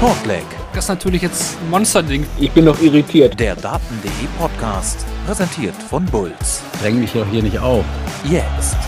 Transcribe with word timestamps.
Shortleg. 0.00 0.46
Das 0.72 0.84
ist 0.84 0.88
natürlich 0.88 1.20
jetzt 1.20 1.58
ein 1.60 1.68
Monsterding. 1.68 2.26
Ich 2.38 2.50
bin 2.52 2.64
noch 2.64 2.80
irritiert. 2.80 3.38
Der 3.38 3.54
Daten.de 3.54 4.10
Podcast, 4.38 5.04
präsentiert 5.26 5.74
von 5.74 6.06
Bulls. 6.06 6.62
Dräng 6.80 7.00
mich 7.00 7.12
doch 7.12 7.28
hier 7.28 7.42
nicht 7.42 7.58
auf. 7.58 7.84
Jetzt. 8.24 8.78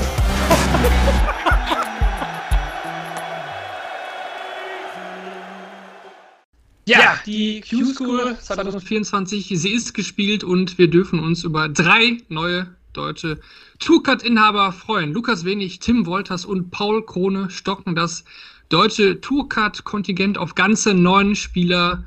Ja, 6.85 7.17
die 7.27 7.61
Q-School 7.61 8.37
2024, 8.41 9.53
sie 9.55 9.71
ist 9.71 9.95
gespielt 9.95 10.43
und 10.43 10.79
wir 10.79 10.89
dürfen 10.89 11.21
uns 11.21 11.45
über 11.45 11.69
drei 11.69 12.19
neue 12.29 12.75
deutsche 12.93 13.39
Tourcard-Inhaber 13.79 14.73
freuen. 14.73 15.13
Lukas 15.13 15.45
Wenig, 15.45 15.79
Tim 15.79 16.07
Wolters 16.07 16.45
und 16.45 16.71
Paul 16.73 17.07
Krone 17.07 17.51
stocken 17.51 17.95
das 17.95 18.25
deutsche 18.73 19.21
Tourcard-Kontingent 19.21 20.39
auf 20.39 20.55
ganze 20.55 20.95
neun 20.95 21.37
Spieler 21.37 22.05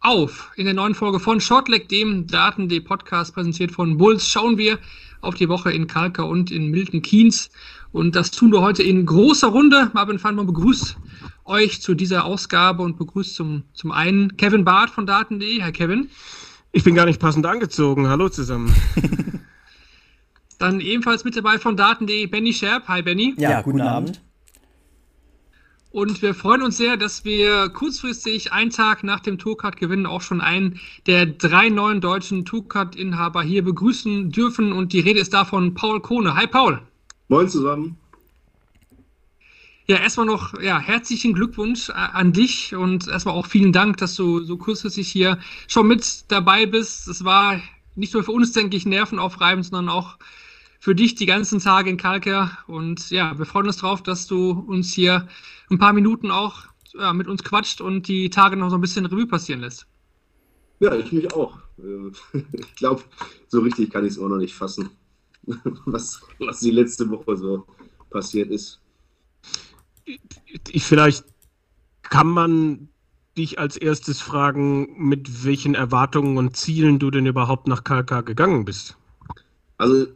auf. 0.00 0.50
In 0.56 0.64
der 0.64 0.74
neuen 0.74 0.94
Folge 0.94 1.20
von 1.20 1.40
Shortleg, 1.40 1.88
dem 1.88 2.26
Daten-D-Podcast 2.26 3.34
präsentiert 3.34 3.70
von 3.70 3.98
Bulls, 3.98 4.28
schauen 4.28 4.58
wir 4.58 4.78
auf 5.20 5.36
die 5.36 5.48
Woche 5.48 5.70
in 5.70 5.86
Kalka 5.86 6.22
und 6.22 6.50
in 6.50 6.70
Milton 6.70 7.02
Keynes. 7.02 7.50
Und 7.92 8.16
das 8.16 8.32
tun 8.32 8.52
wir 8.52 8.60
heute 8.60 8.82
in 8.82 9.06
großer 9.06 9.48
Runde. 9.48 9.90
Marvin 9.94 10.18
Fandmann 10.18 10.46
begrüßt 10.46 10.96
euch 11.44 11.80
zu 11.80 11.94
dieser 11.94 12.24
Ausgabe 12.24 12.82
und 12.82 12.98
begrüßt 12.98 13.34
zum, 13.34 13.62
zum 13.72 13.92
einen 13.92 14.36
Kevin 14.36 14.64
Barth 14.64 14.90
von 14.90 15.06
Daten.de. 15.06 15.60
Herr 15.60 15.72
Kevin. 15.72 16.10
Ich 16.72 16.82
bin 16.82 16.96
gar 16.96 17.06
nicht 17.06 17.20
passend 17.20 17.46
angezogen. 17.46 18.08
Hallo 18.08 18.28
zusammen. 18.28 18.74
Dann 20.58 20.80
ebenfalls 20.80 21.24
mit 21.24 21.36
dabei 21.36 21.58
von 21.58 21.76
Daten.de 21.76 22.26
Benny 22.26 22.52
Scherp. 22.52 22.88
Hi 22.88 23.02
Benny. 23.02 23.34
Ja, 23.38 23.50
ja 23.50 23.62
guten, 23.62 23.78
guten 23.78 23.88
Abend. 23.88 24.08
Abend. 24.16 24.27
Und 25.90 26.20
wir 26.20 26.34
freuen 26.34 26.62
uns 26.62 26.76
sehr, 26.76 26.98
dass 26.98 27.24
wir 27.24 27.70
kurzfristig 27.70 28.52
einen 28.52 28.70
Tag 28.70 29.04
nach 29.04 29.20
dem 29.20 29.38
Tourcard-Gewinn 29.38 30.04
auch 30.04 30.20
schon 30.20 30.42
einen 30.42 30.78
der 31.06 31.24
drei 31.24 31.70
neuen 31.70 32.02
deutschen 32.02 32.44
Tourcard-Inhaber 32.44 33.42
hier 33.42 33.64
begrüßen 33.64 34.30
dürfen. 34.30 34.72
Und 34.72 34.92
die 34.92 35.00
Rede 35.00 35.20
ist 35.20 35.32
davon 35.32 35.72
Paul 35.72 36.00
Kohne. 36.00 36.34
Hi 36.34 36.46
Paul. 36.46 36.82
Moin 37.28 37.48
zusammen. 37.48 37.96
Ja, 39.86 39.96
erstmal 39.96 40.26
noch 40.26 40.60
ja, 40.60 40.78
herzlichen 40.78 41.32
Glückwunsch 41.32 41.88
an 41.88 42.34
dich 42.34 42.74
und 42.74 43.08
erstmal 43.08 43.34
auch 43.34 43.46
vielen 43.46 43.72
Dank, 43.72 43.96
dass 43.96 44.14
du 44.16 44.40
so 44.40 44.58
kurzfristig 44.58 45.10
hier 45.10 45.38
schon 45.66 45.88
mit 45.88 46.30
dabei 46.30 46.66
bist. 46.66 47.08
Es 47.08 47.24
war 47.24 47.58
nicht 47.94 48.12
nur 48.12 48.22
für 48.22 48.32
uns, 48.32 48.52
denke 48.52 48.76
ich, 48.76 48.84
nervenaufreibend, 48.84 49.64
sondern 49.64 49.88
auch 49.88 50.18
für 50.88 50.94
dich 50.94 51.14
die 51.14 51.26
ganzen 51.26 51.58
Tage 51.60 51.90
in 51.90 51.98
Kalker. 51.98 52.50
Und 52.66 53.10
ja, 53.10 53.38
wir 53.38 53.44
freuen 53.44 53.66
uns 53.66 53.76
drauf, 53.76 54.02
dass 54.02 54.26
du 54.26 54.52
uns 54.52 54.90
hier 54.90 55.28
ein 55.68 55.76
paar 55.76 55.92
Minuten 55.92 56.30
auch 56.30 56.62
ja, 56.94 57.12
mit 57.12 57.28
uns 57.28 57.44
quatscht 57.44 57.82
und 57.82 58.08
die 58.08 58.30
Tage 58.30 58.56
noch 58.56 58.70
so 58.70 58.76
ein 58.76 58.80
bisschen 58.80 59.04
Revue 59.04 59.26
passieren 59.26 59.60
lässt. 59.60 59.86
Ja, 60.80 60.94
ich 60.94 61.12
mich 61.12 61.30
auch. 61.34 61.58
Ich 62.32 62.74
glaube, 62.76 63.02
so 63.48 63.60
richtig 63.60 63.90
kann 63.90 64.06
ich 64.06 64.12
es 64.12 64.18
auch 64.18 64.28
noch 64.28 64.38
nicht 64.38 64.54
fassen, 64.54 64.88
was, 65.84 66.22
was 66.38 66.60
die 66.60 66.70
letzte 66.70 67.10
Woche 67.10 67.36
so 67.36 67.66
passiert 68.08 68.50
ist. 68.50 68.80
Ich, 70.70 70.84
vielleicht 70.84 71.26
kann 72.02 72.28
man 72.28 72.88
dich 73.36 73.58
als 73.58 73.76
erstes 73.76 74.22
fragen, 74.22 74.96
mit 74.96 75.44
welchen 75.44 75.74
Erwartungen 75.74 76.38
und 76.38 76.56
Zielen 76.56 76.98
du 76.98 77.10
denn 77.10 77.26
überhaupt 77.26 77.68
nach 77.68 77.84
Kalka 77.84 78.22
gegangen 78.22 78.64
bist. 78.64 78.96
Also 79.76 80.06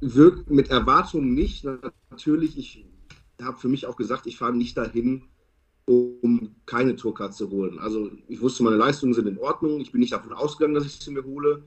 mit 0.00 0.70
Erwartungen 0.70 1.34
nicht. 1.34 1.64
Natürlich, 2.10 2.58
ich 2.58 2.84
habe 3.42 3.58
für 3.58 3.68
mich 3.68 3.86
auch 3.86 3.96
gesagt, 3.96 4.26
ich 4.26 4.36
fahre 4.36 4.54
nicht 4.54 4.76
dahin, 4.76 5.22
um 5.86 6.54
keine 6.66 6.96
Tourcard 6.96 7.34
zu 7.34 7.50
holen. 7.50 7.78
Also 7.78 8.10
ich 8.28 8.40
wusste, 8.40 8.62
meine 8.62 8.76
Leistungen 8.76 9.14
sind 9.14 9.28
in 9.28 9.38
Ordnung. 9.38 9.80
Ich 9.80 9.92
bin 9.92 10.00
nicht 10.00 10.12
davon 10.12 10.32
ausgegangen, 10.32 10.74
dass 10.74 10.86
ich 10.86 10.92
sie 10.92 11.12
mir 11.12 11.24
hole. 11.24 11.62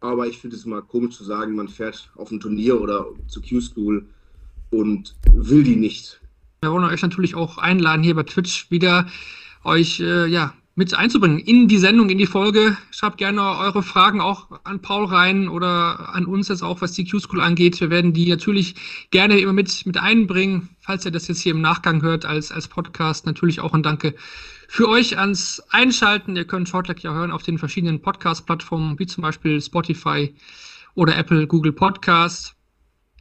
Aber 0.00 0.26
ich 0.26 0.38
finde 0.38 0.56
es 0.56 0.64
mal 0.64 0.82
komisch 0.82 1.16
zu 1.16 1.24
sagen, 1.24 1.54
man 1.54 1.68
fährt 1.68 2.10
auf 2.16 2.30
ein 2.30 2.40
Turnier 2.40 2.80
oder 2.80 3.06
zu 3.28 3.42
Q-School 3.42 4.06
und 4.70 5.14
will 5.32 5.62
die 5.62 5.76
nicht. 5.76 6.20
Wir 6.62 6.72
wollen 6.72 6.84
euch 6.84 7.02
natürlich 7.02 7.34
auch 7.34 7.58
einladen, 7.58 8.02
hier 8.02 8.14
bei 8.14 8.22
Twitch 8.22 8.70
wieder 8.70 9.06
euch 9.64 10.00
äh, 10.00 10.26
ja, 10.26 10.54
mit 10.80 10.94
einzubringen 10.94 11.38
in 11.38 11.68
die 11.68 11.76
Sendung, 11.76 12.08
in 12.08 12.16
die 12.16 12.24
Folge. 12.24 12.74
Schreibt 12.90 13.18
gerne 13.18 13.42
eure 13.42 13.82
Fragen 13.82 14.22
auch 14.22 14.46
an 14.64 14.80
Paul 14.80 15.04
rein 15.04 15.50
oder 15.50 16.14
an 16.14 16.24
uns 16.24 16.48
jetzt 16.48 16.62
auch, 16.62 16.80
was 16.80 16.92
die 16.92 17.06
Q-School 17.06 17.42
angeht. 17.42 17.78
Wir 17.82 17.90
werden 17.90 18.14
die 18.14 18.30
natürlich 18.30 18.76
gerne 19.10 19.38
immer 19.38 19.52
mit, 19.52 19.84
mit 19.84 19.98
einbringen, 19.98 20.70
falls 20.80 21.04
ihr 21.04 21.10
das 21.10 21.28
jetzt 21.28 21.42
hier 21.42 21.52
im 21.52 21.60
Nachgang 21.60 22.00
hört 22.00 22.24
als, 22.24 22.50
als 22.50 22.66
Podcast. 22.66 23.26
Natürlich 23.26 23.60
auch 23.60 23.74
ein 23.74 23.82
Danke 23.82 24.14
für 24.68 24.88
euch 24.88 25.18
ans 25.18 25.62
Einschalten. 25.68 26.34
Ihr 26.34 26.46
könnt 26.46 26.70
Shortleg 26.70 27.02
ja 27.02 27.12
hören 27.12 27.30
auf 27.30 27.42
den 27.42 27.58
verschiedenen 27.58 28.00
Podcast-Plattformen, 28.00 28.98
wie 28.98 29.06
zum 29.06 29.20
Beispiel 29.20 29.60
Spotify 29.60 30.34
oder 30.94 31.14
Apple, 31.14 31.46
Google 31.46 31.74
Podcast. 31.74 32.56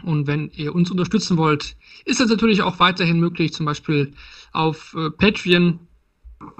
Und 0.03 0.28
wenn 0.28 0.50
ihr 0.52 0.74
uns 0.74 0.92
unterstützen 0.92 1.36
wollt, 1.36 1.75
ist 2.06 2.22
das 2.22 2.30
natürlich 2.30 2.62
auch 2.62 2.80
weiterhin 2.80 3.19
möglich, 3.19 3.52
zum 3.52 3.66
Beispiel 3.66 4.14
auf 4.53 4.96
äh, 4.98 5.09
Patreon 5.09 5.89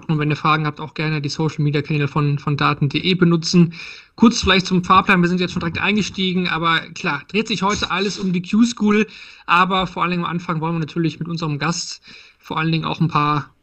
und 0.07 0.19
wenn 0.19 0.29
ihr 0.29 0.35
Fragen 0.35 0.66
habt, 0.66 0.81
auch 0.81 0.94
gerne 0.94 1.22
die 1.22 1.29
Social 1.29 1.63
Media 1.63 1.81
Kanäle 1.81 2.07
von, 2.07 2.40
von 2.40 2.57
Daten.de 2.57 3.13
benutzen. 3.13 3.73
Kurz 4.16 4.41
vielleicht 4.41 4.66
zum 4.66 4.84
Fahrplan, 4.84 5.22
wir 5.22 5.29
sind 5.29 5.40
jetzt 5.40 5.53
schon 5.53 5.62
direkt 5.62 5.79
eingestiegen, 5.79 6.47
aber 6.47 6.79
klar, 6.94 7.23
dreht 7.29 7.47
sich 7.47 7.63
heute 7.63 7.89
alles 7.91 8.19
um 8.19 8.34
die 8.34 8.41
Q-School, 8.41 9.07
aber 9.45 9.88
vor 9.88 10.03
allen 10.03 10.12
Dingen 10.12 10.25
am 10.25 10.31
Anfang 10.31 10.59
wollen 10.59 10.75
wir 10.75 10.79
natürlich 10.79 11.19
mit 11.19 11.28
unserem 11.28 11.59
Gast 11.59 12.01
vor 12.39 12.57
allen 12.57 12.72
Dingen 12.72 12.85
auch 12.85 13.00
ein 13.00 13.07
paar 13.07 13.53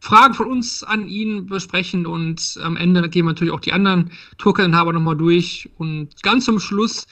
Fragen 0.00 0.34
von 0.34 0.46
uns 0.46 0.84
an 0.84 1.08
ihn 1.08 1.46
besprechen. 1.46 2.06
Und 2.06 2.58
am 2.62 2.76
Ende 2.76 3.08
gehen 3.08 3.24
wir 3.24 3.32
natürlich 3.32 3.52
auch 3.52 3.60
die 3.60 3.72
anderen 3.72 4.10
Tourkarteninhaber 4.38 4.92
nochmal 4.92 5.16
durch. 5.16 5.68
Und 5.78 6.22
ganz 6.22 6.44
zum 6.44 6.60
Schluss 6.60 7.06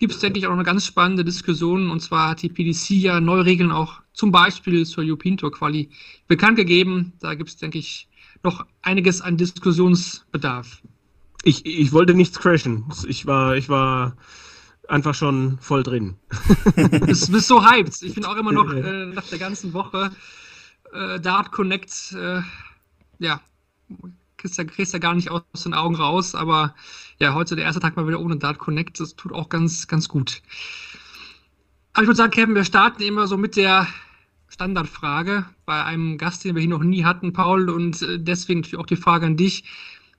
gibt 0.00 0.14
es, 0.14 0.18
denke 0.18 0.38
ich, 0.38 0.46
auch 0.46 0.52
eine 0.52 0.64
ganz 0.64 0.86
spannende 0.86 1.24
Diskussion. 1.24 1.90
Und 1.90 2.00
zwar 2.00 2.30
hat 2.30 2.42
die 2.42 2.48
PDC 2.48 2.90
ja 2.90 3.20
neue 3.20 3.44
Regeln 3.44 3.70
auch 3.70 4.00
zum 4.14 4.32
Beispiel 4.32 4.84
zur 4.86 5.04
European 5.04 5.36
Tour 5.36 5.52
Quali 5.52 5.90
bekannt 6.26 6.56
gegeben. 6.56 7.12
Da 7.20 7.34
gibt 7.34 7.50
es, 7.50 7.56
denke 7.58 7.78
ich, 7.78 8.08
noch 8.42 8.64
einiges 8.80 9.20
an 9.20 9.36
Diskussionsbedarf. 9.36 10.82
Ich, 11.44 11.64
ich 11.66 11.92
wollte 11.92 12.14
nichts 12.14 12.38
crashen. 12.38 12.86
Ich 13.06 13.26
war, 13.26 13.56
ich 13.56 13.68
war 13.68 14.16
einfach 14.88 15.14
schon 15.14 15.58
voll 15.60 15.82
drin. 15.82 16.16
Du 16.76 17.00
bist, 17.06 17.30
bist 17.30 17.46
so 17.46 17.62
hyped. 17.64 18.02
Ich 18.02 18.14
bin 18.14 18.24
auch 18.24 18.36
immer 18.36 18.52
noch 18.52 18.72
äh, 18.72 19.06
nach 19.06 19.26
der 19.28 19.38
ganzen 19.38 19.74
Woche 19.74 20.10
äh, 20.92 21.20
Dart 21.20 21.52
Connect, 21.52 22.12
äh, 22.12 22.40
ja, 23.18 23.40
kriegst 24.40 24.58
ja, 24.58 24.64
kriegst 24.64 24.92
ja 24.92 24.98
gar 24.98 25.14
nicht 25.14 25.30
aus 25.30 25.42
den 25.64 25.74
Augen 25.74 25.94
raus, 25.94 26.34
aber 26.34 26.74
ja, 27.18 27.34
heute 27.34 27.56
der 27.56 27.66
erste 27.66 27.80
Tag 27.80 27.96
mal 27.96 28.08
wieder 28.08 28.20
ohne 28.20 28.36
Dart 28.36 28.58
Connect, 28.58 28.98
das 28.98 29.14
tut 29.14 29.32
auch 29.32 29.48
ganz, 29.48 29.86
ganz 29.86 30.08
gut. 30.08 30.42
Aber 31.92 32.02
ich 32.02 32.08
würde 32.08 32.16
sagen, 32.16 32.32
Kevin, 32.32 32.54
wir 32.54 32.64
starten 32.64 33.02
immer 33.02 33.26
so 33.26 33.36
mit 33.36 33.56
der 33.56 33.86
Standardfrage 34.48 35.44
bei 35.66 35.84
einem 35.84 36.18
Gast, 36.18 36.44
den 36.44 36.54
wir 36.54 36.60
hier 36.60 36.70
noch 36.70 36.82
nie 36.82 37.04
hatten, 37.04 37.32
Paul, 37.32 37.68
und 37.68 38.02
äh, 38.02 38.18
deswegen 38.18 38.64
auch 38.76 38.86
die 38.86 38.96
Frage 38.96 39.26
an 39.26 39.36
dich, 39.36 39.64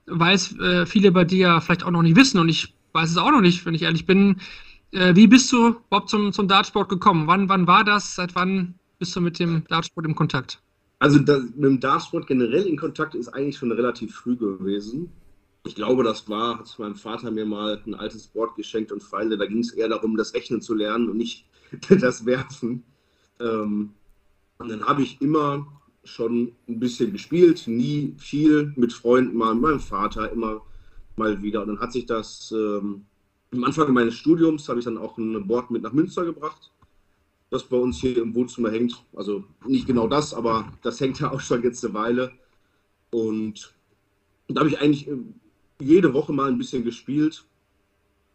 weil 0.05 0.35
es 0.35 0.57
äh, 0.59 0.85
viele 0.85 1.11
bei 1.11 1.25
dir 1.25 1.59
vielleicht 1.61 1.83
auch 1.83 1.91
noch 1.91 2.03
nicht 2.03 2.15
wissen 2.15 2.39
und 2.39 2.49
ich 2.49 2.75
weiß 2.93 3.09
es 3.09 3.17
auch 3.17 3.31
noch 3.31 3.41
nicht, 3.41 3.65
wenn 3.65 3.73
ich 3.73 3.83
ehrlich 3.83 4.05
bin. 4.05 4.39
Äh, 4.91 5.15
wie 5.15 5.27
bist 5.27 5.51
du 5.51 5.79
überhaupt 5.88 6.09
zum, 6.09 6.33
zum 6.33 6.47
Dartsport 6.47 6.89
gekommen? 6.89 7.27
Wann, 7.27 7.49
wann 7.49 7.67
war 7.67 7.83
das? 7.83 8.15
Seit 8.15 8.35
wann 8.35 8.75
bist 8.99 9.15
du 9.15 9.21
mit 9.21 9.39
dem 9.39 9.65
Dartsport 9.67 10.05
im 10.05 10.15
Kontakt? 10.15 10.61
Also 11.01 11.17
das, 11.17 11.41
mit 11.56 11.63
dem 11.63 11.79
Dartsport 11.79 12.28
generell 12.28 12.67
in 12.67 12.78
Kontakt 12.78 13.16
ist 13.16 13.29
eigentlich 13.29 13.57
schon 13.57 13.72
relativ 13.72 14.13
früh 14.13 14.35
gewesen. 14.35 15.12
Ich 15.66 15.73
glaube, 15.73 16.03
das 16.03 16.29
war, 16.29 16.59
hat 16.59 16.75
mein 16.78 16.94
Vater 16.94 17.31
mir 17.31 17.44
mal 17.44 17.81
ein 17.88 17.95
altes 17.95 18.28
Board 18.28 18.56
geschenkt 18.56 18.91
und 18.91 19.01
Pfeile. 19.01 19.35
Da 19.35 19.47
ging 19.47 19.62
es 19.62 19.72
eher 19.72 19.89
darum, 19.89 20.16
das 20.16 20.35
Rechnen 20.35 20.62
zu 20.62 20.75
lernen 20.75 21.09
und 21.09 21.17
nicht 21.17 21.47
das 21.89 22.28
Werfen. 22.28 22.84
Ähm, 23.39 23.94
und 24.59 24.69
dann 24.69 24.85
habe 24.85 25.01
ich 25.01 25.19
immer 25.22 25.66
schon 26.03 26.51
ein 26.69 26.79
bisschen 26.79 27.12
gespielt, 27.12 27.63
nie 27.65 28.13
viel 28.19 28.71
mit 28.75 28.94
Freunden, 28.94 29.36
mal 29.36 29.56
mit 29.56 29.63
meinem 29.63 29.80
Vater, 29.80 30.31
immer 30.31 30.62
mal 31.15 31.42
wieder. 31.42 31.63
Und 31.63 31.69
dann 31.69 31.80
hat 31.80 31.94
sich 31.94 32.06
das 32.06 32.53
ähm, 32.56 33.06
am 33.51 33.63
Anfang 33.63 33.92
meines 33.92 34.13
Studiums 34.13 34.69
habe 34.69 34.77
ich 34.77 34.86
dann 34.86 35.00
auch 35.00 35.18
ein 35.18 35.48
Board 35.48 35.71
mit 35.71 35.81
nach 35.81 35.94
Münster 35.94 36.25
gebracht 36.25 36.71
das 37.51 37.63
bei 37.63 37.77
uns 37.77 38.00
hier 38.00 38.18
im 38.18 38.33
Wohnzimmer 38.33 38.71
hängt. 38.71 39.03
Also 39.13 39.44
nicht 39.68 39.86
genau 39.86 40.07
das, 40.07 40.33
aber 40.33 40.71
das 40.81 41.00
hängt 41.00 41.19
ja 41.19 41.31
auch 41.31 41.42
schon 41.42 41.62
jetzt 41.62 41.83
eine 41.86 41.94
Weile. 41.94 42.31
Und 43.12 43.74
da 44.48 44.62
habe 44.62 44.69
ich 44.69 44.80
eigentlich 44.80 45.07
äh, 45.07 45.18
jede 45.80 46.13
Woche 46.13 46.33
mal 46.33 46.50
ein 46.50 46.57
bisschen 46.57 46.83
gespielt. 46.83 47.44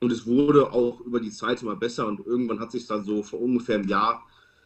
Und 0.01 0.13
es 0.13 0.27
wurde 0.27 0.71
auch 0.71 1.01
über 1.01 1.19
die 1.19 1.31
Zeit 1.31 1.63
immer 1.63 1.77
besser. 1.77 2.07
Und 2.07 2.25
irgendwann 2.27 2.61
hat 2.61 2.71
sich 2.71 2.87
dann 2.87 3.05
so 3.05 3.23
vor 3.23 3.41
ungefähr 3.41 3.77
einem 3.77 3.89
Jahr, 3.89 4.23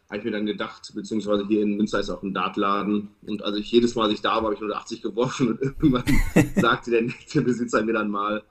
habe 0.08 0.19
ich 0.19 0.25
mir 0.25 0.32
dann 0.32 0.47
gedacht, 0.47 0.91
beziehungsweise 0.93 1.47
hier 1.47 1.62
in 1.62 1.76
Münster 1.76 2.00
ist 2.00 2.11
auch 2.11 2.25
ein 2.25 2.35
Dartladen. 2.35 3.11
Und 3.23 3.44
als 3.44 3.56
ich 3.56 3.70
jedes 3.70 3.94
Mal, 3.94 4.06
als 4.06 4.14
ich 4.14 4.20
da 4.20 4.31
war, 4.31 4.43
habe 4.43 4.55
ich 4.55 4.61
180 4.61 5.00
geworfen. 5.00 5.52
Und 5.52 5.62
irgendwann 5.62 6.05
sagte 6.56 6.91
der 6.91 7.02
nette 7.02 7.43
Besitzer 7.43 7.85
mir 7.85 7.93
dann 7.93 8.11
mal, 8.11 8.43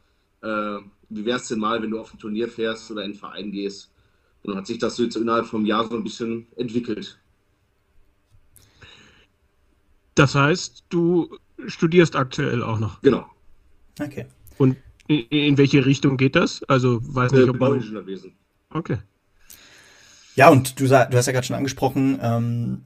äh, 0.42 0.78
wie 1.10 1.26
wäre 1.26 1.40
es 1.40 1.50
denn 1.50 1.60
mal, 1.60 1.82
wenn 1.82 1.92
du 1.92 2.00
auf 2.00 2.14
ein 2.14 2.20
Turnier 2.20 2.48
fährst 2.48 2.90
oder 2.90 3.02
in 3.02 3.12
einen 3.12 3.20
Verein 3.20 3.52
gehst? 3.52 3.92
Und 4.44 4.52
dann 4.52 4.58
hat 4.58 4.68
sich 4.68 4.78
das 4.78 4.98
jetzt 4.98 5.16
innerhalb 5.16 5.46
vom 5.46 5.66
Jahr 5.66 5.88
so 5.88 5.96
ein 5.96 6.04
bisschen 6.04 6.48
entwickelt. 6.56 7.20
Das 10.16 10.36
heißt, 10.36 10.86
du 10.90 11.38
studierst 11.68 12.16
aktuell 12.16 12.64
auch 12.64 12.80
noch. 12.80 13.02
Genau. 13.02 13.26
Okay. 14.00 14.26
Und 14.58 14.78
in, 15.08 15.20
in 15.30 15.58
welche 15.58 15.86
Richtung 15.86 16.18
geht 16.18 16.36
das? 16.36 16.64
Also 16.64 17.00
weiß 17.04 17.32
nicht, 17.32 17.48
Äh, 17.48 17.50
ob 17.50 17.60
man. 17.60 17.72
Bauingenieurwesen. 17.72 18.34
Okay. 18.70 18.98
Ja, 20.36 20.50
und 20.50 20.80
du, 20.80 20.88
du 20.88 20.96
hast 20.96 21.26
ja 21.26 21.34
gerade 21.34 21.46
schon 21.46 21.56
angesprochen, 21.56 22.20
ähm, 22.22 22.82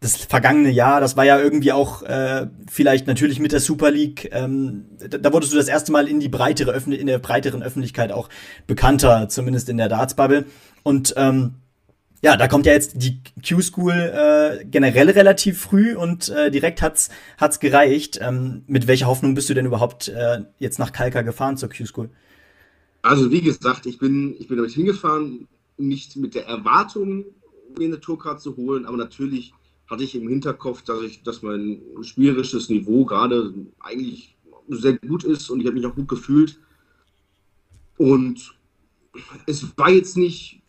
das 0.00 0.16
vergangene 0.16 0.70
Jahr, 0.70 1.00
das 1.00 1.16
war 1.16 1.24
ja 1.24 1.38
irgendwie 1.40 1.72
auch 1.72 2.02
äh, 2.02 2.46
vielleicht 2.70 3.08
natürlich 3.08 3.40
mit 3.40 3.50
der 3.50 3.60
Super 3.60 3.90
League, 3.90 4.28
ähm, 4.32 4.84
da, 4.98 5.18
da 5.18 5.32
wurdest 5.32 5.52
du 5.52 5.56
das 5.56 5.66
erste 5.66 5.90
Mal 5.90 6.06
in 6.06 6.20
die 6.20 6.28
breitere 6.28 6.70
Öffn 6.70 6.92
in 6.92 7.08
der 7.08 7.18
breiteren 7.18 7.62
Öffentlichkeit 7.62 8.12
auch 8.12 8.28
bekannter, 8.66 9.28
zumindest 9.28 9.68
in 9.68 9.76
der 9.76 9.88
Darts-Bubble. 9.88 10.44
Und 10.84 11.14
ähm, 11.16 11.54
ja, 12.22 12.36
da 12.36 12.46
kommt 12.48 12.66
ja 12.66 12.72
jetzt 12.72 12.94
die 13.02 13.20
Q-School 13.46 13.92
äh, 13.92 14.64
generell 14.64 15.10
relativ 15.10 15.60
früh 15.60 15.96
und 15.96 16.28
äh, 16.28 16.50
direkt 16.50 16.80
hat's 16.80 17.10
hat's 17.36 17.58
gereicht. 17.58 18.18
Ähm, 18.22 18.62
mit 18.66 18.86
welcher 18.86 19.06
Hoffnung 19.06 19.34
bist 19.34 19.50
du 19.50 19.54
denn 19.54 19.66
überhaupt 19.66 20.08
äh, 20.08 20.42
jetzt 20.58 20.78
nach 20.78 20.92
Kalka 20.92 21.22
gefahren 21.22 21.56
zur 21.56 21.70
Q-School? 21.70 22.10
Also 23.02 23.30
wie 23.30 23.40
gesagt, 23.40 23.86
ich 23.86 23.98
bin, 23.98 24.34
ich 24.38 24.48
bin 24.48 24.56
damit 24.56 24.72
hingefahren, 24.72 25.48
nicht 25.76 26.16
mit 26.16 26.34
der 26.34 26.46
Erwartung, 26.46 27.24
mir 27.76 27.86
eine 27.86 28.00
Tourcard 28.00 28.40
zu 28.40 28.56
holen, 28.56 28.86
aber 28.86 28.96
natürlich 28.96 29.52
hatte 29.88 30.04
ich 30.04 30.14
im 30.14 30.28
Hinterkopf, 30.28 30.82
dass 30.82 31.02
ich, 31.02 31.22
dass 31.22 31.42
mein 31.42 31.80
spielerisches 32.02 32.68
Niveau 32.68 33.04
gerade 33.04 33.54
eigentlich 33.80 34.36
sehr 34.68 34.98
gut 34.98 35.24
ist 35.24 35.48
und 35.50 35.60
ich 35.60 35.66
habe 35.66 35.76
mich 35.76 35.86
auch 35.86 35.94
gut 35.94 36.08
gefühlt. 36.08 36.60
Und 37.96 38.54
es 39.46 39.76
war 39.76 39.90
jetzt 39.90 40.16
nicht 40.16 40.62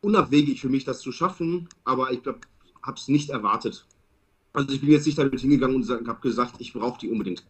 unabwegig 0.00 0.60
für 0.60 0.68
mich, 0.68 0.84
das 0.84 1.00
zu 1.00 1.10
schaffen, 1.10 1.68
aber 1.84 2.12
ich 2.12 2.20
habe 2.26 2.96
es 2.96 3.08
nicht 3.08 3.30
erwartet. 3.30 3.86
Also 4.52 4.72
ich 4.72 4.80
bin 4.80 4.90
jetzt 4.90 5.06
nicht 5.06 5.18
damit 5.18 5.40
hingegangen 5.40 5.76
und 5.76 5.88
habe 5.88 6.20
gesagt, 6.20 6.56
ich 6.58 6.72
brauche 6.72 7.00
die 7.00 7.10
unbedingt. 7.10 7.44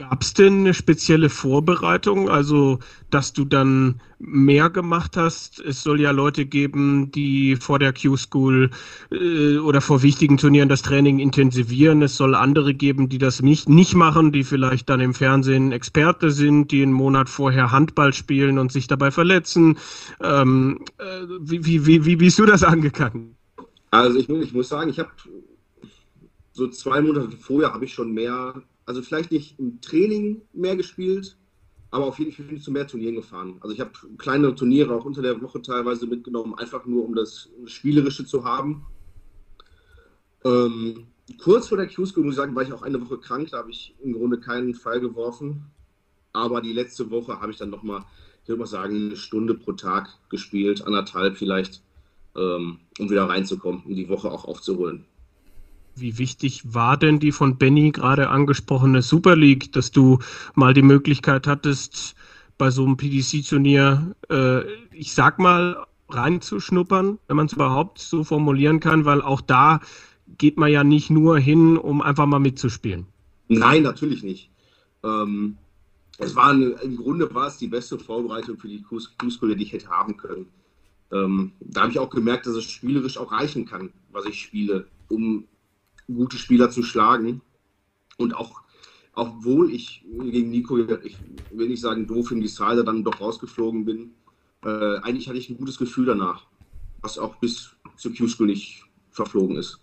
Gab 0.00 0.22
es 0.22 0.32
denn 0.32 0.60
eine 0.60 0.72
spezielle 0.72 1.28
Vorbereitung, 1.28 2.30
also 2.30 2.78
dass 3.10 3.34
du 3.34 3.44
dann 3.44 4.00
mehr 4.18 4.70
gemacht 4.70 5.14
hast? 5.18 5.60
Es 5.60 5.82
soll 5.82 6.00
ja 6.00 6.10
Leute 6.10 6.46
geben, 6.46 7.10
die 7.12 7.56
vor 7.56 7.78
der 7.78 7.92
Q-School 7.92 8.70
äh, 9.10 9.58
oder 9.58 9.82
vor 9.82 10.00
wichtigen 10.00 10.38
Turnieren 10.38 10.70
das 10.70 10.80
Training 10.80 11.18
intensivieren. 11.18 12.00
Es 12.00 12.16
soll 12.16 12.34
andere 12.34 12.72
geben, 12.72 13.10
die 13.10 13.18
das 13.18 13.42
nicht, 13.42 13.68
nicht 13.68 13.94
machen, 13.94 14.32
die 14.32 14.42
vielleicht 14.42 14.88
dann 14.88 15.00
im 15.00 15.12
Fernsehen 15.12 15.70
Experte 15.70 16.30
sind, 16.30 16.70
die 16.70 16.82
einen 16.82 16.92
Monat 16.92 17.28
vorher 17.28 17.70
Handball 17.70 18.14
spielen 18.14 18.58
und 18.58 18.72
sich 18.72 18.86
dabei 18.86 19.10
verletzen. 19.10 19.76
Ähm, 20.22 20.82
äh, 20.96 21.26
wie, 21.40 21.66
wie, 21.66 21.84
wie, 21.84 22.06
wie 22.06 22.16
bist 22.16 22.38
du 22.38 22.46
das 22.46 22.64
angegangen? 22.64 23.36
Also 23.90 24.18
ich, 24.18 24.30
ich 24.30 24.54
muss 24.54 24.70
sagen, 24.70 24.88
ich 24.88 24.98
habe 24.98 25.10
so 26.52 26.68
zwei 26.68 27.02
Monate 27.02 27.36
vorher 27.36 27.74
habe 27.74 27.84
ich 27.84 27.92
schon 27.92 28.14
mehr, 28.14 28.62
also 28.86 29.02
vielleicht 29.02 29.32
nicht 29.32 29.58
im 29.58 29.80
Training 29.80 30.42
mehr 30.52 30.76
gespielt, 30.76 31.36
aber 31.90 32.06
auf 32.06 32.18
jeden 32.18 32.32
Fall 32.32 32.58
zu 32.58 32.70
mehr 32.70 32.86
Turnieren 32.86 33.16
gefahren. 33.16 33.56
Also 33.60 33.74
ich 33.74 33.80
habe 33.80 33.90
kleine 34.18 34.54
Turniere 34.54 34.94
auch 34.94 35.04
unter 35.04 35.22
der 35.22 35.40
Woche 35.40 35.60
teilweise 35.60 36.06
mitgenommen, 36.06 36.54
einfach 36.54 36.86
nur 36.86 37.04
um 37.04 37.14
das 37.14 37.50
Spielerische 37.66 38.24
zu 38.24 38.44
haben. 38.44 38.86
Ähm, 40.44 41.06
kurz 41.38 41.68
vor 41.68 41.78
der 41.78 41.88
Q-School, 41.88 42.24
muss 42.24 42.34
ich 42.34 42.36
sagen, 42.36 42.54
war 42.54 42.62
ich 42.62 42.72
auch 42.72 42.82
eine 42.82 43.00
Woche 43.00 43.18
krank, 43.18 43.50
da 43.50 43.58
habe 43.58 43.70
ich 43.70 43.94
im 44.02 44.12
Grunde 44.12 44.38
keinen 44.38 44.74
Fall 44.74 45.00
geworfen. 45.00 45.66
Aber 46.32 46.60
die 46.60 46.72
letzte 46.72 47.10
Woche 47.10 47.40
habe 47.40 47.50
ich 47.50 47.58
dann 47.58 47.70
nochmal, 47.70 48.04
ich 48.42 48.48
würde 48.48 48.60
mal 48.60 48.66
sagen, 48.66 48.94
eine 48.94 49.16
Stunde 49.16 49.54
pro 49.54 49.72
Tag 49.72 50.08
gespielt, 50.28 50.86
anderthalb 50.86 51.36
vielleicht, 51.36 51.82
ähm, 52.36 52.78
um 52.98 53.10
wieder 53.10 53.28
reinzukommen, 53.28 53.82
um 53.84 53.94
die 53.96 54.08
Woche 54.08 54.30
auch 54.30 54.44
aufzuholen. 54.44 55.06
Wie 55.96 56.18
wichtig 56.18 56.62
war 56.74 56.96
denn 56.96 57.18
die 57.18 57.32
von 57.32 57.58
Benny 57.58 57.90
gerade 57.90 58.28
angesprochene 58.30 59.02
Super 59.02 59.36
League, 59.36 59.72
dass 59.72 59.90
du 59.90 60.18
mal 60.54 60.74
die 60.74 60.82
Möglichkeit 60.82 61.46
hattest, 61.46 62.14
bei 62.58 62.70
so 62.70 62.84
einem 62.84 62.96
PDC-Turnier, 62.96 64.14
äh, 64.28 64.62
ich 64.92 65.14
sag 65.14 65.38
mal, 65.38 65.86
reinzuschnuppern, 66.10 67.18
wenn 67.26 67.36
man 67.36 67.46
es 67.46 67.52
überhaupt 67.52 67.98
so 67.98 68.24
formulieren 68.24 68.80
kann, 68.80 69.04
weil 69.04 69.22
auch 69.22 69.40
da 69.40 69.80
geht 70.38 70.58
man 70.58 70.70
ja 70.70 70.84
nicht 70.84 71.10
nur 71.10 71.38
hin, 71.38 71.76
um 71.76 72.02
einfach 72.02 72.26
mal 72.26 72.38
mitzuspielen. 72.38 73.06
Nein, 73.48 73.82
natürlich 73.82 74.22
nicht. 74.22 74.50
Ähm, 75.02 75.56
es 76.18 76.36
war 76.36 76.50
eine, 76.50 76.70
im 76.82 76.96
Grunde 76.96 77.32
war 77.34 77.48
es 77.48 77.56
die 77.56 77.66
beste 77.66 77.98
Vorbereitung 77.98 78.58
für 78.58 78.68
die 78.68 78.82
Q-School, 78.82 79.56
die 79.56 79.64
ich 79.64 79.72
hätte 79.72 79.88
haben 79.88 80.16
können. 80.16 80.46
Ähm, 81.12 81.52
da 81.60 81.82
habe 81.82 81.92
ich 81.92 81.98
auch 81.98 82.10
gemerkt, 82.10 82.46
dass 82.46 82.54
es 82.54 82.64
spielerisch 82.64 83.16
auch 83.16 83.32
reichen 83.32 83.64
kann, 83.64 83.90
was 84.12 84.26
ich 84.26 84.40
spiele, 84.40 84.86
um 85.08 85.44
gute 86.14 86.36
Spieler 86.36 86.70
zu 86.70 86.82
schlagen. 86.82 87.40
Und 88.16 88.34
auch, 88.34 88.62
obwohl 89.14 89.72
ich 89.72 90.04
gegen 90.10 90.50
Nico, 90.50 90.78
ich 90.78 91.16
will 91.50 91.68
nicht 91.68 91.80
sagen 91.80 92.06
doof 92.06 92.30
im 92.30 92.40
Decider 92.40 92.84
dann 92.84 93.04
doch 93.04 93.20
rausgeflogen 93.20 93.84
bin, 93.84 94.12
äh, 94.64 94.98
eigentlich 94.98 95.28
hatte 95.28 95.38
ich 95.38 95.48
ein 95.48 95.56
gutes 95.56 95.78
Gefühl 95.78 96.06
danach, 96.06 96.46
was 97.00 97.18
auch 97.18 97.36
bis 97.36 97.74
zur 97.96 98.14
Q-School 98.14 98.46
nicht 98.46 98.84
verflogen 99.10 99.56
ist. 99.56 99.80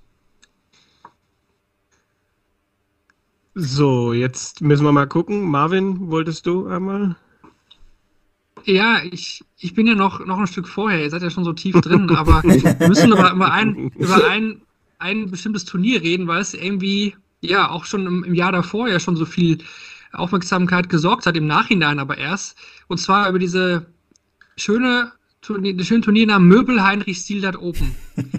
So, 3.56 4.14
jetzt 4.14 4.62
müssen 4.62 4.86
wir 4.86 4.92
mal 4.92 5.08
gucken. 5.08 5.50
Marvin, 5.50 6.12
wolltest 6.12 6.46
du 6.46 6.68
einmal? 6.68 7.16
Ja, 8.66 9.02
ich, 9.04 9.44
ich 9.58 9.74
bin 9.74 9.88
ja 9.88 9.96
noch, 9.96 10.24
noch 10.26 10.38
ein 10.38 10.46
Stück 10.46 10.68
vorher, 10.68 11.02
ihr 11.02 11.10
seid 11.10 11.24
ja 11.24 11.30
schon 11.30 11.44
so 11.44 11.54
tief 11.54 11.80
drin, 11.82 12.10
aber 12.12 12.44
wir 12.44 12.88
müssen 12.88 13.12
über, 13.12 13.32
über, 13.32 13.52
ein, 13.52 13.90
über 13.96 14.28
ein, 14.30 14.62
ein 15.00 15.30
bestimmtes 15.30 15.66
Turnier 15.66 16.02
reden, 16.02 16.28
weil 16.28 16.42
es 16.42 16.54
irgendwie 16.54 17.16
ja 17.42 17.70
auch 17.70 17.86
schon 17.86 18.06
im, 18.06 18.24
im 18.24 18.34
Jahr 18.34 18.52
davor 18.52 18.88
ja 18.88 19.00
schon 19.00 19.16
so 19.16 19.26
viel 19.26 19.60
Aufmerksamkeit 20.12 20.90
gesorgt 20.90 21.26
hat, 21.26 21.38
im 21.38 21.48
Nachhinein 21.48 22.00
aber 22.00 22.18
erst. 22.18 22.58
Und 22.88 22.98
zwar 22.98 23.30
über 23.30 23.40
diese 23.40 23.86
schöne, 24.56 25.12
Turnier, 25.42 25.82
schönen 25.84 26.02
Turniernamen 26.02 26.48
Möbel 26.48 26.84
Heinrich 26.84 27.20
Stieldat 27.20 27.58
Open. 27.58 27.96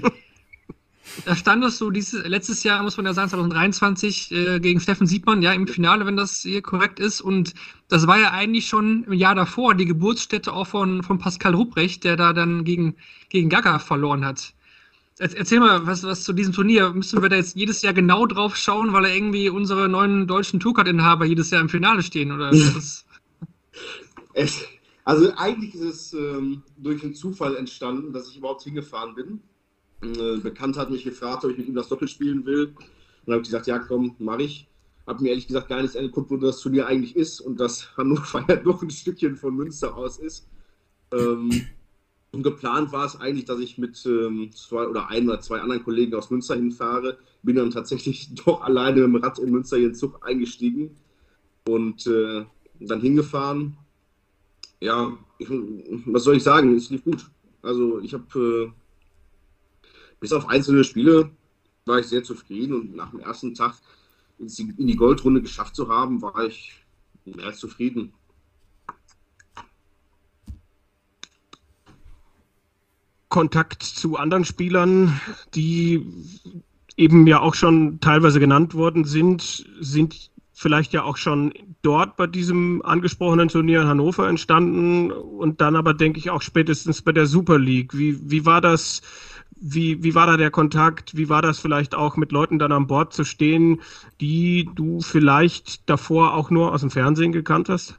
da 1.25 1.37
standest 1.37 1.81
du 1.81 1.91
dieses 1.91 2.27
letztes 2.27 2.65
Jahr, 2.65 2.83
muss 2.83 2.97
man 2.97 3.07
ja 3.07 3.15
sagen, 3.15 3.31
2023 3.31 4.33
äh, 4.33 4.61
gegen 4.61 4.81
Steffen 4.81 5.07
Siebmann, 5.07 5.43
ja, 5.43 5.53
im 5.53 5.69
Finale, 5.69 6.07
wenn 6.07 6.17
das 6.17 6.41
hier 6.41 6.63
korrekt 6.63 6.99
ist. 6.99 7.21
Und 7.21 7.55
das 7.89 8.07
war 8.07 8.19
ja 8.19 8.33
eigentlich 8.33 8.67
schon 8.67 9.05
im 9.05 9.13
Jahr 9.13 9.35
davor 9.35 9.75
die 9.75 9.87
Geburtsstätte 9.87 10.53
auch 10.53 10.67
von, 10.67 11.03
von 11.03 11.19
Pascal 11.19 11.55
Rupprecht, 11.55 12.05
der 12.05 12.17
da 12.17 12.33
dann 12.33 12.65
gegen, 12.65 12.97
gegen 13.29 13.49
Gaga 13.49 13.79
verloren 13.79 14.25
hat. 14.25 14.55
Erzähl 15.19 15.59
mal, 15.59 15.85
was, 15.85 16.05
was 16.05 16.23
zu 16.23 16.33
diesem 16.33 16.53
Turnier. 16.53 16.93
Müssen 16.93 17.21
wir 17.21 17.29
da 17.29 17.37
jetzt 17.37 17.57
jedes 17.57 17.83
Jahr 17.83 17.93
genau 17.93 18.27
drauf 18.27 18.57
schauen, 18.57 18.93
weil 18.93 19.07
er 19.07 19.15
irgendwie 19.15 19.49
unsere 19.49 19.89
neuen 19.89 20.29
deutschen 20.29 20.61
Tourcard-Inhaber 20.61 21.25
jedes 21.25 21.51
Jahr 21.51 21.61
im 21.61 21.69
Finale 21.69 22.03
stehen? 22.03 22.31
Oder 22.31 22.53
es, 24.35 24.65
also 25.05 25.33
eigentlich 25.37 25.75
ist 25.75 25.83
es 25.83 26.13
ähm, 26.13 26.63
durch 26.77 27.03
einen 27.03 27.15
Zufall 27.15 27.57
entstanden, 27.57 28.13
dass 28.13 28.29
ich 28.29 28.37
überhaupt 28.37 28.63
hingefahren 28.63 29.15
bin. 29.15 29.41
Ein 30.03 30.43
Bekannter 30.43 30.83
hat 30.83 30.91
mich 30.91 31.03
gefragt, 31.03 31.45
ob 31.45 31.51
ich 31.51 31.59
mit 31.59 31.67
ihm 31.67 31.75
das 31.75 31.89
Doppel 31.89 32.07
spielen 32.07 32.47
will. 32.47 32.67
Und 32.67 32.77
dann 33.27 33.35
habe 33.35 33.43
ich 33.43 33.49
gesagt, 33.49 33.67
ja 33.67 33.79
komm, 33.81 34.15
mache 34.19 34.43
ich. 34.43 34.69
Habe 35.07 35.23
mir 35.23 35.31
ehrlich 35.31 35.49
gesagt 35.49 35.69
gar 35.69 35.83
nicht 35.83 35.97
angeguckt, 35.97 36.31
wo 36.31 36.37
das 36.37 36.61
Turnier 36.61 36.87
eigentlich 36.87 37.17
ist 37.17 37.41
und 37.41 37.59
dass 37.59 37.97
Hannover 37.97 38.45
ja 38.49 38.57
doch 38.57 38.83
ein 38.83 38.91
Stückchen 38.91 39.37
von 39.37 39.57
Münster 39.57 39.97
aus 39.97 40.19
ist. 40.19 40.47
Ähm, 41.13 41.67
und 42.31 42.43
geplant 42.43 42.93
war 42.93 43.07
es 43.07 43.17
eigentlich, 43.17 43.47
dass 43.47 43.59
ich 43.59 43.79
mit 43.79 44.05
ähm, 44.05 44.51
zwei 44.53 44.87
oder 44.87 45.09
ein 45.09 45.29
oder 45.29 45.41
zwei 45.41 45.61
anderen 45.61 45.83
Kollegen 45.83 46.15
aus 46.15 46.31
Münster 46.31 46.57
hinfahre. 46.57 47.19
Bin 47.43 47.57
dann 47.57 47.71
tatsächlich 47.71 48.35
doch 48.45 48.61
alleine 48.61 49.07
mit 49.07 49.23
dem 49.23 49.25
Rad 49.25 49.39
in 49.39 49.51
Münster 49.51 49.77
in 49.77 49.85
den 49.85 49.95
Zug 49.95 50.27
eingestiegen 50.27 50.97
und 51.67 52.07
äh, 52.07 52.45
dann 52.81 53.01
hingefahren. 53.01 53.77
Ja, 54.81 55.17
ich, 55.39 55.49
was 56.07 56.25
soll 56.25 56.37
ich 56.37 56.43
sagen? 56.43 56.77
Es 56.77 56.91
lief 56.91 57.05
gut. 57.05 57.27
Also 57.63 58.01
ich 58.01 58.13
habe 58.13 58.71
äh, 58.71 59.89
bis 60.21 60.33
auf 60.33 60.49
einzelne 60.49 60.85
Spiele 60.85 61.31
war 61.87 61.99
ich 61.99 62.07
sehr 62.07 62.23
zufrieden 62.23 62.75
und 62.75 62.95
nach 62.95 63.11
dem 63.11 63.21
ersten 63.21 63.55
Tag 63.55 63.75
in 64.39 64.87
die 64.87 64.97
Goldrunde 64.97 65.43
geschafft 65.43 65.75
zu 65.75 65.89
haben, 65.89 66.23
war 66.23 66.45
ich 66.45 66.73
mehr 67.25 67.47
als 67.47 67.59
zufrieden. 67.59 68.13
Kontakt 73.29 73.83
zu 73.83 74.17
anderen 74.17 74.45
Spielern, 74.45 75.21
die 75.55 76.07
eben 76.97 77.27
ja 77.27 77.41
auch 77.41 77.55
schon 77.55 78.01
teilweise 78.01 78.41
genannt 78.41 78.75
worden 78.75 79.05
sind, 79.05 79.67
sind 79.81 80.31
vielleicht 80.53 80.93
ja 80.93 81.05
auch 81.05 81.17
schon 81.17 81.53
dort 81.83 82.17
bei 82.17 82.27
diesem 82.27 82.83
angesprochenen 82.83 83.49
Turnier 83.49 83.83
in 83.83 83.87
Hannover 83.87 84.29
entstanden 84.29 85.13
und 85.13 85.61
dann 85.61 85.77
aber 85.77 85.95
denke 85.95 86.19
ich 86.19 86.31
auch 86.31 86.43
spätestens 86.43 87.01
bei 87.01 87.13
der 87.13 87.27
Super 87.27 87.59
League. 87.61 87.97
Wie, 87.97 88.19
wie 88.29 88.45
war 88.45 88.61
das? 88.61 89.03
Wie, 89.61 90.03
wie 90.03 90.17
war 90.17 90.27
da 90.27 90.37
der 90.37 90.51
Kontakt? 90.51 91.17
Wie 91.17 91.29
war 91.29 91.43
das 91.43 91.61
vielleicht 91.61 91.95
auch 91.95 92.17
mit 92.17 92.33
Leuten 92.33 92.59
dann 92.59 92.73
an 92.73 92.89
Bord 92.89 93.13
zu 93.13 93.25
stehen, 93.25 93.81
die 94.21 94.69
du 94.75 95.01
vielleicht 95.01 95.89
davor 95.89 96.35
auch 96.35 96.51
nur 96.51 96.73
aus 96.73 96.81
dem 96.81 96.91
Fernsehen 96.91 97.31
gekannt 97.31 97.69
hast? 97.69 97.97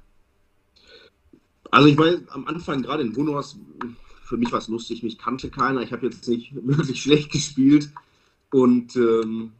Also 1.72 1.88
ich 1.88 1.98
meine, 1.98 2.24
am 2.32 2.46
Anfang 2.48 2.82
gerade 2.82 3.04
in 3.04 3.16
Wohnhaus, 3.16 3.58
für 4.30 4.38
mich 4.38 4.52
war 4.52 4.60
es 4.60 4.68
lustig, 4.68 5.02
mich 5.02 5.18
kannte 5.18 5.50
keiner. 5.50 5.82
Ich 5.82 5.92
habe 5.92 6.06
jetzt 6.06 6.28
nicht 6.28 6.54
wirklich 6.64 7.02
schlecht 7.02 7.32
gespielt 7.32 7.90
und 8.52 8.96
ähm, 8.96 9.52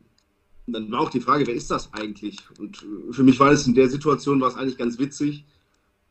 dann 0.68 0.92
war 0.92 1.02
auch 1.02 1.10
die 1.10 1.22
Frage, 1.22 1.48
wer 1.48 1.56
ist 1.56 1.72
das 1.72 1.92
eigentlich? 1.94 2.38
Und 2.60 2.84
äh, 2.84 3.14
für 3.14 3.24
mich 3.24 3.40
war 3.40 3.52
es 3.52 3.66
in 3.66 3.74
der 3.74 3.90
Situation 3.90 4.40
war 4.40 4.50
es 4.50 4.56
eigentlich 4.56 4.78
ganz 4.78 5.00
witzig. 5.00 5.44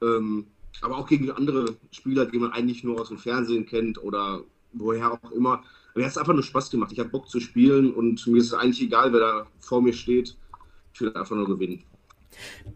Ähm, 0.02 0.46
aber 0.80 0.96
auch 0.96 1.08
gegen 1.08 1.30
andere 1.30 1.76
Spieler, 1.92 2.26
die 2.26 2.38
man 2.38 2.52
eigentlich 2.52 2.82
nur 2.82 3.00
aus 3.00 3.08
dem 3.08 3.18
Fernsehen 3.18 3.64
kennt 3.64 4.02
oder 4.02 4.42
woher 4.72 5.12
auch 5.12 5.30
immer. 5.30 5.62
Mir 5.94 6.04
hat 6.04 6.12
es 6.12 6.18
einfach 6.18 6.34
nur 6.34 6.42
Spaß 6.42 6.70
gemacht. 6.70 6.92
Ich 6.92 6.98
habe 6.98 7.10
Bock 7.10 7.28
zu 7.28 7.40
spielen 7.40 7.92
und 7.92 8.26
mir 8.26 8.38
ist 8.38 8.46
es 8.46 8.54
eigentlich 8.54 8.82
egal, 8.82 9.12
wer 9.12 9.20
da 9.20 9.46
vor 9.60 9.82
mir 9.82 9.92
steht. 9.92 10.36
Ich 10.92 11.00
will 11.00 11.12
einfach 11.14 11.36
nur 11.36 11.46
gewinnen. 11.46 11.84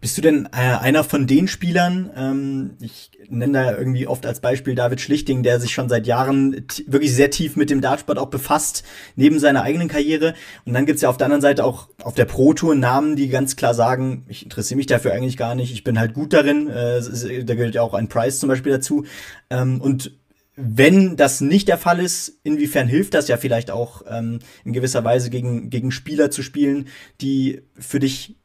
Bist 0.01 0.19
du 0.19 0.23
denn 0.23 0.47
äh, 0.47 0.57
einer 0.57 1.05
von 1.05 1.27
den 1.29 1.47
Spielern, 1.47 2.11
ähm, 2.17 2.77
ich 2.81 3.13
nenne 3.29 3.53
da 3.53 3.79
irgendwie 3.79 4.09
oft 4.09 4.27
als 4.27 4.41
Beispiel 4.41 4.75
David 4.75 5.01
Schlichting, 5.01 5.43
der 5.45 5.61
sich 5.61 5.73
schon 5.73 5.89
seit 5.89 6.07
Jahren 6.07 6.67
wirklich 6.87 7.15
sehr 7.15 7.31
tief 7.31 7.55
mit 7.55 7.71
dem 7.71 7.81
Dartsport 7.81 8.19
auch 8.19 8.31
befasst, 8.31 8.83
neben 9.15 9.39
seiner 9.39 9.63
eigenen 9.63 9.87
Karriere. 9.89 10.35
Und 10.65 10.75
dann 10.75 10.87
gibt's 10.87 11.03
ja 11.03 11.09
auf 11.09 11.19
der 11.19 11.27
anderen 11.27 11.43
Seite 11.43 11.65
auch 11.65 11.89
auf 12.03 12.15
der 12.15 12.25
Pro-Tour 12.25 12.75
Namen, 12.75 13.15
die 13.15 13.29
ganz 13.29 13.55
klar 13.55 13.75
sagen, 13.75 14.25
ich 14.29 14.43
interessiere 14.43 14.77
mich 14.77 14.87
dafür 14.87 15.13
eigentlich 15.13 15.37
gar 15.37 15.55
nicht, 15.55 15.73
ich 15.73 15.85
bin 15.85 15.99
halt 15.99 16.15
gut 16.15 16.33
darin. 16.33 16.69
Äh, 16.69 17.01
da 17.45 17.55
gehört 17.55 17.77
ja 17.77 17.83
auch 17.83 17.95
ein 17.95 18.09
Price 18.09 18.41
zum 18.41 18.49
Beispiel 18.49 18.73
dazu. 18.73 19.05
Ähm, 19.51 19.81
und 19.81 20.19
wenn 20.57 21.17
das 21.17 21.41
nicht 21.41 21.69
der 21.69 21.79
Fall 21.79 22.01
ist, 22.01 22.41
inwiefern 22.45 22.87
hilft 22.87 23.15
das 23.15 23.29
ja 23.29 23.37
vielleicht 23.37 23.71
auch 23.71 24.03
ähm, 24.09 24.41
in 24.65 24.73
gewisser 24.73 25.03
Weise 25.05 25.31
gegen, 25.31 25.71
gegen 25.71 25.91
Spieler 25.91 26.31
zu 26.31 26.43
spielen, 26.43 26.89
die 27.21 27.63
für 27.79 28.01
dich 28.01 28.37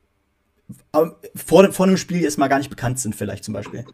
vor, 1.36 1.72
vor 1.72 1.86
einem 1.86 1.98
Spiel 1.98 2.24
erstmal 2.24 2.50
gar 2.50 2.58
nicht 2.58 2.70
bekannt 2.70 3.00
sind, 3.00 3.16
vielleicht 3.16 3.44
zum 3.44 3.54
Beispiel? 3.54 3.86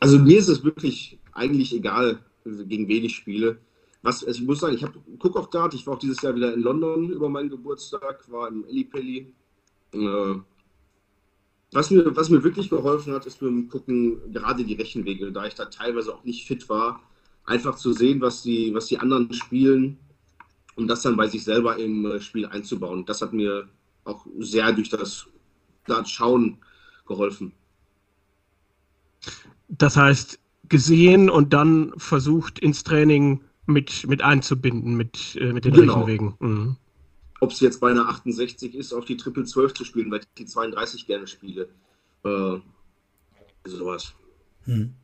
Also 0.00 0.18
mir 0.18 0.38
ist 0.38 0.48
es 0.48 0.64
wirklich 0.64 1.18
eigentlich 1.32 1.74
egal, 1.74 2.20
gegen 2.44 2.88
wen 2.88 3.04
ich 3.04 3.16
spiele. 3.16 3.58
Was, 4.02 4.24
also 4.24 4.40
ich 4.40 4.46
muss 4.46 4.60
sagen, 4.60 4.76
ich 4.76 5.18
gucke 5.18 5.38
auch 5.38 5.50
Dart, 5.50 5.74
ich 5.74 5.86
war 5.86 5.94
auch 5.94 5.98
dieses 5.98 6.22
Jahr 6.22 6.34
wieder 6.34 6.54
in 6.54 6.60
London 6.60 7.10
über 7.10 7.28
meinen 7.28 7.50
Geburtstag, 7.50 8.30
war 8.30 8.48
im 8.48 8.64
Ellipelli. 8.64 9.32
Äh, 9.92 10.34
was, 11.72 11.90
mir, 11.90 12.16
was 12.16 12.30
mir 12.30 12.42
wirklich 12.44 12.70
geholfen 12.70 13.12
hat, 13.12 13.26
ist 13.26 13.40
beim 13.40 13.68
Gucken 13.68 14.32
gerade 14.32 14.64
die 14.64 14.74
Rechenwege, 14.74 15.32
da 15.32 15.46
ich 15.46 15.54
da 15.54 15.66
teilweise 15.66 16.14
auch 16.14 16.24
nicht 16.24 16.46
fit 16.46 16.68
war, 16.68 17.02
einfach 17.44 17.76
zu 17.76 17.92
sehen, 17.92 18.20
was 18.20 18.42
die, 18.42 18.72
was 18.72 18.86
die 18.86 18.98
anderen 18.98 19.32
spielen 19.32 19.98
und 20.76 20.86
das 20.86 21.02
dann 21.02 21.16
bei 21.16 21.26
sich 21.26 21.42
selber 21.42 21.76
im 21.76 22.06
äh, 22.06 22.20
Spiel 22.20 22.46
einzubauen. 22.46 23.04
Das 23.04 23.20
hat 23.20 23.32
mir 23.32 23.68
auch 24.08 24.26
sehr 24.38 24.72
durch 24.72 24.88
das, 24.88 25.26
Schauen 26.04 26.58
geholfen. 27.06 27.52
Das 29.68 29.96
heißt, 29.96 30.38
gesehen 30.68 31.30
und 31.30 31.52
dann 31.52 31.92
versucht 31.96 32.58
ins 32.58 32.84
Training 32.84 33.42
mit, 33.66 34.06
mit 34.06 34.22
einzubinden, 34.22 34.96
mit, 34.96 35.36
äh, 35.36 35.52
mit 35.52 35.64
den 35.64 35.72
genau. 35.72 35.94
Rechenwegen. 35.94 36.34
Mhm. 36.40 36.76
Ob 37.40 37.52
es 37.52 37.60
jetzt 37.60 37.80
bei 37.80 37.90
einer 37.90 38.08
68 38.08 38.74
ist, 38.74 38.92
auf 38.92 39.04
die 39.04 39.16
Triple 39.16 39.44
12 39.44 39.74
zu 39.74 39.84
spielen, 39.84 40.10
weil 40.10 40.20
ich 40.20 40.26
die 40.36 40.46
32 40.46 41.06
gerne 41.06 41.26
spiele. 41.26 41.68
Äh, 42.24 42.58
sowas. 43.64 44.14
Hm. 44.64 44.94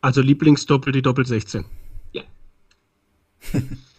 Also 0.00 0.20
Lieblingsdoppel 0.20 0.92
die 0.92 1.02
Doppel 1.02 1.24
16. 1.24 1.64
Ja. 2.12 2.22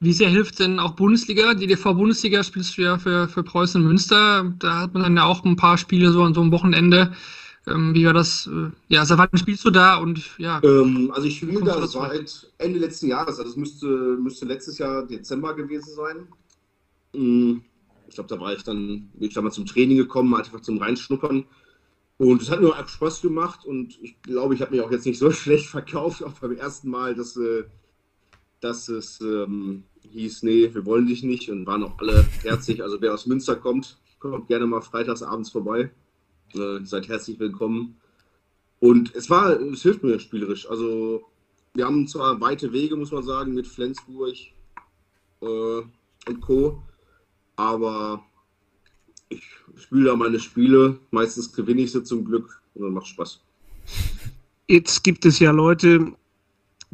Wie 0.00 0.12
sehr 0.12 0.28
hilft 0.28 0.60
denn 0.60 0.78
auch 0.78 0.92
Bundesliga? 0.92 1.54
Die 1.54 1.66
DV-Bundesliga 1.66 2.44
spielst 2.44 2.78
du 2.78 2.82
ja 2.82 2.98
für, 2.98 3.28
für 3.28 3.42
Preußen 3.42 3.82
Münster. 3.82 4.54
Da 4.58 4.82
hat 4.82 4.94
man 4.94 5.02
dann 5.02 5.16
ja 5.16 5.24
auch 5.24 5.44
ein 5.44 5.56
paar 5.56 5.76
Spiele 5.76 6.12
so 6.12 6.22
an 6.22 6.34
so 6.34 6.40
einem 6.40 6.52
Wochenende. 6.52 7.12
Ähm, 7.66 7.94
wie 7.94 8.06
war 8.06 8.14
das? 8.14 8.46
Äh, 8.46 8.70
ja, 8.88 9.04
seit 9.04 9.18
wann 9.18 9.28
spielst 9.34 9.64
du 9.64 9.70
da? 9.70 9.96
Und 9.96 10.38
ja. 10.38 10.60
Ähm, 10.62 11.10
also 11.12 11.26
ich 11.26 11.38
spiele 11.38 11.64
da 11.64 11.84
seit 11.86 12.52
Ende 12.58 12.78
letzten 12.78 13.08
Jahres. 13.08 13.38
Also 13.38 13.50
es 13.50 13.56
müsste, 13.56 13.86
müsste 13.86 14.46
letztes 14.46 14.78
Jahr 14.78 15.04
Dezember 15.04 15.54
gewesen 15.54 15.92
sein. 15.94 16.28
Hm, 17.14 17.62
ich 18.08 18.14
glaube, 18.14 18.28
da 18.28 18.40
war 18.40 18.52
ich 18.52 18.62
dann, 18.62 19.10
bin 19.14 19.28
ich 19.28 19.34
da 19.34 19.42
mal 19.42 19.50
zum 19.50 19.66
Training 19.66 19.96
gekommen, 19.96 20.34
einfach 20.34 20.60
zum 20.60 20.78
Reinschnuppern. 20.78 21.44
Und 22.18 22.42
es 22.42 22.50
hat 22.50 22.60
mir 22.60 22.68
auch 22.68 22.88
Spaß 22.88 23.22
gemacht 23.22 23.64
und 23.64 23.96
ich 24.02 24.20
glaube, 24.22 24.54
ich 24.54 24.60
habe 24.60 24.72
mich 24.72 24.80
auch 24.80 24.90
jetzt 24.90 25.06
nicht 25.06 25.18
so 25.18 25.30
schlecht 25.32 25.66
verkauft, 25.66 26.22
auch 26.22 26.32
beim 26.32 26.56
ersten 26.56 26.88
Mal, 26.88 27.14
dass 27.14 27.36
äh, 27.36 27.64
dass 28.60 28.88
es 28.88 29.20
ähm, 29.20 29.84
hieß, 30.12 30.42
nee, 30.42 30.72
wir 30.72 30.84
wollen 30.84 31.06
dich 31.06 31.22
nicht 31.22 31.50
und 31.50 31.66
waren 31.66 31.84
auch 31.84 31.98
alle 31.98 32.26
herzlich. 32.42 32.82
Also 32.82 33.00
wer 33.00 33.14
aus 33.14 33.26
Münster 33.26 33.56
kommt, 33.56 33.98
kommt 34.18 34.48
gerne 34.48 34.66
mal 34.66 34.80
freitags 34.80 35.22
abends 35.22 35.50
vorbei. 35.50 35.90
Äh, 36.54 36.84
seid 36.84 37.08
herzlich 37.08 37.38
willkommen. 37.38 37.96
Und 38.80 39.14
es 39.14 39.28
war, 39.28 39.60
es 39.60 39.82
hilft 39.82 40.02
mir 40.02 40.18
spielerisch. 40.18 40.68
Also 40.68 41.22
wir 41.74 41.84
haben 41.84 42.06
zwar 42.06 42.40
weite 42.40 42.72
Wege, 42.72 42.96
muss 42.96 43.12
man 43.12 43.22
sagen, 43.22 43.54
mit 43.54 43.66
Flensburg 43.66 44.34
äh, 45.40 45.46
und 45.46 46.40
Co. 46.40 46.82
Aber 47.56 48.24
ich 49.28 49.42
spiele 49.76 50.06
da 50.06 50.16
meine 50.16 50.40
Spiele. 50.40 50.98
Meistens 51.10 51.52
gewinne 51.52 51.82
ich 51.82 51.92
sie 51.92 52.02
zum 52.02 52.24
Glück 52.24 52.62
und 52.74 52.82
dann 52.82 52.92
macht 52.92 53.08
Spaß. 53.08 53.40
Jetzt 54.68 55.02
gibt 55.02 55.24
es 55.24 55.38
ja 55.38 55.50
Leute, 55.50 56.12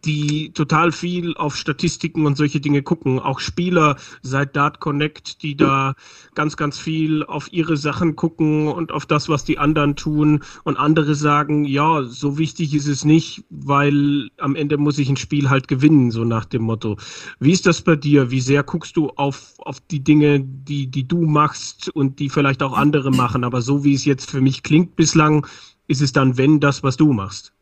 die 0.05 0.53
total 0.53 0.93
viel 0.93 1.37
auf 1.37 1.57
Statistiken 1.57 2.27
und 2.27 2.37
solche 2.37 2.61
Dinge 2.61 2.83
gucken. 2.83 3.19
Auch 3.19 3.41
Spieler 3.41 3.97
seit 4.23 4.57
Dart 4.57 4.81
Connect, 4.81 5.43
die 5.43 5.57
da 5.57 5.95
ganz, 6.35 6.57
ganz 6.57 6.79
viel 6.79 7.25
auf 7.25 7.53
ihre 7.53 7.77
Sachen 7.77 8.17
gucken 8.17 8.69
und 8.69 8.93
auf 8.93 9.07
das, 9.07 9.29
was 9.29 9.45
die 9.45 9.59
anderen 9.59 9.97
tun. 9.97 10.43
Und 10.65 10.77
andere 10.77 11.15
sagen, 11.15 11.65
ja, 11.65 12.03
so 12.05 12.39
wichtig 12.39 12.75
ist 12.75 12.87
es 12.87 13.05
nicht, 13.05 13.45
weil 13.51 14.29
am 14.39 14.57
Ende 14.57 14.77
muss 14.77 14.99
ich 14.99 15.09
ein 15.09 15.17
Spiel 15.17 15.51
halt 15.51 15.69
gewinnen, 15.69 16.11
so 16.11 16.25
nach 16.25 16.45
dem 16.45 16.63
Motto. 16.63 16.97
Wie 17.41 17.53
ist 17.53 17.67
das 17.67 17.83
bei 17.83 17.97
dir? 17.97 18.31
Wie 18.31 18.41
sehr 18.41 18.63
guckst 18.63 18.97
du 18.97 19.11
auf, 19.17 19.55
auf 19.59 19.81
die 19.81 20.05
Dinge, 20.05 20.41
die, 20.41 20.87
die 20.87 21.09
du 21.09 21.23
machst 21.23 21.89
und 21.89 22.19
die 22.19 22.29
vielleicht 22.29 22.63
auch 22.63 22.75
andere 22.75 23.11
machen? 23.11 23.45
Aber 23.45 23.63
so 23.63 23.85
wie 23.85 23.95
es 23.95 24.05
jetzt 24.05 24.31
für 24.31 24.41
mich 24.41 24.63
klingt 24.63 24.97
bislang, 24.97 25.47
ist 25.87 26.03
es 26.03 26.13
dann, 26.13 26.37
wenn 26.37 26.61
das, 26.61 26.83
was 26.83 26.97
du 26.97 27.13
machst. 27.13 27.54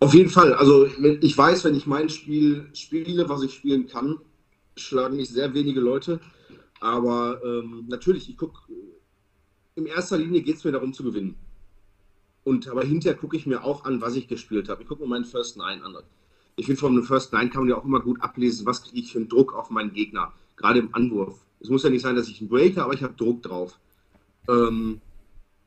Auf 0.00 0.14
jeden 0.14 0.30
Fall. 0.30 0.52
Also 0.54 0.86
ich 0.86 1.36
weiß, 1.36 1.64
wenn 1.64 1.74
ich 1.74 1.86
mein 1.86 2.08
Spiel 2.08 2.68
spiele, 2.74 3.28
was 3.28 3.42
ich 3.42 3.54
spielen 3.54 3.86
kann, 3.86 4.18
schlagen 4.76 5.16
mich 5.16 5.30
sehr 5.30 5.54
wenige 5.54 5.80
Leute. 5.80 6.20
Aber 6.80 7.40
ähm, 7.44 7.86
natürlich, 7.88 8.28
ich 8.28 8.36
gucke, 8.36 8.60
in 9.74 9.86
erster 9.86 10.18
Linie 10.18 10.42
geht 10.42 10.56
es 10.56 10.64
mir 10.64 10.72
darum 10.72 10.92
zu 10.92 11.02
gewinnen. 11.02 11.36
Und 12.44 12.68
aber 12.68 12.84
hinterher 12.84 13.18
gucke 13.18 13.36
ich 13.36 13.46
mir 13.46 13.64
auch 13.64 13.84
an, 13.84 14.00
was 14.00 14.14
ich 14.14 14.28
gespielt 14.28 14.68
habe. 14.68 14.82
Ich 14.82 14.88
gucke 14.88 15.02
mir 15.02 15.08
meinen 15.08 15.24
First 15.24 15.56
Nine 15.56 15.82
an. 15.82 15.96
Ich 16.56 16.66
finde, 16.66 16.80
von 16.80 16.92
einem 16.92 17.02
First 17.02 17.32
Nine 17.32 17.50
kann 17.50 17.62
man 17.62 17.70
ja 17.70 17.76
auch 17.76 17.84
immer 17.84 18.00
gut 18.00 18.20
ablesen, 18.20 18.66
was 18.66 18.82
kriege 18.82 19.00
ich 19.00 19.12
für 19.12 19.18
einen 19.18 19.28
Druck 19.28 19.54
auf 19.54 19.70
meinen 19.70 19.92
Gegner, 19.92 20.32
gerade 20.56 20.78
im 20.78 20.94
Anwurf. 20.94 21.44
Es 21.60 21.68
muss 21.68 21.82
ja 21.82 21.90
nicht 21.90 22.02
sein, 22.02 22.16
dass 22.16 22.28
ich 22.28 22.40
einen 22.40 22.48
Breaker, 22.48 22.84
aber 22.84 22.94
ich 22.94 23.02
habe 23.02 23.14
Druck 23.14 23.42
drauf. 23.42 23.78
Ähm, 24.48 25.00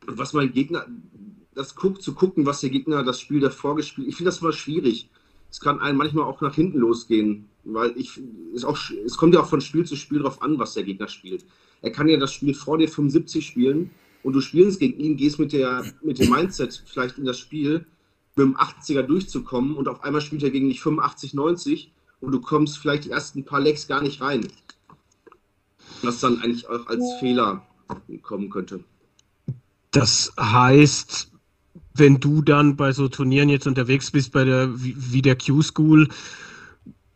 was 0.06 0.34
mein 0.34 0.54
Gegner, 0.54 0.86
das 1.60 1.76
guck, 1.76 2.02
zu 2.02 2.14
gucken, 2.14 2.46
was 2.46 2.62
der 2.62 2.70
Gegner 2.70 3.04
das 3.04 3.20
Spiel 3.20 3.42
davor 3.42 3.76
gespielt 3.76 4.08
Ich 4.08 4.16
finde 4.16 4.30
das 4.32 4.40
immer 4.40 4.54
schwierig. 4.54 5.10
Es 5.52 5.60
kann 5.60 5.82
einem 5.82 5.98
manchmal 5.98 6.24
auch 6.24 6.40
nach 6.40 6.56
hinten 6.56 6.80
losgehen, 6.80 7.50
weil 7.66 7.92
ich, 7.98 8.22
ist 8.54 8.64
auch, 8.64 8.78
es 9.06 9.18
kommt 9.18 9.34
ja 9.34 9.42
auch 9.42 9.50
von 9.50 9.60
Spiel 9.60 9.86
zu 9.86 9.98
Spiel 9.98 10.20
darauf 10.20 10.42
an, 10.42 10.58
was 10.58 10.76
der 10.76 10.84
Gegner 10.84 11.10
spielt. 11.10 11.46
Er 11.82 11.92
kann 11.92 12.08
ja 12.08 12.16
das 12.16 12.32
Spiel 12.32 12.54
vor 12.54 12.78
dir 12.78 12.88
75 12.88 13.46
spielen 13.46 13.92
und 14.24 14.34
du 14.34 14.42
spielst 14.42 14.80
gegen 14.80 14.98
ihn, 15.02 15.18
gehst 15.18 15.38
mit, 15.38 15.52
der, 15.52 15.84
mit 16.02 16.20
dem 16.20 16.30
Mindset 16.30 16.82
vielleicht 16.86 17.18
in 17.18 17.26
das 17.26 17.38
Spiel, 17.38 17.86
mit 18.38 18.46
dem 18.46 18.56
80er 18.56 19.02
durchzukommen 19.02 19.76
und 19.76 19.90
auf 19.90 20.04
einmal 20.04 20.22
spielt 20.22 20.44
er 20.44 20.52
gegen 20.52 20.70
dich 20.70 20.80
85, 20.80 21.34
90 21.34 21.92
und 22.22 22.32
du 22.32 22.40
kommst 22.40 22.78
vielleicht 22.78 23.04
die 23.04 23.12
ersten 23.12 23.44
paar 23.44 23.60
Lecks 23.60 23.86
gar 23.86 24.02
nicht 24.02 24.22
rein. 24.22 24.48
Was 26.04 26.22
dann 26.22 26.42
eigentlich 26.42 26.70
auch 26.70 26.88
als 26.88 27.04
Fehler 27.20 27.68
kommen 28.22 28.50
könnte. 28.50 28.82
Das 29.92 30.32
heißt, 30.40 31.32
wenn 32.00 32.20
du 32.20 32.42
dann 32.42 32.76
bei 32.76 32.92
so 32.92 33.08
Turnieren 33.08 33.50
jetzt 33.50 33.68
unterwegs 33.68 34.12
bist, 34.12 34.32
bei 34.32 34.44
der, 34.44 34.82
wie, 34.82 34.96
wie 34.98 35.22
der 35.22 35.38
Q-School, 35.38 36.08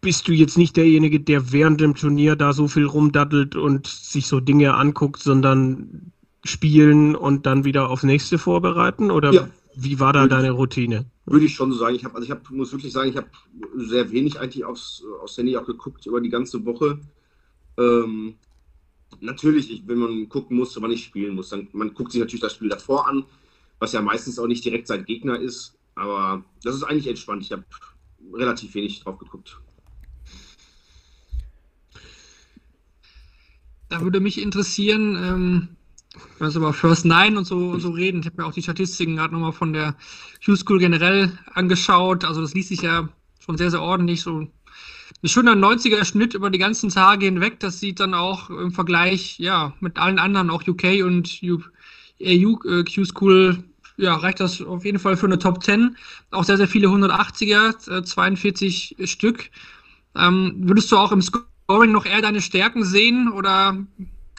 bist 0.01 0.27
du 0.27 0.33
jetzt 0.33 0.57
nicht 0.57 0.75
derjenige, 0.75 1.19
der 1.19 1.51
während 1.51 1.81
dem 1.81 1.95
Turnier 1.95 2.35
da 2.35 2.53
so 2.53 2.67
viel 2.67 2.85
rumdattelt 2.85 3.55
und 3.55 3.87
sich 3.87 4.27
so 4.27 4.39
Dinge 4.39 4.75
anguckt, 4.75 5.23
sondern 5.23 6.11
spielen 6.43 7.15
und 7.15 7.45
dann 7.45 7.63
wieder 7.63 7.89
aufs 7.89 8.03
nächste 8.03 8.37
vorbereiten? 8.37 9.09
Oder 9.09 9.33
ja. 9.33 9.49
wie 9.75 9.99
war 9.99 10.13
da 10.13 10.23
würde 10.23 10.35
deine 10.35 10.51
Routine? 10.51 11.05
Würde 11.25 11.45
ich 11.45 11.55
schon 11.55 11.71
so 11.71 11.77
sagen. 11.77 11.95
Ich 11.95 12.03
habe, 12.03 12.15
also 12.15 12.25
ich 12.25 12.31
hab, 12.31 12.49
muss 12.51 12.73
wirklich 12.73 12.91
sagen, 12.91 13.09
ich 13.09 13.17
habe 13.17 13.27
sehr 13.77 14.11
wenig 14.11 14.39
eigentlich 14.39 14.65
aufs, 14.65 15.03
aufs 15.21 15.37
Handy 15.37 15.55
auch 15.55 15.65
geguckt 15.65 16.05
über 16.05 16.19
die 16.19 16.29
ganze 16.29 16.65
Woche. 16.65 16.99
Ähm, 17.77 18.35
natürlich, 19.21 19.71
ich, 19.71 19.87
wenn 19.87 19.99
man 19.99 20.27
gucken 20.27 20.57
muss, 20.57 20.79
wann 20.81 20.91
ich 20.91 21.05
spielen 21.05 21.35
muss, 21.35 21.49
dann 21.49 21.69
man 21.71 21.93
guckt 21.93 22.11
sich 22.11 22.19
natürlich 22.19 22.41
das 22.41 22.53
Spiel 22.53 22.69
davor 22.69 23.07
an 23.07 23.23
was 23.83 23.91
ja 23.91 24.01
meistens 24.01 24.39
auch 24.39 24.47
nicht 24.47 24.63
direkt 24.63 24.87
sein 24.87 25.03
Gegner 25.03 25.37
ist. 25.37 25.75
Aber 25.95 26.41
das 26.63 26.73
ist 26.73 26.83
eigentlich 26.83 27.07
entspannt. 27.07 27.43
Ich 27.43 27.51
habe 27.51 27.65
relativ 28.33 28.73
wenig 28.75 29.01
drauf 29.01 29.19
geguckt. 29.19 29.59
Da 33.89 34.01
würde 34.01 34.21
mich 34.21 34.41
interessieren, 34.41 35.17
ähm, 35.17 35.67
wenn 36.39 36.49
wir 36.49 36.55
über 36.55 36.73
First 36.73 37.03
Nine 37.03 37.37
und 37.37 37.43
so, 37.43 37.57
und 37.57 37.81
so 37.81 37.89
reden. 37.89 38.21
Ich 38.21 38.25
habe 38.25 38.41
mir 38.41 38.47
auch 38.47 38.53
die 38.53 38.63
Statistiken 38.63 39.17
gerade 39.17 39.33
nochmal 39.33 39.51
von 39.51 39.73
der 39.73 39.97
Q-School 40.45 40.79
generell 40.79 41.37
angeschaut. 41.53 42.23
Also 42.23 42.39
das 42.39 42.53
liest 42.53 42.69
sich 42.69 42.81
ja 42.81 43.09
schon 43.39 43.57
sehr, 43.57 43.69
sehr 43.69 43.81
ordentlich. 43.81 44.21
So 44.21 44.39
ein 44.39 44.49
schöner 45.25 45.55
90er 45.55 46.05
Schnitt 46.05 46.35
über 46.35 46.49
die 46.49 46.57
ganzen 46.57 46.89
Tage 46.89 47.25
hinweg. 47.25 47.59
Das 47.59 47.81
sieht 47.81 47.99
dann 47.99 48.13
auch 48.13 48.49
im 48.49 48.71
Vergleich, 48.71 49.39
ja, 49.39 49.73
mit 49.81 49.97
allen 49.97 50.19
anderen, 50.19 50.49
auch 50.49 50.65
UK 50.65 51.03
und 51.03 51.41
EU, 51.43 51.57
äh, 52.65 52.83
ja, 53.97 54.15
reicht 54.15 54.39
das 54.39 54.61
auf 54.61 54.85
jeden 54.85 54.99
Fall 54.99 55.17
für 55.17 55.27
eine 55.27 55.39
Top 55.39 55.63
10. 55.63 55.97
Auch 56.31 56.43
sehr, 56.43 56.57
sehr 56.57 56.67
viele 56.67 56.87
180er, 56.87 57.99
äh, 57.99 58.03
42 58.03 58.95
Stück. 59.05 59.49
Ähm, 60.15 60.55
würdest 60.57 60.91
du 60.91 60.97
auch 60.97 61.11
im 61.11 61.21
Scoring 61.21 61.91
noch 61.91 62.05
eher 62.05 62.21
deine 62.21 62.41
Stärken 62.41 62.83
sehen 62.83 63.31
oder? 63.31 63.85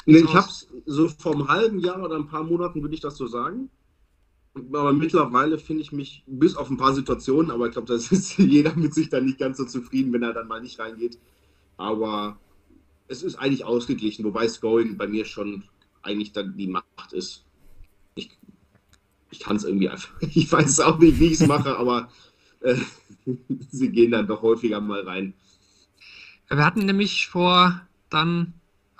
Nee, 0.06 0.18
ich 0.18 0.34
hab's 0.34 0.68
so 0.86 1.08
vor 1.08 1.34
einem 1.34 1.48
halben 1.48 1.78
Jahr 1.78 2.02
oder 2.02 2.16
ein 2.16 2.26
paar 2.26 2.44
Monaten 2.44 2.82
würde 2.82 2.94
ich 2.94 3.00
das 3.00 3.16
so 3.16 3.26
sagen. 3.26 3.70
Aber 4.54 4.92
mittlerweile 4.92 5.58
finde 5.58 5.82
ich 5.82 5.90
mich, 5.90 6.22
bis 6.26 6.56
auf 6.56 6.70
ein 6.70 6.76
paar 6.76 6.94
Situationen, 6.94 7.50
aber 7.50 7.66
ich 7.66 7.72
glaube, 7.72 7.88
das 7.88 8.12
ist 8.12 8.38
jeder 8.38 8.74
mit 8.76 8.94
sich 8.94 9.08
dann 9.08 9.24
nicht 9.24 9.38
ganz 9.38 9.56
so 9.58 9.64
zufrieden, 9.64 10.12
wenn 10.12 10.22
er 10.22 10.32
dann 10.32 10.48
mal 10.48 10.60
nicht 10.60 10.78
reingeht. 10.78 11.18
Aber 11.76 12.38
es 13.08 13.22
ist 13.22 13.36
eigentlich 13.36 13.64
ausgeglichen, 13.64 14.24
wobei 14.24 14.48
Scoring 14.48 14.96
bei 14.96 15.08
mir 15.08 15.24
schon 15.24 15.64
eigentlich 16.02 16.32
dann 16.32 16.56
die 16.56 16.68
Macht 16.68 17.12
ist. 17.12 17.43
Ich, 19.34 19.40
kann 19.40 19.56
es 19.56 19.64
irgendwie 19.64 19.88
einfach, 19.88 20.10
ich 20.20 20.50
weiß 20.50 20.80
auch 20.80 20.98
nicht, 20.98 21.18
wie 21.18 21.26
ich 21.26 21.40
es 21.40 21.46
mache, 21.46 21.76
aber 21.78 22.08
äh, 22.60 22.76
sie 23.70 23.90
gehen 23.90 24.12
dann 24.12 24.26
doch 24.26 24.42
häufiger 24.42 24.80
mal 24.80 25.02
rein. 25.02 25.34
Wir 26.48 26.64
hatten 26.64 26.86
nämlich 26.86 27.26
vor 27.26 27.80
dann 28.10 28.54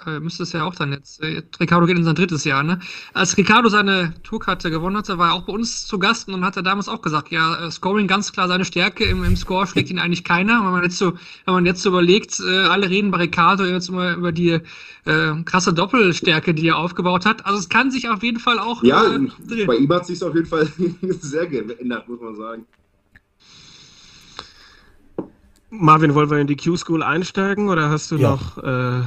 äh, 0.06 0.20
müsste 0.20 0.42
es 0.42 0.52
ja 0.52 0.64
auch 0.64 0.74
dann 0.74 0.92
jetzt. 0.92 1.22
Äh, 1.22 1.42
Ricardo 1.60 1.86
geht 1.86 1.96
in 1.96 2.04
sein 2.04 2.14
drittes 2.14 2.44
Jahr, 2.44 2.62
ne? 2.62 2.80
Als 3.12 3.36
Ricardo 3.36 3.68
seine 3.68 4.14
Tourkarte 4.22 4.70
gewonnen 4.70 4.96
hatte, 4.96 5.18
war 5.18 5.30
er 5.30 5.34
auch 5.34 5.42
bei 5.42 5.52
uns 5.52 5.86
zu 5.86 5.98
Gast 5.98 6.28
und 6.28 6.44
hat 6.44 6.56
er 6.56 6.62
damals 6.62 6.88
auch 6.88 7.02
gesagt, 7.02 7.30
ja, 7.30 7.66
äh, 7.66 7.70
Scoring 7.70 8.06
ganz 8.06 8.32
klar 8.32 8.48
seine 8.48 8.64
Stärke, 8.64 9.04
im, 9.04 9.24
im 9.24 9.36
Score 9.36 9.66
schlägt 9.66 9.90
ihn 9.90 9.98
eigentlich 9.98 10.24
keiner. 10.24 10.64
Wenn 10.64 10.72
man 10.72 10.82
jetzt 10.82 10.98
so, 10.98 11.12
wenn 11.44 11.54
man 11.54 11.66
jetzt 11.66 11.82
so 11.82 11.90
überlegt, 11.90 12.40
äh, 12.40 12.64
alle 12.64 12.88
reden 12.88 13.10
bei 13.10 13.18
Ricardo 13.18 13.64
jetzt 13.64 13.88
immer 13.88 14.14
über 14.14 14.32
die 14.32 14.60
äh, 15.04 15.42
krasse 15.44 15.72
Doppelstärke, 15.72 16.54
die 16.54 16.68
er 16.68 16.78
aufgebaut 16.78 17.26
hat. 17.26 17.46
Also 17.46 17.58
es 17.58 17.68
kann 17.68 17.90
sich 17.90 18.08
auf 18.08 18.22
jeden 18.22 18.40
Fall 18.40 18.58
auch. 18.58 18.82
Ja, 18.82 19.14
äh, 19.14 19.64
bei 19.66 19.76
ihm 19.76 19.92
hat 19.92 20.06
sich 20.06 20.22
auf 20.22 20.34
jeden 20.34 20.46
Fall 20.46 20.68
sehr 21.00 21.46
geändert, 21.46 22.08
muss 22.08 22.20
man 22.20 22.36
sagen. 22.36 22.66
Marvin, 25.70 26.14
wollen 26.14 26.30
wir 26.30 26.38
in 26.38 26.46
die 26.46 26.56
Q-School 26.56 27.02
einsteigen 27.02 27.68
oder 27.68 27.90
hast 27.90 28.10
du 28.10 28.16
ja. 28.16 28.30
noch 28.30 28.58
äh, 28.58 29.02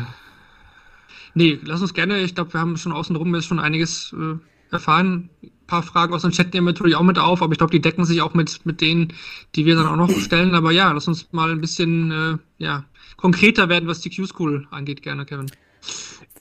Nee, 1.37 1.59
lass 1.63 1.83
uns 1.83 1.93
gerne. 1.93 2.23
Ich 2.23 2.33
glaube, 2.33 2.51
wir 2.53 2.59
haben 2.59 2.77
schon 2.77 2.91
außenrum 2.91 3.35
jetzt 3.35 3.45
schon 3.45 3.59
einiges 3.59 4.11
äh, 4.11 4.73
erfahren. 4.73 5.29
Ein 5.43 5.51
paar 5.67 5.83
Fragen 5.83 6.15
aus 6.15 6.23
dem 6.23 6.31
Chat 6.31 6.51
nehmen 6.51 6.65
wir 6.65 6.73
natürlich 6.73 6.95
auch 6.95 7.03
mit 7.03 7.19
auf, 7.19 7.43
aber 7.43 7.51
ich 7.51 7.59
glaube, 7.59 7.69
die 7.69 7.79
decken 7.79 8.05
sich 8.05 8.23
auch 8.23 8.33
mit, 8.33 8.65
mit 8.65 8.81
denen, 8.81 9.13
die 9.53 9.67
wir 9.67 9.75
dann 9.75 9.85
auch 9.85 9.95
noch 9.95 10.09
stellen. 10.19 10.55
Aber 10.55 10.71
ja, 10.71 10.91
lass 10.91 11.07
uns 11.07 11.31
mal 11.33 11.51
ein 11.51 11.61
bisschen 11.61 12.09
äh, 12.09 12.37
ja, 12.57 12.85
konkreter 13.17 13.69
werden, 13.69 13.87
was 13.87 14.01
die 14.01 14.09
Q-School 14.09 14.65
angeht, 14.71 15.03
gerne, 15.03 15.27
Kevin. 15.27 15.45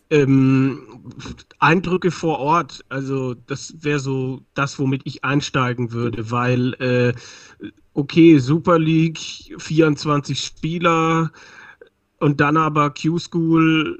Ähm, 0.08 0.78
Eindrücke 1.58 2.10
vor 2.10 2.38
Ort, 2.38 2.82
also 2.88 3.34
das 3.34 3.74
wäre 3.80 3.98
so 3.98 4.40
das, 4.54 4.78
womit 4.78 5.02
ich 5.04 5.24
einsteigen 5.24 5.92
würde, 5.92 6.30
weil 6.30 6.72
äh, 6.74 7.12
okay, 7.92 8.38
Super 8.38 8.78
League, 8.78 9.18
24 9.58 10.40
Spieler 10.40 11.32
und 12.18 12.40
dann 12.40 12.56
aber 12.56 12.94
Q-School 12.94 13.98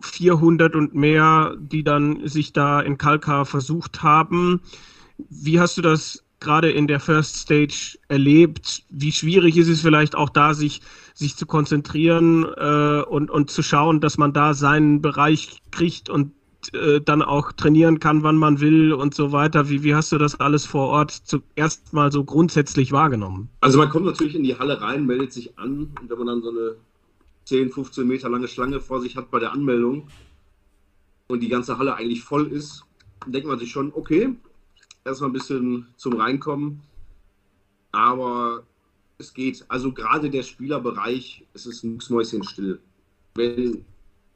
400 0.00 0.74
und 0.74 0.94
mehr, 0.94 1.56
die 1.58 1.82
dann 1.82 2.26
sich 2.26 2.52
da 2.52 2.80
in 2.80 2.98
Kalkar 2.98 3.46
versucht 3.46 4.02
haben. 4.02 4.60
Wie 5.28 5.58
hast 5.58 5.76
du 5.76 5.82
das 5.82 6.24
gerade 6.40 6.70
in 6.70 6.86
der 6.86 7.00
First 7.00 7.36
Stage 7.36 7.98
erlebt? 8.08 8.84
Wie 8.90 9.12
schwierig 9.12 9.56
ist 9.56 9.68
es 9.68 9.80
vielleicht 9.80 10.14
auch 10.14 10.28
da, 10.28 10.54
sich, 10.54 10.80
sich 11.14 11.36
zu 11.36 11.46
konzentrieren 11.46 12.44
äh, 12.44 13.02
und, 13.02 13.30
und 13.30 13.50
zu 13.50 13.62
schauen, 13.62 14.00
dass 14.00 14.18
man 14.18 14.32
da 14.32 14.54
seinen 14.54 15.02
Bereich 15.02 15.58
kriegt 15.72 16.08
und 16.08 16.32
äh, 16.72 17.00
dann 17.00 17.22
auch 17.22 17.52
trainieren 17.52 17.98
kann, 17.98 18.22
wann 18.22 18.36
man 18.36 18.60
will 18.60 18.92
und 18.92 19.14
so 19.14 19.32
weiter. 19.32 19.68
Wie, 19.68 19.82
wie 19.82 19.94
hast 19.94 20.12
du 20.12 20.18
das 20.18 20.38
alles 20.40 20.66
vor 20.66 20.88
Ort 20.88 21.10
zuerst 21.10 21.92
mal 21.92 22.12
so 22.12 22.24
grundsätzlich 22.24 22.92
wahrgenommen? 22.92 23.48
Also 23.60 23.78
man 23.78 23.88
kommt 23.88 24.06
natürlich 24.06 24.34
in 24.34 24.42
die 24.42 24.58
Halle 24.58 24.80
rein, 24.80 25.06
meldet 25.06 25.32
sich 25.32 25.58
an 25.58 25.90
und 26.00 26.10
wenn 26.10 26.18
man 26.18 26.26
dann 26.26 26.42
so 26.42 26.50
eine 26.50 26.76
10, 27.48 27.70
15 27.70 28.06
Meter 28.06 28.28
lange 28.28 28.46
Schlange 28.46 28.78
vor 28.78 29.00
sich 29.00 29.16
hat 29.16 29.30
bei 29.30 29.38
der 29.38 29.52
Anmeldung 29.52 30.06
und 31.28 31.40
die 31.40 31.48
ganze 31.48 31.78
Halle 31.78 31.94
eigentlich 31.94 32.22
voll 32.22 32.52
ist, 32.52 32.84
denkt 33.26 33.48
man 33.48 33.58
sich 33.58 33.70
schon, 33.70 33.90
okay, 33.94 34.34
erstmal 35.06 35.30
ein 35.30 35.32
bisschen 35.32 35.86
zum 35.96 36.20
Reinkommen. 36.20 36.82
Aber 37.90 38.64
es 39.16 39.32
geht. 39.32 39.64
Also 39.68 39.92
gerade 39.92 40.28
der 40.28 40.42
Spielerbereich, 40.42 41.46
es 41.54 41.64
ist 41.64 41.84
ein 41.84 41.98
Mäuschen 42.10 42.44
still. 42.44 42.80
Wenn 43.34 43.82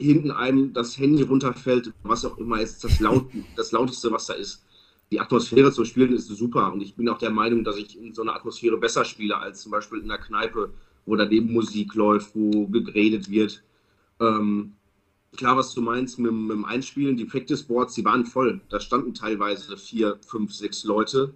hinten 0.01 0.31
einem 0.31 0.73
das 0.73 0.97
Handy 0.97 1.23
runterfällt, 1.23 1.93
was 2.05 2.25
auch 2.25 2.39
immer 2.39 2.63
ist, 2.63 2.83
das, 2.83 2.99
laut, 2.99 3.27
das 3.57 3.73
lauteste, 3.73 4.11
was 4.11 4.25
da 4.25 4.33
ist. 4.33 4.65
Die 5.11 5.21
Atmosphäre 5.21 5.71
zu 5.71 5.85
spielen 5.85 6.15
ist 6.15 6.29
super 6.29 6.73
und 6.73 6.81
ich 6.81 6.97
bin 6.97 7.11
auch 7.11 7.19
der 7.19 7.31
Meinung, 7.31 7.63
dass 7.63 7.77
ich 7.77 7.99
in 7.99 8.15
so 8.15 8.23
einer 8.23 8.35
Atmosphäre 8.35 8.79
besser 8.79 9.05
spiele 9.05 9.37
als 9.37 9.61
zum 9.61 9.71
Beispiel 9.71 9.99
in 9.99 10.09
der 10.09 10.17
Kneipe 10.17 10.73
wo 11.07 11.17
daneben 11.17 11.53
Musik 11.53 11.95
läuft, 11.95 12.35
wo 12.35 12.67
geredet 12.69 13.31
wird. 13.31 13.63
Ähm, 14.21 14.73
klar, 15.37 15.57
was 15.57 15.75
du 15.75 15.83
meinst 15.83 16.19
mit, 16.19 16.33
mit, 16.33 16.51
dem 16.51 16.65
Einspielen, 16.65 17.17
die 17.17 17.25
Practice 17.25 17.63
Boards, 17.63 17.95
die 17.95 18.05
waren 18.05 18.27
voll. 18.27 18.61
Da 18.69 18.81
standen 18.81 19.15
teilweise 19.15 19.77
vier, 19.77 20.19
fünf, 20.27 20.53
sechs 20.53 20.85
Leute. 20.85 21.35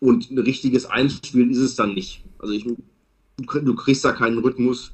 Und 0.00 0.30
ein 0.30 0.38
richtiges 0.38 0.86
Einspielen 0.86 1.50
ist 1.50 1.58
es 1.58 1.76
dann 1.76 1.94
nicht. 1.94 2.24
Also 2.38 2.54
ich, 2.54 2.64
du 2.64 3.74
kriegst 3.74 4.04
da 4.04 4.12
keinen 4.12 4.38
Rhythmus. 4.38 4.92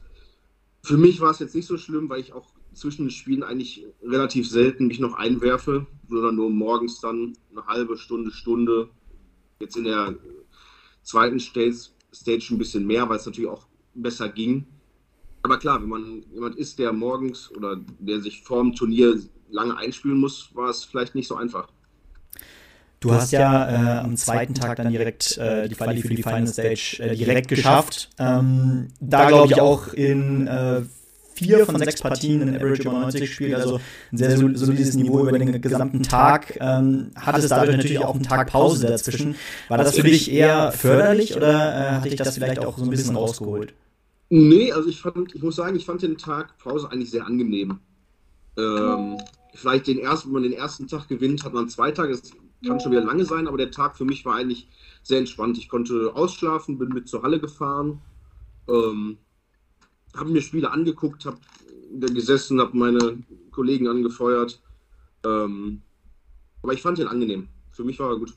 Für 0.82 0.96
mich 0.96 1.20
war 1.20 1.30
es 1.30 1.38
jetzt 1.38 1.54
nicht 1.54 1.66
so 1.66 1.76
schlimm, 1.76 2.08
weil 2.08 2.20
ich 2.20 2.32
auch 2.32 2.52
zwischen 2.74 3.06
den 3.06 3.10
Spielen 3.10 3.42
eigentlich 3.42 3.84
relativ 4.02 4.48
selten 4.48 4.86
mich 4.86 5.00
noch 5.00 5.14
einwerfe, 5.14 5.86
sondern 6.08 6.36
nur 6.36 6.50
morgens 6.50 7.00
dann 7.00 7.36
eine 7.50 7.66
halbe 7.66 7.96
Stunde, 7.96 8.30
Stunde. 8.30 8.88
Jetzt 9.60 9.76
in 9.76 9.84
der 9.84 10.14
zweiten 11.02 11.40
Stage 11.40 11.88
Stage 12.12 12.48
ein 12.50 12.58
bisschen 12.58 12.86
mehr, 12.86 13.08
weil 13.08 13.18
es 13.18 13.26
natürlich 13.26 13.50
auch 13.50 13.66
besser 13.94 14.28
ging. 14.28 14.66
Aber 15.42 15.58
klar, 15.58 15.80
wenn 15.80 15.88
man 15.88 16.24
jemand 16.32 16.56
ist, 16.56 16.78
der 16.78 16.92
morgens 16.92 17.50
oder 17.54 17.80
der 17.98 18.20
sich 18.20 18.42
vorm 18.42 18.74
Turnier 18.74 19.18
lange 19.50 19.76
einspielen 19.76 20.18
muss, 20.18 20.50
war 20.54 20.68
es 20.68 20.84
vielleicht 20.84 21.14
nicht 21.14 21.28
so 21.28 21.36
einfach. 21.36 21.68
Du 23.00 23.12
hast 23.12 23.30
ja 23.30 23.70
äh, 23.70 24.00
am 24.00 24.16
zweiten 24.16 24.54
Tag 24.54 24.76
dann 24.76 24.90
direkt 24.90 25.38
äh, 25.38 25.68
die 25.68 25.76
Quali 25.76 26.02
für 26.02 26.08
die 26.08 26.22
Final 26.22 26.48
Stage 26.48 26.96
äh, 26.98 27.14
direkt 27.14 27.46
geschafft. 27.46 28.10
Ähm, 28.18 28.88
da 29.00 29.28
glaube 29.28 29.52
ich 29.52 29.60
auch 29.60 29.92
in 29.92 30.48
äh, 30.48 30.82
vier 31.38 31.64
von 31.64 31.78
sechs 31.78 32.00
Partien 32.00 32.42
in 32.42 32.56
Average 32.56 32.82
über 32.82 32.92
90 32.92 33.20
gespielt, 33.20 33.54
also 33.54 33.80
ein 34.12 34.18
sehr 34.18 34.36
solides 34.36 34.94
Niveau 34.94 35.20
über 35.20 35.38
den 35.38 35.60
gesamten 35.60 36.02
Tag. 36.02 36.58
Ähm, 36.60 37.10
hatte 37.16 37.40
es 37.40 37.48
dadurch 37.48 37.76
natürlich 37.76 37.98
auch 37.98 38.14
einen 38.14 38.24
Tag 38.24 38.50
Pause 38.50 38.86
dazwischen. 38.86 39.36
War 39.68 39.78
das 39.78 39.96
für 39.96 40.02
dich 40.02 40.30
eher 40.30 40.72
förderlich 40.72 41.36
oder 41.36 41.52
äh, 41.52 41.90
hatte 41.92 42.08
ich 42.08 42.16
das 42.16 42.34
vielleicht 42.34 42.64
auch 42.64 42.76
so 42.76 42.84
ein 42.84 42.90
bisschen 42.90 43.16
rausgeholt? 43.16 43.74
Nee, 44.30 44.72
also 44.72 44.88
ich 44.88 45.00
fand, 45.00 45.34
ich 45.34 45.42
muss 45.42 45.56
sagen, 45.56 45.76
ich 45.76 45.86
fand 45.86 46.02
den 46.02 46.18
Tag 46.18 46.58
Pause 46.58 46.90
eigentlich 46.90 47.10
sehr 47.10 47.26
angenehm. 47.26 47.78
Ähm, 48.58 49.18
vielleicht 49.54 49.86
den 49.86 49.98
ersten, 49.98 50.28
wenn 50.28 50.34
man 50.34 50.42
den 50.42 50.52
ersten 50.52 50.86
Tag 50.86 51.08
gewinnt, 51.08 51.44
hat 51.44 51.54
man 51.54 51.68
zwei 51.68 51.92
Tage, 51.92 52.10
das 52.10 52.32
kann 52.66 52.80
schon 52.80 52.92
wieder 52.92 53.04
lange 53.04 53.24
sein, 53.24 53.46
aber 53.46 53.56
der 53.56 53.70
Tag 53.70 53.96
für 53.96 54.04
mich 54.04 54.24
war 54.24 54.34
eigentlich 54.34 54.68
sehr 55.02 55.18
entspannt. 55.18 55.56
Ich 55.58 55.68
konnte 55.68 56.12
ausschlafen, 56.14 56.78
bin 56.78 56.90
mit 56.90 57.08
zur 57.08 57.22
Halle 57.22 57.40
gefahren. 57.40 58.00
Ähm, 58.68 59.16
habe 60.16 60.30
mir 60.30 60.42
Spiele 60.42 60.70
angeguckt, 60.70 61.26
habe 61.26 61.38
gesessen, 62.12 62.60
habe 62.60 62.76
meine 62.76 63.18
Kollegen 63.50 63.88
angefeuert. 63.88 64.60
Ähm, 65.24 65.82
aber 66.62 66.72
ich 66.72 66.82
fand 66.82 66.98
ihn 66.98 67.08
angenehm. 67.08 67.48
Für 67.70 67.84
mich 67.84 67.98
war 67.98 68.10
er 68.10 68.18
gut. 68.18 68.34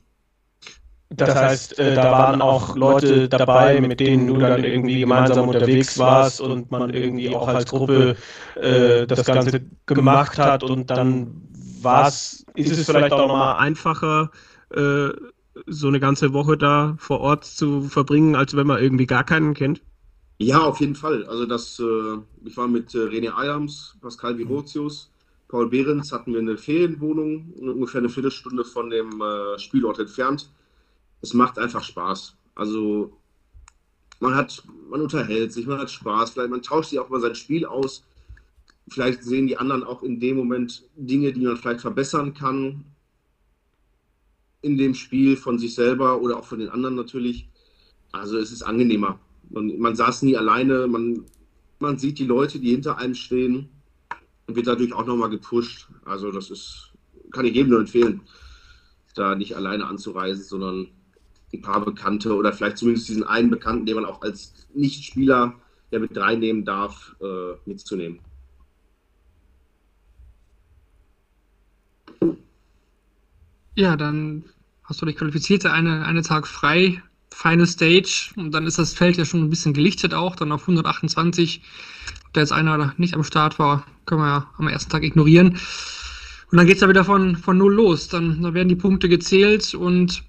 Das 1.14 1.34
heißt, 1.34 1.78
äh, 1.78 1.94
da 1.94 2.10
waren 2.10 2.40
auch 2.40 2.74
Leute 2.74 3.28
dabei, 3.28 3.80
mit 3.80 4.00
denen 4.00 4.26
du 4.26 4.38
dann 4.38 4.64
irgendwie 4.64 5.00
gemeinsam 5.00 5.48
unterwegs 5.48 5.98
warst 5.98 6.40
und 6.40 6.70
man 6.70 6.92
irgendwie 6.94 7.34
auch 7.34 7.48
als 7.48 7.66
Gruppe 7.66 8.16
äh, 8.54 9.06
das 9.06 9.26
Ganze 9.26 9.60
gemacht 9.86 10.38
hat 10.38 10.62
und 10.62 10.88
dann 10.90 11.48
war 11.82 12.08
es, 12.08 12.46
ist 12.54 12.70
es 12.70 12.86
vielleicht 12.86 13.12
auch 13.12 13.28
nochmal 13.28 13.56
einfacher, 13.58 14.30
äh, 14.70 15.08
so 15.66 15.88
eine 15.88 16.00
ganze 16.00 16.32
Woche 16.32 16.56
da 16.56 16.94
vor 16.98 17.20
Ort 17.20 17.44
zu 17.44 17.82
verbringen, 17.82 18.34
als 18.34 18.56
wenn 18.56 18.66
man 18.66 18.82
irgendwie 18.82 19.06
gar 19.06 19.24
keinen 19.24 19.52
kennt? 19.52 19.82
Ja, 20.42 20.60
auf 20.60 20.80
jeden 20.80 20.96
Fall. 20.96 21.24
Also 21.26 21.46
das, 21.46 21.78
äh, 21.78 22.18
ich 22.44 22.56
war 22.56 22.66
mit 22.66 22.92
äh, 22.96 22.98
René 22.98 23.30
Adams, 23.32 23.96
Pascal 24.00 24.36
Virotius, 24.36 25.08
Paul 25.46 25.68
Behrens, 25.68 26.10
hatten 26.10 26.32
wir 26.32 26.40
eine 26.40 26.58
Ferienwohnung, 26.58 27.52
ungefähr 27.60 28.00
eine 28.00 28.08
Viertelstunde 28.08 28.64
von 28.64 28.90
dem 28.90 29.20
äh, 29.20 29.56
Spielort 29.60 30.00
entfernt. 30.00 30.50
Es 31.20 31.32
macht 31.32 31.60
einfach 31.60 31.84
Spaß. 31.84 32.34
Also 32.56 33.16
man 34.18 34.34
hat, 34.34 34.64
man 34.90 35.02
unterhält 35.02 35.52
sich, 35.52 35.64
man 35.64 35.78
hat 35.78 35.90
Spaß, 35.92 36.30
vielleicht 36.32 36.50
man 36.50 36.62
tauscht 36.62 36.90
sich 36.90 36.98
auch 36.98 37.08
mal 37.08 37.20
sein 37.20 37.36
Spiel 37.36 37.64
aus. 37.64 38.04
Vielleicht 38.88 39.22
sehen 39.22 39.46
die 39.46 39.58
anderen 39.58 39.84
auch 39.84 40.02
in 40.02 40.18
dem 40.18 40.38
Moment 40.38 40.82
Dinge, 40.96 41.32
die 41.32 41.46
man 41.46 41.56
vielleicht 41.56 41.82
verbessern 41.82 42.34
kann 42.34 42.84
in 44.60 44.76
dem 44.76 44.94
Spiel 44.94 45.36
von 45.36 45.60
sich 45.60 45.76
selber 45.76 46.20
oder 46.20 46.36
auch 46.36 46.44
von 46.46 46.58
den 46.58 46.70
anderen 46.70 46.96
natürlich. 46.96 47.48
Also 48.10 48.38
es 48.38 48.50
ist 48.50 48.62
angenehmer. 48.62 49.20
Man, 49.52 49.78
man 49.78 49.94
saß 49.94 50.22
nie 50.22 50.36
alleine, 50.36 50.86
man 50.86 51.24
man 51.82 51.98
sieht 51.98 52.18
die 52.18 52.24
Leute, 52.24 52.60
die 52.60 52.70
hinter 52.70 52.96
einem 52.98 53.14
stehen, 53.14 53.68
wird 54.46 54.66
dadurch 54.66 54.92
auch 54.94 55.04
nochmal 55.04 55.30
gepusht. 55.30 55.88
Also 56.04 56.30
das 56.30 56.50
ist, 56.50 56.92
kann 57.32 57.44
ich 57.44 57.54
jedem 57.54 57.70
nur 57.70 57.80
empfehlen, 57.80 58.22
da 59.14 59.34
nicht 59.34 59.56
alleine 59.56 59.86
anzureisen, 59.86 60.44
sondern 60.44 60.88
ein 61.52 61.60
paar 61.60 61.84
Bekannte 61.84 62.34
oder 62.34 62.52
vielleicht 62.52 62.78
zumindest 62.78 63.08
diesen 63.08 63.24
einen 63.24 63.50
Bekannten, 63.50 63.84
den 63.84 63.96
man 63.96 64.06
auch 64.06 64.22
als 64.22 64.54
Nichtspieler 64.74 65.54
ja 65.90 65.98
mit 65.98 66.16
reinnehmen 66.16 66.64
darf, 66.64 67.14
äh, 67.20 67.54
mitzunehmen. 67.66 68.20
Ja, 73.74 73.96
dann 73.96 74.44
hast 74.84 75.02
du 75.02 75.06
dich 75.06 75.16
qualifiziert, 75.16 75.66
eine, 75.66 76.04
eine 76.06 76.22
Tag 76.22 76.46
frei, 76.46 77.02
Final 77.32 77.66
Stage 77.66 78.30
und 78.36 78.52
dann 78.52 78.66
ist 78.66 78.78
das 78.78 78.94
Feld 78.94 79.16
ja 79.16 79.24
schon 79.24 79.42
ein 79.42 79.50
bisschen 79.50 79.74
gelichtet 79.74 80.14
auch, 80.14 80.36
dann 80.36 80.52
auf 80.52 80.62
128. 80.62 81.62
Ob 82.26 82.32
da 82.32 82.40
jetzt 82.40 82.52
einer 82.52 82.94
nicht 82.96 83.14
am 83.14 83.24
Start 83.24 83.58
war, 83.58 83.86
können 84.06 84.20
wir 84.22 84.28
ja 84.28 84.50
am 84.58 84.68
ersten 84.68 84.90
Tag 84.90 85.02
ignorieren. 85.02 85.58
Und 86.50 86.58
dann 86.58 86.66
geht 86.66 86.76
es 86.76 86.82
ja 86.82 86.88
wieder 86.88 87.04
von, 87.04 87.36
von 87.36 87.56
null 87.56 87.74
los. 87.74 88.08
Dann, 88.08 88.42
dann 88.42 88.54
werden 88.54 88.68
die 88.68 88.76
Punkte 88.76 89.08
gezählt 89.08 89.74
und 89.74 90.22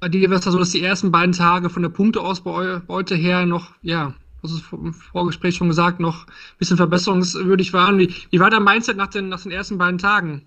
bei 0.00 0.08
dir 0.08 0.30
war 0.30 0.38
es 0.38 0.44
da 0.44 0.50
so, 0.50 0.58
dass 0.58 0.70
die 0.70 0.82
ersten 0.82 1.10
beiden 1.10 1.32
Tage 1.32 1.70
von 1.70 1.82
der 1.82 1.88
Punkteausbeute 1.88 3.16
her 3.16 3.46
noch, 3.46 3.72
ja, 3.82 4.14
das 4.42 4.52
ist 4.52 4.64
im 4.72 4.94
Vorgespräch 4.94 5.56
schon 5.56 5.68
gesagt, 5.68 5.98
noch 5.98 6.26
ein 6.26 6.58
bisschen 6.58 6.76
verbesserungswürdig 6.76 7.72
waren. 7.72 7.98
Wie, 7.98 8.14
wie 8.30 8.38
war 8.38 8.50
dein 8.50 8.62
Mindset 8.62 8.96
nach 8.96 9.08
den, 9.08 9.28
nach 9.28 9.42
den 9.42 9.50
ersten 9.50 9.78
beiden 9.78 9.98
Tagen? 9.98 10.42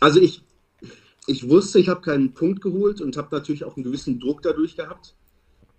Also 0.00 0.20
ich, 0.20 0.42
ich 1.26 1.48
wusste, 1.48 1.78
ich 1.78 1.88
habe 1.88 2.00
keinen 2.00 2.34
Punkt 2.34 2.62
geholt 2.62 3.00
und 3.00 3.16
habe 3.16 3.28
natürlich 3.34 3.64
auch 3.64 3.76
einen 3.76 3.84
gewissen 3.84 4.20
Druck 4.20 4.42
dadurch 4.42 4.76
gehabt. 4.76 5.14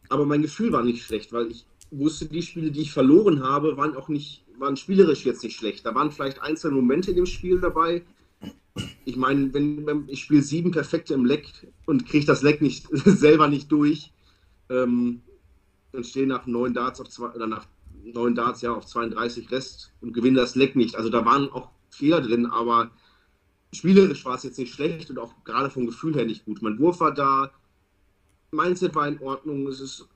Aber 0.09 0.25
mein 0.25 0.41
Gefühl 0.41 0.71
war 0.71 0.83
nicht 0.83 1.03
schlecht, 1.03 1.33
weil 1.33 1.51
ich 1.51 1.65
wusste, 1.91 2.25
die 2.25 2.41
Spiele, 2.41 2.71
die 2.71 2.81
ich 2.81 2.91
verloren 2.91 3.43
habe, 3.43 3.77
waren 3.77 3.95
auch 3.95 4.09
nicht, 4.09 4.45
waren 4.57 4.77
spielerisch 4.77 5.25
jetzt 5.25 5.43
nicht 5.43 5.57
schlecht. 5.57 5.85
Da 5.85 5.95
waren 5.95 6.11
vielleicht 6.11 6.41
einzelne 6.41 6.75
Momente 6.75 7.11
in 7.11 7.17
dem 7.17 7.25
Spiel 7.25 7.59
dabei. 7.59 8.03
Ich 9.05 9.15
meine, 9.15 9.53
wenn, 9.53 10.05
ich 10.07 10.21
spiele 10.21 10.41
sieben 10.41 10.71
perfekte 10.71 11.13
im 11.13 11.25
Leck 11.25 11.47
und 11.85 12.05
kriege 12.05 12.25
das 12.25 12.41
Leck 12.41 12.61
nicht 12.61 12.87
selber 12.91 13.47
nicht 13.47 13.71
durch, 13.71 14.11
ähm, 14.69 15.21
und 15.93 16.05
stehe 16.05 16.27
nach 16.27 16.45
neun 16.45 16.73
Darts 16.73 16.99
auf 17.01 17.09
zwei, 17.09 17.29
oder 17.29 17.47
nach 17.47 17.65
neun 18.03 18.35
Darts 18.35 18.61
ja 18.61 18.73
auf 18.73 18.85
32 18.85 19.51
Rest 19.51 19.91
und 20.01 20.13
gewinne 20.13 20.39
das 20.39 20.55
Leck 20.55 20.75
nicht. 20.75 20.95
Also 20.95 21.09
da 21.09 21.25
waren 21.25 21.49
auch 21.49 21.69
Fehler 21.89 22.21
drin, 22.21 22.45
aber 22.45 22.91
spielerisch 23.77 24.25
war 24.25 24.35
es 24.35 24.43
jetzt 24.43 24.59
nicht 24.59 24.73
schlecht 24.73 25.09
und 25.09 25.19
auch 25.19 25.33
gerade 25.43 25.69
vom 25.69 25.85
Gefühl 25.85 26.15
her 26.15 26.25
nicht 26.25 26.45
gut. 26.45 26.61
Mein 26.61 26.79
Wurf 26.79 26.99
war 26.99 27.13
da, 27.13 27.51
Mindset 28.51 28.95
war 28.95 29.07
in 29.07 29.19
Ordnung. 29.19 29.67
Es 29.67 29.79
ist, 29.79 30.07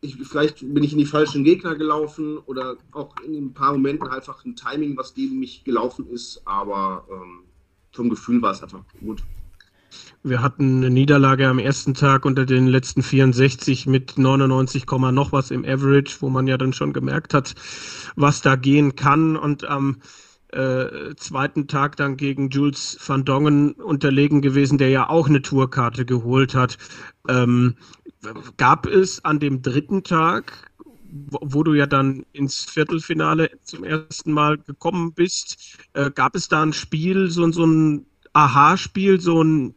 ich, 0.00 0.16
vielleicht 0.16 0.60
bin 0.60 0.82
ich 0.82 0.92
in 0.92 0.98
die 0.98 1.06
falschen 1.06 1.44
Gegner 1.44 1.74
gelaufen 1.74 2.38
oder 2.38 2.76
auch 2.92 3.14
in 3.24 3.34
ein 3.34 3.54
paar 3.54 3.72
Momenten 3.72 4.08
einfach 4.08 4.44
ein 4.44 4.56
Timing, 4.56 4.96
was 4.96 5.14
gegen 5.14 5.38
mich 5.38 5.64
gelaufen 5.64 6.08
ist, 6.08 6.42
aber 6.44 7.06
ähm, 7.10 7.40
vom 7.92 8.10
Gefühl 8.10 8.40
war 8.42 8.52
es 8.52 8.62
einfach 8.62 8.82
gut. 9.00 9.22
Wir 10.22 10.42
hatten 10.42 10.78
eine 10.78 10.90
Niederlage 10.90 11.48
am 11.48 11.58
ersten 11.58 11.94
Tag 11.94 12.24
unter 12.24 12.46
den 12.46 12.66
letzten 12.66 13.02
64 13.02 13.86
mit 13.86 14.18
99, 14.18 14.86
noch 15.12 15.32
was 15.32 15.50
im 15.50 15.64
Average, 15.64 16.18
wo 16.20 16.28
man 16.28 16.46
ja 16.46 16.56
dann 16.56 16.72
schon 16.72 16.92
gemerkt 16.92 17.34
hat, 17.34 17.54
was 18.16 18.40
da 18.40 18.56
gehen 18.56 18.94
kann. 18.94 19.36
Und 19.36 19.64
am 19.64 19.96
äh, 20.52 21.14
zweiten 21.16 21.68
Tag 21.68 21.96
dann 21.96 22.16
gegen 22.16 22.50
Jules 22.50 22.98
van 23.06 23.24
Dongen 23.24 23.72
unterlegen 23.72 24.42
gewesen, 24.42 24.78
der 24.78 24.88
ja 24.88 25.08
auch 25.08 25.28
eine 25.28 25.42
Tourkarte 25.42 26.04
geholt 26.04 26.54
hat. 26.54 26.78
Ähm, 27.28 27.76
gab 28.56 28.86
es 28.86 29.24
an 29.24 29.38
dem 29.38 29.62
dritten 29.62 30.02
Tag, 30.02 30.70
wo, 31.08 31.38
wo, 31.42 31.62
du 31.62 31.74
ja 31.74 31.86
dann 31.86 32.24
ins 32.32 32.64
Viertelfinale 32.64 33.50
zum 33.62 33.84
ersten 33.84 34.32
Mal 34.32 34.58
gekommen 34.58 35.12
bist, 35.12 35.78
äh, 35.94 36.10
gab 36.10 36.34
es 36.34 36.48
da 36.48 36.62
ein 36.62 36.72
Spiel, 36.72 37.30
so, 37.30 37.50
so 37.50 37.64
ein 37.64 38.06
Aha-Spiel, 38.32 39.20
so 39.20 39.42
ein 39.42 39.74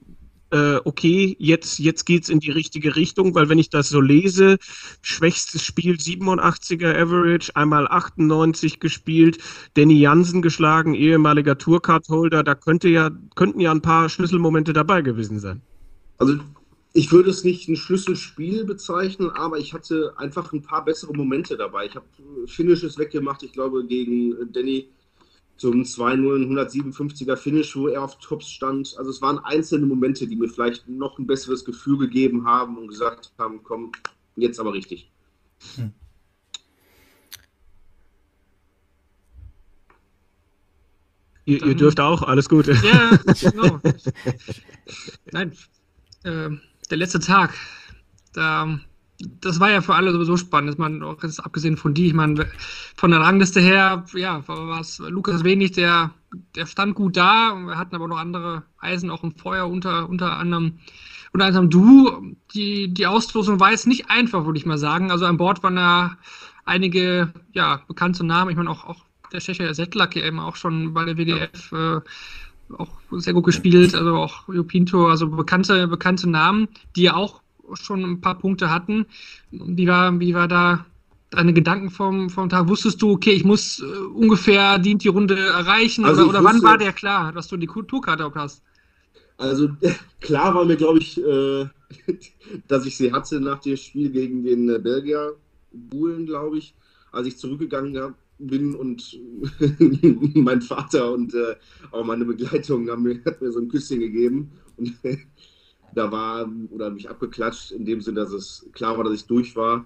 äh, 0.53 0.79
okay, 0.85 1.35
jetzt, 1.39 1.79
jetzt 1.79 2.05
geht 2.05 2.23
es 2.23 2.29
in 2.29 2.39
die 2.39 2.51
richtige 2.51 2.95
Richtung, 2.95 3.33
weil 3.33 3.49
wenn 3.49 3.57
ich 3.57 3.71
das 3.71 3.89
so 3.89 3.99
lese, 3.99 4.57
schwächstes 5.01 5.63
Spiel 5.63 5.95
87er 5.95 6.95
Average, 6.95 7.55
einmal 7.55 7.87
98 7.87 8.79
gespielt, 8.79 9.39
Danny 9.73 9.99
Jansen 9.99 10.43
geschlagen, 10.43 10.93
ehemaliger 10.93 11.57
Tourcard-Holder, 11.57 12.43
da 12.43 12.53
könnte 12.53 12.87
ja, 12.87 13.09
könnten 13.35 13.59
ja 13.59 13.71
ein 13.71 13.81
paar 13.81 14.09
Schlüsselmomente 14.09 14.73
dabei 14.73 15.01
gewesen 15.01 15.39
sein. 15.39 15.61
Also 16.19 16.35
ich 16.93 17.11
würde 17.11 17.31
es 17.31 17.43
nicht 17.43 17.67
ein 17.67 17.75
Schlüsselspiel 17.75 18.63
bezeichnen, 18.65 19.31
aber 19.31 19.57
ich 19.57 19.73
hatte 19.73 20.13
einfach 20.17 20.53
ein 20.53 20.61
paar 20.61 20.85
bessere 20.85 21.13
Momente 21.13 21.57
dabei. 21.57 21.87
Ich 21.87 21.95
habe 21.95 22.05
Finishes 22.45 22.99
weggemacht, 22.99 23.41
ich 23.41 23.53
glaube, 23.53 23.83
gegen 23.87 24.35
Danny 24.53 24.87
zum 25.57 25.83
2-0 25.83 26.47
157er 26.47 27.35
Finish, 27.35 27.75
wo 27.75 27.87
er 27.87 28.03
auf 28.03 28.17
Tops 28.19 28.49
stand. 28.49 28.95
Also 28.97 29.09
es 29.09 29.21
waren 29.21 29.39
einzelne 29.39 29.85
Momente, 29.85 30.27
die 30.27 30.35
mir 30.35 30.49
vielleicht 30.49 30.87
noch 30.89 31.19
ein 31.19 31.27
besseres 31.27 31.63
Gefühl 31.63 31.97
gegeben 31.97 32.45
haben 32.45 32.77
und 32.77 32.87
gesagt 32.87 33.31
haben, 33.37 33.61
komm, 33.63 33.91
jetzt 34.35 34.59
aber 34.59 34.73
richtig. 34.73 35.11
Hm. 35.75 35.93
Ihr, 41.45 41.65
ihr, 41.65 41.75
dürft 41.75 41.99
auch, 41.99 42.21
alles 42.21 42.47
Gute. 42.47 42.71
Ja, 42.71 43.19
genau. 43.51 43.79
Nein, 45.31 45.51
äh, 46.23 46.49
der 46.89 46.97
letzte 46.97 47.19
Tag, 47.19 47.53
da 48.31 48.79
das 49.41 49.59
war 49.59 49.71
ja 49.71 49.81
für 49.81 49.95
alle 49.95 50.11
sowieso 50.11 50.37
spannend, 50.37 50.69
dass 50.69 50.77
man 50.77 51.03
auch 51.03 51.21
jetzt 51.23 51.39
abgesehen 51.39 51.77
von 51.77 51.93
die, 51.93 52.07
ich 52.07 52.13
meine, 52.13 52.47
von 52.95 53.11
der 53.11 53.19
Rangliste 53.19 53.59
her, 53.59 54.05
ja, 54.13 54.47
war 54.47 54.79
es 54.79 54.99
Lukas 54.99 55.43
Wenig, 55.43 55.71
der, 55.73 56.11
der 56.55 56.65
stand 56.65 56.95
gut 56.95 57.17
da. 57.17 57.55
Wir 57.65 57.77
hatten 57.77 57.95
aber 57.95 58.07
noch 58.07 58.17
andere 58.17 58.63
Eisen 58.79 59.09
auch 59.09 59.23
im 59.23 59.35
Feuer, 59.35 59.67
unter, 59.67 60.09
unter 60.09 60.37
anderem, 60.37 60.79
unter 61.31 61.45
anderem 61.45 61.69
du. 61.69 62.35
Die, 62.53 62.93
die 62.93 63.07
Auslosung 63.07 63.59
war 63.59 63.71
jetzt 63.71 63.87
nicht 63.87 64.09
einfach, 64.09 64.45
würde 64.45 64.59
ich 64.59 64.65
mal 64.65 64.77
sagen. 64.77 65.11
Also 65.11 65.25
an 65.25 65.37
Bord 65.37 65.63
waren 65.63 65.75
da 65.75 66.17
einige, 66.65 67.33
ja, 67.53 67.81
bekannte 67.87 68.25
Namen. 68.25 68.51
Ich 68.51 68.57
meine, 68.57 68.69
auch, 68.69 68.85
auch 68.85 69.05
der 69.31 69.39
Tscheche 69.39 69.73
Settlak 69.73 70.15
eben 70.15 70.39
auch 70.39 70.55
schon 70.55 70.93
bei 70.93 71.05
der 71.05 71.17
WDF, 71.17 71.71
äh, 71.71 72.01
auch 72.77 72.89
sehr 73.11 73.33
gut 73.33 73.45
gespielt, 73.45 73.93
also 73.93 74.15
auch 74.15 74.47
Rio 74.47 74.63
Pinto, 74.63 75.07
also 75.07 75.27
bekannte, 75.27 75.87
bekannte 75.87 76.29
Namen, 76.29 76.67
die 76.95 77.03
ja 77.03 77.15
auch 77.15 77.42
schon 77.73 78.03
ein 78.03 78.21
paar 78.21 78.37
Punkte 78.37 78.69
hatten. 78.69 79.05
Wie 79.51 79.87
war, 79.87 80.19
wie 80.19 80.33
war 80.33 80.47
da 80.47 80.85
deine 81.29 81.53
Gedanken 81.53 81.89
vom, 81.89 82.29
vom 82.29 82.49
Tag? 82.49 82.67
Wusstest 82.67 83.01
du, 83.01 83.11
okay, 83.11 83.31
ich 83.31 83.43
muss 83.43 83.81
äh, 83.81 83.85
ungefähr 83.85 84.79
die, 84.79 84.95
die 84.95 85.07
Runde 85.07 85.39
erreichen? 85.39 86.05
Also 86.05 86.23
oder, 86.23 86.29
oder 86.29 86.43
wann 86.43 86.61
war 86.61 86.77
der 86.77 86.93
klar, 86.93 87.31
dass 87.31 87.47
du 87.47 87.57
die 87.57 87.67
Tourkarte 87.67 88.25
auch 88.25 88.35
hast? 88.35 88.61
Also 89.37 89.69
klar 90.21 90.53
war 90.53 90.65
mir, 90.65 90.75
glaube 90.75 90.99
ich, 90.99 91.17
äh, 91.19 91.67
dass 92.67 92.85
ich 92.85 92.97
sie 92.97 93.11
hatte 93.11 93.39
nach 93.39 93.59
dem 93.59 93.77
Spiel 93.77 94.09
gegen 94.11 94.43
den 94.43 94.69
äh, 94.69 94.79
Belgier 94.79 95.35
Buhlen, 95.71 96.25
glaube 96.25 96.59
ich, 96.59 96.75
als 97.11 97.27
ich 97.27 97.37
zurückgegangen 97.37 98.13
bin 98.37 98.75
und 98.75 99.19
mein 100.35 100.61
Vater 100.61 101.11
und 101.11 101.33
äh, 101.33 101.55
auch 101.91 102.03
meine 102.03 102.25
Begleitung 102.25 102.89
haben 102.89 103.03
mir, 103.03 103.19
mir 103.39 103.51
so 103.51 103.59
ein 103.59 103.69
Küsschen 103.69 103.99
gegeben 103.99 104.51
und 104.77 104.93
da 105.95 106.11
war 106.11 106.49
oder 106.71 106.89
mich 106.89 107.09
abgeklatscht, 107.09 107.71
in 107.71 107.85
dem 107.85 108.01
Sinne, 108.01 108.21
dass 108.21 108.31
es 108.31 108.65
klar 108.73 108.97
war, 108.97 109.03
dass 109.03 109.13
ich 109.13 109.25
durch 109.25 109.55
war. 109.55 109.85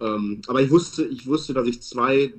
Ähm, 0.00 0.42
aber 0.46 0.62
ich 0.62 0.70
wusste, 0.70 1.04
ich 1.04 1.26
wusste, 1.26 1.54
dass 1.54 1.66
ich 1.66 1.82
zwei 1.82 2.34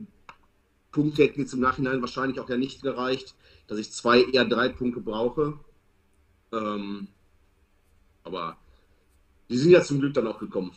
Punkte 0.91 1.23
hätten 1.23 1.41
jetzt 1.41 1.53
im 1.53 1.59
Nachhinein 1.59 2.01
wahrscheinlich 2.01 2.39
auch 2.39 2.49
ja 2.49 2.57
nicht 2.57 2.81
gereicht, 2.81 3.35
dass 3.67 3.79
ich 3.79 3.91
zwei, 3.91 4.23
eher 4.23 4.45
drei 4.45 4.69
Punkte 4.69 5.01
brauche. 5.01 5.59
Ähm, 6.51 7.07
aber 8.23 8.57
die 9.49 9.57
sind 9.57 9.71
ja 9.71 9.81
zum 9.81 9.99
Glück 9.99 10.13
dann 10.13 10.27
auch 10.27 10.39
gekommen. 10.39 10.71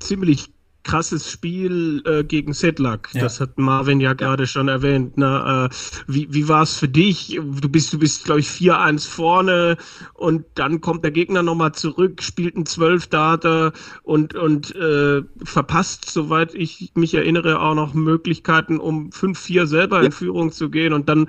Ziemlich 0.00 0.48
krasses 0.82 1.30
Spiel 1.30 2.02
äh, 2.06 2.24
gegen 2.24 2.52
Sedlak. 2.52 3.10
Ja. 3.12 3.22
Das 3.22 3.40
hat 3.40 3.58
Marvin 3.58 4.00
ja 4.00 4.14
gerade 4.14 4.46
schon 4.46 4.68
erwähnt. 4.68 5.16
Ne? 5.18 5.68
Äh, 5.70 5.74
wie 6.06 6.32
wie 6.32 6.48
war 6.48 6.62
es 6.62 6.76
für 6.76 6.88
dich? 6.88 7.38
Du 7.38 7.68
bist, 7.68 7.92
du 7.92 7.98
bist, 7.98 8.24
glaube 8.24 8.40
ich, 8.40 8.48
4-1 8.48 9.08
vorne 9.08 9.76
und 10.14 10.44
dann 10.54 10.80
kommt 10.80 11.04
der 11.04 11.10
Gegner 11.10 11.42
nochmal 11.42 11.72
zurück, 11.72 12.22
spielt 12.22 12.56
ein 12.56 12.66
12 12.66 13.08
Data 13.08 13.72
und, 14.02 14.34
und 14.34 14.74
äh, 14.74 15.22
verpasst, 15.44 16.10
soweit 16.10 16.54
ich 16.54 16.92
mich 16.94 17.14
erinnere, 17.14 17.60
auch 17.60 17.74
noch 17.74 17.94
Möglichkeiten, 17.94 18.78
um 18.78 19.10
5-4 19.10 19.66
selber 19.66 20.00
ja. 20.00 20.06
in 20.06 20.12
Führung 20.12 20.52
zu 20.52 20.70
gehen 20.70 20.92
und 20.92 21.08
dann 21.08 21.28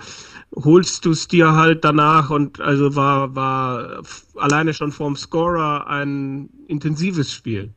holst 0.55 1.05
du 1.05 1.11
es 1.11 1.27
dir 1.27 1.53
halt 1.53 1.83
danach 1.83 2.29
und 2.29 2.59
also 2.59 2.95
war, 2.95 3.35
war 3.35 4.01
alleine 4.35 4.73
schon 4.73 4.91
vorm 4.91 5.15
Scorer 5.15 5.87
ein 5.87 6.49
intensives 6.67 7.33
Spiel. 7.33 7.73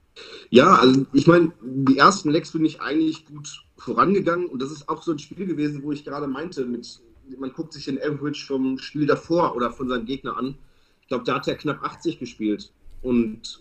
Ja, 0.50 0.77
also 0.77 1.07
ich 1.12 1.27
meine, 1.27 1.53
die 1.62 1.98
ersten 1.98 2.31
Lecks 2.31 2.53
bin 2.53 2.64
ich 2.64 2.81
eigentlich 2.81 3.27
gut 3.27 3.64
vorangegangen 3.77 4.46
und 4.46 4.62
das 4.62 4.70
ist 4.70 4.88
auch 4.88 5.03
so 5.03 5.12
ein 5.12 5.18
Spiel 5.18 5.46
gewesen, 5.46 5.83
wo 5.83 5.92
ich 5.92 6.05
gerade 6.05 6.27
meinte, 6.27 6.64
mit, 6.64 7.00
man 7.38 7.53
guckt 7.53 7.72
sich 7.72 7.87
den 7.87 7.98
Average 8.00 8.46
vom 8.46 8.79
Spiel 8.79 9.07
davor 9.07 9.57
oder 9.57 9.72
von 9.72 9.88
seinem 9.88 10.07
Gegner 10.07 10.37
an. 10.37 10.57
Ich 11.03 11.09
glaube, 11.09 11.24
da 11.24 11.35
hat 11.35 11.48
er 11.48 11.57
knapp 11.57 11.83
80 11.83 12.18
gespielt 12.18 12.72
und 13.03 13.61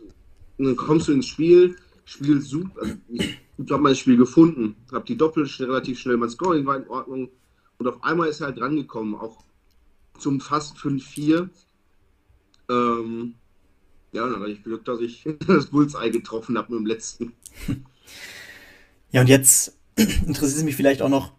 dann 0.58 0.76
kommst 0.76 1.08
du 1.08 1.14
ins 1.14 1.28
Spiel, 1.28 1.76
Spiel 2.06 2.42
super. 2.42 2.82
Also 2.82 2.98
ich 3.10 3.72
habe 3.72 3.84
mein 3.84 3.96
Spiel 3.96 4.18
gefunden, 4.18 4.76
habe 4.92 5.06
die 5.06 5.18
Doppel 5.18 5.46
relativ 5.60 6.00
schnell, 6.00 6.18
mein 6.18 6.30
Scoring 6.30 6.66
war 6.66 6.78
in 6.78 6.88
Ordnung. 6.88 7.30
Und 7.78 7.88
auf 7.88 8.04
einmal 8.04 8.30
ist 8.30 8.42
er 8.42 8.48
halt 8.48 8.62
rangekommen, 8.62 9.16
auch 9.16 9.44
zum 10.20 10.40
fast 10.40 10.78
5-4. 10.78 11.50
Ähm, 12.70 13.36
ja, 14.14 14.28
dann 14.28 14.40
hatte 14.40 14.52
ich 14.52 14.64
Glück, 14.64 14.86
dass 14.86 15.02
ich 15.02 15.24
das 15.48 15.68
Bullseye 15.68 16.12
getroffen 16.12 16.58
habe 16.58 16.72
mit 16.72 16.80
dem 16.80 16.86
letzten. 16.86 17.34
Ja, 19.12 19.22
und 19.22 19.28
jetzt 19.28 19.78
interessiert 19.96 20.58
es 20.58 20.64
mich 20.64 20.76
vielleicht 20.76 21.02
auch 21.02 21.10
noch, 21.10 21.34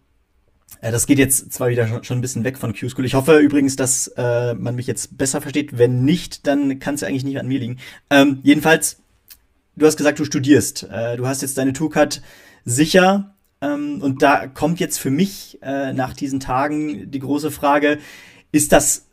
äh, 0.81 0.91
das 0.91 1.07
geht 1.07 1.17
jetzt 1.17 1.51
zwar 1.51 1.69
wieder 1.69 2.03
schon, 2.03 2.17
ein 2.17 2.21
bisschen 2.21 2.43
weg 2.43 2.57
von 2.57 2.73
Q-School. 2.73 3.05
Ich 3.05 3.13
hoffe 3.13 3.37
übrigens, 3.39 3.75
dass 3.75 4.07
äh, 4.17 4.53
man 4.53 4.75
mich 4.75 4.87
jetzt 4.87 5.17
besser 5.17 5.41
versteht. 5.41 5.77
Wenn 5.77 6.03
nicht, 6.03 6.47
dann 6.47 6.79
kann 6.79 6.95
es 6.95 7.01
ja 7.01 7.07
eigentlich 7.07 7.23
nicht 7.23 7.39
an 7.39 7.47
mir 7.47 7.59
liegen. 7.59 7.79
Ähm, 8.09 8.39
jedenfalls, 8.43 9.01
du 9.75 9.85
hast 9.85 9.97
gesagt, 9.97 10.19
du 10.19 10.25
studierst. 10.25 10.83
Äh, 10.83 11.17
du 11.17 11.27
hast 11.27 11.41
jetzt 11.41 11.57
deine 11.57 11.73
Tourcard 11.73 12.21
sicher. 12.65 13.35
Ähm, 13.61 14.01
und 14.01 14.21
da 14.21 14.47
kommt 14.47 14.79
jetzt 14.79 14.99
für 14.99 15.11
mich 15.11 15.59
äh, 15.61 15.93
nach 15.93 16.13
diesen 16.13 16.39
Tagen 16.39 17.09
die 17.09 17.19
große 17.19 17.51
Frage, 17.51 17.99
ist 18.51 18.71
das 18.71 19.05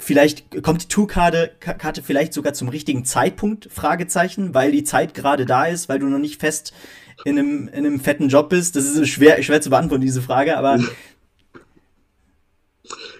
vielleicht, 0.00 0.62
kommt 0.62 0.82
die 0.82 0.88
Tourkarte 0.88 1.52
Karte 1.60 2.02
vielleicht 2.02 2.32
sogar 2.32 2.52
zum 2.52 2.68
richtigen 2.68 3.04
Zeitpunkt? 3.04 3.68
Fragezeichen, 3.70 4.54
weil 4.54 4.72
die 4.72 4.84
Zeit 4.84 5.14
gerade 5.14 5.46
da 5.46 5.66
ist, 5.66 5.88
weil 5.88 5.98
du 5.98 6.06
noch 6.06 6.18
nicht 6.18 6.40
fest 6.40 6.72
in 7.24 7.38
einem, 7.38 7.68
in 7.68 7.86
einem 7.86 8.00
fetten 8.00 8.28
Job 8.28 8.48
bist. 8.48 8.76
Das 8.76 8.84
ist 8.86 9.08
schwer, 9.08 9.42
schwer 9.42 9.60
zu 9.60 9.70
beantworten, 9.70 10.02
diese 10.02 10.22
Frage, 10.22 10.56
aber. 10.56 10.82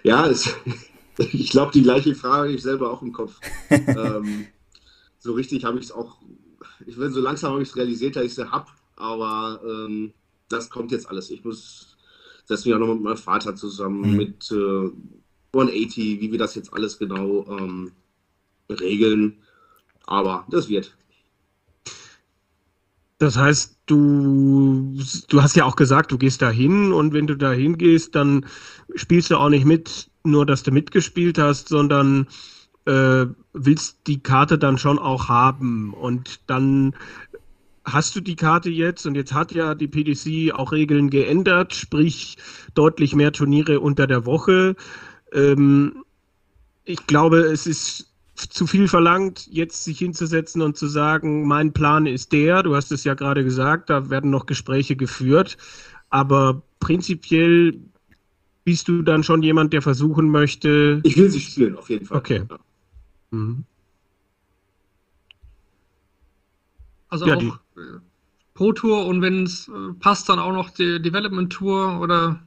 Ja, 0.02 0.26
es, 0.26 0.54
ich 1.18 1.50
glaube, 1.50 1.72
die 1.72 1.82
gleiche 1.82 2.14
Frage 2.14 2.36
habe 2.36 2.52
ich 2.52 2.62
selber 2.62 2.90
auch 2.90 3.02
im 3.02 3.12
Kopf. 3.12 3.38
ähm, 3.70 4.46
so 5.18 5.34
richtig 5.34 5.64
habe 5.64 5.78
ich 5.78 5.86
es 5.86 5.92
auch, 5.92 6.16
ich 6.86 6.96
will 6.96 7.10
so 7.10 7.20
langsam 7.20 7.52
habe 7.52 7.62
ich 7.62 7.68
es 7.68 7.76
realisiert, 7.76 8.16
dass 8.16 8.24
ich 8.24 8.36
es 8.36 8.50
habe, 8.50 8.66
aber 8.96 9.60
ähm, 9.64 10.12
das 10.48 10.70
kommt 10.70 10.92
jetzt 10.92 11.08
alles. 11.08 11.30
Ich 11.30 11.44
muss, 11.44 11.96
setze 12.46 12.68
mich 12.68 12.74
auch 12.74 12.80
noch 12.80 12.94
mit 12.94 13.02
meinem 13.02 13.16
Vater 13.16 13.54
zusammen, 13.54 14.12
mhm. 14.12 14.16
mit 14.16 14.50
äh, 14.50 14.90
180, 15.52 16.20
wie 16.20 16.32
wir 16.32 16.38
das 16.38 16.54
jetzt 16.54 16.72
alles 16.72 16.98
genau 16.98 17.46
ähm, 17.48 17.92
regeln. 18.68 19.38
Aber 20.06 20.46
das 20.50 20.68
wird. 20.68 20.96
Das 23.18 23.36
heißt, 23.36 23.78
du, 23.86 24.96
du 25.28 25.42
hast 25.42 25.54
ja 25.54 25.66
auch 25.66 25.76
gesagt, 25.76 26.10
du 26.10 26.16
gehst 26.16 26.40
da 26.40 26.50
hin 26.50 26.90
und 26.92 27.12
wenn 27.12 27.26
du 27.26 27.36
da 27.36 27.52
hingehst, 27.52 28.14
dann 28.14 28.46
spielst 28.94 29.30
du 29.30 29.36
auch 29.36 29.50
nicht 29.50 29.66
mit, 29.66 30.10
nur 30.24 30.46
dass 30.46 30.62
du 30.62 30.70
mitgespielt 30.70 31.36
hast, 31.36 31.68
sondern 31.68 32.28
äh, 32.86 33.26
willst 33.52 33.98
die 34.06 34.22
Karte 34.22 34.58
dann 34.58 34.78
schon 34.78 34.98
auch 34.98 35.28
haben. 35.28 35.92
Und 35.92 36.40
dann 36.46 36.94
hast 37.84 38.16
du 38.16 38.20
die 38.20 38.36
Karte 38.36 38.70
jetzt 38.70 39.06
und 39.06 39.14
jetzt 39.16 39.34
hat 39.34 39.52
ja 39.52 39.74
die 39.74 39.88
PDC 39.88 40.54
auch 40.54 40.72
Regeln 40.72 41.10
geändert, 41.10 41.74
sprich 41.74 42.38
deutlich 42.74 43.14
mehr 43.14 43.32
Turniere 43.32 43.80
unter 43.80 44.06
der 44.06 44.24
Woche. 44.24 44.76
Ähm, 45.32 46.04
ich 46.84 47.06
glaube, 47.06 47.38
es 47.38 47.66
ist 47.66 48.10
zu 48.34 48.66
viel 48.66 48.88
verlangt, 48.88 49.46
jetzt 49.50 49.84
sich 49.84 49.98
hinzusetzen 49.98 50.62
und 50.62 50.76
zu 50.76 50.86
sagen, 50.86 51.46
mein 51.46 51.72
Plan 51.72 52.06
ist 52.06 52.32
der, 52.32 52.62
du 52.62 52.74
hast 52.74 52.90
es 52.90 53.04
ja 53.04 53.14
gerade 53.14 53.44
gesagt, 53.44 53.90
da 53.90 54.08
werden 54.08 54.30
noch 54.30 54.46
Gespräche 54.46 54.96
geführt, 54.96 55.58
aber 56.08 56.62
prinzipiell 56.80 57.78
bist 58.64 58.88
du 58.88 59.02
dann 59.02 59.24
schon 59.24 59.42
jemand, 59.42 59.72
der 59.72 59.82
versuchen 59.82 60.30
möchte. 60.30 61.00
Ich 61.04 61.16
will 61.16 61.30
sie 61.30 61.40
spielen, 61.40 61.76
auf 61.76 61.90
jeden 61.90 62.06
Fall. 62.06 62.18
Okay. 62.18 62.42
Mhm. 63.30 63.64
Also 67.08 67.26
ja, 67.26 67.36
auch 67.36 67.40
die... 67.40 67.52
Pro 68.54 68.72
Tour 68.72 69.06
und 69.06 69.22
wenn 69.22 69.44
es 69.44 69.68
äh, 69.68 69.92
passt, 70.00 70.28
dann 70.28 70.38
auch 70.38 70.52
noch 70.52 70.70
die 70.70 71.00
Development 71.00 71.50
Tour 71.52 72.00
oder 72.00 72.40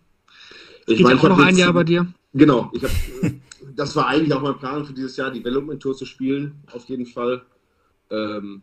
ich 0.85 0.97
geht 0.97 1.05
mein, 1.05 1.17
ja 1.17 1.23
auch 1.23 1.29
noch 1.29 1.39
ein 1.39 1.57
Jahr 1.57 1.73
bei 1.73 1.83
dir. 1.83 2.07
Genau, 2.33 2.71
ich 2.73 2.83
habe 2.83 2.93
das 3.75 3.95
war 3.95 4.07
eigentlich 4.07 4.33
auch 4.33 4.41
mein 4.41 4.57
Plan 4.57 4.85
für 4.85 4.93
dieses 4.93 5.17
Jahr, 5.17 5.31
Development 5.31 5.81
Tour 5.81 5.95
zu 5.95 6.05
spielen, 6.05 6.61
auf 6.71 6.85
jeden 6.85 7.05
Fall. 7.05 7.43
Ähm, 8.09 8.61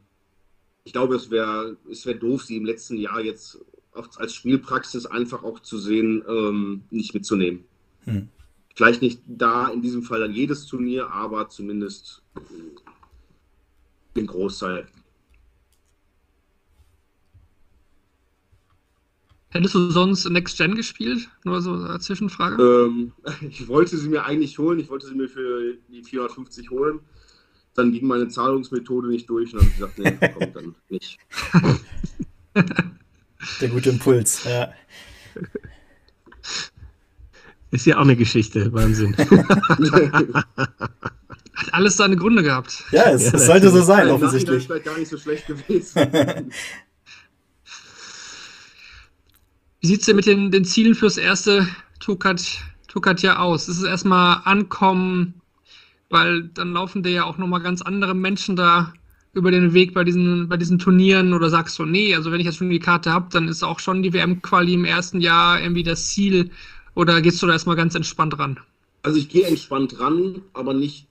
ich 0.84 0.92
glaube, 0.92 1.14
es 1.14 1.30
wäre 1.30 1.76
es 1.90 2.06
wär 2.06 2.14
doof, 2.14 2.44
sie 2.44 2.56
im 2.56 2.64
letzten 2.64 2.96
Jahr 2.96 3.20
jetzt 3.20 3.58
als 3.92 4.34
Spielpraxis 4.34 5.06
einfach 5.06 5.42
auch 5.42 5.60
zu 5.60 5.78
sehen, 5.78 6.22
ähm, 6.28 6.82
nicht 6.90 7.12
mitzunehmen. 7.12 7.64
Hm. 8.04 8.28
Vielleicht 8.74 9.02
nicht 9.02 9.20
da 9.26 9.68
in 9.68 9.82
diesem 9.82 10.02
Fall 10.02 10.20
dann 10.20 10.32
jedes 10.32 10.66
Turnier, 10.66 11.10
aber 11.10 11.48
zumindest 11.48 12.22
den 14.16 14.26
Großteil. 14.26 14.86
Hättest 19.52 19.74
du 19.74 19.90
sonst 19.90 20.30
Next 20.30 20.58
Gen 20.58 20.76
gespielt? 20.76 21.28
Nur 21.44 21.60
so 21.60 21.72
eine 21.72 21.98
Zwischenfrage. 21.98 22.62
Ähm, 22.62 23.10
ich 23.48 23.66
wollte 23.66 23.96
sie 23.96 24.08
mir 24.08 24.24
eigentlich 24.24 24.56
holen. 24.58 24.78
Ich 24.78 24.88
wollte 24.88 25.08
sie 25.08 25.14
mir 25.14 25.28
für 25.28 25.76
die 25.88 26.04
450 26.04 26.70
holen. 26.70 27.00
Dann 27.74 27.90
ging 27.92 28.06
meine 28.06 28.28
Zahlungsmethode 28.28 29.08
nicht 29.08 29.28
durch 29.28 29.52
und 29.52 29.60
dann 29.60 29.68
habe 29.68 29.70
ich 29.70 29.76
gesagt, 29.78 29.98
nee, 29.98 30.16
kommt 30.38 30.56
dann 30.56 30.74
nicht. 30.88 31.18
Der 33.60 33.68
gute 33.68 33.90
Impuls, 33.90 34.44
ja. 34.44 34.72
Ist 37.70 37.86
ja 37.86 37.96
auch 37.96 38.02
eine 38.02 38.16
Geschichte, 38.16 38.72
Wahnsinn. 38.72 39.16
Hat 39.16 39.78
alles 41.72 41.96
seine 41.96 42.16
Gründe 42.16 42.42
gehabt. 42.42 42.82
Ja, 42.90 43.10
es, 43.10 43.30
ja, 43.30 43.34
es 43.34 43.46
sollte 43.46 43.70
so 43.70 43.82
sein, 43.82 44.08
offensichtlich. 44.08 44.66
Vielleicht 44.66 44.84
gar 44.84 44.98
nicht 44.98 45.08
so 45.08 45.16
schlecht 45.16 45.46
gewesen. 45.46 46.50
Wie 49.80 49.86
sieht 49.86 50.00
es 50.00 50.06
denn 50.06 50.16
mit 50.16 50.26
den, 50.26 50.50
den 50.50 50.64
Zielen 50.64 50.94
fürs 50.94 51.16
erste 51.16 51.66
Tukat, 52.00 52.42
ja 53.22 53.38
aus? 53.38 53.68
Ist 53.68 53.78
es 53.78 53.84
erstmal 53.84 54.42
ankommen, 54.44 55.40
weil 56.10 56.44
dann 56.54 56.74
laufen 56.74 57.02
dir 57.02 57.12
ja 57.12 57.24
auch 57.24 57.38
nochmal 57.38 57.62
ganz 57.62 57.80
andere 57.80 58.14
Menschen 58.14 58.56
da 58.56 58.92
über 59.32 59.50
den 59.50 59.72
Weg 59.72 59.94
bei 59.94 60.04
diesen, 60.04 60.48
bei 60.48 60.58
diesen 60.58 60.78
Turnieren 60.78 61.32
oder 61.32 61.48
sagst 61.48 61.78
du, 61.78 61.86
nee, 61.86 62.14
also 62.14 62.30
wenn 62.30 62.40
ich 62.40 62.46
jetzt 62.46 62.56
schon 62.56 62.68
die 62.68 62.78
Karte 62.78 63.12
habe, 63.12 63.28
dann 63.30 63.48
ist 63.48 63.62
auch 63.62 63.78
schon 63.78 64.02
die 64.02 64.12
WM-Quali 64.12 64.74
im 64.74 64.84
ersten 64.84 65.20
Jahr 65.20 65.62
irgendwie 65.62 65.84
das 65.84 66.08
Ziel 66.08 66.50
oder 66.94 67.22
gehst 67.22 67.40
du 67.42 67.46
da 67.46 67.52
erstmal 67.52 67.76
ganz 67.76 67.94
entspannt 67.94 68.38
ran? 68.38 68.58
Also 69.02 69.18
ich 69.18 69.28
gehe 69.30 69.46
entspannt 69.46 69.98
ran, 69.98 70.42
aber 70.52 70.74
nicht 70.74 71.06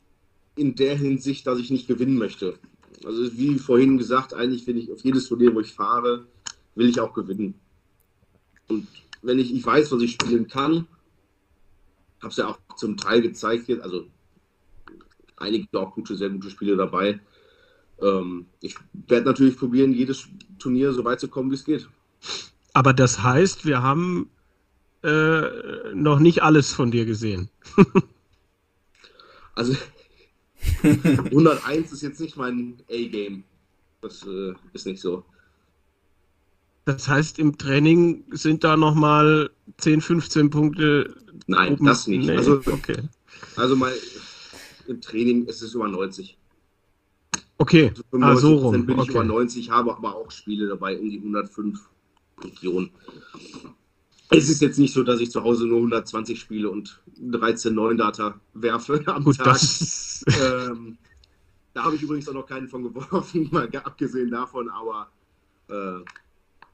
in 0.55 0.75
der 0.75 0.95
Hinsicht, 0.95 1.47
dass 1.47 1.57
ich 1.57 1.71
nicht 1.71 1.87
gewinnen 1.87 2.17
möchte. 2.17 2.59
Also 3.05 3.35
wie 3.37 3.57
vorhin 3.57 3.97
gesagt, 3.97 4.33
eigentlich 4.33 4.67
will 4.67 4.77
ich 4.77 4.91
auf 4.91 5.03
jedes 5.03 5.27
Turnier, 5.27 5.55
wo 5.55 5.61
ich 5.61 5.71
fahre, 5.71 6.25
will 6.75 6.89
ich 6.89 6.99
auch 6.99 7.13
gewinnen. 7.13 7.55
Und 8.69 8.87
wenn 9.21 9.39
ich, 9.39 9.53
ich 9.53 9.65
weiß, 9.65 9.91
was 9.91 10.01
ich 10.01 10.13
spielen 10.13 10.47
kann, 10.47 10.87
habe 12.21 12.29
es 12.29 12.37
ja 12.37 12.47
auch 12.47 12.59
zum 12.77 12.97
Teil 12.97 13.21
gezeigt 13.21 13.67
jetzt, 13.67 13.81
also 13.81 14.07
einige 15.37 15.67
auch 15.79 15.93
gute, 15.93 16.15
sehr 16.15 16.29
gute 16.29 16.49
Spiele 16.49 16.77
dabei. 16.77 17.19
Ähm, 18.01 18.45
ich 18.61 18.75
werde 19.07 19.25
natürlich 19.25 19.57
probieren, 19.57 19.93
jedes 19.93 20.27
Turnier 20.57 20.93
so 20.93 21.03
weit 21.03 21.19
zu 21.19 21.27
kommen, 21.27 21.51
wie 21.51 21.55
es 21.55 21.65
geht. 21.65 21.89
Aber 22.73 22.93
das 22.93 23.23
heißt, 23.23 23.65
wir 23.65 23.81
haben 23.81 24.29
äh, 25.03 25.93
noch 25.93 26.19
nicht 26.19 26.43
alles 26.43 26.71
von 26.71 26.91
dir 26.91 27.05
gesehen. 27.05 27.49
also 29.55 29.75
101 30.83 31.91
ist 31.91 32.01
jetzt 32.01 32.19
nicht 32.19 32.37
mein 32.37 32.77
A-Game. 32.89 33.43
Das 34.01 34.25
äh, 34.25 34.53
ist 34.73 34.85
nicht 34.85 35.01
so. 35.01 35.25
Das 36.85 37.07
heißt, 37.07 37.39
im 37.39 37.57
Training 37.57 38.23
sind 38.31 38.63
da 38.63 38.75
nochmal 38.77 39.49
10, 39.77 40.01
15 40.01 40.49
Punkte. 40.49 41.15
Nein, 41.47 41.73
oben. 41.73 41.85
das 41.85 42.07
nicht. 42.07 42.25
Nee, 42.25 42.37
also, 42.37 42.61
okay. 42.65 42.97
also 43.55 43.75
mal 43.75 43.93
im 44.87 45.01
Training 45.01 45.45
ist 45.45 45.61
es 45.61 45.73
über 45.73 45.87
90. 45.87 46.37
Okay, 47.61 47.91
also 48.11 48.25
ah, 48.25 48.35
so 48.37 48.55
rum. 48.55 48.85
bin 48.85 48.95
okay. 48.97 49.03
ich 49.03 49.09
über 49.09 49.23
90, 49.23 49.69
habe 49.69 49.95
aber 49.95 50.15
auch 50.15 50.31
Spiele 50.31 50.67
dabei 50.67 50.97
um 50.97 51.09
die 51.09 51.17
105 51.17 51.77
Regionen. 52.41 52.89
Es 54.31 54.49
ist 54.49 54.61
jetzt 54.61 54.79
nicht 54.79 54.93
so, 54.93 55.03
dass 55.03 55.19
ich 55.19 55.31
zu 55.31 55.43
Hause 55.43 55.67
nur 55.67 55.77
120 55.77 56.39
spiele 56.39 56.69
und 56.69 57.01
13 57.19 57.73
neuen 57.73 57.97
Data 57.97 58.39
werfe 58.53 59.03
am 59.07 59.23
Gut, 59.23 59.37
Tag. 59.37 59.59
Ähm, 60.27 60.97
da 61.73 61.85
habe 61.85 61.95
ich 61.95 62.01
übrigens 62.01 62.27
auch 62.27 62.33
noch 62.33 62.45
keinen 62.45 62.67
von 62.67 62.83
geworfen, 62.83 63.47
mal 63.53 63.69
abgesehen 63.73 64.29
davon, 64.29 64.69
aber 64.69 65.09
äh, 65.69 66.03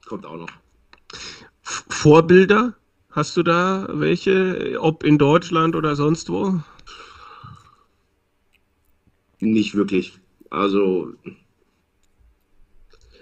Kommt 0.05 0.25
auch 0.25 0.37
noch. 0.37 0.49
Vorbilder? 1.61 2.75
Hast 3.09 3.37
du 3.37 3.43
da 3.43 3.87
welche, 3.91 4.77
ob 4.79 5.03
in 5.03 5.17
Deutschland 5.17 5.75
oder 5.75 5.95
sonst 5.95 6.29
wo? 6.29 6.61
Nicht 9.39 9.75
wirklich. 9.75 10.19
Also 10.49 11.13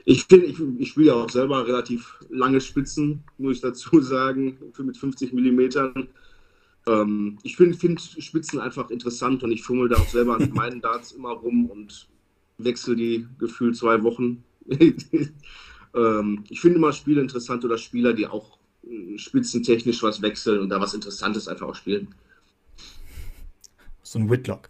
ich, 0.06 0.30
ich, 0.30 0.60
ich 0.80 0.90
spiele 0.90 1.08
ja 1.08 1.14
auch 1.14 1.30
selber 1.30 1.66
relativ 1.66 2.18
lange 2.30 2.60
Spitzen, 2.60 3.24
muss 3.38 3.58
ich 3.58 3.62
dazu 3.62 4.02
sagen, 4.02 4.58
mit 4.78 4.98
50 4.98 5.32
Millimetern. 5.34 6.10
Ähm, 6.86 7.38
ich 7.44 7.56
finde 7.56 7.78
find 7.78 8.02
Spitzen 8.02 8.60
einfach 8.60 8.90
interessant 8.90 9.44
und 9.44 9.52
ich 9.52 9.64
fummel 9.64 9.90
da 9.90 9.98
auch 9.98 10.10
selber 10.10 10.36
an 10.36 10.52
meinen 10.54 10.82
Darts 10.82 11.14
immer 11.14 11.32
rum 11.32 11.70
und 11.70 12.10
wechsle 12.58 12.96
die 12.96 13.26
gefühlt 13.40 13.78
zwei 13.78 14.04
Wochen 14.04 14.44
ähm, 15.96 16.44
ich 16.50 16.62
finde 16.62 16.78
immer 16.78 16.94
Spiele 16.94 17.22
interessant 17.22 17.64
oder 17.66 17.78
Spieler, 17.78 18.14
die 18.14 18.28
auch 18.28 18.58
äh, 18.88 19.18
spitzentechnisch 19.18 20.02
was 20.04 20.22
wechseln 20.22 20.60
und 20.60 20.70
da 20.70 20.80
was 20.80 20.94
Interessantes 20.94 21.48
einfach 21.48 21.68
auch 21.68 21.76
spielen. 21.76 22.14
So 24.02 24.20
ein 24.20 24.30
Whitlock. 24.30 24.70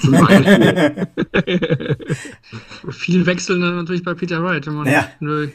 Zum 0.00 0.12
Beispiel. 0.12 1.08
Viel 2.90 3.26
wechseln 3.26 3.60
natürlich 3.60 4.04
bei 4.04 4.14
Peter 4.14 4.42
Wright, 4.42 4.66
wenn 4.66 4.74
man 4.74 4.86
Ja. 4.86 5.10
nö, 5.20 5.48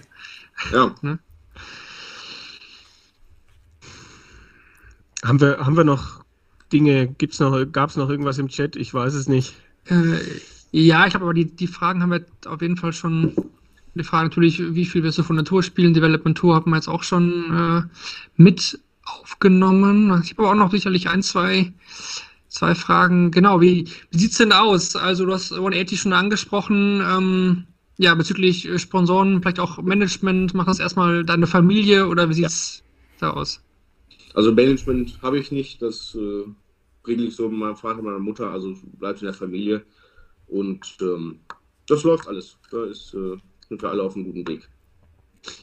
Ja, 0.72 0.96
Haben 5.24 5.40
wir, 5.40 5.60
haben 5.60 5.78
wir 5.78 5.84
noch 5.84 6.26
Dinge, 6.74 7.08
gibt's 7.08 7.40
noch, 7.40 7.64
gab's 7.72 7.96
noch 7.96 8.10
irgendwas 8.10 8.40
im 8.40 8.48
Chat? 8.48 8.76
Ich 8.76 8.92
weiß 8.92 9.14
es 9.14 9.28
nicht. 9.28 9.54
Äh, 9.86 10.18
ja, 10.72 11.06
ich 11.06 11.14
habe 11.14 11.26
aber 11.26 11.34
die, 11.34 11.46
die 11.46 11.68
Fragen 11.68 12.02
haben 12.02 12.12
wir 12.12 12.26
auf 12.48 12.62
jeden 12.62 12.78
Fall 12.78 12.94
schon. 12.94 13.36
Die 13.94 14.04
Frage 14.04 14.26
natürlich, 14.26 14.60
wie 14.76 14.86
viel 14.86 15.04
wirst 15.04 15.18
du 15.18 15.24
von 15.24 15.36
der 15.36 15.46
Tour 15.46 15.64
spielen? 15.64 15.94
Development 15.94 16.38
Tour 16.38 16.56
haben 16.56 16.72
wir 16.72 16.78
jetzt 16.78 16.88
auch 16.88 17.04
schon 17.04 17.88
äh, 17.88 18.42
mit 18.42 18.80
aufgenommen. 19.04 20.22
Ich 20.24 20.32
habe 20.32 20.44
aber 20.44 20.52
auch 20.52 20.56
noch 20.56 20.72
sicherlich 20.72 21.10
ein, 21.10 21.22
zwei, 21.24 21.74
zwei 22.48 22.74
Fragen. 22.76 23.32
Genau, 23.32 23.60
wie, 23.60 23.90
wie 24.12 24.18
sieht's 24.18 24.38
denn 24.38 24.54
aus? 24.54 24.96
Also 24.96 25.26
du 25.26 25.34
hast 25.34 25.52
180 25.52 26.00
schon 26.00 26.14
angesprochen. 26.14 27.02
Ähm, 27.02 27.64
ja, 27.98 28.16
bezüglich 28.16 28.68
äh, 28.68 28.80
Sponsoren, 28.80 29.42
vielleicht 29.42 29.60
auch 29.60 29.82
Management. 29.82 30.54
Macht 30.54 30.70
das 30.70 30.80
erstmal 30.80 31.26
deine 31.26 31.48
Familie 31.48 32.08
oder 32.08 32.30
wie 32.30 32.36
sieht's 32.36 32.84
da 33.20 33.32
aus? 33.32 33.62
also 34.34 34.52
Management 34.52 35.22
habe 35.22 35.40
ich 35.40 35.52
nicht. 35.52 35.82
Das 35.82 36.16
äh, 36.16 36.46
regle 37.06 37.28
ich 37.28 37.36
so 37.36 37.50
mit 37.50 37.60
meinem 37.60 37.76
Vater, 37.76 38.02
meiner 38.02 38.20
Mutter, 38.20 38.50
also 38.52 38.76
bleibt 39.00 39.22
in 39.22 39.26
der 39.26 39.34
Familie. 39.34 39.84
Und 40.48 40.98
ähm, 41.02 41.40
das 41.88 42.04
läuft 42.04 42.28
alles. 42.28 42.58
Da 42.70 42.86
ist, 42.86 43.14
äh, 43.14 43.38
sind 43.72 43.82
wir 43.82 43.90
alle 43.90 44.04
auf 44.04 44.16
einem 44.16 44.26
guten 44.26 44.46
Weg. 44.48 44.68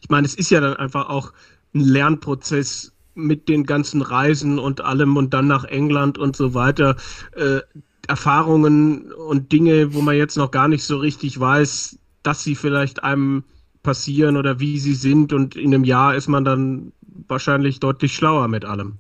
Ich 0.01 0.09
meine, 0.09 0.27
es 0.27 0.35
ist 0.35 0.51
ja 0.51 0.61
dann 0.61 0.75
einfach 0.77 1.11
auch 1.11 1.33
ein 1.75 1.81
Lernprozess 1.81 2.93
mit 3.15 3.51
den 3.51 3.65
ganzen 3.65 4.01
Reisen 4.01 4.59
und 4.59 4.81
allem 4.81 5.19
und 5.19 5.35
dann 5.35 5.47
nach 5.47 5.65
England 5.65 6.17
und 6.17 6.35
so 6.35 6.55
weiter. 6.55 6.97
Äh, 7.33 7.61
Erfahrungen 8.09 9.13
und 9.13 9.53
Dinge, 9.53 9.93
wo 9.93 10.01
man 10.01 10.17
jetzt 10.17 10.39
noch 10.39 10.51
gar 10.51 10.69
nicht 10.69 10.85
so 10.85 10.97
richtig 10.97 11.39
weiß, 11.39 11.99
dass 12.23 12.43
sie 12.43 12.55
vielleicht 12.55 13.03
einem 13.05 13.45
passieren 13.83 14.39
oder 14.39 14.59
wie 14.59 14.79
sie 14.79 14.95
sind. 14.95 15.35
Und 15.35 15.55
in 15.55 15.75
einem 15.75 15.85
Jahr 15.85 16.15
ist 16.15 16.29
man 16.29 16.47
dann 16.47 16.93
wahrscheinlich 17.29 17.79
deutlich 17.79 18.15
schlauer 18.15 18.49
mit 18.49 18.65
allem. 18.65 18.95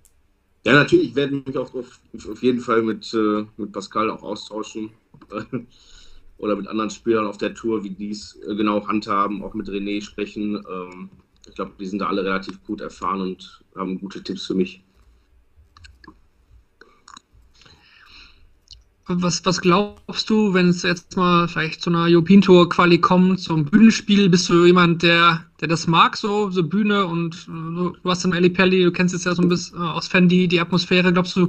Ja, 0.66 0.74
natürlich 0.74 1.14
werden 1.14 1.44
mich 1.46 1.56
auch 1.56 1.72
auf, 1.74 1.98
auf 2.30 2.42
jeden 2.42 2.60
Fall 2.60 2.82
mit, 2.82 3.14
äh, 3.14 3.46
mit 3.56 3.72
Pascal 3.72 4.10
auch 4.10 4.22
austauschen. 4.22 4.90
Oder 6.38 6.56
mit 6.56 6.68
anderen 6.68 6.90
Spielern 6.90 7.26
auf 7.26 7.36
der 7.36 7.54
Tour, 7.54 7.84
wie 7.84 7.90
die 7.90 8.10
es 8.10 8.38
äh, 8.46 8.54
genau 8.54 8.86
handhaben, 8.86 9.42
auch 9.42 9.54
mit 9.54 9.68
René 9.68 10.00
sprechen. 10.00 10.56
Ähm, 10.56 11.10
ich 11.48 11.54
glaube, 11.54 11.72
die 11.78 11.86
sind 11.86 12.00
da 12.00 12.06
alle 12.06 12.24
relativ 12.24 12.62
gut 12.64 12.80
erfahren 12.80 13.20
und 13.20 13.64
haben 13.74 13.98
gute 13.98 14.22
Tipps 14.22 14.46
für 14.46 14.54
mich. 14.54 14.82
Was, 19.10 19.42
was 19.46 19.62
glaubst 19.62 20.28
du, 20.28 20.52
wenn 20.52 20.68
es 20.68 20.82
jetzt 20.82 21.16
mal 21.16 21.48
vielleicht 21.48 21.80
zu 21.80 21.88
einer 21.88 22.04
European 22.10 22.42
Tour 22.42 22.68
Quali 22.68 23.00
kommt, 23.00 23.40
zum 23.40 23.64
Bühnenspiel, 23.64 24.28
bist 24.28 24.50
du 24.50 24.66
jemand, 24.66 25.02
der, 25.02 25.46
der 25.62 25.68
das 25.68 25.86
mag, 25.86 26.14
so, 26.14 26.50
so 26.50 26.62
Bühne 26.62 27.06
und 27.06 27.34
äh, 27.34 27.50
du, 27.50 27.96
du 28.02 28.10
hast 28.10 28.24
dann 28.24 28.34
Ali 28.34 28.50
Pelli, 28.50 28.84
du 28.84 28.92
kennst 28.92 29.14
jetzt 29.14 29.24
ja 29.24 29.34
so 29.34 29.40
ein 29.40 29.48
bisschen 29.48 29.78
äh, 29.78 29.82
aus 29.82 30.08
Fan 30.08 30.28
die, 30.28 30.46
die 30.46 30.60
Atmosphäre, 30.60 31.10
glaubst 31.10 31.34
du, 31.36 31.48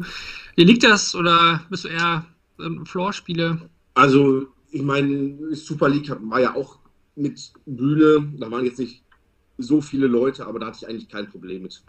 dir 0.58 0.66
liegt 0.66 0.84
das 0.84 1.14
oder 1.14 1.62
bist 1.70 1.84
du 1.84 1.90
eher 1.90 2.26
ähm, 2.62 2.86
Floor-Spiele? 2.86 3.60
Also, 3.96 4.48
ich 4.72 4.82
meine, 4.82 5.56
Super 5.56 5.90
League 5.90 6.10
war 6.22 6.42
ja 6.42 6.56
auch 6.56 6.80
mit 7.16 7.52
Bühne. 7.66 8.32
Da 8.38 8.50
waren 8.52 8.66
jetzt 8.66 8.80
nicht 8.80 9.04
so 9.58 9.82
viele 9.82 10.08
Leute, 10.08 10.46
aber 10.48 10.60
da 10.60 10.68
hatte 10.68 10.80
ich 10.82 10.88
eigentlich 10.88 11.10
kein 11.10 11.30
Problem 11.30 11.64
mit. 11.64 11.84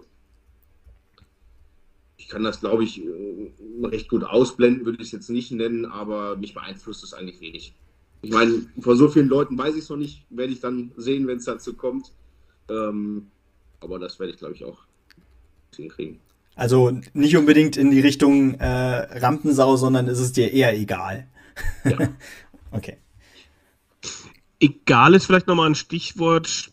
Ich 2.16 2.28
kann 2.28 2.42
das, 2.42 2.60
glaube 2.60 2.84
ich, 2.84 3.02
äh, 3.02 3.52
recht 3.82 4.08
gut 4.08 4.24
ausblenden, 4.24 4.84
würde 4.84 4.98
ich 5.00 5.08
es 5.08 5.12
jetzt 5.12 5.30
nicht 5.30 5.52
nennen, 5.52 5.86
aber 5.86 6.36
mich 6.36 6.52
beeinflusst 6.52 7.02
es 7.02 7.14
eigentlich 7.14 7.40
wenig. 7.40 7.74
Ich 8.22 8.30
meine, 8.30 8.66
vor 8.80 8.96
so 8.96 9.08
vielen 9.08 9.28
Leuten 9.28 9.56
weiß 9.56 9.74
ich 9.74 9.82
es 9.84 9.88
noch 9.88 9.96
nicht, 9.96 10.26
werde 10.28 10.52
ich 10.52 10.60
dann 10.60 10.92
sehen, 10.96 11.26
wenn 11.26 11.38
es 11.38 11.46
dazu 11.46 11.74
kommt. 11.74 12.12
Ähm, 12.68 13.28
aber 13.80 13.98
das 13.98 14.18
werde 14.18 14.32
ich, 14.32 14.38
glaube 14.38 14.54
ich, 14.54 14.64
auch 14.64 14.82
hinkriegen. 15.74 16.18
Also 16.54 16.92
nicht 17.14 17.36
unbedingt 17.36 17.78
in 17.78 17.90
die 17.90 18.00
Richtung 18.00 18.54
äh, 18.54 18.66
Rampensau, 18.66 19.76
sondern 19.76 20.08
ist 20.08 20.18
es 20.18 20.32
dir 20.32 20.52
eher 20.52 20.78
egal. 20.78 21.26
Ja. 21.84 21.96
okay. 22.72 22.96
Egal 24.60 25.14
ist 25.14 25.26
vielleicht 25.26 25.46
nochmal 25.46 25.70
ein 25.70 25.74
Stichwort, 25.74 26.70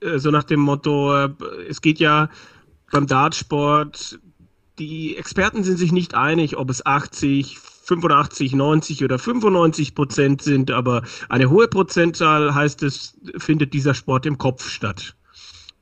äh, 0.00 0.18
so 0.18 0.30
nach 0.30 0.44
dem 0.44 0.60
Motto, 0.60 1.14
äh, 1.14 1.30
es 1.68 1.80
geht 1.80 1.98
ja 1.98 2.28
beim 2.90 3.06
Dartsport, 3.06 4.18
die 4.78 5.16
Experten 5.16 5.64
sind 5.64 5.78
sich 5.78 5.92
nicht 5.92 6.14
einig, 6.14 6.56
ob 6.56 6.70
es 6.70 6.84
80, 6.84 7.58
85, 7.58 8.54
90 8.54 9.04
oder 9.04 9.18
95 9.18 9.94
Prozent 9.94 10.42
sind, 10.42 10.70
aber 10.70 11.02
eine 11.28 11.50
hohe 11.50 11.68
Prozentzahl 11.68 12.54
heißt 12.54 12.82
es, 12.82 13.16
findet 13.36 13.74
dieser 13.74 13.94
Sport 13.94 14.26
im 14.26 14.38
Kopf 14.38 14.68
statt. 14.68 15.14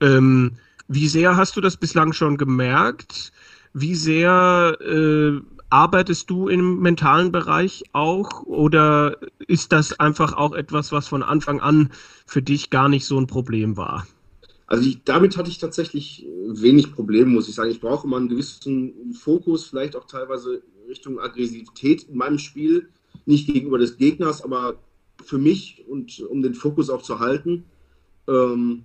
Ähm, 0.01 0.53
wie 0.89 1.09
sehr 1.09 1.37
hast 1.37 1.57
du 1.57 1.61
das 1.61 1.77
bislang 1.77 2.13
schon 2.13 2.37
gemerkt? 2.37 3.33
Wie 3.73 3.95
sehr 3.95 4.77
äh, 4.81 5.41
arbeitest 5.73 6.29
du 6.29 6.49
im 6.49 6.81
mentalen 6.81 7.33
Bereich 7.33 7.83
auch? 7.93 8.43
Oder 8.45 9.17
ist 9.47 9.73
das 9.73 9.99
einfach 9.99 10.35
auch 10.35 10.53
etwas, 10.53 10.93
was 10.93 11.09
von 11.09 11.23
Anfang 11.23 11.61
an 11.61 11.91
für 12.27 12.43
dich 12.43 12.71
gar 12.71 12.89
nicht 12.89 13.07
so 13.07 13.19
ein 13.19 13.27
Problem 13.27 13.77
war? 13.77 14.07
Also 14.67 14.89
ich, 14.89 15.03
damit 15.05 15.37
hatte 15.37 15.51
ich 15.51 15.59
tatsächlich 15.59 16.27
wenig 16.47 16.93
Probleme, 16.93 17.31
muss 17.31 17.49
ich 17.49 17.55
sagen. 17.55 17.71
Ich 17.71 17.81
brauche 17.81 18.07
immer 18.07 18.19
einen 18.19 18.29
gewissen 18.29 19.15
Fokus, 19.15 19.67
vielleicht 19.67 19.97
auch 19.97 20.07
teilweise 20.07 20.63
Richtung 20.89 21.19
Aggressivität 21.19 22.05
in 22.05 22.17
meinem 22.17 22.39
Spiel. 22.39 22.89
Nicht 23.25 23.47
gegenüber 23.47 23.79
des 23.79 23.97
Gegners, 23.97 24.43
aber 24.43 24.77
für 25.25 25.39
mich 25.39 25.85
und 25.89 26.21
um 26.21 26.43
den 26.43 26.55
Fokus 26.55 26.91
auch 26.91 27.03
zu 27.03 27.19
halten. 27.19 27.65
Ähm, 28.29 28.85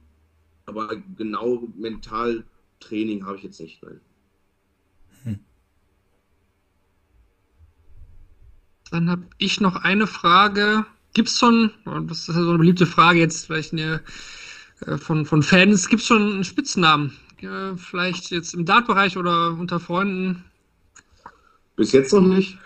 aber 0.66 1.02
genau 1.18 1.64
mental 1.78 2.44
Training 2.80 3.26
habe 3.26 3.38
ich 3.38 3.44
jetzt 3.44 3.60
nicht. 3.60 3.82
Nein. 3.84 4.00
Dann 8.92 9.10
habe 9.10 9.24
ich 9.38 9.60
noch 9.62 9.76
eine 9.76 10.08
Frage. 10.08 10.86
Gibt 11.14 11.30
es 11.30 11.40
schon, 11.40 11.72
das 11.86 12.22
ist 12.22 12.28
ja 12.28 12.34
so 12.42 12.50
eine 12.50 12.58
beliebte 12.60 12.86
Frage 12.86 13.20
jetzt, 13.20 13.48
vielleicht 13.48 13.74
eine, 13.74 14.02
äh, 14.86 14.98
von, 14.98 15.26
von 15.26 15.42
Fans, 15.44 15.88
gibt 15.90 16.02
es 16.02 16.08
schon 16.08 16.22
einen 16.34 16.44
Spitznamen? 16.44 17.14
Äh, 17.42 17.76
vielleicht 17.78 18.32
jetzt 18.32 18.54
im 18.54 18.66
Dartbereich 18.66 19.18
oder 19.18 19.52
unter 19.52 19.80
Freunden? 19.80 20.44
Bis 21.76 21.92
jetzt 21.92 22.14
noch 22.14 22.22
nicht. 22.22 22.58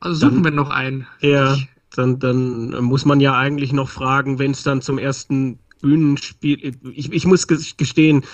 Also 0.00 0.20
suchen 0.28 0.42
Dann- 0.42 0.44
wir 0.44 0.50
noch 0.52 0.70
einen. 0.70 1.06
Ja, 1.20 1.56
dann, 1.94 2.18
dann 2.20 2.70
muss 2.84 3.04
man 3.04 3.20
ja 3.20 3.36
eigentlich 3.36 3.72
noch 3.72 3.88
fragen, 3.88 4.38
wenn 4.38 4.52
es 4.52 4.62
dann 4.62 4.82
zum 4.82 4.98
ersten 4.98 5.58
Bühnenspiel. 5.80 6.76
Ich, 6.92 7.12
ich 7.12 7.26
muss 7.26 7.48
ges- 7.48 7.76
gestehen, 7.76 8.24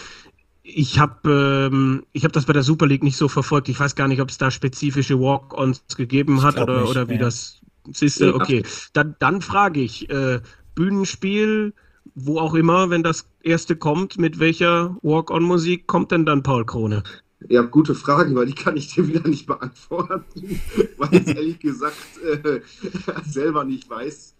ich 0.66 0.98
habe 0.98 1.68
ähm, 1.70 2.06
ich 2.12 2.24
hab 2.24 2.32
das 2.32 2.46
bei 2.46 2.54
der 2.54 2.62
Super 2.62 2.86
League 2.86 3.02
nicht 3.02 3.18
so 3.18 3.28
verfolgt. 3.28 3.68
Ich 3.68 3.78
weiß 3.78 3.94
gar 3.94 4.08
nicht, 4.08 4.20
ob 4.20 4.30
es 4.30 4.38
da 4.38 4.50
spezifische 4.50 5.20
Walk-ons 5.20 5.84
gegeben 5.94 6.42
hat 6.42 6.58
oder, 6.58 6.80
nicht, 6.80 6.90
oder 6.90 7.08
wie 7.08 7.14
nee. 7.14 7.18
das 7.18 7.60
ist. 8.00 8.20
Nee, 8.20 8.30
Okay, 8.30 8.64
dann, 8.94 9.14
dann 9.18 9.42
frage 9.42 9.80
ich, 9.80 10.08
äh, 10.08 10.40
Bühnenspiel, 10.74 11.74
wo 12.14 12.38
auch 12.38 12.54
immer, 12.54 12.88
wenn 12.88 13.02
das 13.02 13.28
erste 13.42 13.76
kommt, 13.76 14.18
mit 14.18 14.38
welcher 14.38 14.96
Walk-on-Musik 15.02 15.86
kommt 15.86 16.10
denn 16.12 16.24
dann 16.24 16.42
Paul 16.42 16.64
Krone? 16.64 17.02
Ja, 17.48 17.60
gute 17.60 17.94
Frage, 17.94 18.34
weil 18.34 18.46
die 18.46 18.54
kann 18.54 18.78
ich 18.78 18.94
dir 18.94 19.06
wieder 19.06 19.28
nicht 19.28 19.46
beantworten, 19.46 20.24
weil 20.96 21.14
ich 21.14 21.26
es 21.26 21.34
ehrlich 21.34 21.58
gesagt 21.58 21.96
äh, 22.24 22.60
selber 23.26 23.64
nicht 23.64 23.90
weiß. 23.90 24.34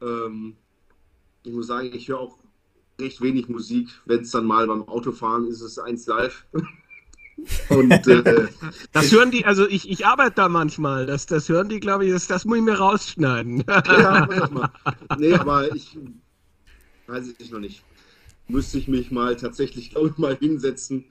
Ähm, 0.00 0.56
ich 1.42 1.52
muss 1.52 1.66
sagen, 1.66 1.90
ich 1.92 2.08
höre 2.08 2.20
auch 2.20 2.38
recht 3.00 3.20
wenig 3.20 3.48
Musik. 3.48 3.88
Wenn 4.06 4.20
es 4.20 4.30
dann 4.30 4.46
mal 4.46 4.66
beim 4.66 4.82
Autofahren 4.88 5.46
ist, 5.46 5.56
ist 5.60 5.72
es 5.72 5.78
eins 5.78 6.06
live. 6.06 6.46
Und 7.68 7.92
äh, 8.08 8.48
Das 8.92 9.12
hören 9.12 9.30
die, 9.30 9.44
also 9.44 9.68
ich, 9.68 9.88
ich 9.88 10.04
arbeite 10.04 10.34
da 10.36 10.48
manchmal, 10.48 11.06
das, 11.06 11.26
das 11.26 11.48
hören 11.48 11.68
die, 11.68 11.78
glaube 11.78 12.04
ich, 12.04 12.12
das, 12.12 12.26
das 12.26 12.44
muss 12.44 12.58
ich 12.58 12.64
mir 12.64 12.78
rausschneiden. 12.78 13.62
ja, 13.68 14.28
mach 14.28 14.50
mal. 14.50 14.70
Nee, 15.18 15.34
aber 15.34 15.72
ich 15.72 15.96
weiß 17.06 17.34
ich 17.38 17.50
noch 17.50 17.60
nicht. 17.60 17.84
Müsste 18.48 18.78
ich 18.78 18.88
mich 18.88 19.10
mal 19.10 19.36
tatsächlich, 19.36 19.90
glaube 19.90 20.08
ich, 20.08 20.18
mal 20.18 20.36
hinsetzen. 20.36 21.04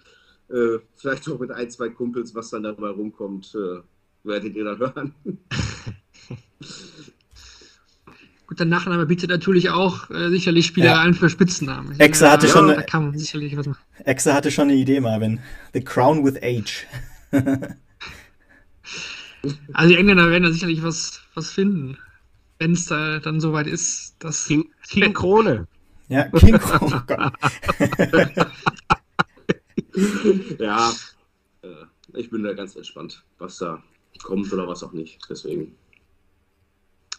Äh, 0.50 0.80
vielleicht 0.96 1.30
auch 1.30 1.40
mit 1.40 1.52
ein, 1.52 1.70
zwei 1.70 1.90
Kumpels, 1.90 2.36
was 2.36 2.50
dann 2.50 2.64
dabei 2.64 2.90
rumkommt, 2.90 3.56
äh, 3.56 3.82
werdet 4.24 4.56
ihr 4.56 4.66
dann 4.66 4.80
hören. 4.80 5.14
Gut, 8.48 8.60
der 8.60 8.66
Nachname 8.66 9.06
bietet 9.06 9.30
natürlich 9.30 9.70
auch 9.70 10.10
äh, 10.10 10.30
sicherlich 10.30 10.66
Spielereien 10.68 11.14
für 11.14 11.30
Spitznamen. 11.30 11.92
Ich 11.92 12.00
Exe 12.00 12.32
hatte 12.32 12.48
da, 12.48 12.54
schon 12.54 12.70
eine- 12.72 12.84
kann 12.86 13.08
man 13.10 13.18
sicherlich 13.20 13.56
was 13.58 13.68
machen. 13.68 13.82
Exe 14.06 14.34
hatte 14.34 14.50
schon 14.52 14.70
eine 14.70 14.76
Idee, 14.78 15.02
Marvin. 15.02 15.40
The 15.74 15.82
Crown 15.82 16.24
with 16.26 16.42
Age. 16.42 16.88
Also 19.74 19.94
die 19.94 19.98
Engländer 20.00 20.30
werden 20.30 20.44
da 20.44 20.52
sicherlich 20.52 20.84
was, 20.84 21.22
was 21.34 21.52
finden. 21.52 21.98
wenn 22.60 22.74
es 22.74 22.86
da 22.88 23.20
dann 23.20 23.40
soweit 23.40 23.68
ist. 23.68 24.16
Das 24.20 24.46
King, 24.46 24.70
King 24.90 25.14
Krone. 25.14 25.68
Ja, 26.10 26.28
King 26.40 26.58
Kong. 26.60 26.94
Oh 26.94 27.02
Gott. 27.06 27.34
ja, 30.60 30.92
äh, 31.62 31.68
ich 32.16 32.30
bin 32.30 32.44
da 32.44 32.54
ganz 32.54 32.76
entspannt, 32.76 33.24
was 33.38 33.58
da 33.60 33.82
kommt 34.24 34.52
oder 34.52 34.68
was 34.68 34.84
auch 34.84 34.94
nicht. 34.94 35.20
Deswegen. 35.30 35.76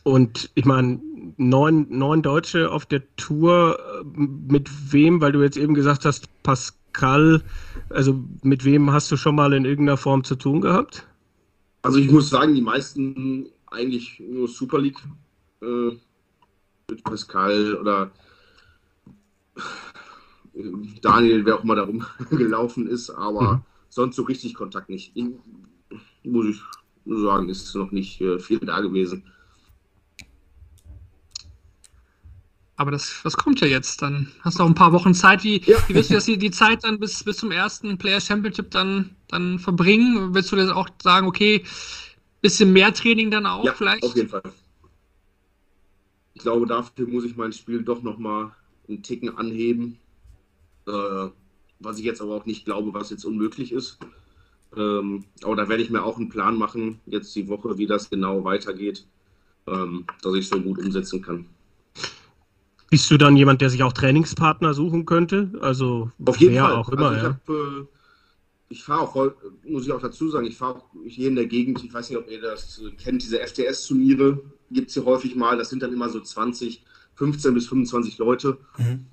Und 0.02 0.50
ich 0.54 0.64
meine, 0.64 1.00
neun, 1.36 1.86
neun 1.90 2.22
Deutsche 2.22 2.70
auf 2.70 2.86
der 2.86 3.02
Tour, 3.16 3.78
äh, 3.78 4.04
mit 4.16 4.92
wem, 4.92 5.20
weil 5.20 5.32
du 5.32 5.42
jetzt 5.42 5.56
eben 5.56 5.74
gesagt 5.74 6.04
hast, 6.04 6.28
Pascal, 6.42 7.42
also 7.90 8.18
mit 8.42 8.64
wem 8.64 8.90
hast 8.92 9.10
du 9.12 9.16
schon 9.16 9.34
mal 9.34 9.52
in 9.52 9.64
irgendeiner 9.64 9.96
Form 9.96 10.24
zu 10.24 10.36
tun 10.36 10.60
gehabt? 10.60 11.06
Also 11.82 11.98
ich 11.98 12.10
muss 12.10 12.30
sagen, 12.30 12.54
die 12.54 12.60
meisten 12.60 13.46
eigentlich 13.66 14.20
nur 14.20 14.48
Super 14.48 14.78
League 14.80 14.98
äh, 15.62 15.90
mit 16.90 17.04
Pascal 17.04 17.76
oder 17.76 18.10
äh, 20.54 20.62
Daniel, 21.02 21.44
wer 21.44 21.56
auch 21.58 21.64
immer 21.64 21.76
darum 21.76 22.04
gelaufen 22.30 22.86
ist, 22.86 23.10
aber 23.10 23.56
Mhm. 23.56 23.62
sonst 23.88 24.16
so 24.16 24.22
richtig 24.22 24.54
Kontakt 24.54 24.88
nicht. 24.88 25.12
Ich, 25.14 25.26
muss 26.24 26.46
ich 26.46 26.60
sagen, 27.06 27.48
ist 27.48 27.74
noch 27.74 27.90
nicht 27.92 28.20
äh, 28.20 28.38
viel 28.38 28.58
da 28.60 28.80
gewesen. 28.80 29.24
Aber 32.78 32.92
das, 32.92 33.20
das 33.24 33.36
kommt 33.36 33.60
ja 33.60 33.66
jetzt. 33.66 34.00
Dann 34.02 34.30
hast 34.42 34.58
du 34.58 34.62
auch 34.62 34.68
ein 34.68 34.74
paar 34.74 34.92
Wochen 34.92 35.12
Zeit. 35.12 35.42
Wie, 35.42 35.60
Ja. 35.64 35.76
wie 35.88 35.94
willst 35.94 36.10
du 36.10 36.14
das, 36.14 36.24
die, 36.26 36.38
die 36.38 36.52
Zeit 36.52 36.84
dann 36.84 36.98
bis, 37.00 37.24
bis 37.24 37.36
zum 37.38 37.50
ersten 37.50 37.98
Player 37.98 38.20
Championship 38.20 38.70
dann, 38.70 39.10
dann 39.26 39.58
verbringen? 39.58 40.32
Willst 40.32 40.52
du 40.52 40.56
das 40.56 40.70
auch 40.70 40.88
sagen, 41.02 41.26
okay, 41.26 41.64
bisschen 42.40 42.72
mehr 42.72 42.94
Training 42.94 43.32
dann 43.32 43.46
auch 43.46 43.64
ja, 43.64 43.74
vielleicht? 43.74 44.04
auf 44.04 44.14
jeden 44.14 44.28
Fall. 44.28 44.42
Ich 46.34 46.42
glaube, 46.42 46.66
dafür 46.66 47.08
muss 47.08 47.24
ich 47.24 47.36
mein 47.36 47.52
Spiel 47.52 47.82
doch 47.82 48.02
nochmal 48.02 48.52
einen 48.88 49.02
Ticken 49.02 49.36
anheben. 49.36 49.98
Äh, 50.86 51.28
was 51.80 51.98
ich 51.98 52.04
jetzt 52.04 52.22
aber 52.22 52.36
auch 52.36 52.46
nicht 52.46 52.64
glaube, 52.64 52.94
was 52.94 53.10
jetzt 53.10 53.24
unmöglich 53.24 53.72
ist. 53.72 53.98
Ähm, 54.76 55.24
aber 55.42 55.56
da 55.56 55.68
werde 55.68 55.82
ich 55.82 55.90
mir 55.90 56.04
auch 56.04 56.16
einen 56.16 56.28
Plan 56.28 56.56
machen, 56.56 57.00
jetzt 57.06 57.34
die 57.34 57.48
Woche, 57.48 57.76
wie 57.78 57.86
das 57.86 58.08
genau 58.08 58.44
weitergeht, 58.44 59.04
ähm, 59.66 60.04
dass 60.22 60.34
ich 60.34 60.48
so 60.48 60.60
gut 60.60 60.78
umsetzen 60.78 61.22
kann. 61.22 61.46
Bist 62.90 63.10
du 63.10 63.18
dann 63.18 63.36
jemand, 63.36 63.60
der 63.60 63.70
sich 63.70 63.82
auch 63.82 63.92
Trainingspartner 63.92 64.72
suchen 64.72 65.04
könnte? 65.04 65.52
Also 65.60 66.10
Auf 66.24 66.36
jeden 66.38 66.54
wer 66.54 66.64
Fall. 66.64 66.74
auch 66.74 66.88
immer, 66.88 67.10
also 67.10 67.16
ich 67.16 67.22
ja. 67.22 67.28
hab, 67.28 67.48
äh, 67.48 67.86
ich 68.70 68.82
fahre 68.82 69.00
auch, 69.02 69.32
muss 69.66 69.86
ich 69.86 69.92
auch 69.92 70.00
dazu 70.00 70.28
sagen, 70.30 70.46
ich 70.46 70.56
fahre 70.56 70.76
auch 70.76 70.84
hier 71.06 71.28
in 71.28 71.36
der 71.36 71.46
Gegend, 71.46 71.82
ich 71.84 71.92
weiß 71.92 72.10
nicht, 72.10 72.18
ob 72.18 72.30
ihr 72.30 72.40
das 72.40 72.80
äh, 72.80 72.90
kennt, 72.92 73.22
diese 73.22 73.38
FTS-Turniere 73.38 74.40
gibt 74.70 74.88
es 74.88 74.94
hier 74.94 75.04
häufig 75.04 75.34
mal, 75.34 75.56
das 75.56 75.70
sind 75.70 75.82
dann 75.82 75.92
immer 75.92 76.08
so 76.08 76.20
20, 76.20 76.84
15 77.14 77.54
bis 77.54 77.66
25 77.68 78.18
Leute. 78.18 78.58
Mhm. 78.78 79.06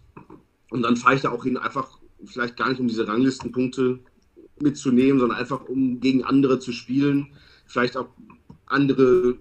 Und 0.69 0.81
dann 0.81 0.97
fahre 0.97 1.15
ich 1.15 1.21
da 1.21 1.31
auch 1.31 1.43
hin, 1.43 1.57
einfach 1.57 1.99
vielleicht 2.25 2.57
gar 2.57 2.69
nicht 2.69 2.79
um 2.79 2.87
diese 2.87 3.07
Ranglistenpunkte 3.07 3.99
mitzunehmen, 4.59 5.19
sondern 5.19 5.37
einfach 5.37 5.65
um 5.65 5.99
gegen 5.99 6.23
andere 6.23 6.59
zu 6.59 6.71
spielen, 6.71 7.27
vielleicht 7.65 7.97
auch 7.97 8.07
andere 8.65 9.37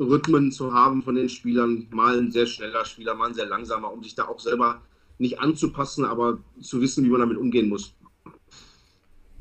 Rhythmen 0.00 0.52
zu 0.52 0.72
haben 0.72 1.02
von 1.02 1.14
den 1.14 1.28
Spielern, 1.28 1.86
mal 1.90 2.18
ein 2.18 2.30
sehr 2.30 2.46
schneller 2.46 2.84
Spieler, 2.84 3.14
mal 3.14 3.28
ein 3.28 3.34
sehr 3.34 3.46
langsamer, 3.46 3.92
um 3.92 4.02
sich 4.02 4.14
da 4.14 4.26
auch 4.26 4.40
selber 4.40 4.82
nicht 5.18 5.40
anzupassen, 5.40 6.04
aber 6.04 6.38
zu 6.60 6.80
wissen, 6.80 7.04
wie 7.04 7.08
man 7.08 7.20
damit 7.20 7.36
umgehen 7.36 7.68
muss. 7.68 7.94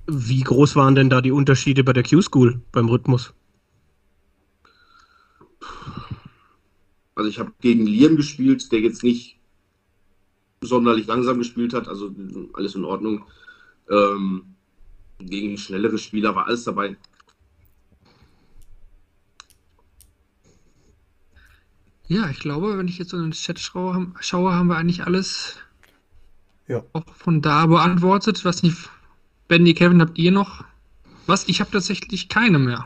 Wie 0.08 0.42
groß 0.42 0.76
waren 0.76 0.96
denn 0.96 1.10
da 1.10 1.22
die 1.22 1.32
Unterschiede 1.32 1.84
bei 1.84 1.94
der 1.94 2.04
Q-School 2.04 2.62
beim 2.72 2.88
Rhythmus? 2.88 3.34
Also 7.16 7.30
ich 7.30 7.40
habe 7.40 7.52
gegen 7.62 7.86
Liam 7.86 8.16
gespielt, 8.16 8.72
der 8.72 8.80
jetzt 8.80 9.04
nicht 9.04 9.38
sonderlich 10.62 11.08
langsam 11.08 11.40
gespielt 11.40 11.74
hat, 11.74 11.88
also 11.88 12.14
alles 12.54 12.76
in 12.76 12.86
Ordnung. 12.86 13.26
Ähm, 13.90 14.44
gegen 15.20 15.58
schnellere 15.58 15.98
Spieler 15.98 16.36
war 16.36 16.48
alles 16.48 16.64
dabei. 16.64 16.96
Ja, 22.08 22.30
ich 22.30 22.40
glaube, 22.40 22.78
wenn 22.78 22.88
ich 22.88 22.98
jetzt 22.98 23.10
so 23.10 23.18
in 23.18 23.24
den 23.24 23.32
Chat 23.32 23.60
schaue, 23.60 24.08
schaue 24.20 24.54
haben 24.54 24.68
wir 24.68 24.78
eigentlich 24.78 25.04
alles 25.04 25.58
Ja. 26.68 26.84
auch 26.94 27.04
von 27.16 27.42
da 27.42 27.66
beantwortet. 27.66 28.46
Was 28.46 28.64
nicht, 28.64 28.90
Benny, 29.48 29.74
Kevin, 29.74 30.02
habt 30.02 30.18
ihr 30.18 30.32
noch 30.32 30.64
was? 31.26 31.48
Ich 31.50 31.60
habe 31.60 31.72
tatsächlich 31.72 32.30
keine 32.30 32.60
mehr. 32.60 32.86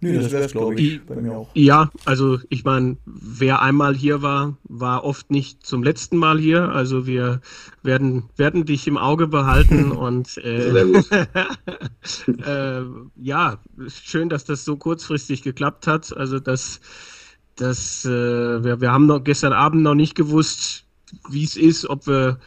Nö, 0.00 0.20
das 0.20 0.30
wäre 0.30 0.46
glaube 0.48 0.74
ich, 0.74 1.00
bei 1.06 1.16
mir 1.16 1.32
auch. 1.32 1.48
Ja, 1.54 1.90
also 2.04 2.38
ich 2.50 2.64
meine, 2.64 2.98
wer 3.06 3.62
einmal 3.62 3.94
hier 3.94 4.20
war, 4.20 4.58
war 4.64 5.04
oft 5.04 5.30
nicht 5.30 5.64
zum 5.64 5.82
letzten 5.82 6.18
Mal 6.18 6.38
hier. 6.38 6.68
Also 6.68 7.06
wir 7.06 7.40
werden, 7.82 8.24
werden 8.36 8.66
dich 8.66 8.86
im 8.86 8.98
Auge 8.98 9.26
behalten 9.26 9.92
und 9.92 10.36
äh, 10.38 10.72
Sehr 10.72 10.84
gut. 10.84 11.10
äh, 12.46 12.82
ja, 13.16 13.58
schön, 13.88 14.28
dass 14.28 14.44
das 14.44 14.64
so 14.64 14.76
kurzfristig 14.76 15.42
geklappt 15.42 15.86
hat. 15.86 16.14
Also 16.14 16.40
das, 16.40 16.80
das, 17.56 18.04
äh, 18.04 18.64
wir, 18.64 18.80
wir 18.80 18.92
haben 18.92 19.06
noch 19.06 19.24
gestern 19.24 19.52
Abend 19.52 19.82
noch 19.82 19.94
nicht 19.94 20.14
gewusst, 20.14 20.84
wie 21.28 21.44
es 21.44 21.56
ist, 21.56 21.88
ob 21.88 22.06
wir 22.06 22.38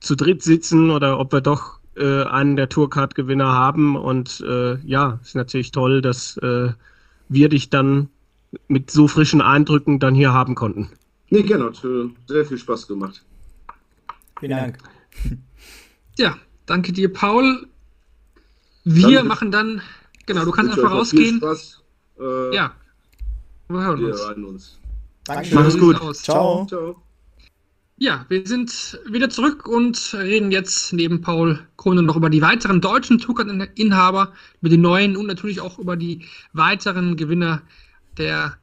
zu 0.00 0.14
dritt 0.14 0.42
sitzen 0.42 0.90
oder 0.90 1.18
ob 1.18 1.32
wir 1.32 1.40
doch 1.40 1.80
äh, 1.96 2.22
einen 2.24 2.56
der 2.56 2.68
Tourcard-Gewinner 2.68 3.52
haben. 3.52 3.96
Und 3.96 4.40
äh, 4.46 4.76
ja, 4.86 5.18
ist 5.22 5.34
natürlich 5.34 5.72
toll, 5.72 6.00
dass 6.00 6.36
äh, 6.38 6.72
wir 7.28 7.48
dich 7.48 7.70
dann 7.70 8.08
mit 8.68 8.90
so 8.90 9.08
frischen 9.08 9.40
Eindrücken 9.40 9.98
dann 9.98 10.14
hier 10.14 10.32
haben 10.32 10.54
konnten. 10.54 10.90
Nee, 11.30 11.42
gerne, 11.42 11.64
hat 11.66 11.84
äh, 11.84 12.08
sehr 12.26 12.44
viel 12.44 12.58
Spaß 12.58 12.86
gemacht. 12.86 13.24
Vielen 14.38 14.56
Dank. 14.56 14.78
Ja, 16.18 16.36
danke 16.66 16.92
dir, 16.92 17.12
Paul. 17.12 17.66
Wir 18.84 19.16
Danke. 19.16 19.28
machen 19.28 19.50
dann, 19.50 19.82
genau, 20.26 20.44
du 20.44 20.52
kannst 20.52 20.70
einfach 20.72 20.84
noch 20.84 20.90
viel 20.90 20.98
rausgehen. 20.98 21.36
Spaß. 21.38 21.82
Äh, 22.20 22.54
Ja, 22.54 22.72
wir 23.68 23.80
hören 23.80 24.00
Wir 24.00 24.08
uns. 24.08 24.20
hören 24.20 24.44
uns. 24.44 24.78
Dankeschön. 25.24 25.58
Mach 25.58 25.66
es 25.66 25.78
gut. 25.78 25.96
Ciao. 26.16 26.66
Ciao. 26.66 27.02
Ja, 27.98 28.26
wir 28.28 28.46
sind 28.46 29.00
wieder 29.08 29.30
zurück 29.30 29.66
und 29.66 30.12
reden 30.12 30.50
jetzt 30.52 30.92
neben 30.92 31.22
Paul 31.22 31.66
Krone 31.78 32.02
noch 32.02 32.16
über 32.16 32.28
die 32.28 32.42
weiteren 32.42 32.82
deutschen 32.82 33.18
Tourcard-Inhaber, 33.18 34.34
über 34.60 34.68
die 34.68 34.76
neuen 34.76 35.16
und 35.16 35.26
natürlich 35.26 35.62
auch 35.62 35.78
über 35.78 35.96
die 35.96 36.22
weiteren 36.52 37.16
Gewinner 37.16 37.62
der 38.18 38.58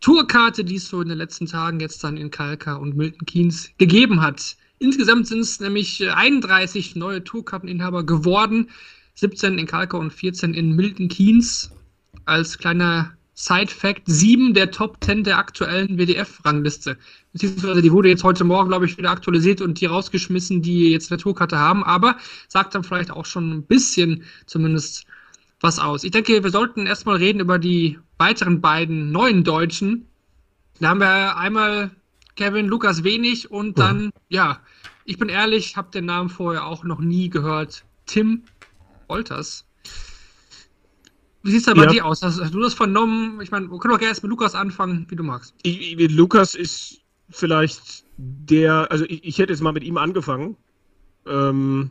Tourkarte, 0.00 0.62
die 0.62 0.76
es 0.76 0.88
so 0.88 1.02
in 1.02 1.08
den 1.08 1.18
letzten 1.18 1.46
Tagen 1.46 1.80
jetzt 1.80 2.04
dann 2.04 2.16
in 2.16 2.30
Kalka 2.30 2.74
und 2.74 2.96
Milton 2.96 3.26
Keynes 3.26 3.70
gegeben 3.78 4.20
hat. 4.22 4.56
Insgesamt 4.78 5.26
sind 5.26 5.40
es 5.40 5.58
nämlich 5.58 6.00
äh, 6.00 6.10
31 6.10 6.94
neue 6.94 7.24
Tourkarteninhaber 7.24 8.04
geworden, 8.04 8.70
17 9.16 9.58
in 9.58 9.66
Kalka 9.66 9.96
und 9.96 10.12
14 10.12 10.54
in 10.54 10.76
Milton 10.76 11.08
Keynes. 11.08 11.72
Als 12.26 12.58
kleiner 12.58 13.17
Side-Fact, 13.38 14.02
sieben 14.06 14.52
der 14.52 14.72
Top 14.72 14.96
10 15.00 15.22
der 15.22 15.38
aktuellen 15.38 15.96
WDF-Rangliste. 15.96 16.98
Beziehungsweise 17.32 17.82
die 17.82 17.92
wurde 17.92 18.08
jetzt 18.08 18.24
heute 18.24 18.42
Morgen, 18.42 18.68
glaube 18.68 18.86
ich, 18.86 18.98
wieder 18.98 19.12
aktualisiert 19.12 19.60
und 19.60 19.80
die 19.80 19.86
rausgeschmissen, 19.86 20.60
die 20.60 20.90
jetzt 20.90 21.12
eine 21.12 21.20
Tourkarte 21.20 21.56
haben, 21.56 21.84
aber 21.84 22.16
sagt 22.48 22.74
dann 22.74 22.82
vielleicht 22.82 23.12
auch 23.12 23.26
schon 23.26 23.52
ein 23.52 23.62
bisschen 23.62 24.24
zumindest 24.46 25.06
was 25.60 25.78
aus. 25.78 26.02
Ich 26.02 26.10
denke, 26.10 26.42
wir 26.42 26.50
sollten 26.50 26.86
erstmal 26.86 27.18
reden 27.18 27.38
über 27.38 27.60
die 27.60 28.00
weiteren 28.18 28.60
beiden 28.60 29.12
neuen 29.12 29.44
Deutschen. 29.44 30.08
Da 30.80 30.88
haben 30.88 31.00
wir 31.00 31.36
einmal 31.36 31.92
Kevin 32.34 32.66
Lukas 32.66 33.04
Wenig 33.04 33.52
und 33.52 33.78
dann, 33.78 34.10
ja, 34.28 34.58
ich 35.04 35.16
bin 35.16 35.28
ehrlich, 35.28 35.76
habe 35.76 35.92
den 35.92 36.06
Namen 36.06 36.28
vorher 36.28 36.66
auch 36.66 36.82
noch 36.82 36.98
nie 36.98 37.30
gehört. 37.30 37.84
Tim 38.06 38.42
Wolters. 39.06 39.67
Wie 41.42 41.50
sieht 41.50 41.60
es 41.60 41.66
da 41.66 41.74
bei 41.74 41.84
Ja. 41.84 41.90
dir 41.90 42.06
aus? 42.06 42.22
Hast, 42.22 42.40
hast 42.40 42.52
du 42.52 42.60
das 42.60 42.74
vernommen? 42.74 43.40
Ich 43.40 43.50
meine, 43.50 43.70
wir 43.70 43.78
können 43.78 43.94
auch 43.94 43.98
gerne 43.98 44.10
erst 44.10 44.22
mit 44.22 44.30
Lukas 44.30 44.54
anfangen, 44.54 45.06
wie 45.08 45.16
du 45.16 45.22
magst. 45.22 45.54
Ich, 45.62 45.98
ich, 45.98 46.10
Lukas 46.10 46.54
ist 46.54 47.00
vielleicht 47.30 48.04
der, 48.16 48.90
also 48.90 49.04
ich, 49.04 49.24
ich 49.24 49.38
hätte 49.38 49.52
jetzt 49.52 49.62
mal 49.62 49.72
mit 49.72 49.84
ihm 49.84 49.96
angefangen. 49.96 50.56
Ähm, 51.26 51.90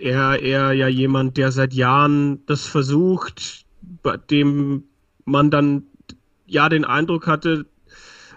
er, 0.00 0.42
er 0.42 0.72
ja 0.72 0.88
jemand, 0.88 1.36
der 1.36 1.52
seit 1.52 1.74
Jahren 1.74 2.44
das 2.46 2.66
versucht, 2.66 3.66
bei 4.02 4.16
dem 4.16 4.84
man 5.24 5.50
dann 5.50 5.84
ja 6.46 6.68
den 6.68 6.84
Eindruck 6.84 7.26
hatte, 7.26 7.66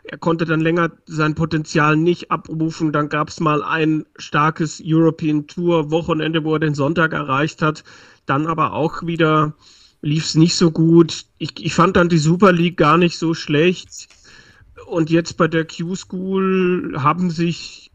er 0.04 0.18
konnte 0.18 0.46
dann 0.46 0.62
länger 0.62 0.92
sein 1.06 1.36
Potenzial 1.36 1.96
nicht 1.96 2.32
abrufen. 2.32 2.92
Dann 2.92 3.10
gab 3.10 3.30
es 3.30 3.40
mal 3.40 3.64
ein 3.64 4.06
starkes 4.18 4.82
European 4.84 5.48
Tour 5.48 5.92
Wochenende, 5.92 6.44
wo 6.44 6.54
er 6.56 6.60
den 6.60 6.74
Sonntag 6.74 7.14
erreicht 7.14 7.62
hat. 7.62 7.84
Dann 8.26 8.48
aber 8.48 8.74
auch 8.74 9.06
wieder 9.06 9.54
lief 10.02 10.26
es 10.26 10.36
nicht 10.36 10.56
so 10.56 10.72
gut. 10.72 11.26
Ich, 11.38 11.64
ich 11.64 11.74
fand 11.74 11.96
dann 11.96 12.10
die 12.10 12.18
Super 12.18 12.52
League 12.52 12.78
gar 12.78 12.98
nicht 12.98 13.18
so 13.18 13.34
schlecht. 13.34 14.08
Und 14.88 15.10
jetzt 15.10 15.38
bei 15.38 15.48
der 15.48 15.66
Q-School 15.66 16.96
haben 16.98 17.30
sich 17.30 17.92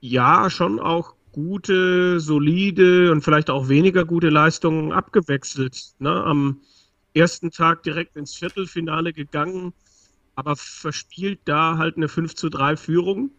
ja 0.00 0.50
schon 0.50 0.78
auch 0.78 1.14
gute, 1.32 2.20
solide 2.20 3.10
und 3.12 3.22
vielleicht 3.22 3.50
auch 3.50 3.68
weniger 3.68 4.04
gute 4.04 4.28
Leistungen 4.28 4.92
abgewechselt. 4.92 5.94
Ne? 5.98 6.10
Am 6.10 6.60
ersten 7.14 7.50
Tag 7.50 7.82
direkt 7.82 8.16
ins 8.16 8.34
Viertelfinale 8.34 9.12
gegangen, 9.12 9.72
aber 10.38 10.54
verspielt 10.54 11.40
da 11.46 11.78
halt 11.78 11.96
eine 11.96 12.06
5 12.06 12.36
zu 12.36 12.48
3 12.48 12.76
Führung, 12.76 13.32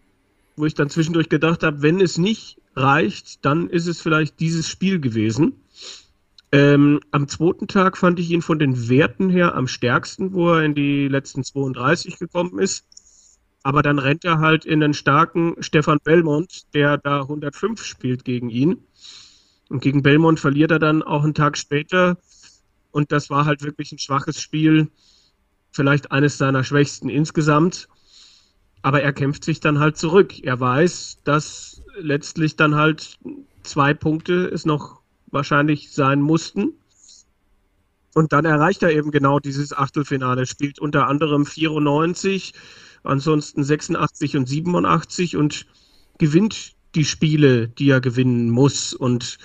wo 0.57 0.65
ich 0.65 0.73
dann 0.73 0.89
zwischendurch 0.89 1.29
gedacht 1.29 1.63
habe, 1.63 1.81
wenn 1.81 2.01
es 2.01 2.17
nicht 2.17 2.57
reicht, 2.75 3.45
dann 3.45 3.69
ist 3.69 3.87
es 3.87 4.01
vielleicht 4.01 4.41
dieses 4.41 4.67
Spiel 4.67 4.99
gewesen. 4.99 5.53
Ähm, 6.51 6.99
am 7.11 7.29
zweiten 7.29 7.69
Tag 7.69 7.97
fand 7.97 8.19
ich 8.19 8.29
ihn 8.31 8.41
von 8.41 8.59
den 8.59 8.89
Werten 8.89 9.29
her 9.29 9.55
am 9.55 9.69
stärksten, 9.69 10.33
wo 10.33 10.49
er 10.51 10.63
in 10.63 10.75
die 10.75 11.07
letzten 11.07 11.45
32 11.45 12.19
gekommen 12.19 12.59
ist. 12.59 12.85
Aber 13.63 13.81
dann 13.81 13.97
rennt 13.97 14.25
er 14.25 14.39
halt 14.39 14.65
in 14.65 14.83
einen 14.83 14.93
starken 14.93 15.55
Stefan 15.61 15.99
Belmont, 16.03 16.65
der 16.73 16.97
da 16.97 17.21
105 17.21 17.81
spielt 17.81 18.25
gegen 18.25 18.49
ihn. 18.49 18.83
Und 19.69 19.79
gegen 19.79 20.03
Belmont 20.03 20.41
verliert 20.41 20.71
er 20.71 20.79
dann 20.79 21.01
auch 21.01 21.23
einen 21.23 21.33
Tag 21.33 21.57
später. 21.57 22.17
Und 22.91 23.13
das 23.13 23.29
war 23.29 23.45
halt 23.45 23.63
wirklich 23.63 23.93
ein 23.93 23.99
schwaches 23.99 24.41
Spiel. 24.41 24.89
Vielleicht 25.71 26.11
eines 26.11 26.37
seiner 26.37 26.63
schwächsten 26.63 27.09
insgesamt. 27.09 27.87
Aber 28.81 29.01
er 29.01 29.13
kämpft 29.13 29.43
sich 29.43 29.59
dann 29.59 29.79
halt 29.79 29.97
zurück. 29.97 30.43
Er 30.43 30.59
weiß, 30.59 31.19
dass 31.23 31.81
letztlich 31.97 32.55
dann 32.55 32.75
halt 32.75 33.17
zwei 33.63 33.93
Punkte 33.93 34.47
es 34.47 34.65
noch 34.65 35.01
wahrscheinlich 35.27 35.91
sein 35.91 36.21
mussten. 36.21 36.73
Und 38.15 38.33
dann 38.33 38.45
erreicht 38.45 38.83
er 38.83 38.91
eben 38.91 39.11
genau 39.11 39.39
dieses 39.39 39.73
Achtelfinale, 39.73 40.45
spielt 40.45 40.79
unter 40.79 41.07
anderem 41.07 41.45
94, 41.45 42.53
ansonsten 43.03 43.63
86 43.63 44.35
und 44.35 44.47
87 44.47 45.37
und 45.37 45.67
gewinnt 46.17 46.73
die 46.95 47.05
Spiele, 47.05 47.67
die 47.67 47.89
er 47.89 48.01
gewinnen 48.01 48.49
muss. 48.49 48.93
Und 48.93 49.37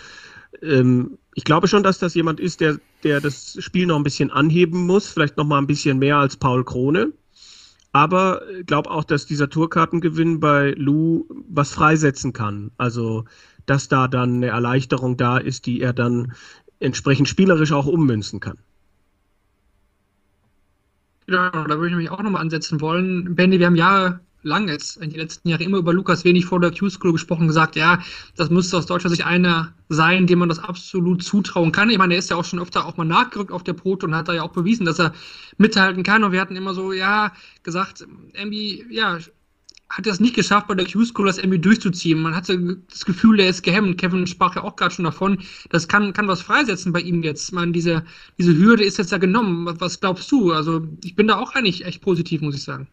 ähm, 0.62 1.18
ich 1.34 1.44
glaube 1.44 1.68
schon, 1.68 1.82
dass 1.82 1.98
das 1.98 2.14
jemand 2.14 2.40
ist, 2.40 2.60
der, 2.60 2.78
der 3.02 3.20
das 3.20 3.56
Spiel 3.60 3.86
noch 3.86 3.96
ein 3.96 4.04
bisschen 4.04 4.30
anheben 4.30 4.86
muss, 4.86 5.08
vielleicht 5.08 5.36
noch 5.36 5.46
mal 5.46 5.58
ein 5.58 5.66
bisschen 5.66 5.98
mehr 5.98 6.18
als 6.18 6.36
Paul 6.36 6.64
Krone. 6.64 7.12
Aber 7.92 8.42
ich 8.50 8.66
glaube 8.66 8.90
auch, 8.90 9.04
dass 9.04 9.26
dieser 9.26 9.48
Tourkartengewinn 9.48 10.40
bei 10.40 10.74
Lou 10.76 11.26
was 11.48 11.72
freisetzen 11.72 12.32
kann. 12.32 12.72
Also, 12.76 13.24
dass 13.66 13.88
da 13.88 14.08
dann 14.08 14.36
eine 14.36 14.48
Erleichterung 14.48 15.16
da 15.16 15.38
ist, 15.38 15.66
die 15.66 15.80
er 15.80 15.92
dann 15.92 16.32
entsprechend 16.80 17.28
spielerisch 17.28 17.72
auch 17.72 17.86
ummünzen 17.86 18.40
kann. 18.40 18.58
Ja, 21.28 21.50
da 21.50 21.78
würde 21.78 21.90
ich 21.90 21.96
mich 21.96 22.10
auch 22.10 22.22
nochmal 22.22 22.42
ansetzen 22.42 22.80
wollen. 22.80 23.34
Benny, 23.34 23.58
wir 23.58 23.66
haben 23.66 23.76
Jahre 23.76 24.20
lang 24.44 24.68
jetzt, 24.68 24.96
in 24.96 25.10
den 25.10 25.18
letzten 25.18 25.48
Jahren 25.48 25.62
immer 25.62 25.78
über 25.78 25.92
Lukas 25.92 26.24
wenig 26.24 26.46
vor 26.46 26.60
der 26.60 26.70
Q-School 26.70 27.12
gesprochen, 27.12 27.46
gesagt, 27.46 27.76
ja, 27.76 28.00
das 28.36 28.50
müsste 28.50 28.76
aus 28.76 28.86
deutscher 28.86 29.08
Sicht 29.08 29.26
einer 29.26 29.74
sein, 29.88 30.26
dem 30.26 30.38
man 30.38 30.48
das 30.48 30.58
absolut 30.58 31.22
zutrauen 31.22 31.72
kann. 31.72 31.90
Ich 31.90 31.98
meine, 31.98 32.14
er 32.14 32.18
ist 32.18 32.30
ja 32.30 32.36
auch 32.36 32.44
schon 32.44 32.60
öfter 32.60 32.86
auch 32.86 32.96
mal 32.96 33.04
nachgerückt 33.04 33.52
auf 33.52 33.64
der 33.64 33.74
Proto 33.74 34.06
und 34.06 34.14
hat 34.14 34.28
da 34.28 34.34
ja 34.34 34.42
auch 34.42 34.52
bewiesen, 34.52 34.86
dass 34.86 34.98
er 34.98 35.12
mithalten 35.58 36.02
kann. 36.02 36.24
Und 36.24 36.32
wir 36.32 36.40
hatten 36.40 36.56
immer 36.56 36.74
so, 36.74 36.92
ja, 36.92 37.32
gesagt, 37.62 38.06
Embi, 38.34 38.84
ja, 38.90 39.18
hat 39.96 40.06
es 40.06 40.18
nicht 40.18 40.34
geschafft, 40.34 40.66
bei 40.66 40.74
der 40.74 40.86
Q-School 40.86 41.26
das 41.26 41.38
irgendwie 41.38 41.58
durchzuziehen. 41.58 42.20
Man 42.20 42.34
hatte 42.34 42.78
das 42.90 43.04
Gefühl, 43.04 43.38
er 43.38 43.48
ist 43.48 43.62
gehemmt. 43.62 43.98
Kevin 43.98 44.26
sprach 44.26 44.56
ja 44.56 44.64
auch 44.64 44.76
gerade 44.76 44.94
schon 44.94 45.04
davon. 45.04 45.38
Das 45.70 45.86
kann, 45.86 46.12
kann 46.12 46.26
was 46.26 46.42
freisetzen 46.42 46.92
bei 46.92 47.00
ihm 47.00 47.22
jetzt. 47.22 47.52
Man, 47.52 47.72
diese, 47.72 48.04
diese 48.38 48.56
Hürde 48.56 48.82
ist 48.84 48.98
jetzt 48.98 49.12
ja 49.12 49.18
genommen. 49.18 49.68
Was 49.78 50.00
glaubst 50.00 50.30
du? 50.32 50.52
Also, 50.52 50.86
ich 51.04 51.14
bin 51.14 51.28
da 51.28 51.36
auch 51.36 51.54
eigentlich 51.54 51.84
echt 51.84 52.02
positiv, 52.02 52.40
muss 52.40 52.56
ich 52.56 52.64
sagen. 52.64 52.88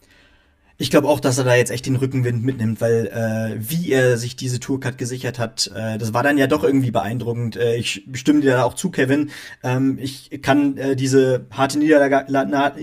Ich 0.77 0.89
glaube 0.89 1.07
auch, 1.07 1.19
dass 1.19 1.37
er 1.37 1.43
da 1.43 1.55
jetzt 1.55 1.71
echt 1.71 1.85
den 1.85 1.95
Rückenwind 1.95 2.43
mitnimmt, 2.43 2.81
weil 2.81 3.07
äh, 3.07 3.55
wie 3.59 3.91
er 3.91 4.17
sich 4.17 4.35
diese 4.35 4.59
Tourcard 4.59 4.97
gesichert 4.97 5.37
hat, 5.37 5.69
äh, 5.75 5.97
das 5.97 6.13
war 6.13 6.23
dann 6.23 6.37
ja 6.37 6.47
doch 6.47 6.63
irgendwie 6.63 6.91
beeindruckend. 6.91 7.55
Äh, 7.55 7.75
ich 7.75 8.07
stimme 8.13 8.41
dir 8.41 8.53
da 8.53 8.63
auch 8.63 8.73
zu, 8.73 8.89
Kevin. 8.89 9.29
Ähm, 9.63 9.99
ich 10.01 10.41
kann 10.41 10.77
äh, 10.77 10.95
diese 10.95 11.45
harte 11.51 11.77
Niederlage, 11.77 12.25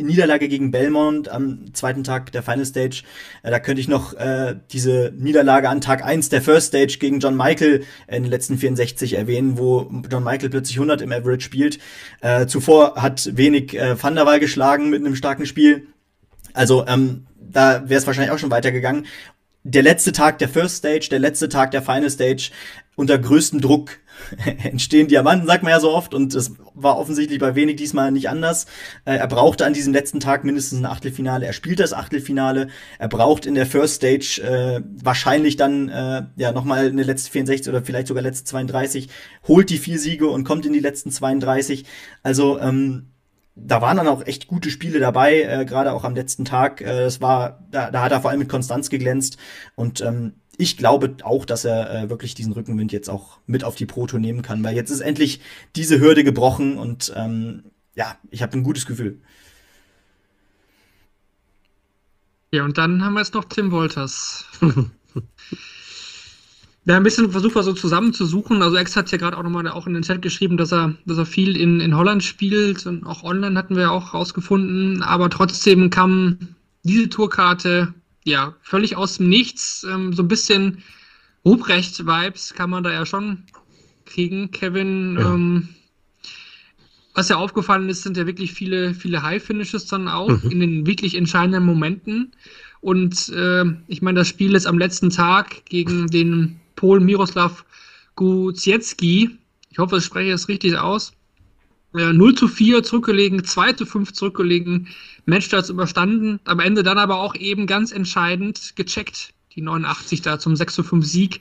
Niederlage 0.03 0.49
gegen 0.49 0.71
Belmont 0.71 1.29
am 1.29 1.75
zweiten 1.75 2.05
Tag 2.05 2.31
der 2.33 2.43
Final 2.43 2.67
Stage, 2.67 3.03
äh, 3.43 3.51
da 3.51 3.59
könnte 3.59 3.81
ich 3.81 3.89
noch 3.89 4.15
äh, 4.15 4.57
diese 4.71 5.13
Niederlage 5.17 5.69
an 5.69 5.81
Tag 5.81 6.05
eins 6.05 6.29
der 6.29 6.43
First 6.43 6.69
Stage 6.69 6.99
gegen 7.01 7.21
John 7.21 7.37
Michael 7.37 7.85
in 8.07 8.23
den 8.23 8.31
letzten 8.31 8.59
64 8.59 9.15
erwähnen, 9.15 9.59
wo 9.59 9.91
John 10.11 10.25
Michael 10.25 10.51
plötzlich 10.51 10.77
100 10.77 11.03
im 11.03 11.13
Average 11.13 11.41
spielt. 11.41 11.79
Äh, 12.21 12.47
zuvor 12.47 12.97
hat 12.97 13.37
wenig 13.37 13.77
äh, 13.79 14.01
Van 14.01 14.15
der 14.15 14.27
Waal 14.27 14.41
geschlagen 14.41 14.91
mit 14.91 15.05
einem 15.05 15.17
starken 15.17 15.47
Spiel. 15.47 15.87
Also 16.59 16.85
ähm, 16.89 17.27
da 17.39 17.89
wäre 17.89 18.01
es 18.01 18.07
wahrscheinlich 18.07 18.33
auch 18.33 18.39
schon 18.39 18.51
weitergegangen. 18.51 19.07
Der 19.63 19.83
letzte 19.83 20.11
Tag 20.11 20.39
der 20.39 20.49
First 20.49 20.79
Stage, 20.79 21.07
der 21.09 21.21
letzte 21.21 21.49
Tag 21.49 21.71
der 21.71 21.83
Final 21.83 22.11
Stage, 22.11 22.51
unter 22.97 23.17
größtem 23.17 23.61
Druck 23.61 23.99
entstehen 24.65 25.07
Diamanten, 25.07 25.47
sagt 25.47 25.63
man 25.63 25.71
ja 25.71 25.79
so 25.79 25.93
oft, 25.93 26.15
und 26.15 26.35
es 26.35 26.55
war 26.75 26.99
offensichtlich 26.99 27.39
bei 27.39 27.55
wenig 27.55 27.77
diesmal 27.77 28.11
nicht 28.11 28.29
anders. 28.29 28.67
Äh, 29.05 29.19
er 29.19 29.29
brauchte 29.29 29.67
an 29.67 29.73
diesem 29.73 29.93
letzten 29.93 30.19
Tag 30.19 30.43
mindestens 30.43 30.81
ein 30.81 30.87
Achtelfinale. 30.87 31.47
Er 31.47 31.53
spielt 31.53 31.79
das 31.79 31.93
Achtelfinale. 31.93 32.69
Er 32.99 33.09
braucht 33.09 33.47
in 33.47 33.55
der 33.55 33.67
First 33.67 33.95
Stage 33.95 34.43
äh, 34.43 34.83
wahrscheinlich 35.01 35.57
dann 35.57 35.89
äh, 35.89 36.25
ja 36.35 36.51
nochmal 36.51 36.89
eine 36.89 37.05
letzte 37.05 37.31
64 37.31 37.69
oder 37.69 37.85
vielleicht 37.85 38.09
sogar 38.09 38.25
letzte 38.25 38.47
32, 38.47 39.09
holt 39.47 39.71
die 39.71 39.79
vier 39.79 40.01
Siege 40.01 40.27
und 40.27 40.43
kommt 40.43 40.67
in 40.67 40.73
die 40.73 40.81
letzten 40.81 41.13
32. 41.13 41.85
Also 42.25 42.59
ähm, 42.59 43.11
da 43.61 43.81
waren 43.83 43.97
dann 43.97 44.09
auch 44.09 44.27
echt 44.27 44.47
gute 44.47 44.71
Spiele 44.71 44.99
dabei, 44.99 45.43
äh, 45.43 45.65
gerade 45.65 45.93
auch 45.93 46.05
am 46.05 46.15
letzten 46.15 46.45
Tag. 46.45 46.81
Äh, 46.81 47.05
das 47.05 47.21
war, 47.21 47.67
da, 47.71 47.91
da 47.91 48.03
hat 48.03 48.13
er 48.13 48.21
vor 48.21 48.31
allem 48.31 48.41
mit 48.41 48.49
Konstanz 48.49 48.91
geglänzt. 48.91 49.39
Und 49.75 50.01
ähm, 50.01 50.35
ich 50.57 50.77
glaube 50.77 51.17
auch, 51.23 51.45
dass 51.45 51.65
er 51.65 51.91
äh, 51.91 52.11
wirklich 52.11 52.35
diesen 52.35 52.53
Rückenwind 52.53 52.93
jetzt 52.93 53.09
auch 53.09 53.39
mit 53.47 53.65
auf 53.65 53.77
die 53.77 53.87
Proto 53.87 54.19
nehmen 54.19 54.43
kann, 54.43 54.63
weil 54.65 54.75
jetzt 54.75 54.91
ist 54.91 55.01
endlich 55.01 55.41
diese 55.77 56.01
Hürde 56.01 56.25
gebrochen 56.25 56.79
und 56.79 57.13
ähm, 57.17 57.65
ja, 57.95 58.17
ich 58.31 58.43
habe 58.43 58.57
ein 58.57 58.65
gutes 58.65 58.87
Gefühl. 58.87 59.21
Ja, 62.51 62.65
und 62.65 62.79
dann 62.79 63.05
haben 63.05 63.15
wir 63.15 63.21
jetzt 63.21 63.35
noch 63.35 63.45
Tim 63.45 63.71
Wolters. 63.71 64.47
Ja, 66.89 66.97
ein 66.97 67.03
bisschen 67.03 67.31
versucht 67.31 67.55
wir 67.55 67.63
so 67.63 67.75
zusammenzusuchen. 67.75 68.63
Also 68.63 68.79
Ex 68.79 68.97
hat 68.97 69.11
ja 69.11 69.19
gerade 69.19 69.37
auch 69.37 69.43
nochmal 69.43 69.69
auch 69.69 69.87
in 69.87 69.93
den 69.93 70.03
Chat 70.03 70.23
geschrieben, 70.23 70.57
dass 70.57 70.73
er, 70.73 70.95
dass 71.05 71.19
er 71.19 71.27
viel 71.27 71.55
in, 71.55 71.81
in 71.81 71.95
Holland 71.95 72.25
spielt 72.25 72.87
und 72.87 73.05
auch 73.05 73.25
online 73.25 73.59
hatten 73.59 73.77
wir 73.77 73.83
ja 73.83 73.91
auch 73.91 74.15
rausgefunden. 74.15 75.03
Aber 75.03 75.29
trotzdem 75.29 75.91
kam 75.91 76.39
diese 76.85 77.11
Tourkarte 77.11 77.93
ja 78.25 78.55
völlig 78.63 78.97
aus 78.97 79.19
dem 79.19 79.29
Nichts. 79.29 79.87
Ähm, 79.87 80.15
so 80.15 80.23
ein 80.23 80.29
bisschen 80.29 80.83
Ruprecht-Vibes 81.45 82.55
kann 82.55 82.71
man 82.71 82.85
da 82.85 82.91
ja 82.91 83.05
schon 83.05 83.43
kriegen, 84.07 84.51
Kevin. 84.51 85.17
Ja. 85.19 85.35
Ähm, 85.35 85.69
was 87.13 87.29
ja 87.29 87.37
aufgefallen 87.37 87.91
ist, 87.91 88.03
sind 88.03 88.17
ja 88.17 88.25
wirklich 88.25 88.55
viele, 88.55 88.95
viele 88.95 89.23
High-Finishes 89.23 89.85
dann 89.89 90.09
auch 90.09 90.43
mhm. 90.43 90.51
in 90.51 90.61
den 90.61 90.87
wirklich 90.87 91.17
entscheidenden 91.17 91.67
Momenten. 91.67 92.33
Und 92.81 93.29
äh, 93.29 93.65
ich 93.89 94.01
meine, 94.01 94.21
das 94.21 94.29
Spiel 94.29 94.55
ist 94.55 94.67
am 94.67 94.79
letzten 94.79 95.11
Tag 95.11 95.67
gegen 95.67 96.07
den 96.07 96.58
Pol 96.79 97.01
Miroslav 97.01 97.65
Guziecki. 98.15 99.37
Ich 99.69 99.79
hoffe, 99.79 99.97
ich 99.97 100.05
spreche 100.05 100.31
es 100.31 100.47
richtig 100.47 100.79
aus. 100.79 101.13
0 101.93 102.35
zu 102.35 102.47
4 102.47 102.85
zurückgelegen, 102.85 103.45
2 103.45 103.73
zu 103.73 103.85
5 103.85 104.13
zurückgelegen, 104.13 104.87
Matchstarts 105.27 105.71
überstanden, 105.71 106.39
am 106.45 106.61
Ende 106.61 106.85
dann 106.85 106.99
aber 106.99 107.17
auch 107.17 107.35
eben 107.35 107.67
ganz 107.67 107.91
entscheidend 107.91 108.77
gecheckt, 108.77 109.35
die 109.57 109.63
89 109.63 110.23
da 110.23 110.39
zum 110.39 110.55
6 110.55 110.75
zu 110.75 110.83
5 110.85 111.05
Sieg. 111.05 111.41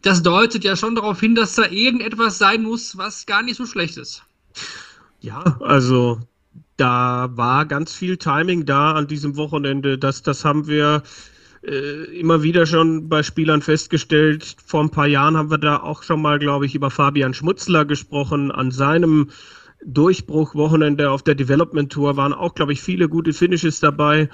Das 0.00 0.22
deutet 0.22 0.64
ja 0.64 0.74
schon 0.74 0.94
darauf 0.94 1.20
hin, 1.20 1.34
dass 1.34 1.54
da 1.56 1.66
irgendetwas 1.66 2.38
sein 2.38 2.62
muss, 2.62 2.96
was 2.96 3.26
gar 3.26 3.42
nicht 3.42 3.56
so 3.56 3.66
schlecht 3.66 3.98
ist. 3.98 4.22
Ja, 5.20 5.42
also 5.60 6.20
da 6.78 7.28
war 7.34 7.66
ganz 7.66 7.92
viel 7.92 8.16
Timing 8.16 8.64
da 8.64 8.92
an 8.92 9.06
diesem 9.06 9.36
Wochenende. 9.36 9.98
Das, 9.98 10.22
das 10.22 10.44
haben 10.44 10.66
wir 10.66 11.02
äh, 11.64 12.04
immer 12.18 12.42
wieder 12.42 12.66
schon 12.66 13.08
bei 13.08 13.22
Spielern 13.22 13.62
festgestellt. 13.62 14.56
Vor 14.64 14.82
ein 14.82 14.90
paar 14.90 15.06
Jahren 15.06 15.36
haben 15.36 15.50
wir 15.50 15.58
da 15.58 15.78
auch 15.78 16.02
schon 16.02 16.20
mal, 16.20 16.38
glaube 16.38 16.66
ich, 16.66 16.74
über 16.74 16.90
Fabian 16.90 17.34
Schmutzler 17.34 17.84
gesprochen. 17.84 18.50
An 18.50 18.70
seinem 18.70 19.30
Durchbruch-Wochenende 19.84 21.10
auf 21.10 21.22
der 21.22 21.34
Development 21.34 21.90
Tour 21.92 22.16
waren 22.16 22.32
auch, 22.32 22.54
glaube 22.54 22.72
ich, 22.72 22.82
viele 22.82 23.08
gute 23.08 23.32
Finishes 23.32 23.80
dabei. 23.80 24.28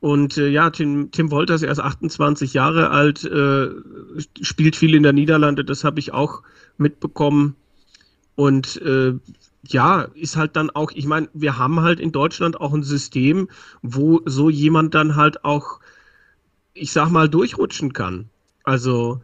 Und 0.00 0.36
äh, 0.36 0.48
ja, 0.48 0.70
Tim, 0.70 1.10
Tim 1.12 1.30
Wolters, 1.30 1.62
er 1.62 1.72
ist 1.72 1.78
28 1.78 2.52
Jahre 2.52 2.90
alt, 2.90 3.24
äh, 3.24 3.68
spielt 4.42 4.76
viel 4.76 4.94
in 4.94 5.02
der 5.02 5.12
Niederlande, 5.12 5.64
das 5.64 5.82
habe 5.82 5.98
ich 5.98 6.12
auch 6.12 6.42
mitbekommen. 6.76 7.56
Und 8.34 8.82
äh, 8.82 9.14
ja, 9.66 10.02
ist 10.14 10.36
halt 10.36 10.56
dann 10.56 10.70
auch, 10.70 10.90
ich 10.92 11.06
meine, 11.06 11.28
wir 11.32 11.56
haben 11.56 11.80
halt 11.80 12.00
in 12.00 12.12
Deutschland 12.12 12.60
auch 12.60 12.74
ein 12.74 12.82
System, 12.82 13.48
wo 13.80 14.20
so 14.26 14.50
jemand 14.50 14.94
dann 14.94 15.16
halt 15.16 15.44
auch 15.44 15.80
ich 16.74 16.92
sag 16.92 17.10
mal, 17.10 17.28
durchrutschen 17.28 17.92
kann. 17.92 18.28
Also 18.64 19.20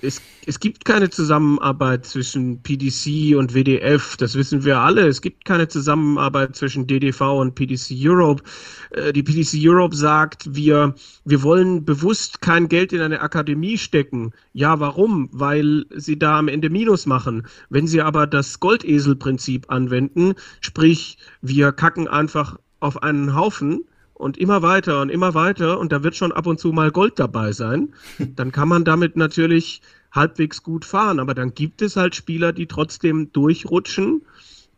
es, 0.00 0.22
es 0.46 0.60
gibt 0.60 0.86
keine 0.86 1.10
Zusammenarbeit 1.10 2.06
zwischen 2.06 2.62
PDC 2.62 3.36
und 3.36 3.54
WDF, 3.54 4.16
das 4.16 4.34
wissen 4.34 4.64
wir 4.64 4.78
alle. 4.78 5.06
Es 5.06 5.20
gibt 5.20 5.44
keine 5.44 5.68
Zusammenarbeit 5.68 6.56
zwischen 6.56 6.86
DDV 6.86 7.40
und 7.40 7.54
PDC 7.54 7.90
Europe. 7.92 8.42
Äh, 8.90 9.12
die 9.12 9.22
PDC 9.22 9.58
Europe 9.58 9.94
sagt, 9.94 10.54
wir, 10.54 10.94
wir 11.26 11.42
wollen 11.42 11.84
bewusst 11.84 12.40
kein 12.40 12.68
Geld 12.68 12.94
in 12.94 13.02
eine 13.02 13.20
Akademie 13.20 13.76
stecken. 13.76 14.32
Ja, 14.54 14.80
warum? 14.80 15.28
Weil 15.32 15.84
sie 15.94 16.18
da 16.18 16.38
am 16.38 16.48
Ende 16.48 16.70
Minus 16.70 17.04
machen. 17.04 17.46
Wenn 17.68 17.86
sie 17.86 18.00
aber 18.00 18.26
das 18.26 18.60
Goldeselprinzip 18.60 19.70
anwenden, 19.70 20.34
sprich, 20.60 21.18
wir 21.42 21.72
kacken 21.72 22.08
einfach 22.08 22.58
auf 22.80 23.02
einen 23.02 23.34
Haufen, 23.34 23.84
und 24.14 24.38
immer 24.38 24.62
weiter 24.62 25.02
und 25.02 25.10
immer 25.10 25.34
weiter 25.34 25.78
und 25.78 25.92
da 25.92 26.02
wird 26.02 26.16
schon 26.16 26.32
ab 26.32 26.46
und 26.46 26.58
zu 26.58 26.72
mal 26.72 26.90
Gold 26.90 27.18
dabei 27.18 27.52
sein, 27.52 27.92
dann 28.36 28.52
kann 28.52 28.68
man 28.68 28.84
damit 28.84 29.16
natürlich 29.16 29.82
halbwegs 30.12 30.62
gut 30.62 30.84
fahren. 30.84 31.20
Aber 31.20 31.34
dann 31.34 31.54
gibt 31.54 31.82
es 31.82 31.96
halt 31.96 32.14
Spieler, 32.14 32.52
die 32.52 32.66
trotzdem 32.66 33.32
durchrutschen. 33.32 34.22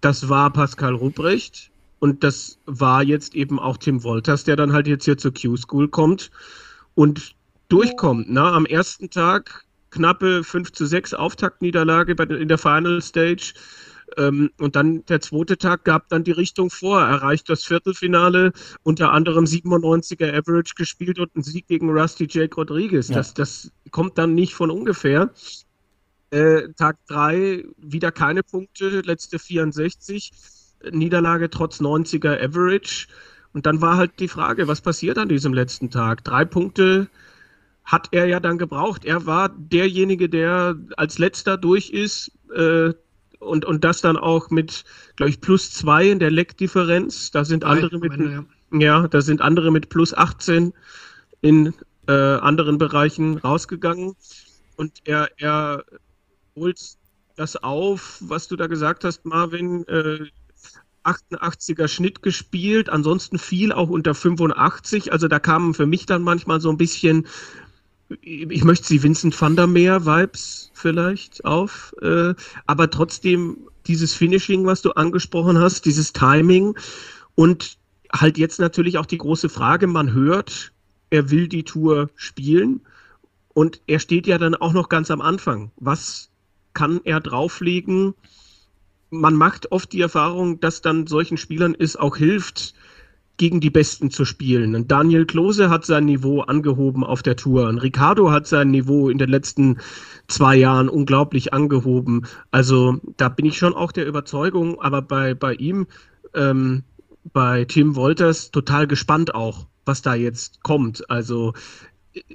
Das 0.00 0.28
war 0.28 0.52
Pascal 0.52 0.94
Ruprecht 0.94 1.70
und 1.98 2.24
das 2.24 2.58
war 2.66 3.02
jetzt 3.02 3.34
eben 3.34 3.58
auch 3.58 3.76
Tim 3.76 4.02
Wolters, 4.02 4.44
der 4.44 4.56
dann 4.56 4.72
halt 4.72 4.86
jetzt 4.86 5.04
hier 5.04 5.18
zur 5.18 5.32
Q-School 5.32 5.88
kommt 5.88 6.30
und 6.94 7.34
durchkommt. 7.68 8.26
Na, 8.28 8.52
am 8.52 8.66
ersten 8.66 9.10
Tag 9.10 9.64
knappe 9.90 10.44
5 10.44 10.72
zu 10.72 10.86
6 10.86 11.14
Auftaktniederlage 11.14 12.12
in 12.34 12.48
der 12.48 12.58
Final 12.58 13.00
Stage 13.00 13.54
und 14.16 14.76
dann 14.76 15.04
der 15.06 15.20
zweite 15.20 15.58
Tag 15.58 15.84
gab 15.84 16.08
dann 16.08 16.24
die 16.24 16.32
Richtung 16.32 16.70
vor, 16.70 17.00
erreicht 17.00 17.48
das 17.48 17.64
Viertelfinale, 17.64 18.52
unter 18.82 19.12
anderem 19.12 19.44
97er 19.44 20.32
Average 20.32 20.74
gespielt 20.76 21.18
und 21.18 21.34
ein 21.36 21.42
Sieg 21.42 21.66
gegen 21.66 21.90
Rusty 21.90 22.26
Jake 22.30 22.54
Rodriguez. 22.54 23.08
Ja. 23.08 23.16
Das, 23.16 23.34
das 23.34 23.72
kommt 23.90 24.16
dann 24.16 24.34
nicht 24.34 24.54
von 24.54 24.70
ungefähr. 24.70 25.30
Äh, 26.30 26.68
Tag 26.76 26.98
3 27.08 27.64
wieder 27.78 28.12
keine 28.12 28.42
Punkte, 28.42 29.00
letzte 29.00 29.38
64, 29.38 30.32
Niederlage 30.92 31.50
trotz 31.50 31.80
90er 31.80 32.42
Average. 32.42 33.08
Und 33.52 33.66
dann 33.66 33.80
war 33.80 33.96
halt 33.96 34.20
die 34.20 34.28
Frage, 34.28 34.68
was 34.68 34.80
passiert 34.80 35.18
an 35.18 35.28
diesem 35.28 35.52
letzten 35.52 35.90
Tag? 35.90 36.24
Drei 36.24 36.44
Punkte 36.44 37.08
hat 37.84 38.08
er 38.12 38.26
ja 38.26 38.40
dann 38.40 38.58
gebraucht. 38.58 39.04
Er 39.04 39.26
war 39.26 39.48
derjenige, 39.48 40.28
der 40.28 40.76
als 40.96 41.18
letzter 41.18 41.56
durch 41.56 41.90
ist. 41.90 42.32
Äh, 42.54 42.92
und, 43.38 43.64
und 43.64 43.84
das 43.84 44.00
dann 44.00 44.16
auch 44.16 44.50
mit, 44.50 44.84
glaube 45.16 45.30
ich, 45.30 45.40
plus 45.40 45.72
zwei 45.72 46.08
in 46.08 46.18
der 46.18 46.30
Leckdifferenz. 46.30 47.30
Da 47.30 47.44
sind 47.44 47.64
andere 47.64 47.98
mit, 47.98 48.12
Ende, 48.12 48.46
ja. 48.72 48.78
ja. 48.78 49.08
da 49.08 49.20
sind 49.20 49.40
andere 49.40 49.70
mit 49.70 49.88
plus 49.88 50.14
18 50.14 50.72
in 51.40 51.74
äh, 52.08 52.12
anderen 52.12 52.78
Bereichen 52.78 53.38
rausgegangen. 53.38 54.14
Und 54.76 55.00
er, 55.04 55.30
er 55.38 55.84
holt 56.54 56.80
das 57.36 57.56
auf, 57.56 58.18
was 58.20 58.48
du 58.48 58.56
da 58.56 58.66
gesagt 58.66 59.04
hast, 59.04 59.24
Marvin. 59.24 59.86
Äh, 59.88 60.26
88er 61.06 61.86
Schnitt 61.86 62.22
gespielt, 62.22 62.88
ansonsten 62.88 63.38
viel 63.38 63.72
auch 63.72 63.88
unter 63.88 64.14
85. 64.14 65.12
Also 65.12 65.28
da 65.28 65.38
kamen 65.38 65.72
für 65.72 65.86
mich 65.86 66.06
dann 66.06 66.22
manchmal 66.22 66.60
so 66.60 66.68
ein 66.68 66.76
bisschen 66.76 67.26
ich 68.20 68.64
möchte 68.64 68.86
sie 68.86 69.02
Vincent 69.02 69.40
van 69.40 69.56
der 69.56 69.66
Meer 69.66 70.06
Vibes 70.06 70.70
vielleicht 70.74 71.44
auf, 71.44 71.94
äh, 72.00 72.34
aber 72.66 72.90
trotzdem 72.90 73.58
dieses 73.86 74.14
Finishing, 74.14 74.66
was 74.66 74.82
du 74.82 74.92
angesprochen 74.92 75.58
hast, 75.58 75.84
dieses 75.84 76.12
Timing 76.12 76.76
und 77.34 77.78
halt 78.12 78.38
jetzt 78.38 78.60
natürlich 78.60 78.98
auch 78.98 79.06
die 79.06 79.18
große 79.18 79.48
Frage, 79.48 79.86
man 79.86 80.12
hört, 80.12 80.72
er 81.10 81.30
will 81.30 81.48
die 81.48 81.64
Tour 81.64 82.10
spielen 82.14 82.80
und 83.54 83.80
er 83.86 83.98
steht 83.98 84.26
ja 84.26 84.38
dann 84.38 84.54
auch 84.54 84.72
noch 84.72 84.88
ganz 84.88 85.10
am 85.10 85.20
Anfang. 85.20 85.70
Was 85.76 86.30
kann 86.74 87.00
er 87.04 87.20
drauflegen? 87.20 88.14
Man 89.10 89.34
macht 89.34 89.72
oft 89.72 89.92
die 89.92 90.00
Erfahrung, 90.00 90.60
dass 90.60 90.82
dann 90.82 91.06
solchen 91.06 91.36
Spielern 91.36 91.74
es 91.78 91.96
auch 91.96 92.16
hilft, 92.16 92.74
gegen 93.36 93.60
die 93.60 93.70
Besten 93.70 94.10
zu 94.10 94.24
spielen. 94.24 94.74
Und 94.74 94.90
Daniel 94.90 95.26
Klose 95.26 95.68
hat 95.68 95.84
sein 95.84 96.06
Niveau 96.06 96.40
angehoben 96.40 97.04
auf 97.04 97.22
der 97.22 97.36
Tour. 97.36 97.68
Und 97.68 97.78
Ricardo 97.78 98.30
hat 98.30 98.46
sein 98.46 98.70
Niveau 98.70 99.08
in 99.08 99.18
den 99.18 99.28
letzten 99.28 99.78
zwei 100.28 100.56
Jahren 100.56 100.88
unglaublich 100.88 101.52
angehoben. 101.52 102.26
Also 102.50 102.98
da 103.16 103.28
bin 103.28 103.46
ich 103.46 103.58
schon 103.58 103.74
auch 103.74 103.92
der 103.92 104.06
Überzeugung, 104.06 104.80
aber 104.80 105.02
bei, 105.02 105.34
bei 105.34 105.54
ihm, 105.54 105.86
ähm, 106.34 106.82
bei 107.32 107.64
Tim 107.64 107.96
Wolters, 107.96 108.50
total 108.50 108.86
gespannt 108.86 109.34
auch, 109.34 109.66
was 109.84 110.02
da 110.02 110.14
jetzt 110.14 110.62
kommt. 110.62 111.08
Also 111.10 111.52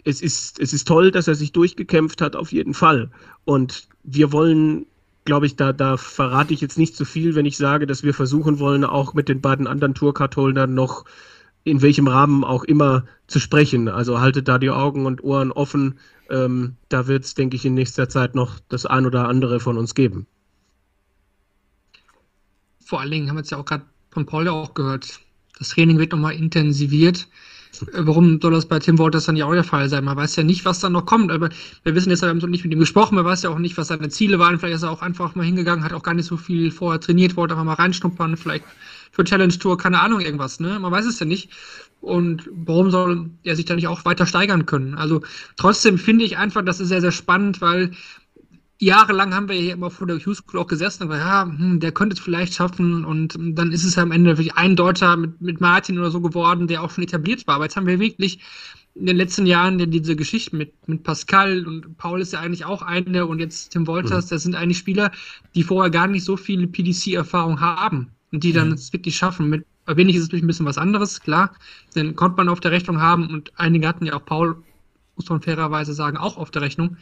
es 0.04 0.22
ist, 0.22 0.60
es 0.60 0.74
ist 0.74 0.88
toll, 0.88 1.12
dass 1.12 1.28
er 1.28 1.36
sich 1.36 1.52
durchgekämpft 1.52 2.22
hat, 2.22 2.36
auf 2.36 2.52
jeden 2.52 2.74
Fall. 2.74 3.10
Und 3.46 3.88
wir 4.04 4.32
wollen 4.32 4.86
glaube 5.26 5.46
ich, 5.46 5.56
da, 5.56 5.74
da 5.74 5.98
verrate 5.98 6.54
ich 6.54 6.62
jetzt 6.62 6.78
nicht 6.78 6.96
zu 6.96 7.06
viel, 7.06 7.36
wenn 7.36 7.46
ich 7.46 7.58
sage, 7.58 7.88
dass 7.88 8.04
wir 8.04 8.14
versuchen 8.14 8.60
wollen, 8.60 8.84
auch 8.84 9.14
mit 9.14 9.30
den 9.30 9.42
beiden 9.42 9.68
anderen 9.68 9.94
Tourcard-Holdern 9.94 10.74
noch 10.74 11.06
in 11.64 11.82
welchem 11.82 12.08
Rahmen 12.08 12.44
auch 12.44 12.64
immer 12.64 13.06
zu 13.28 13.40
sprechen. 13.40 13.88
Also 13.88 14.20
haltet 14.20 14.48
da 14.48 14.58
die 14.58 14.72
Augen 14.72 15.06
und 15.06 15.24
Ohren 15.24 15.52
offen. 15.52 16.00
Ähm, 16.30 16.76
da 16.90 17.08
wird 17.08 17.26
es, 17.26 17.36
denke 17.36 17.56
ich, 17.56 17.66
in 17.66 17.76
nächster 17.76 18.10
Zeit 18.10 18.36
noch 18.36 18.60
das 18.70 18.86
ein 18.86 19.06
oder 19.06 19.28
andere 19.28 19.60
von 19.60 19.78
uns 19.78 19.94
geben. 19.94 20.26
Vor 22.84 23.00
allen 23.00 23.12
Dingen 23.12 23.30
haben 23.30 23.38
wir 23.38 23.42
es 23.42 23.50
ja 23.52 23.58
auch 23.58 23.66
gerade 23.66 23.86
von 24.10 24.26
Paul 24.26 24.46
ja 24.46 24.52
auch 24.52 24.74
gehört. 24.74 25.20
Das 25.60 25.70
Training 25.70 26.00
wird 26.00 26.12
nochmal 26.12 26.34
intensiviert. 26.34 27.28
Warum 27.94 28.40
soll 28.42 28.52
das 28.52 28.66
bei 28.68 28.80
Tim 28.80 29.00
Walters 29.00 29.26
dann 29.26 29.38
ja 29.38 29.46
auch 29.46 29.54
der 29.54 29.64
Fall 29.64 29.88
sein? 29.90 30.04
Man 30.04 30.18
weiß 30.18 30.36
ja 30.36 30.44
nicht, 30.44 30.66
was 30.66 30.80
dann 30.80 30.92
noch 30.92 31.06
kommt. 31.06 31.32
Aber 31.32 31.50
wir 31.84 31.96
wissen 31.96 32.10
jetzt, 32.10 32.22
wir 32.22 32.30
haben 32.30 32.38
nicht 32.38 32.64
mit 32.64 32.74
ihm 32.74 32.80
gesprochen, 32.80 33.16
man 33.16 33.26
weiß 33.26 33.44
ja 33.44 33.50
auch 33.50 33.60
nicht, 33.60 33.78
was 33.78 33.88
seine 33.88 34.10
Ziele 34.10 34.40
waren. 34.40 34.60
Vielleicht 34.60 34.76
ist 34.76 34.84
er 34.84 34.92
auch 34.92 35.02
einfach 35.02 35.36
mal 35.36 35.46
hingegangen, 35.46 35.84
hat 35.84 35.94
auch 35.94 36.04
gar 36.04 36.14
nicht 36.14 36.26
so 36.26 36.38
viel 36.38 36.72
vorher 36.72 37.00
trainiert, 37.00 37.38
wollte 37.38 37.54
einfach 37.54 37.66
mal 37.66 37.74
reinschnuppern, 37.74 38.36
vielleicht 38.36 38.66
für 39.12 39.24
Challenge 39.24 39.58
Tour, 39.58 39.78
keine 39.78 40.00
Ahnung, 40.02 40.22
irgendwas, 40.22 40.60
ne? 40.60 40.80
Man 40.80 40.92
weiß 40.92 41.06
es 41.06 41.20
ja 41.20 41.26
nicht. 41.26 41.50
Und 42.02 42.50
warum 42.52 42.90
soll 42.90 43.30
er 43.44 43.56
sich 43.56 43.66
da 43.66 43.76
nicht 43.76 43.88
auch 43.88 44.06
weiter 44.06 44.26
steigern 44.26 44.66
können? 44.66 44.96
Also 44.96 45.22
trotzdem 45.56 45.98
finde 45.98 46.26
ich 46.26 46.38
einfach, 46.38 46.64
das 46.64 46.80
ist 46.80 46.88
sehr, 46.88 47.02
sehr 47.02 47.12
spannend, 47.12 47.62
weil 47.62 47.92
jahrelang 48.82 49.34
haben 49.34 49.48
wir 49.48 49.56
hier 49.56 49.74
immer 49.74 49.92
vor 49.92 50.08
der 50.08 50.18
Hugh 50.18 50.34
School 50.34 50.60
auch 50.60 50.68
gesessen 50.68 51.04
und 51.04 51.10
gesagt, 51.10 51.28
ja, 51.28 51.44
hm, 51.44 51.80
der 51.80 51.92
könnte 51.92 52.16
es 52.16 52.20
vielleicht 52.20 52.56
schaffen 52.56 53.06
und 53.06 53.38
dann 53.40 53.72
ist 53.72 53.84
es 53.84 53.96
ja 53.96 54.04
am 54.04 54.12
Ende 54.12 54.32
wirklich 54.32 54.56
ein 54.56 54.76
Deutscher 54.76 55.16
mit, 55.18 55.40
mit 55.40 55.62
Martin 55.62 56.00
oder 56.00 56.10
so 56.10 56.20
geworden, 56.20 56.68
der 56.68 56.84
auch 56.84 56.90
schon 56.90 57.04
etabliert 57.04 57.46
war. 57.46 57.56
Aber 57.56 57.66
jetzt 57.66 57.76
haben 57.76 57.86
wir 57.86 58.00
wirklich 58.00 58.40
in 58.96 59.06
den 59.06 59.18
letzten 59.18 59.46
Jahren 59.46 59.78
diese 59.92 60.16
Geschichte 60.16 60.56
mit, 60.56 60.74
mit 60.88 61.04
Pascal 61.04 61.66
und 61.66 61.98
Paul 61.98 62.22
ist 62.22 62.34
ja 62.34 62.40
eigentlich 62.40 62.66
auch 62.66 62.82
eine 62.82 63.28
und 63.28 63.40
jetzt 63.40 63.70
Tim 63.70 63.86
Wolters, 63.88 64.26
mhm. 64.26 64.30
das 64.30 64.44
sind 64.44 64.56
eigentlich 64.56 64.80
Spieler, 64.80 65.12
die 65.56 65.64
vorher 65.64 65.92
gar 65.92 66.08
nicht 66.08 66.26
so 66.26 66.36
viel 66.36 66.68
PDC-Erfahrung 66.68 67.62
haben 67.62 68.12
und 68.32 68.44
die 68.44 68.52
dann 68.52 68.70
mhm. 68.70 68.74
es 68.74 68.92
wirklich 68.92 69.16
schaffen. 69.16 69.50
Mit 69.50 69.66
wenig 69.86 70.16
ist 70.16 70.24
es 70.24 70.28
natürlich 70.28 70.44
ein 70.44 70.48
bisschen 70.48 70.66
was 70.66 70.78
anderes, 70.80 71.22
klar, 71.22 71.54
den 71.96 72.16
konnte 72.16 72.38
man 72.38 72.50
auf 72.50 72.60
der 72.60 72.72
Rechnung 72.72 73.00
haben 73.00 73.30
und 73.30 73.52
einige 73.58 73.88
hatten 73.88 74.08
ja 74.08 74.16
auch 74.16 74.26
Paul, 74.26 74.58
muss 75.16 75.30
man 75.30 75.42
fairerweise 75.42 75.94
sagen, 75.94 76.18
auch 76.18 76.38
auf 76.38 76.50
der 76.50 76.64
Rechnung. 76.64 76.98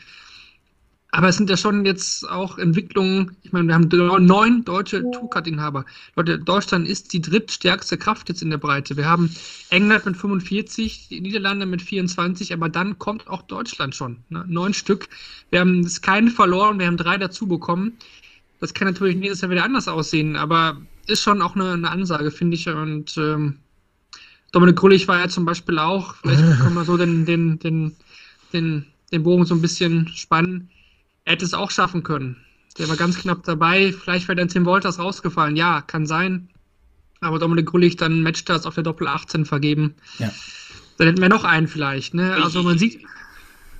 Aber 1.11 1.29
es 1.29 1.37
sind 1.37 1.49
ja 1.49 1.57
schon 1.57 1.85
jetzt 1.85 2.29
auch 2.29 2.59
Entwicklungen. 2.59 3.35
Ich 3.41 3.51
meine, 3.51 3.67
wir 3.67 3.73
haben 3.73 3.89
neun 4.25 4.63
deutsche 4.63 5.01
Tourcard-Inhaber. 5.11 5.85
Leute, 6.15 6.37
Deutschland 6.37 6.87
ist 6.87 7.13
die 7.13 7.21
drittstärkste 7.21 7.97
Kraft 7.97 8.29
jetzt 8.29 8.43
in 8.43 8.51
der 8.51 8.59
Breite. 8.59 8.95
Wir 8.95 9.05
haben 9.05 9.33
England 9.71 10.05
mit 10.05 10.17
45, 10.17 11.07
die 11.09 11.21
Niederlande 11.21 11.65
mit 11.65 11.81
24, 11.81 12.53
aber 12.53 12.69
dann 12.69 12.99
kommt 12.99 13.27
auch 13.27 13.41
Deutschland 13.41 13.95
schon. 13.95 14.17
Ne? 14.29 14.45
Neun 14.47 14.75
Stück. 14.75 15.09
Wir 15.49 15.61
haben 15.61 15.79
es 15.79 16.01
keine 16.01 16.29
verloren, 16.29 16.77
wir 16.77 16.85
haben 16.85 16.97
drei 16.97 17.17
dazu 17.17 17.47
bekommen. 17.47 17.97
Das 18.59 18.75
kann 18.75 18.87
natürlich 18.87 19.15
nächstes 19.15 19.41
Jahr 19.41 19.49
wieder 19.49 19.63
anders 19.63 19.87
aussehen, 19.87 20.35
aber 20.35 20.79
ist 21.07 21.23
schon 21.23 21.41
auch 21.41 21.55
eine, 21.55 21.73
eine 21.73 21.89
Ansage, 21.89 22.29
finde 22.29 22.55
ich. 22.55 22.67
Und 22.67 23.17
ähm, 23.17 23.57
Dominik 24.51 24.75
Grullig 24.75 25.07
war 25.07 25.17
ja 25.17 25.27
zum 25.27 25.45
Beispiel 25.45 25.79
auch, 25.79 26.13
vielleicht 26.15 26.39
können 26.61 26.75
wir 26.75 26.85
so 26.85 26.97
den, 26.97 27.25
den, 27.25 27.57
den, 27.57 27.95
den, 28.53 28.85
den 29.11 29.23
Bogen 29.23 29.45
so 29.45 29.55
ein 29.55 29.61
bisschen 29.61 30.07
spannen 30.09 30.69
er 31.25 31.33
hätte 31.33 31.45
es 31.45 31.53
auch 31.53 31.71
schaffen 31.71 32.03
können. 32.03 32.37
Der 32.77 32.87
war 32.87 32.95
ganz 32.95 33.17
knapp 33.19 33.43
dabei. 33.43 33.91
Vielleicht 33.91 34.27
wäre 34.27 34.35
dann 34.35 34.47
Tim 34.47 34.65
Wolters 34.65 34.99
rausgefallen. 34.99 35.55
Ja, 35.55 35.81
kann 35.81 36.05
sein. 36.05 36.49
Aber 37.21 37.39
Dominik 37.39 37.65
Grullig 37.65 37.97
dann 37.97 38.23
Matchstarts 38.23 38.65
auf 38.65 38.75
der 38.75 38.83
Doppel 38.83 39.07
18 39.07 39.45
vergeben. 39.45 39.95
Ja. 40.19 40.31
Dann 40.97 41.07
hätten 41.07 41.21
wir 41.21 41.29
noch 41.29 41.43
einen 41.43 41.67
vielleicht. 41.67 42.13
Ne? 42.13 42.33
Also 42.41 42.63
man 42.63 42.77
sieht. 42.77 43.01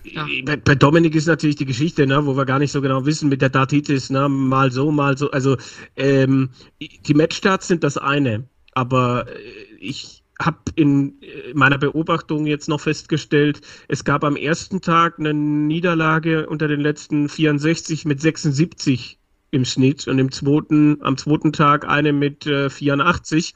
Ja. 0.03 0.27
Bei, 0.63 0.75
Dominik 0.75 1.13
ist 1.15 1.27
natürlich 1.27 1.57
die 1.57 1.65
Geschichte, 1.65 2.07
ne, 2.07 2.25
wo 2.25 2.35
wir 2.35 2.45
gar 2.45 2.59
nicht 2.59 2.71
so 2.71 2.81
genau 2.81 3.05
wissen 3.05 3.29
mit 3.29 3.41
der 3.41 3.49
Datitis, 3.49 4.09
ne, 4.09 4.29
mal 4.29 4.71
so, 4.71 4.91
mal 4.91 5.17
so. 5.17 5.29
Also 5.31 5.57
ähm, 5.97 6.49
die 6.79 7.13
Matchstarts 7.13 7.67
sind 7.67 7.83
das 7.83 7.97
eine, 7.97 8.47
aber 8.73 9.27
äh, 9.27 9.33
ich 9.79 10.23
habe 10.41 10.59
in 10.75 11.19
meiner 11.53 11.77
Beobachtung 11.77 12.45
jetzt 12.45 12.69
noch 12.69 12.79
festgestellt, 12.79 13.61
es 13.87 14.03
gab 14.03 14.23
am 14.23 14.35
ersten 14.35 14.81
Tag 14.81 15.19
eine 15.19 15.33
Niederlage 15.33 16.47
unter 16.47 16.67
den 16.67 16.79
letzten 16.79 17.27
64 17.27 18.05
mit 18.05 18.21
76 18.21 19.19
im 19.51 19.65
Schnitt 19.65 20.07
und 20.07 20.19
im 20.19 20.31
zweiten, 20.31 21.01
am 21.01 21.17
zweiten 21.17 21.51
Tag 21.51 21.87
eine 21.87 22.13
mit 22.13 22.45
äh, 22.45 22.69
84. 22.69 23.53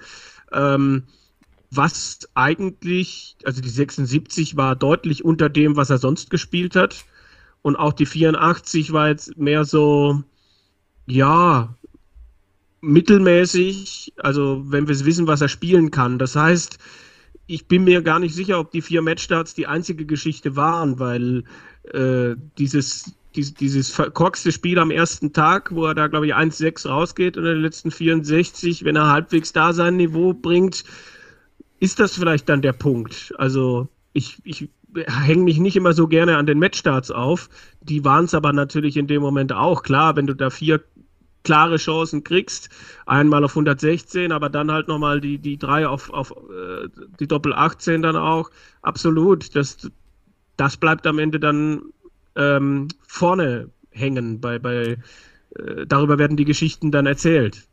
Ähm, 0.52 1.04
was 1.76 2.20
eigentlich, 2.36 3.36
also 3.46 3.62
die 3.62 3.70
76 3.70 4.58
war 4.58 4.76
deutlich 4.76 5.26
unter 5.26 5.50
dem, 5.50 5.76
was 5.76 5.90
er 5.90 5.98
sonst 5.98 6.30
gespielt 6.30 6.76
hat. 6.76 7.06
Und 7.62 7.78
auch 7.78 7.94
die 7.94 8.06
84 8.06 8.92
war 8.92 9.10
jetzt 9.10 9.38
mehr 9.38 9.66
so, 9.66 10.24
ja, 11.06 11.76
mittelmäßig, 12.84 14.14
also 14.18 14.62
wenn 14.66 14.88
wir 14.90 15.06
wissen, 15.06 15.26
was 15.26 15.42
er 15.42 15.48
spielen 15.48 15.90
kann. 15.90 16.20
Das 16.20 16.36
heißt, 16.36 16.78
ich 17.48 17.68
bin 17.68 17.86
mir 17.86 18.02
gar 18.02 18.20
nicht 18.20 18.36
sicher, 18.36 18.60
ob 18.60 18.72
die 18.72 18.82
vier 18.82 19.02
Matchstarts 19.02 19.54
die 19.54 19.68
einzige 19.68 20.06
Geschichte 20.06 20.58
waren, 20.58 21.00
weil 21.00 21.46
äh, 21.94 22.36
dieses, 22.58 23.16
dieses, 23.36 23.90
verkorkste 23.90 24.52
Spiel 24.52 24.80
am 24.80 24.92
ersten 24.92 25.32
Tag, 25.32 25.74
wo 25.74 25.86
er 25.86 25.96
da, 25.96 26.08
glaube 26.08 26.28
ich, 26.28 26.36
1-6 26.36 26.88
rausgeht 26.90 27.38
und 27.38 27.46
in 27.46 27.54
den 27.54 27.62
letzten 27.62 27.90
64, 27.90 28.84
wenn 28.84 28.98
er 28.98 29.08
halbwegs 29.08 29.54
da 29.54 29.72
sein 29.72 29.96
Niveau 29.96 30.34
bringt, 30.34 30.84
ist 31.80 32.02
das 32.02 32.16
vielleicht 32.16 32.50
dann 32.50 32.62
der 32.62 32.74
Punkt. 32.74 33.34
Also 33.38 33.88
ich, 34.12 34.40
ich 34.44 34.70
hänge 35.08 35.44
mich 35.44 35.58
nicht 35.58 35.78
immer 35.78 35.94
so 35.94 36.08
gerne 36.08 36.38
an 36.38 36.46
den 36.46 36.60
Matchstarts 36.60 37.12
auf. 37.12 37.50
Die 37.82 38.04
waren 38.04 38.26
es 38.26 38.34
aber 38.34 38.52
natürlich 38.52 38.98
in 38.98 39.08
dem 39.08 39.22
Moment 39.22 39.54
auch. 39.54 39.84
Klar, 39.84 40.16
wenn 40.16 40.28
du 40.28 40.36
da 40.36 40.50
vier 40.50 40.82
klare 41.44 41.78
Chancen 41.78 42.24
kriegst. 42.24 42.70
Einmal 43.06 43.44
auf 43.44 43.52
116, 43.52 44.32
aber 44.32 44.50
dann 44.50 44.72
halt 44.72 44.88
nochmal 44.88 45.22
die, 45.22 45.38
die 45.38 45.58
drei 45.58 45.88
auf, 45.88 46.10
auf 46.10 46.32
äh, 46.32 46.88
die 47.20 47.28
Doppel 47.28 47.54
18 47.54 48.02
dann 48.02 48.16
auch. 48.16 48.50
Absolut. 48.82 49.56
Das, 49.56 49.90
das 50.58 50.78
bleibt 50.78 51.06
am 51.08 51.20
Ende 51.20 51.40
dann 51.40 51.82
ähm, 52.36 52.88
vorne 53.08 53.70
hängen. 53.92 54.42
Bei, 54.42 54.60
bei, 54.60 54.98
äh, 55.56 55.86
darüber 55.88 56.18
werden 56.18 56.38
die 56.38 56.46
Geschichten 56.46 56.92
dann 56.92 57.06
erzählt. 57.06 57.68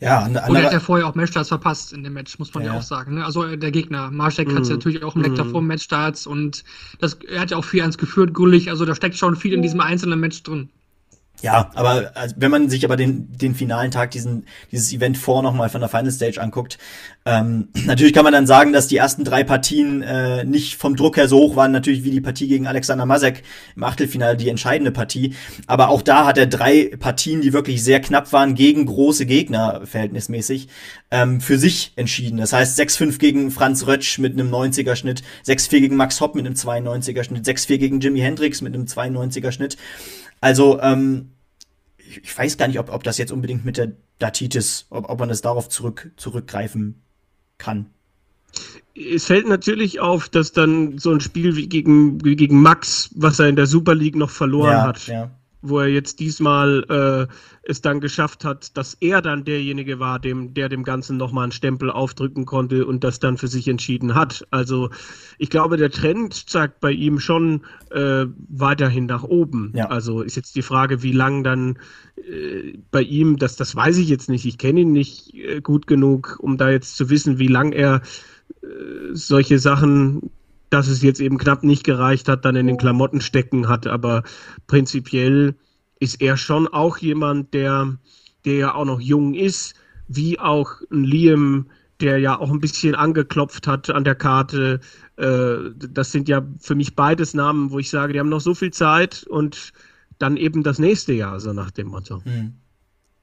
Ja, 0.00 0.26
und 0.26 0.34
er 0.34 0.64
hat 0.64 0.72
ja 0.72 0.80
vorher 0.80 1.06
auch 1.06 1.14
Matchstarts 1.14 1.48
verpasst 1.48 1.92
in 1.92 2.04
dem 2.04 2.12
Match, 2.12 2.38
muss 2.38 2.52
man 2.52 2.64
ja, 2.64 2.72
ja 2.72 2.78
auch 2.78 2.82
sagen. 2.82 3.14
Ne? 3.14 3.24
Also 3.24 3.44
äh, 3.44 3.56
der 3.56 3.70
Gegner, 3.70 4.10
Marschek 4.10 4.48
mm. 4.48 4.56
hat 4.56 4.64
mhm. 4.64 4.70
natürlich 4.70 5.02
auch 5.02 5.16
im 5.16 5.22
Leck 5.22 5.32
mm. 5.32 5.36
davor 5.36 5.62
Matchstarts 5.62 6.26
und 6.26 6.64
das, 6.98 7.14
er 7.14 7.40
hat 7.40 7.52
ja 7.52 7.56
auch 7.56 7.64
4-1 7.64 7.96
geführt, 7.96 8.34
Gullig, 8.34 8.68
also 8.68 8.84
da 8.84 8.94
steckt 8.94 9.16
schon 9.16 9.34
viel 9.34 9.54
in 9.54 9.62
diesem 9.62 9.80
einzelnen 9.80 10.20
Match 10.20 10.42
drin. 10.42 10.68
Ja, 11.42 11.70
aber 11.74 12.12
also, 12.14 12.36
wenn 12.38 12.52
man 12.52 12.70
sich 12.70 12.84
aber 12.84 12.96
den, 12.96 13.36
den 13.36 13.56
finalen 13.56 13.90
Tag, 13.90 14.12
diesen, 14.12 14.46
dieses 14.70 14.92
Event 14.92 15.18
vor 15.18 15.42
nochmal 15.42 15.68
von 15.68 15.80
der 15.80 15.90
Final 15.90 16.12
Stage 16.12 16.40
anguckt, 16.40 16.78
ähm, 17.24 17.68
natürlich 17.84 18.12
kann 18.12 18.22
man 18.22 18.32
dann 18.32 18.46
sagen, 18.46 18.72
dass 18.72 18.86
die 18.86 18.96
ersten 18.96 19.24
drei 19.24 19.42
Partien 19.42 20.02
äh, 20.02 20.44
nicht 20.44 20.76
vom 20.76 20.94
Druck 20.94 21.16
her 21.16 21.26
so 21.26 21.38
hoch 21.38 21.56
waren, 21.56 21.72
natürlich 21.72 22.04
wie 22.04 22.12
die 22.12 22.20
Partie 22.20 22.46
gegen 22.46 22.68
Alexander 22.68 23.06
Masek 23.06 23.42
im 23.74 23.82
Achtelfinale, 23.82 24.36
die 24.36 24.48
entscheidende 24.48 24.92
Partie. 24.92 25.34
Aber 25.66 25.88
auch 25.88 26.02
da 26.02 26.26
hat 26.26 26.38
er 26.38 26.46
drei 26.46 26.92
Partien, 26.98 27.40
die 27.40 27.52
wirklich 27.52 27.82
sehr 27.82 28.00
knapp 28.00 28.32
waren, 28.32 28.54
gegen 28.54 28.86
große 28.86 29.26
Gegner 29.26 29.82
verhältnismäßig, 29.84 30.68
ähm, 31.10 31.40
für 31.40 31.58
sich 31.58 31.92
entschieden. 31.96 32.38
Das 32.38 32.52
heißt 32.52 32.78
6-5 32.78 33.18
gegen 33.18 33.50
Franz 33.50 33.84
Rötsch 33.88 34.18
mit 34.18 34.34
einem 34.34 34.48
90er 34.52 34.94
Schnitt, 34.94 35.22
6-4 35.44 35.80
gegen 35.80 35.96
Max 35.96 36.20
Hopp 36.20 36.36
mit 36.36 36.46
einem 36.46 36.54
92er 36.54 37.24
Schnitt, 37.24 37.44
6-4 37.46 37.78
gegen 37.78 38.00
Jimi 38.00 38.20
Hendrix 38.20 38.60
mit 38.60 38.74
einem 38.74 38.84
92er 38.84 39.50
Schnitt. 39.50 39.76
Also, 40.42 40.78
ähm, 40.80 41.30
ich, 41.96 42.24
ich, 42.24 42.36
weiß 42.38 42.58
gar 42.58 42.68
nicht, 42.68 42.78
ob, 42.78 42.92
ob 42.92 43.02
das 43.04 43.16
jetzt 43.16 43.32
unbedingt 43.32 43.64
mit 43.64 43.78
der 43.78 43.92
Datitis, 44.18 44.86
ob, 44.90 45.08
ob 45.08 45.18
man 45.18 45.30
es 45.30 45.40
darauf 45.40 45.70
zurück, 45.70 46.10
zurückgreifen 46.16 47.00
kann. 47.56 47.86
Es 48.94 49.24
fällt 49.24 49.48
natürlich 49.48 50.00
auf, 50.00 50.28
dass 50.28 50.52
dann 50.52 50.98
so 50.98 51.12
ein 51.12 51.20
Spiel 51.20 51.56
wie 51.56 51.68
gegen, 51.68 52.22
wie 52.22 52.36
gegen 52.36 52.60
Max, 52.60 53.10
was 53.14 53.38
er 53.38 53.48
in 53.48 53.56
der 53.56 53.66
Super 53.66 53.94
League 53.94 54.16
noch 54.16 54.28
verloren 54.28 54.72
ja, 54.72 54.82
hat, 54.82 55.06
ja 55.06 55.30
wo 55.62 55.78
er 55.78 55.88
jetzt 55.88 56.20
diesmal 56.20 56.84
äh, 56.88 57.32
es 57.62 57.80
dann 57.80 58.00
geschafft 58.00 58.44
hat, 58.44 58.76
dass 58.76 58.94
er 58.94 59.22
dann 59.22 59.44
derjenige 59.44 60.00
war, 60.00 60.18
dem, 60.18 60.52
der 60.54 60.68
dem 60.68 60.82
Ganzen 60.82 61.16
nochmal 61.16 61.44
einen 61.44 61.52
Stempel 61.52 61.90
aufdrücken 61.90 62.44
konnte 62.44 62.84
und 62.84 63.04
das 63.04 63.20
dann 63.20 63.38
für 63.38 63.46
sich 63.46 63.68
entschieden 63.68 64.14
hat. 64.14 64.46
Also 64.50 64.90
ich 65.38 65.48
glaube, 65.48 65.76
der 65.76 65.90
Trend 65.90 66.50
zeigt 66.50 66.80
bei 66.80 66.90
ihm 66.90 67.20
schon 67.20 67.62
äh, 67.90 68.26
weiterhin 68.48 69.06
nach 69.06 69.22
oben. 69.22 69.72
Ja. 69.74 69.86
Also 69.86 70.22
ist 70.22 70.36
jetzt 70.36 70.56
die 70.56 70.62
Frage, 70.62 71.02
wie 71.02 71.12
lang 71.12 71.44
dann 71.44 71.78
äh, 72.16 72.78
bei 72.90 73.02
ihm, 73.02 73.36
das, 73.38 73.56
das 73.56 73.76
weiß 73.76 73.98
ich 73.98 74.08
jetzt 74.08 74.28
nicht. 74.28 74.44
Ich 74.44 74.58
kenne 74.58 74.80
ihn 74.80 74.92
nicht 74.92 75.34
äh, 75.34 75.60
gut 75.60 75.86
genug, 75.86 76.38
um 76.40 76.58
da 76.58 76.70
jetzt 76.70 76.96
zu 76.96 77.08
wissen, 77.10 77.38
wie 77.38 77.48
lang 77.48 77.72
er 77.72 78.02
äh, 78.62 78.66
solche 79.12 79.60
Sachen 79.60 80.30
dass 80.72 80.88
es 80.88 81.02
jetzt 81.02 81.20
eben 81.20 81.38
knapp 81.38 81.64
nicht 81.64 81.84
gereicht 81.84 82.28
hat, 82.28 82.44
dann 82.44 82.56
in 82.56 82.66
den 82.66 82.78
Klamotten 82.78 83.20
stecken 83.20 83.68
hat. 83.68 83.86
Aber 83.86 84.22
prinzipiell 84.66 85.54
ist 86.00 86.20
er 86.22 86.36
schon 86.36 86.66
auch 86.66 86.96
jemand, 86.98 87.52
der, 87.52 87.98
der 88.44 88.54
ja 88.54 88.74
auch 88.74 88.86
noch 88.86 89.00
jung 89.00 89.34
ist, 89.34 89.74
wie 90.08 90.38
auch 90.38 90.80
ein 90.90 91.04
Liam, 91.04 91.66
der 92.00 92.18
ja 92.18 92.38
auch 92.38 92.50
ein 92.50 92.60
bisschen 92.60 92.94
angeklopft 92.94 93.66
hat 93.66 93.90
an 93.90 94.04
der 94.04 94.14
Karte. 94.14 94.80
Äh, 95.16 95.56
das 95.76 96.10
sind 96.10 96.28
ja 96.28 96.42
für 96.58 96.74
mich 96.74 96.96
beides 96.96 97.34
Namen, 97.34 97.70
wo 97.70 97.78
ich 97.78 97.90
sage, 97.90 98.14
die 98.14 98.18
haben 98.18 98.30
noch 98.30 98.40
so 98.40 98.54
viel 98.54 98.72
Zeit 98.72 99.24
und 99.24 99.72
dann 100.18 100.36
eben 100.36 100.62
das 100.62 100.78
nächste 100.78 101.12
Jahr, 101.12 101.38
so 101.38 101.52
nach 101.52 101.70
dem 101.70 101.88
Motto. 101.88 102.22
Mhm 102.24 102.61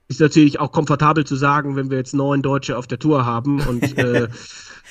ist 0.10 0.20
natürlich 0.20 0.60
auch 0.60 0.72
komfortabel 0.72 1.24
zu 1.24 1.36
sagen, 1.36 1.76
wenn 1.76 1.90
wir 1.90 1.98
jetzt 1.98 2.14
neun 2.14 2.42
Deutsche 2.42 2.78
auf 2.78 2.88
der 2.88 3.00
Tour 3.00 3.26
haben 3.26 3.62
und 3.62 3.98
äh, 3.98 4.28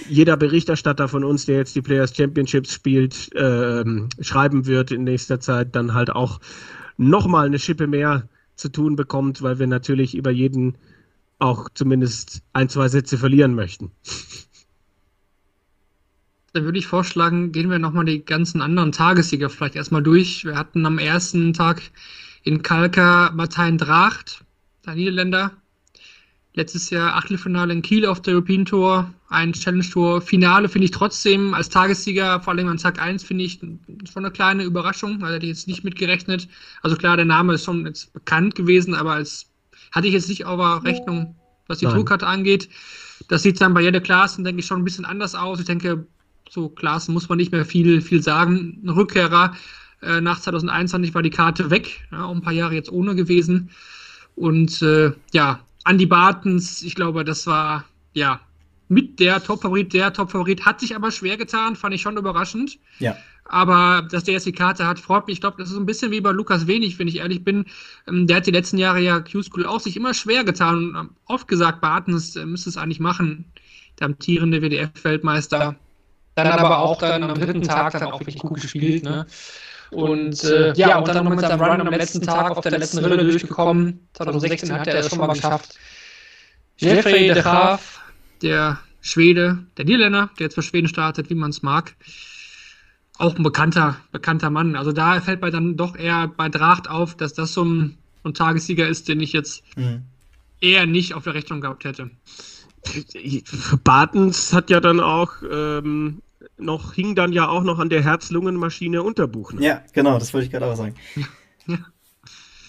jeder 0.09 0.37
Berichterstatter 0.37 1.09
von 1.09 1.25
uns, 1.25 1.45
der 1.45 1.57
jetzt 1.57 1.75
die 1.75 1.83
Players 1.83 2.17
Championships 2.17 2.73
spielt, 2.73 3.35
äh, 3.35 3.85
schreiben 4.21 4.67
wird 4.67 4.93
in 4.93 5.05
nächster 5.05 5.41
Zeit, 5.41 5.75
dann 5.75 5.93
halt 5.93 6.11
auch 6.11 6.41
nochmal 6.97 7.47
eine 7.47 7.59
Schippe 7.59 7.89
mehr 7.89 8.29
zu 8.55 8.69
tun 8.71 8.97
bekommt, 8.97 9.43
weil 9.43 9.59
wir 9.59 9.67
natürlich 9.67 10.15
über 10.17 10.31
jeden 10.31 10.79
auch 11.41 11.69
zumindest 11.75 12.43
ein, 12.53 12.69
zwei 12.69 12.89
Sätze 12.89 13.19
verlieren 13.19 13.55
möchten. 13.55 13.91
Dann 16.53 16.65
würde 16.65 16.79
ich 16.79 16.87
vorschlagen, 16.87 17.53
gehen 17.53 17.71
wir 17.71 17.79
nochmal 17.79 18.05
die 18.05 18.25
ganzen 18.25 18.63
anderen 18.63 18.93
Tagessieger 18.93 19.51
vielleicht 19.51 19.77
erstmal 19.77 20.03
durch. 20.03 20.45
Wir 20.45 20.57
hatten 20.57 20.87
am 20.87 20.99
ersten 20.99 21.53
Tag 21.53 21.83
in 22.43 22.63
Kalka 22.63 23.31
Martijn 23.35 23.79
Dracht, 23.79 24.45
der 24.89 24.97
Niederländer. 24.97 25.53
Letztes 26.55 26.91
Jahr 26.91 27.15
Achtelfinale 27.15 27.73
in 27.73 27.83
Kiel 27.83 28.07
auf 28.07 28.21
der 28.21 28.35
European 28.35 28.65
Tour, 28.65 29.13
ein 29.29 29.53
Challenge 29.53 29.89
Tour. 29.89 30.21
Finale 30.21 30.69
finde 30.69 30.87
ich 30.87 30.91
trotzdem 30.91 31.55
als 31.55 31.69
Tagessieger, 31.69 32.41
vor 32.41 32.55
allem 32.55 32.69
an 32.69 32.79
Tag 32.79 33.01
1, 33.01 33.23
finde 33.23 33.45
ich 33.45 33.61
schon 33.61 33.79
eine 34.17 34.31
kleine 34.31 34.65
Überraschung, 34.65 35.21
weil 35.21 35.35
er 35.35 35.39
die 35.39 35.49
jetzt 35.49 35.69
nicht 35.69 35.85
mitgerechnet. 35.85 36.49
Also 36.83 36.97
klar, 36.97 37.17
der 37.17 37.27
Name 37.27 37.55
ist 37.55 37.65
schon 37.65 37.87
jetzt 37.87 38.13
bekannt 38.13 38.55
gewesen, 38.55 38.95
aber 38.95 39.13
als 39.13 39.47
hatte 39.93 40.09
ich 40.09 40.15
jetzt 40.15 40.29
nicht 40.29 40.47
auf 40.47 40.59
der 40.59 40.91
Rechnung, 40.91 41.37
was 41.69 41.79
die 41.79 41.85
Nein. 41.85 41.95
Tourkarte 41.95 42.27
angeht. 42.27 42.69
Das 43.29 43.43
sieht 43.43 43.61
dann 43.61 43.75
bei 43.75 43.83
Jede 43.83 44.01
Klaassen, 44.01 44.43
denke 44.43 44.61
ich, 44.61 44.67
schon 44.67 44.81
ein 44.81 44.85
bisschen 44.85 45.05
anders 45.05 45.35
aus. 45.35 45.61
Ich 45.61 45.67
denke, 45.67 46.07
so 46.51 46.69
Klaassen 46.71 47.13
muss 47.15 47.29
man 47.29 47.39
nicht 47.39 47.53
mehr 47.53 47.67
viel, 47.67 48.01
viel 48.01 48.23
sagen. 48.23 48.81
Ein 48.83 48.89
Rückkehrer 48.89 49.55
äh, 50.03 50.21
nach 50.21 50.41
2021 50.41 51.15
war 51.15 51.23
die 51.23 51.31
Karte 51.31 51.71
weg, 51.71 52.09
ja, 52.11 52.25
auch 52.25 52.35
ein 52.35 52.43
paar 52.43 52.53
Jahre 52.53 52.75
jetzt 52.75 52.91
ohne 52.91 53.15
gewesen. 53.15 53.71
Und 54.39 54.83
äh, 54.83 55.13
ja, 55.33 55.61
Andy 55.85 56.07
Bartens, 56.07 56.83
ich 56.83 56.95
glaube, 56.95 57.25
das 57.25 57.47
war 57.47 57.85
ja 58.13 58.41
mit 58.89 59.21
der 59.21 59.43
Top-Favorit, 59.43 59.93
der 59.93 60.13
Top-Favorit, 60.13 60.65
hat 60.65 60.81
sich 60.81 60.97
aber 60.97 61.11
schwer 61.11 61.37
getan, 61.37 61.77
fand 61.77 61.95
ich 61.95 62.03
schon 62.03 62.17
überraschend. 62.17 62.79
Ja. 63.01 63.17
Aber 63.45 64.07
dass 64.11 64.25
der 64.25 64.35
jetzt 64.35 64.47
die 64.47 64.53
Karte 64.53 64.87
hat, 64.87 64.99
freut 64.99 65.27
mich. 65.27 65.35
Ich 65.35 65.41
glaube, 65.41 65.57
das 65.59 65.71
ist 65.71 65.77
ein 65.77 65.87
bisschen 65.87 66.11
wie 66.11 66.21
bei 66.21 66.31
Lukas 66.31 66.67
Wenig, 66.67 66.99
wenn 66.99 67.09
ich 67.09 67.17
ehrlich 67.17 67.43
bin. 67.43 67.65
Ähm, 68.07 68.27
der 68.27 68.37
hat 68.37 68.47
die 68.47 68.51
letzten 68.51 68.79
Jahre 68.79 69.01
ja 69.01 69.21
Q-School 69.21 69.67
auch 69.67 69.81
sich 69.81 69.97
immer 69.97 70.15
schwer 70.15 70.45
getan. 70.45 70.95
Und 70.95 71.11
oft 71.27 71.49
gesagt, 71.49 71.81
Bartens 71.81 72.37
äh, 72.37 72.45
müsste 72.45 72.69
es 72.69 72.77
eigentlich 72.77 73.01
machen. 73.01 73.47
Der 73.99 74.07
amtierende 74.07 74.61
WDF-Weltmeister. 74.63 75.77
Dann 76.35 76.47
aber 76.47 76.79
auch 76.79 76.99
dann 76.99 77.25
am 77.25 77.35
dritten 77.35 77.63
Tag 77.63 77.95
dann 77.95 78.13
auch 78.13 78.21
wirklich 78.21 78.39
gut 78.39 78.61
gespielt. 78.61 79.03
Ne? 79.03 79.27
Und 79.91 80.45
äh, 80.45 80.73
ja, 80.75 80.99
und 80.99 81.09
dann 81.09 81.25
noch 81.25 81.31
mit 81.31 81.41
seinem 81.41 81.61
Run 81.61 81.81
am 81.81 81.89
letzten 81.89 82.23
Tag 82.23 82.51
auf 82.51 82.61
der 82.61 82.79
letzten 82.79 83.05
Rille 83.05 83.25
durchgekommen. 83.25 84.09
2016 84.15 84.73
hat 84.73 84.87
er 84.87 84.97
es 84.97 85.09
schon 85.09 85.19
mal 85.19 85.29
geschafft. 85.29 85.75
Jeffrey 86.77 87.29
de 87.29 87.41
Graaf, 87.41 88.01
der 88.43 88.79
Schwede, 89.01 89.59
der 89.77 89.85
Niederländer, 89.85 90.31
der 90.39 90.47
jetzt 90.47 90.55
für 90.55 90.63
Schweden 90.63 90.89
startet, 90.89 91.31
wie 91.31 91.35
man 91.35 91.51
es 91.51 91.63
mag. 91.63 91.95
Auch 93.17 93.35
ein 93.35 93.43
bekannter, 93.43 93.97
bekannter 94.13 94.51
Mann. 94.51 94.77
Also 94.77 94.93
da 94.93 95.21
fällt 95.21 95.41
mir 95.41 95.51
dann 95.51 95.77
doch 95.77 95.97
eher 95.97 96.29
bei 96.29 96.49
Dracht 96.49 96.89
auf, 96.89 97.17
dass 97.17 97.35
das 97.35 97.53
so 97.53 97.65
ein, 97.65 97.99
so 98.23 98.31
ein 98.31 98.35
Tagessieger 98.35 98.87
ist, 98.87 99.09
den 99.09 99.21
ich 99.21 99.33
jetzt 99.33 99.65
mhm. 99.77 100.03
eher 100.61 100.87
nicht 100.87 101.15
auf 101.15 101.25
der 101.25 101.35
Rechnung 101.35 101.61
gehabt 101.61 101.85
hätte. 101.85 102.11
Bartens 103.85 104.53
hat 104.53 104.71
ja 104.71 104.81
dann 104.81 105.01
auch 105.01 105.33
ähm, 105.51 106.23
noch, 106.59 106.95
hing 106.95 107.15
dann 107.15 107.33
ja 107.33 107.49
auch 107.49 107.63
noch 107.63 107.79
an 107.79 107.89
der 107.89 108.03
Herz-Lungen-Maschine 108.03 109.03
Unterbuchner. 109.03 109.61
Ja, 109.61 109.83
genau, 109.93 110.19
das 110.19 110.33
wollte 110.35 110.47
ich 110.47 110.53
gerade 110.53 110.67
auch 110.67 110.77
sagen. 110.77 110.95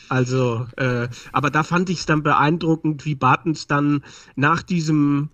Also, 0.10 0.66
äh, 0.76 1.08
aber 1.32 1.52
da 1.52 1.62
fand 1.62 1.92
ich 1.92 2.00
es 2.00 2.06
dann 2.08 2.24
beeindruckend, 2.24 3.06
wie 3.06 3.14
Bartens 3.14 3.68
dann 3.68 4.04
nach 4.36 4.64
diesem 4.64 5.30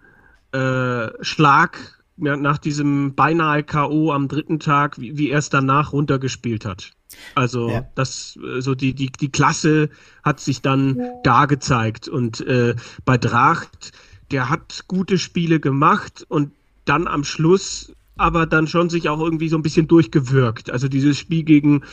äh, 0.51 1.07
Schlag, 1.21 2.03
ja, 2.17 2.35
nach 2.35 2.57
diesem 2.57 3.15
beinahe 3.15 3.63
K.O. 3.63 4.11
am 4.11 4.27
dritten 4.27 4.59
Tag, 4.59 4.99
wie, 4.99 5.17
wie 5.17 5.29
er 5.29 5.39
es 5.39 5.49
danach 5.49 5.93
runtergespielt 5.93 6.65
hat. 6.65 6.91
Also 7.35 7.69
ja. 7.69 7.85
das, 7.95 8.37
äh, 8.43 8.61
so 8.61 8.75
die, 8.75 8.93
die, 8.93 9.11
die 9.11 9.31
Klasse 9.31 9.89
hat 10.23 10.39
sich 10.41 10.61
dann 10.61 11.01
da 11.23 11.45
gezeigt. 11.45 12.09
Und 12.09 12.41
äh, 12.41 12.75
bei 13.05 13.17
Dracht, 13.17 13.93
der 14.31 14.49
hat 14.49 14.85
gute 14.87 15.17
Spiele 15.17 15.59
gemacht 15.59 16.25
und 16.27 16.51
dann 16.83 17.07
am 17.07 17.23
Schluss 17.23 17.93
aber 18.17 18.45
dann 18.45 18.67
schon 18.67 18.89
sich 18.89 19.09
auch 19.09 19.19
irgendwie 19.19 19.49
so 19.49 19.57
ein 19.57 19.63
bisschen 19.63 19.87
durchgewirkt. 19.87 20.71
Also 20.71 20.87
dieses 20.87 21.17
Spiel 21.17 21.43
gegen 21.43 21.83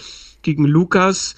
gegen 0.42 0.66
Lukas, 0.66 1.36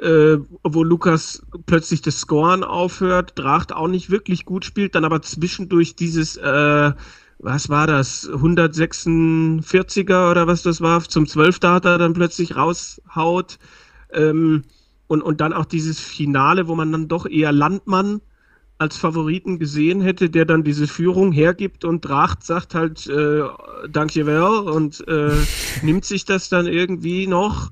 äh, 0.00 0.38
wo 0.64 0.82
Lukas 0.82 1.42
plötzlich 1.66 2.02
das 2.02 2.20
Scoren 2.20 2.64
aufhört, 2.64 3.38
Dracht 3.38 3.72
auch 3.72 3.88
nicht 3.88 4.10
wirklich 4.10 4.44
gut 4.44 4.64
spielt, 4.64 4.94
dann 4.94 5.04
aber 5.04 5.22
zwischendurch 5.22 5.94
dieses, 5.94 6.36
äh, 6.36 6.92
was 7.38 7.68
war 7.68 7.86
das, 7.86 8.28
146er 8.28 10.30
oder 10.30 10.46
was 10.46 10.62
das 10.62 10.80
war, 10.80 11.02
zum 11.02 11.26
12 11.26 11.60
Data 11.60 11.98
dann 11.98 12.14
plötzlich 12.14 12.56
raushaut. 12.56 13.58
Ähm, 14.12 14.62
und, 15.08 15.22
und 15.22 15.40
dann 15.40 15.52
auch 15.52 15.66
dieses 15.66 16.00
Finale, 16.00 16.66
wo 16.66 16.74
man 16.74 16.90
dann 16.90 17.06
doch 17.06 17.26
eher 17.26 17.52
Landmann 17.52 18.22
als 18.78 18.96
Favoriten 18.96 19.58
gesehen 19.58 20.00
hätte, 20.00 20.28
der 20.28 20.44
dann 20.44 20.62
diese 20.62 20.86
Führung 20.86 21.32
hergibt 21.32 21.84
und 21.84 22.04
Dracht 22.04 22.44
sagt 22.44 22.74
halt 22.74 23.06
äh, 23.06 23.42
Danke 23.88 24.26
well 24.26 24.68
und 24.68 25.06
äh, 25.08 25.32
nimmt 25.82 26.04
sich 26.04 26.24
das 26.24 26.48
dann 26.48 26.66
irgendwie 26.66 27.26
noch. 27.26 27.70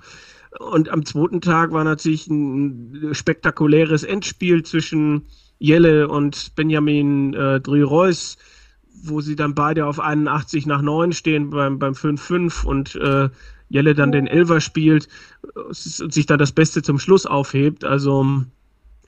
Und 0.58 0.88
am 0.88 1.04
zweiten 1.04 1.40
Tag 1.40 1.72
war 1.72 1.84
natürlich 1.84 2.28
ein 2.28 3.10
spektakuläres 3.12 4.04
Endspiel 4.04 4.62
zwischen 4.62 5.26
Jelle 5.58 6.08
und 6.08 6.54
Benjamin 6.54 7.34
äh, 7.34 7.60
Drüreus, 7.60 8.38
wo 9.02 9.20
sie 9.20 9.36
dann 9.36 9.54
beide 9.54 9.86
auf 9.86 10.00
81 10.00 10.66
nach 10.66 10.80
9 10.80 11.12
stehen 11.12 11.50
beim, 11.50 11.78
beim 11.78 11.94
5-5 11.94 12.64
und 12.64 12.94
äh, 12.94 13.28
Jelle 13.68 13.94
dann 13.94 14.12
den 14.12 14.26
Elver 14.26 14.60
spielt 14.60 15.08
und 15.54 15.74
sich 15.74 16.26
dann 16.26 16.38
das 16.38 16.52
Beste 16.52 16.82
zum 16.82 16.98
Schluss 16.98 17.26
aufhebt. 17.26 17.84
Also 17.84 18.44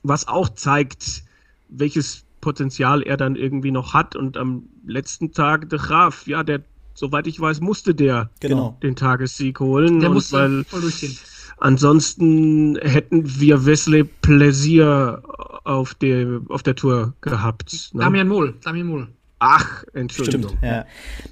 was 0.03 0.27
auch 0.27 0.49
zeigt, 0.49 1.23
welches 1.69 2.25
Potenzial 2.41 3.01
er 3.03 3.17
dann 3.17 3.35
irgendwie 3.35 3.71
noch 3.71 3.93
hat. 3.93 4.15
Und 4.15 4.37
am 4.37 4.63
letzten 4.85 5.31
Tag 5.33 5.69
der 5.69 5.79
Graf, 5.79 6.27
ja, 6.27 6.43
der, 6.43 6.61
soweit 6.93 7.27
ich 7.27 7.39
weiß, 7.39 7.61
musste 7.61 7.93
der 7.95 8.29
Genau. 8.39 8.77
den 8.83 8.95
Tagessieg 8.95 9.59
holen. 9.59 9.99
Der 9.99 10.09
musste 10.09 10.37
weil 10.37 10.63
voll 10.63 10.81
durchgehen. 10.81 11.17
ansonsten 11.59 12.77
hätten 12.81 13.39
wir 13.39 13.65
Wesley 13.65 14.03
Plaisir 14.03 15.21
auf 15.63 15.93
der, 15.95 16.41
auf 16.49 16.63
der 16.63 16.75
Tour 16.75 17.13
gehabt. 17.21 17.89
Ne? 17.93 18.01
Damian 18.03 18.27
Mohl, 18.27 18.53
Damian 18.63 18.87
Mohl. 18.87 19.07
Ach, 19.39 19.83
Entschuldigung. 19.93 20.49
Stimmt, 20.49 20.63
ja. 20.63 20.85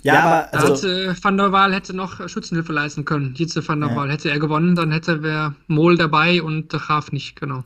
Ja, 0.04 0.20
aber 0.20 0.50
Da 0.52 0.60
also, 0.60 0.88
hätte 0.88 1.16
Van 1.24 1.38
der 1.38 1.52
Waal 1.52 1.74
hätte 1.74 1.96
noch 1.96 2.30
Schützenhilfe 2.30 2.72
leisten 2.72 3.04
können. 3.04 3.34
Jitze 3.36 3.68
Van 3.68 3.80
der 3.80 3.96
Waal. 3.96 4.12
Hätte 4.12 4.30
er 4.30 4.38
gewonnen, 4.38 4.76
dann 4.76 4.92
hätte 4.92 5.24
wir 5.24 5.56
Mohl 5.68 5.98
dabei 5.98 6.44
und 6.44 6.72
der 6.72 6.82
Graf 6.82 7.12
nicht, 7.12 7.40
genau. 7.40 7.64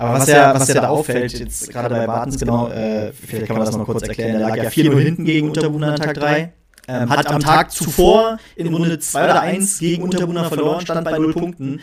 Aber 0.00 0.18
was 0.18 0.28
ja, 0.28 0.54
was 0.54 0.68
ja 0.68 0.80
da 0.80 0.88
auffällt, 0.88 1.38
jetzt 1.38 1.70
gerade 1.70 1.94
bei 1.94 2.06
Bartens, 2.06 2.38
genau, 2.38 2.68
äh, 2.68 3.12
vielleicht 3.12 3.46
kann 3.46 3.56
man 3.56 3.66
das 3.66 3.76
mal 3.76 3.84
kurz 3.84 4.02
erklären, 4.02 4.38
der 4.38 4.48
lag 4.48 4.56
ja 4.56 4.70
4-0 4.70 4.98
hinten 4.98 5.24
gegen 5.26 5.48
Unterbuhner 5.48 5.88
an 5.88 5.96
Tag 5.96 6.14
3. 6.14 6.52
Ähm, 6.88 7.10
hat 7.10 7.26
am 7.26 7.40
Tag 7.40 7.70
zuvor 7.70 8.38
in 8.56 8.72
Runde 8.74 8.98
2 8.98 9.24
oder 9.24 9.42
1 9.42 9.78
gegen 9.78 10.02
Unterbuhner 10.02 10.46
verloren, 10.46 10.80
stand 10.80 11.04
bei 11.04 11.18
0 11.18 11.34
Punkten. 11.34 11.80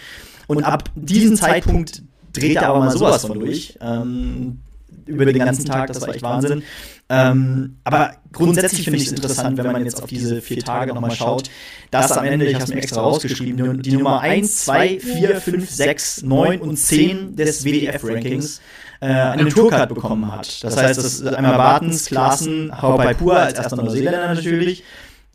Und 0.47 0.63
ab 0.63 0.89
diesem 0.95 1.35
Zeitpunkt 1.35 2.01
dreht 2.33 2.55
er 2.55 2.69
aber 2.69 2.79
mal 2.79 2.89
sowas 2.89 3.23
von 3.23 3.39
durch. 3.39 3.77
Ähm, 3.81 4.61
über 5.07 5.25
den 5.25 5.39
ganzen 5.39 5.65
Tag, 5.65 5.87
das 5.87 6.01
war 6.01 6.09
echt 6.09 6.21
Wahnsinn. 6.21 6.63
Ähm, 7.09 7.77
aber 7.83 8.11
grundsätzlich 8.33 8.83
finde 8.83 8.99
ich 8.99 9.05
es 9.05 9.11
interessant, 9.11 9.57
wenn 9.57 9.71
man 9.71 9.83
jetzt 9.85 10.03
auf 10.03 10.09
diese 10.09 10.41
vier 10.41 10.59
Tage 10.59 10.93
nochmal 10.93 11.11
schaut, 11.11 11.49
dass 11.89 12.11
am 12.11 12.25
Ende, 12.25 12.45
ich 12.45 12.55
habe 12.55 12.65
es 12.65 12.69
mir 12.69 12.81
extra 12.81 13.01
rausgeschrieben, 13.01 13.81
die 13.81 13.91
Nummer 13.93 14.21
1, 14.21 14.65
2, 14.65 14.99
4, 14.99 15.41
5, 15.41 15.69
6, 15.69 16.23
9 16.23 16.59
und 16.59 16.75
10 16.77 17.35
des 17.35 17.63
WDF-Rankings 17.63 18.61
äh, 18.99 19.05
eine 19.05 19.47
Tourcard 19.49 19.93
bekommen 19.93 20.31
hat. 20.31 20.63
Das 20.63 20.75
heißt, 20.75 20.97
das 20.97 21.05
ist 21.05 21.27
einmal 21.27 21.57
Bartens, 21.57 22.07
Klaassen, 22.07 22.81
Haupai 22.81 23.13
Pur 23.13 23.37
als 23.37 23.53
erster 23.53 23.75
Neuseeländer 23.77 24.33
natürlich, 24.33 24.83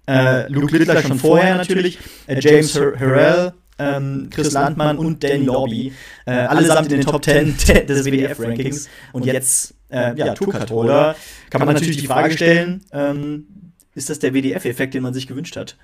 äh, 0.06 0.50
Luke 0.52 0.76
Littler 0.76 1.00
schon 1.00 1.18
vorher 1.18 1.56
natürlich, 1.56 1.98
äh, 2.26 2.40
James 2.40 2.74
Her 2.74 2.92
Harrell, 2.98 3.52
ähm, 3.78 4.28
Chris 4.30 4.52
Landmann 4.52 4.98
und 4.98 5.22
Danny 5.22 5.44
Lobby, 5.44 5.92
äh, 6.26 6.32
allesamt 6.32 6.92
in 6.92 7.00
den 7.00 7.06
Top 7.06 7.24
10 7.24 7.56
des 7.86 8.04
WDF-Rankings. 8.04 8.88
Und 9.12 9.26
jetzt, 9.26 9.74
äh, 9.90 10.16
ja, 10.16 10.34
Tourcard-Holder. 10.34 11.16
Kann 11.50 11.64
man 11.64 11.74
natürlich 11.74 11.98
die 11.98 12.06
Frage 12.06 12.32
stellen, 12.32 12.84
ähm, 12.92 13.46
ist 13.94 14.10
das 14.10 14.18
der 14.18 14.34
WDF-Effekt, 14.34 14.94
den 14.94 15.02
man 15.02 15.14
sich 15.14 15.26
gewünscht 15.26 15.56
hat? 15.56 15.76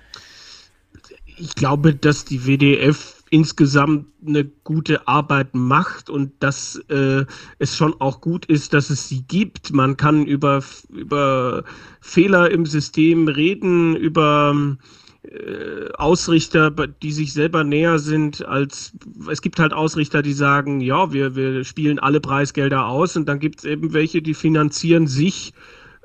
Ich 1.37 1.55
glaube, 1.55 1.93
dass 1.93 2.25
die 2.25 2.45
WDF 2.45 3.19
insgesamt 3.29 4.07
eine 4.25 4.43
gute 4.43 5.07
Arbeit 5.07 5.53
macht 5.53 6.09
und 6.09 6.31
dass 6.39 6.81
äh, 6.89 7.25
es 7.59 7.75
schon 7.75 7.99
auch 8.01 8.21
gut 8.21 8.45
ist, 8.45 8.73
dass 8.73 8.89
es 8.89 9.07
sie 9.07 9.23
gibt. 9.23 9.71
Man 9.71 9.97
kann 9.97 10.25
über, 10.25 10.63
über 10.89 11.63
Fehler 12.01 12.49
im 12.51 12.65
System 12.65 13.27
reden, 13.27 13.95
über 13.95 14.77
äh, 15.23 15.91
Ausrichter, 15.97 16.71
die 16.71 17.11
sich 17.11 17.33
selber 17.33 17.63
näher 17.63 17.99
sind 17.99 18.45
als 18.45 18.93
es 19.29 19.41
gibt 19.41 19.59
halt 19.59 19.73
Ausrichter, 19.73 20.21
die 20.21 20.33
sagen, 20.33 20.79
ja, 20.79 21.11
wir, 21.11 21.35
wir 21.35 21.63
spielen 21.65 21.99
alle 21.99 22.21
Preisgelder 22.21 22.85
aus 22.87 23.17
und 23.17 23.27
dann 23.27 23.39
gibt 23.39 23.59
es 23.59 23.65
eben 23.65 23.93
welche, 23.93 24.21
die 24.21 24.33
finanzieren 24.33 25.07
sich 25.07 25.53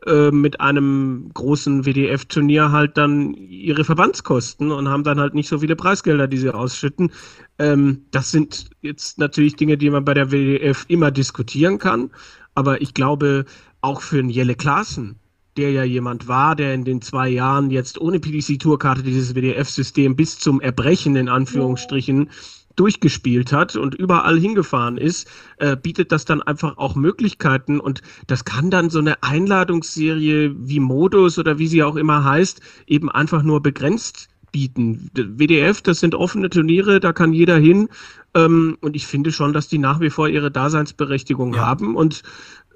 äh, 0.07 0.31
mit 0.31 0.61
einem 0.61 1.31
großen 1.33 1.87
WDF-Turnier 1.87 2.73
halt 2.73 2.99
dann 2.99 3.35
ihre 3.35 3.85
Verbandskosten 3.85 4.71
und 4.71 4.89
haben 4.89 5.05
dann 5.05 5.21
halt 5.21 5.35
nicht 5.35 5.49
so 5.49 5.61
viele 5.61 5.77
Preisgelder, 5.77 6.27
die 6.27 6.37
sie 6.37 6.51
ausschütten. 6.51 7.13
Ähm, 7.59 8.07
das 8.11 8.31
sind 8.31 8.71
jetzt 8.83 9.19
natürlich 9.19 9.57
Dinge, 9.57 9.79
die 9.79 9.91
man 9.91 10.05
bei 10.05 10.15
der 10.15 10.31
WDF 10.31 10.85
immer 10.89 11.11
diskutieren 11.11 11.79
kann, 11.79 12.11
aber 12.55 12.83
ich 12.83 12.93
glaube, 12.95 13.47
auch 13.81 14.03
für 14.03 14.19
einen 14.19 14.29
Jelle 14.29 14.57
Klaassen, 14.57 15.21
der 15.57 15.71
ja 15.71 15.85
jemand 15.85 16.29
war, 16.29 16.57
der 16.57 16.75
in 16.75 16.85
den 16.85 17.01
zwei 17.03 17.29
Jahren 17.29 17.71
jetzt 17.71 18.01
ohne 18.01 18.19
PDC-Tourkarte 18.19 19.03
dieses 19.03 19.35
WDF-System 19.35 20.17
bis 20.17 20.39
zum 20.39 20.61
Erbrechen 20.61 21.17
in 21.17 21.29
Anführungsstrichen 21.29 22.31
durchgespielt 22.77 23.53
hat 23.53 23.77
und 23.77 23.95
überall 23.95 24.39
hingefahren 24.39 24.97
ist, 24.99 25.29
äh, 25.59 25.77
bietet 25.77 26.11
das 26.11 26.25
dann 26.25 26.43
einfach 26.43 26.77
auch 26.77 26.97
Möglichkeiten 26.97 27.79
und 27.79 28.03
das 28.27 28.45
kann 28.45 28.71
dann 28.71 28.91
so 28.91 28.99
eine 28.99 29.23
Einladungsserie 29.23 30.55
wie 30.59 30.81
Modus 30.81 31.39
oder 31.39 31.59
wie 31.59 31.69
sie 31.69 31.83
auch 31.85 31.97
immer 31.97 32.25
heißt, 32.25 32.61
eben 32.87 33.11
einfach 33.11 33.43
nur 33.43 33.63
begrenzt 33.63 34.29
bieten. 34.51 35.11
WDF, 35.15 35.83
das 35.83 36.01
sind 36.01 36.15
offene 36.15 36.51
Turniere, 36.51 37.01
da 37.01 37.13
kann 37.13 37.33
jeder 37.33 37.59
hin 37.59 37.89
ähm, 38.35 38.77
und 38.81 38.97
ich 38.97 39.07
finde 39.07 39.33
schon, 39.33 39.53
dass 39.53 39.69
die 39.69 39.79
nach 39.79 40.01
wie 40.01 40.11
vor 40.11 40.29
ihre 40.29 40.51
Daseinsberechtigung 40.51 41.55
Ja. 41.55 41.61
haben 41.67 41.97
und 41.97 42.23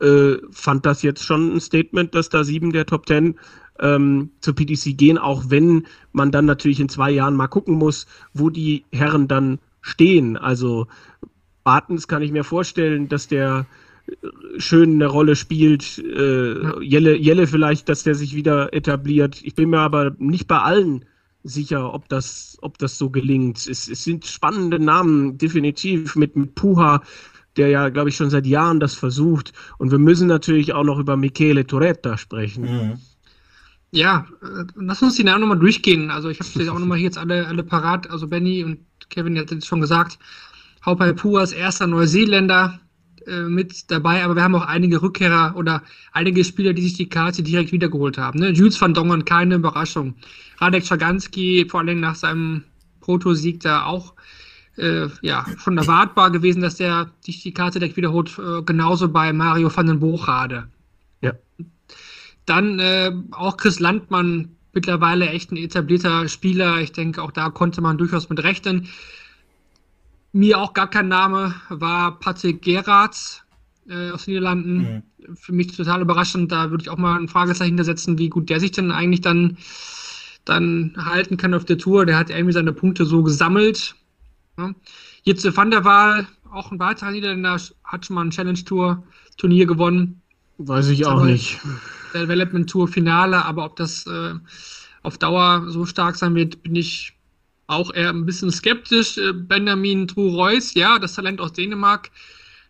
äh, 0.01 0.39
fand 0.51 0.87
das 0.87 1.03
jetzt 1.03 1.25
schon 1.25 1.55
ein 1.57 1.61
Statement, 1.61 2.15
dass 2.15 2.29
da 2.29 2.45
sieben 2.45 2.73
der 2.73 2.87
Top 2.87 3.07
Ten 3.07 3.37
ähm, 3.81 4.31
zur 4.41 4.55
PDC 4.55 4.97
gehen, 4.97 5.19
auch 5.19 5.45
wenn 5.49 5.87
man 6.13 6.31
dann 6.31 6.47
natürlich 6.47 6.81
in 6.81 6.89
zwei 6.89 7.11
Jahren 7.11 7.37
mal 7.37 7.49
gucken 7.49 7.75
muss, 7.75 8.07
wo 8.33 8.51
die 8.51 8.85
Herren 8.93 9.29
dann 9.29 9.59
stehen. 9.81 10.37
Also 10.37 10.87
Bartens 11.65 12.09
kann 12.09 12.23
ich 12.23 12.33
mir 12.33 12.45
vorstellen, 12.45 13.09
dass 13.09 13.29
der 13.29 13.67
äh, 14.07 14.15
schön 14.59 14.95
eine 14.95 15.07
Rolle 15.07 15.37
spielt. 15.37 15.99
Äh, 15.99 16.83
Jelle, 16.83 17.17
Jelle 17.17 17.47
vielleicht, 17.47 17.89
dass 17.89 18.03
der 18.03 18.15
sich 18.15 18.35
wieder 18.35 18.73
etabliert. 18.73 19.41
Ich 19.43 19.55
bin 19.55 19.71
mir 19.71 19.81
aber 19.81 20.15
nicht 20.19 20.49
bei 20.49 20.59
allen 20.59 21.05
sicher, 21.45 21.95
ob 21.95 22.09
das, 22.09 22.59
ob 22.63 22.79
das 22.79 22.99
so 22.99 23.11
gelingt. 23.11 23.59
Es, 23.67 23.89
es 23.89 24.05
sind 24.05 24.27
spannende 24.27 24.79
Namen, 24.79 25.39
definitiv, 25.39 26.17
mit, 26.17 26.37
mit 26.37 26.55
Puha, 26.55 27.03
der 27.59 27.69
ja, 27.69 27.89
glaube 27.89 28.09
ich, 28.09 28.17
schon 28.17 28.31
seit 28.31 28.47
Jahren 28.47 28.81
das 28.81 28.95
versucht. 28.95 29.53
Und 29.79 29.91
wir 29.91 29.99
müssen 29.99 30.29
natürlich 30.29 30.73
auch 30.73 30.85
noch 30.85 30.99
über 30.99 31.17
Michele 31.17 31.67
Toretta 31.67 32.17
sprechen. 32.17 32.63
Mhm. 32.63 32.99
Ja, 33.91 34.27
äh, 34.43 34.65
lass 34.77 35.03
uns 35.03 35.17
die 35.17 35.25
Namen 35.25 35.41
nochmal 35.41 35.59
durchgehen. 35.59 36.11
Also 36.11 36.29
ich 36.29 36.41
habe 36.41 36.51
jetzt 36.55 36.69
auch 36.69 36.79
nochmal 36.79 36.99
hier 36.99 37.07
jetzt 37.07 37.19
alle, 37.19 37.47
alle 37.47 37.63
parat. 37.65 38.11
Also 38.11 38.29
Benny 38.29 38.65
und 38.65 38.79
Kevin 39.11 39.39
hat 39.39 39.51
jetzt 39.51 39.67
schon 39.67 39.81
gesagt, 39.81 40.19
Haupai 40.85 41.13
Pua 41.13 41.43
ist 41.43 41.53
erster 41.53 41.87
Neuseeländer 41.87 42.81
äh, 43.27 43.43
mit 43.43 43.91
dabei, 43.91 44.25
aber 44.25 44.37
wir 44.37 44.43
haben 44.43 44.55
auch 44.55 44.67
einige 44.67 45.03
Rückkehrer 45.03 45.55
oder 45.57 45.83
einige 46.13 46.45
Spieler, 46.45 46.73
die 46.73 46.83
sich 46.83 46.95
die 46.95 47.09
Karte 47.09 47.43
direkt 47.43 47.73
wiedergeholt 47.73 48.19
haben. 48.19 48.39
Ne? 48.39 48.51
Jules 48.51 48.81
van 48.81 48.95
Dongen, 48.95 49.25
keine 49.25 49.57
Überraschung. 49.57 50.15
Radek 50.59 50.87
Schaganski, 50.87 51.67
vor 51.69 51.81
allem 51.81 52.01
nach 52.01 52.15
seinem 52.15 52.65
Proto-Sieg 53.01 53.61
da 53.61 53.85
auch 53.85 54.15
äh, 54.79 55.09
ja, 55.23 55.45
schon 55.59 55.77
erwartbar 55.77 56.31
gewesen, 56.31 56.63
dass 56.63 56.77
der 56.77 57.11
sich 57.21 57.43
die 57.43 57.53
Karte 57.53 57.79
direkt 57.79 57.97
wiederholt. 57.97 58.39
Äh, 58.39 58.63
genauso 58.63 59.09
bei 59.09 59.33
Mario 59.33 59.75
van 59.75 59.87
den 59.87 60.01
Bochrade. 60.01 60.69
Ja. 61.21 61.33
Dann 62.47 62.79
äh, 62.79 63.13
auch 63.33 63.57
Chris 63.57 63.81
Landmann, 63.81 64.57
mittlerweile 64.73 65.29
echt 65.29 65.51
ein 65.51 65.57
etablierter 65.57 66.29
Spieler. 66.29 66.81
Ich 66.81 66.93
denke, 66.93 67.23
auch 67.23 67.33
da 67.33 67.51
konnte 67.51 67.81
man 67.81 67.99
durchaus 67.99 68.29
mit 68.29 68.43
rechnen. 68.43 68.89
Mir 70.33 70.59
auch 70.59 70.75
gar 70.75 70.89
kein 70.89 71.09
Name 71.09 71.55
war 71.69 72.19
Patrick 72.19 72.63
Gerards 72.63 73.43
äh, 73.89 74.11
aus 74.11 74.25
den 74.25 74.35
Niederlanden. 74.35 75.03
Für 75.35 75.53
mich 75.53 75.77
total 75.77 76.01
überraschend. 76.01 76.53
Da 76.53 76.71
würde 76.71 76.83
ich 76.83 76.91
auch 76.91 76.99
mal 76.99 77.19
ein 77.19 77.29
Fragezeichen 77.29 77.71
hintersetzen, 77.71 78.19
wie 78.19 78.29
gut 78.29 78.49
der 78.49 78.61
sich 78.61 78.71
denn 78.71 78.93
eigentlich 78.93 79.21
dann, 79.21 79.57
dann 80.45 80.95
halten 80.97 81.37
kann 81.37 81.55
auf 81.55 81.65
der 81.65 81.79
Tour. 81.79 82.07
Der 82.07 82.17
hat 82.17 82.31
irgendwie 82.31 82.53
seine 82.53 82.73
Punkte 82.73 83.05
so 83.05 83.23
gesammelt. 83.23 83.97
Ja. 84.59 84.75
Jitze 85.23 85.57
van 85.57 85.71
der 85.71 85.85
Waal, 85.85 86.27
auch 86.51 86.73
ein 86.73 86.79
weiterer 86.79 87.13
Niederländer, 87.13 87.61
hat 87.85 88.05
schon 88.05 88.15
mal 88.15 88.25
ein 88.25 88.31
Challenge 88.31 88.63
Tour 88.65 89.03
Turnier 89.37 89.67
gewonnen. 89.67 90.21
Weiß 90.59 90.89
ich 90.89 91.07
auch 91.07 91.23
nicht. 91.23 91.61
Development 92.13 92.69
Tour 92.69 92.89
Finale, 92.89 93.45
aber 93.45 93.65
ob 93.65 93.77
das 93.77 94.07
äh, 94.07 94.35
auf 95.03 95.19
Dauer 95.19 95.67
so 95.69 95.87
stark 95.87 96.17
sein 96.17 96.35
wird, 96.35 96.63
bin 96.65 96.75
ich 96.75 97.13
auch 97.69 97.93
eher 97.95 98.11
ein 98.11 98.27
bisschen 98.27 98.51
skeptisch. 98.51 99.19
Äh, 99.19 99.33
Benjamin 99.33 100.09
True-Reus, 100.09 100.75
ja, 100.75 100.99
das 100.99 101.15
Talent 101.15 101.41
aus 101.41 101.53
Dänemark, 101.53 102.11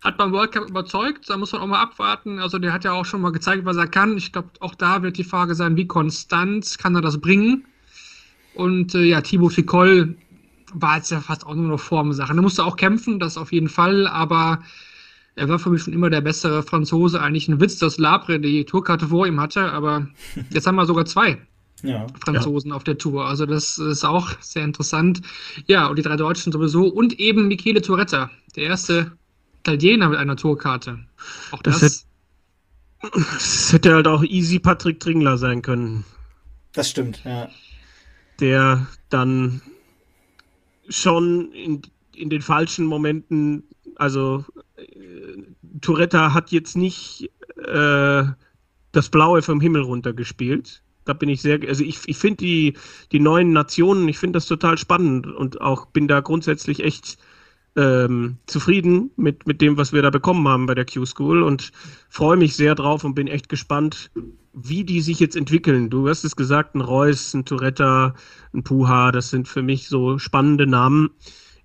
hat 0.05 0.19
beim 0.19 0.33
World 0.33 0.53
Cup 0.53 0.69
überzeugt. 0.69 1.31
Da 1.31 1.39
muss 1.39 1.53
man 1.53 1.63
auch 1.63 1.67
mal 1.67 1.81
abwarten. 1.81 2.39
Also 2.39 2.59
der 2.59 2.73
hat 2.73 2.85
ja 2.85 2.93
auch 2.93 3.07
schon 3.07 3.23
mal 3.23 3.33
gezeigt, 3.33 3.65
was 3.65 3.79
er 3.79 3.87
kann. 3.87 4.19
Ich 4.19 4.33
glaube, 4.33 4.51
auch 4.61 4.75
da 4.75 5.03
wird 5.03 5.17
die 5.17 5.25
Frage 5.25 5.55
sein, 5.55 5.77
wie 5.77 5.87
konstant 5.87 6.77
kann 6.79 6.95
er 6.95 7.01
das 7.01 7.19
bringen. 7.19 7.65
Und 8.55 8.95
äh, 8.95 9.05
ja, 9.05 9.21
Thibaut 9.23 9.55
Ficol 9.55 10.17
war 10.75 10.97
jetzt 10.97 11.11
ja 11.11 11.21
fast 11.21 11.47
auch 11.47 11.55
nur 11.55 11.69
noch 11.69 11.81
Formsache. 11.81 12.33
Er 12.33 12.43
musste 12.43 12.65
auch 12.65 12.77
kämpfen, 12.77 13.19
das 13.19 13.37
auf 13.37 13.53
jeden 13.53 13.69
Fall, 13.69 14.07
aber 14.07 14.63
er 15.37 15.49
war 15.49 15.59
für 15.59 15.71
mich 15.71 15.83
schon 15.83 15.93
immer 15.93 16.11
der 16.11 16.21
bessere 16.21 16.63
Franzose. 16.63 17.21
Eigentlich 17.21 17.49
ein 17.49 17.61
Witz, 17.61 17.79
dass 17.79 17.99
Labre 17.99 18.41
die 18.41 18.65
Tourkarte 18.65 19.09
vor 19.09 19.27
ihm 19.27 19.41
hatte, 19.41 19.73
aber 19.73 20.09
jetzt 20.51 20.67
haben 20.67 20.77
wir 20.77 20.87
sogar 20.87 21.05
zwei 21.07 21.39
ja. 21.83 22.07
Franzosen 22.25 22.71
ja. 22.71 22.77
auf 22.77 22.85
der 22.85 22.99
Tour. 22.99 23.27
Also 23.27 23.47
das 23.47 23.79
ist 23.79 24.05
auch 24.05 24.31
sehr 24.41 24.65
interessant. 24.65 25.23
Ja, 25.67 25.87
und 25.87 25.97
die 25.97 26.03
drei 26.03 26.17
Deutschen 26.17 26.53
sowieso. 26.53 26.89
Und 26.89 27.19
eben 27.21 27.49
Michele 27.49 27.83
Toretta, 27.83 28.31
der 28.57 28.65
erste 28.65 29.13
Italiener 29.61 30.09
mit 30.09 30.19
einer 30.19 30.37
Tourkarte. 30.37 30.99
Auch 31.53 31.63
das, 31.63 31.81
das, 31.81 32.07
hätte, 33.03 33.25
das 33.25 33.73
hätte 33.73 33.95
halt 33.95 34.09
auch 34.09 34.25
easy 34.25 34.59
Patrick 34.59 35.01
Tringler 35.01 35.39
sein 35.39 35.63
können. 35.63 36.05
Das 36.73 36.91
stimmt, 36.91 37.23
ja. 37.25 37.49
Der 38.41 38.87
dann 39.09 39.61
schon 40.89 41.53
in, 41.53 41.83
in 42.15 42.31
den 42.31 42.43
falschen 42.43 42.87
Momenten, 42.87 43.65
also 43.97 44.45
äh, 44.77 45.43
Touretta 45.81 46.33
hat 46.33 46.51
jetzt 46.51 46.77
nicht 46.77 47.31
äh, 47.57 48.25
das 48.93 49.09
Blaue 49.11 49.43
vom 49.43 49.61
Himmel 49.61 49.83
runtergespielt. 49.83 50.83
Da 51.05 51.13
bin 51.15 51.29
ich 51.29 51.41
sehr, 51.41 51.61
also 51.67 51.85
ich, 51.85 52.01
ich 52.07 52.19
finde 52.19 52.39
die, 52.39 52.75
die 53.13 53.21
neuen 53.21 53.53
Nationen, 53.53 54.09
ich 54.09 54.19
finde 54.19 54.37
das 54.37 54.47
total 54.47 54.77
spannend 54.77 55.27
und 55.27 55.61
auch 55.61 55.87
bin 55.87 56.09
da 56.09 56.21
grundsätzlich 56.21 56.85
echt 56.85 57.19
ähm, 57.79 58.39
zufrieden 58.47 59.13
mit, 59.17 59.47
mit 59.47 59.61
dem, 59.61 59.77
was 59.77 59.93
wir 59.93 60.03
da 60.03 60.11
bekommen 60.11 60.49
haben 60.49 60.67
bei 60.67 60.75
der 60.75 60.85
Q-School 60.85 61.45
und 61.45 61.71
freue 62.09 62.37
mich 62.37 62.57
sehr 62.57 62.75
drauf 62.75 63.05
und 63.05 63.15
bin 63.15 63.29
echt 63.29 63.49
gespannt, 63.49 64.11
wie 64.53 64.83
die 64.83 65.01
sich 65.01 65.21
jetzt 65.21 65.37
entwickeln. 65.37 65.89
Du 65.89 66.09
hast 66.09 66.25
es 66.25 66.35
gesagt, 66.35 66.75
ein 66.75 66.81
Reus, 66.81 67.33
ein 67.35 67.45
Touretta, 67.45 68.17
ein 68.53 68.65
Puha, 68.65 69.13
das 69.13 69.31
sind 69.31 69.47
für 69.47 69.63
mich 69.63 69.87
so 69.87 70.19
spannende 70.19 70.67
Namen. 70.67 71.11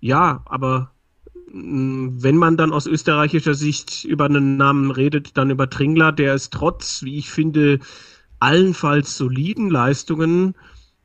Ja, 0.02 0.44
aber 0.46 0.92
mm, 1.52 2.10
wenn 2.22 2.38
man 2.38 2.58
dann 2.58 2.74
aus 2.74 2.86
österreichischer 2.86 3.56
Sicht 3.56 4.06
über 4.06 4.26
einen 4.26 4.56
Namen 4.56 4.92
redet, 4.92 5.36
dann 5.36 5.50
über 5.50 5.68
Tringler, 5.68 6.12
der 6.12 6.36
es 6.36 6.52
trotz, 6.52 7.02
wie 7.02 7.18
ich 7.18 7.32
finde, 7.32 7.80
allenfalls 8.40 9.18
soliden 9.18 9.72
Leistungen 9.72 10.54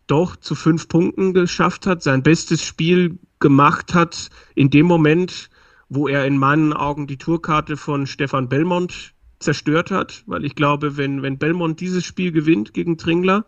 doch 0.06 0.36
zu 0.36 0.54
fünf 0.54 0.88
Punkten 0.88 1.32
geschafft 1.32 1.86
hat, 1.86 2.02
sein 2.02 2.22
bestes 2.22 2.62
Spiel 2.62 3.18
gemacht 3.40 3.94
hat, 3.94 4.30
in 4.54 4.70
dem 4.70 4.86
Moment, 4.86 5.50
wo 5.88 6.08
er 6.08 6.26
in 6.26 6.38
meinen 6.38 6.72
Augen 6.72 7.06
die 7.06 7.18
Tourkarte 7.18 7.76
von 7.76 8.06
Stefan 8.06 8.48
Belmont 8.48 9.14
zerstört 9.38 9.90
hat, 9.90 10.24
weil 10.26 10.44
ich 10.44 10.54
glaube, 10.54 10.96
wenn, 10.96 11.22
wenn 11.22 11.38
Belmont 11.38 11.80
dieses 11.80 12.04
Spiel 12.04 12.32
gewinnt 12.32 12.74
gegen 12.74 12.98
Tringler 12.98 13.46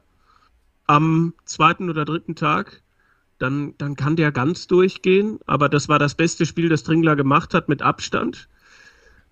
am 0.86 1.34
zweiten 1.44 1.90
oder 1.90 2.04
dritten 2.04 2.34
Tag, 2.34 2.82
dann, 3.38 3.74
dann 3.78 3.96
kann 3.96 4.16
der 4.16 4.32
ganz 4.32 4.66
durchgehen. 4.66 5.38
Aber 5.46 5.68
das 5.68 5.88
war 5.88 5.98
das 5.98 6.14
beste 6.14 6.46
Spiel, 6.46 6.68
das 6.68 6.82
Tringler 6.82 7.16
gemacht 7.16 7.54
hat 7.54 7.68
mit 7.68 7.82
Abstand. 7.82 8.48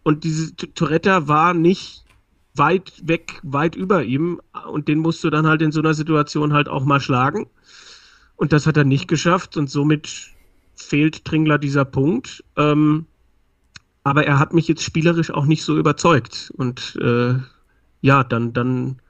Und 0.03 0.25
diese 0.25 0.57
Toretta 0.57 1.29
war 1.29 1.55
nicht 1.55 2.05
weit 2.55 2.93
weg, 3.05 3.41
weit 3.43 3.77
über 3.77 4.03
ihm. 4.05 4.41
Und 4.69 4.89
den 4.89 4.99
musst 4.99 5.23
du 5.23 5.31
dann 5.31 5.47
halt 5.47 5.63
in 5.63 5.73
so 5.73 5.81
einer 5.81 5.95
Situation 5.95 6.53
halt 6.53 6.69
auch 6.69 6.85
mal 6.85 7.01
schlagen. 7.01 7.49
Und 8.37 8.53
das 8.53 8.67
hat 8.67 8.77
er 8.77 8.85
nicht 8.85 9.09
geschafft. 9.09 9.57
Und 9.57 9.69
somit 9.69 10.33
fehlt 10.79 11.25
Tringler 11.25 11.59
dieser 11.59 11.85
Punkt. 11.85 12.45
Ähm, 12.57 13.07
aber 14.05 14.27
er 14.27 14.39
hat 14.39 14.55
mich 14.55 14.69
jetzt 14.69 14.83
spielerisch 14.83 15.31
auch 15.31 15.45
nicht 15.45 15.63
so 15.63 15.77
überzeugt. 15.77 16.53
Und 16.57 16.97
äh, 17.01 17.35
ja, 18.01 18.25
dann, 18.25 18.53
dann, 18.53 19.01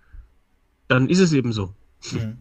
dann 0.89 1.09
ist 1.09 1.21
es 1.21 1.33
eben 1.33 1.53
so. 1.53 1.75
Mhm. 2.12 2.39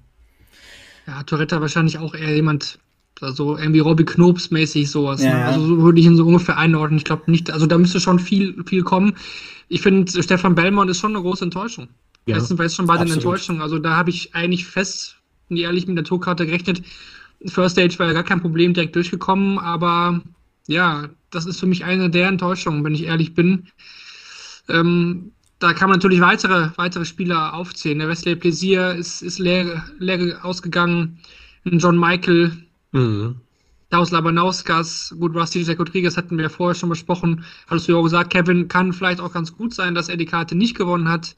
Ja, 1.05 1.23
Toretta 1.23 1.61
wahrscheinlich 1.61 1.99
auch 1.99 2.15
eher 2.15 2.33
jemand, 2.35 2.79
also 3.21 3.57
irgendwie 3.57 3.79
Robbie 3.79 4.05
Knobs 4.05 4.49
mäßig 4.49 4.89
sowas. 4.89 5.21
Ja. 5.21 5.33
Ne? 5.33 5.45
Also 5.45 5.65
so 5.65 5.81
würde 5.81 5.99
ich 5.99 6.05
ihn 6.05 6.17
so 6.17 6.25
ungefähr 6.25 6.57
einordnen. 6.57 6.97
Ich 6.97 7.05
glaube 7.05 7.29
nicht, 7.29 7.51
also 7.51 7.65
da 7.65 7.77
müsste 7.77 7.99
schon 7.99 8.19
viel, 8.19 8.63
viel 8.65 8.83
kommen. 8.83 9.15
Ich 9.67 9.81
finde, 9.81 10.23
Stefan 10.23 10.55
Bellmont 10.55 10.89
ist 10.89 10.99
schon 10.99 11.15
eine 11.15 11.21
große 11.21 11.45
Enttäuschung. 11.45 11.89
Ja, 12.25 12.35
Erstens 12.35 12.57
war 12.57 12.65
es 12.65 12.75
schon 12.75 12.87
bei 12.87 12.97
den 12.97 13.11
Enttäuschungen. 13.11 13.61
Also 13.61 13.79
da 13.79 13.95
habe 13.95 14.09
ich 14.09 14.35
eigentlich 14.35 14.65
fest, 14.65 15.17
ehrlich, 15.49 15.87
mit 15.87 15.97
der 15.97 16.03
Tourkarte 16.03 16.45
gerechnet. 16.45 16.81
First 17.45 17.75
Stage 17.75 17.99
war 17.99 18.07
ja 18.07 18.13
gar 18.13 18.23
kein 18.23 18.41
Problem 18.41 18.73
direkt 18.73 18.95
durchgekommen, 18.95 19.59
aber 19.59 20.21
ja, 20.67 21.09
das 21.29 21.45
ist 21.45 21.59
für 21.59 21.67
mich 21.67 21.85
eine 21.85 22.09
der 22.09 22.27
Enttäuschungen, 22.27 22.83
wenn 22.83 22.95
ich 22.95 23.03
ehrlich 23.03 23.33
bin. 23.33 23.67
Ähm, 24.69 25.31
da 25.59 25.73
kann 25.73 25.89
man 25.89 25.97
natürlich 25.97 26.21
weitere, 26.21 26.69
weitere 26.75 27.05
Spieler 27.05 27.53
aufzählen. 27.53 27.99
Der 27.99 28.09
Wesley 28.09 28.35
Plaisir 28.35 28.93
ist, 28.93 29.21
ist 29.21 29.39
leer, 29.39 29.83
leer 29.97 30.43
ausgegangen. 30.43 31.19
John 31.63 31.99
Michael, 31.99 32.51
mhm. 32.91 33.37
Daus 33.89 34.11
Labanauskas, 34.11 35.15
gut, 35.17 35.33
Rusty 35.33 35.61
Jack 35.61 35.79
Rodriguez 35.79 36.17
hatten 36.17 36.37
wir 36.37 36.49
vorher 36.49 36.75
schon 36.75 36.89
besprochen. 36.89 37.45
Hattest 37.67 37.87
du 37.87 37.93
ja 37.93 37.97
auch 37.97 38.03
gesagt, 38.03 38.31
Kevin 38.31 38.67
kann 38.67 38.91
vielleicht 38.91 39.21
auch 39.21 39.31
ganz 39.31 39.55
gut 39.55 39.73
sein, 39.73 39.95
dass 39.95 40.09
er 40.09 40.17
die 40.17 40.25
Karte 40.25 40.55
nicht 40.55 40.75
gewonnen 40.75 41.09
hat 41.09 41.35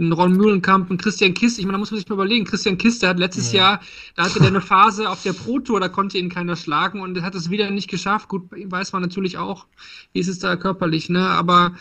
ein 0.00 0.12
Ron 0.12 0.32
Mühlenkamp, 0.32 0.90
ein 0.90 0.98
Christian 0.98 1.34
Kiss. 1.34 1.58
Ich 1.58 1.64
meine, 1.64 1.74
da 1.74 1.78
muss 1.78 1.90
man 1.90 2.00
sich 2.00 2.08
mal 2.08 2.14
überlegen. 2.14 2.44
Christian 2.44 2.78
Kiss, 2.78 2.98
der 2.98 3.10
hat 3.10 3.18
letztes 3.18 3.52
ja. 3.52 3.60
Jahr, 3.60 3.80
da 4.16 4.24
hatte 4.24 4.38
der 4.38 4.48
eine 4.48 4.60
Phase 4.60 5.08
auf 5.08 5.22
der 5.22 5.32
Pro 5.32 5.60
Tour, 5.60 5.78
da 5.78 5.88
konnte 5.88 6.18
ihn 6.18 6.28
keiner 6.28 6.56
schlagen 6.56 7.00
und 7.00 7.20
hat 7.22 7.34
es 7.34 7.50
wieder 7.50 7.70
nicht 7.70 7.88
geschafft. 7.88 8.28
Gut, 8.28 8.50
weiß 8.50 8.92
man 8.92 9.02
natürlich 9.02 9.38
auch, 9.38 9.66
wie 10.12 10.20
ist 10.20 10.28
es 10.28 10.38
da 10.38 10.56
körperlich, 10.56 11.08
ne? 11.08 11.28
Aber 11.28 11.74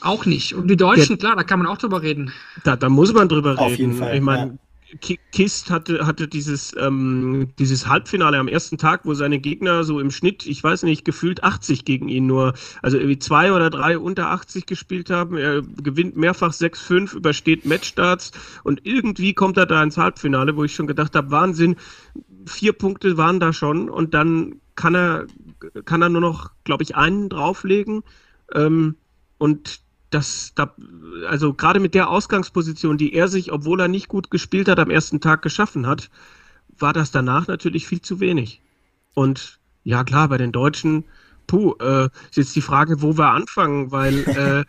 auch 0.00 0.26
nicht. 0.26 0.54
Und 0.54 0.68
die 0.68 0.76
Deutschen, 0.76 1.12
ja. 1.12 1.16
klar, 1.16 1.36
da 1.36 1.42
kann 1.42 1.58
man 1.58 1.68
auch 1.68 1.78
drüber 1.78 2.02
reden. 2.02 2.32
Da, 2.64 2.76
da 2.76 2.88
muss 2.88 3.12
man 3.12 3.28
drüber 3.28 3.58
Auf 3.58 3.72
reden. 3.72 3.92
Jeden 3.92 3.94
Fall, 3.94 4.16
ich 4.16 4.22
meine, 4.22 4.52
ja. 4.52 4.58
Kist 5.32 5.70
hatte, 5.70 6.06
hatte 6.06 6.28
dieses, 6.28 6.74
ähm, 6.78 7.48
dieses 7.58 7.88
Halbfinale 7.88 8.38
am 8.38 8.48
ersten 8.48 8.78
Tag, 8.78 9.04
wo 9.04 9.14
seine 9.14 9.38
Gegner 9.38 9.84
so 9.84 9.98
im 10.00 10.10
Schnitt, 10.10 10.46
ich 10.46 10.62
weiß 10.62 10.84
nicht, 10.84 11.04
gefühlt 11.04 11.42
80 11.42 11.84
gegen 11.84 12.08
ihn 12.08 12.26
nur, 12.26 12.54
also 12.82 12.96
irgendwie 12.96 13.18
zwei 13.18 13.52
oder 13.52 13.70
drei 13.70 13.98
unter 13.98 14.30
80 14.30 14.66
gespielt 14.66 15.10
haben. 15.10 15.36
Er 15.36 15.62
gewinnt 15.62 16.16
mehrfach 16.16 16.52
6-5, 16.52 17.16
übersteht 17.16 17.66
Matchstarts 17.66 18.32
und 18.62 18.86
irgendwie 18.86 19.34
kommt 19.34 19.56
er 19.56 19.66
da 19.66 19.82
ins 19.82 19.96
Halbfinale, 19.96 20.56
wo 20.56 20.64
ich 20.64 20.74
schon 20.74 20.86
gedacht 20.86 21.16
habe, 21.16 21.30
Wahnsinn, 21.30 21.76
vier 22.46 22.72
Punkte 22.72 23.16
waren 23.16 23.40
da 23.40 23.52
schon 23.52 23.90
und 23.90 24.14
dann 24.14 24.60
kann 24.76 24.94
er, 24.94 25.26
kann 25.84 26.02
er 26.02 26.10
nur 26.10 26.20
noch, 26.20 26.50
glaube 26.64 26.82
ich, 26.84 26.96
einen 26.96 27.28
drauflegen. 27.28 28.02
Ähm, 28.54 28.96
und 29.38 29.80
das, 30.16 30.52
da, 30.54 30.74
also 31.28 31.52
gerade 31.52 31.78
mit 31.78 31.94
der 31.94 32.08
Ausgangsposition, 32.08 32.96
die 32.96 33.12
er 33.12 33.28
sich, 33.28 33.52
obwohl 33.52 33.80
er 33.80 33.88
nicht 33.88 34.08
gut 34.08 34.30
gespielt 34.30 34.66
hat, 34.68 34.78
am 34.78 34.90
ersten 34.90 35.20
Tag 35.20 35.42
geschaffen 35.42 35.86
hat, 35.86 36.10
war 36.78 36.94
das 36.94 37.10
danach 37.10 37.46
natürlich 37.48 37.86
viel 37.86 38.00
zu 38.00 38.18
wenig. 38.18 38.62
Und 39.12 39.60
ja, 39.84 40.04
klar, 40.04 40.28
bei 40.28 40.38
den 40.38 40.52
Deutschen, 40.52 41.04
puh, 41.46 41.74
äh, 41.80 42.06
ist 42.30 42.36
jetzt 42.36 42.56
die 42.56 42.62
Frage, 42.62 43.02
wo 43.02 43.18
wir 43.18 43.30
anfangen, 43.30 43.92
weil, 43.92 44.18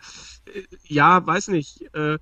äh, 0.52 0.62
ja, 0.86 1.26
weiß 1.26 1.48
nicht, 1.48 1.82
äh, 1.94 2.18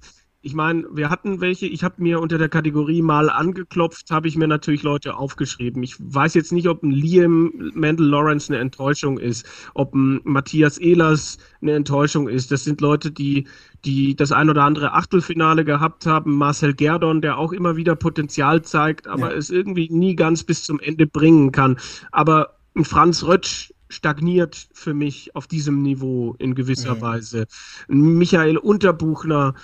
ich 0.46 0.54
meine, 0.54 0.84
wir 0.92 1.10
hatten 1.10 1.40
welche, 1.40 1.66
ich 1.66 1.82
habe 1.82 2.00
mir 2.00 2.20
unter 2.20 2.38
der 2.38 2.48
Kategorie 2.48 3.02
mal 3.02 3.30
angeklopft, 3.30 4.12
habe 4.12 4.28
ich 4.28 4.36
mir 4.36 4.46
natürlich 4.46 4.84
Leute 4.84 5.16
aufgeschrieben. 5.16 5.82
Ich 5.82 5.96
weiß 5.98 6.34
jetzt 6.34 6.52
nicht, 6.52 6.68
ob 6.68 6.84
ein 6.84 6.92
Liam 6.92 7.72
Mendel 7.74 8.06
Lawrence 8.06 8.52
eine 8.52 8.60
Enttäuschung 8.60 9.18
ist, 9.18 9.44
ob 9.74 9.92
ein 9.96 10.20
Matthias 10.22 10.78
Ehlers 10.78 11.38
eine 11.60 11.72
Enttäuschung 11.72 12.28
ist. 12.28 12.52
Das 12.52 12.62
sind 12.62 12.80
Leute, 12.80 13.10
die, 13.10 13.48
die 13.84 14.14
das 14.14 14.30
ein 14.30 14.48
oder 14.48 14.62
andere 14.62 14.92
Achtelfinale 14.92 15.64
gehabt 15.64 16.06
haben. 16.06 16.36
Marcel 16.36 16.74
Gerdon, 16.74 17.22
der 17.22 17.38
auch 17.38 17.52
immer 17.52 17.74
wieder 17.74 17.96
Potenzial 17.96 18.62
zeigt, 18.62 19.08
aber 19.08 19.32
ja. 19.32 19.36
es 19.36 19.50
irgendwie 19.50 19.88
nie 19.90 20.14
ganz 20.14 20.44
bis 20.44 20.62
zum 20.62 20.78
Ende 20.78 21.08
bringen 21.08 21.50
kann. 21.50 21.76
Aber 22.12 22.56
ein 22.76 22.84
Franz 22.84 23.24
Rötsch 23.24 23.72
stagniert 23.88 24.68
für 24.72 24.94
mich 24.94 25.34
auf 25.34 25.46
diesem 25.46 25.82
Niveau 25.82 26.36
in 26.38 26.54
gewisser 26.54 26.94
ja. 26.94 27.00
Weise. 27.00 27.46
Ein 27.88 28.16
Michael 28.18 28.58
Unterbuchner, 28.58 29.54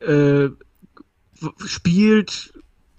äh, 0.00 0.48
spielt 1.64 2.52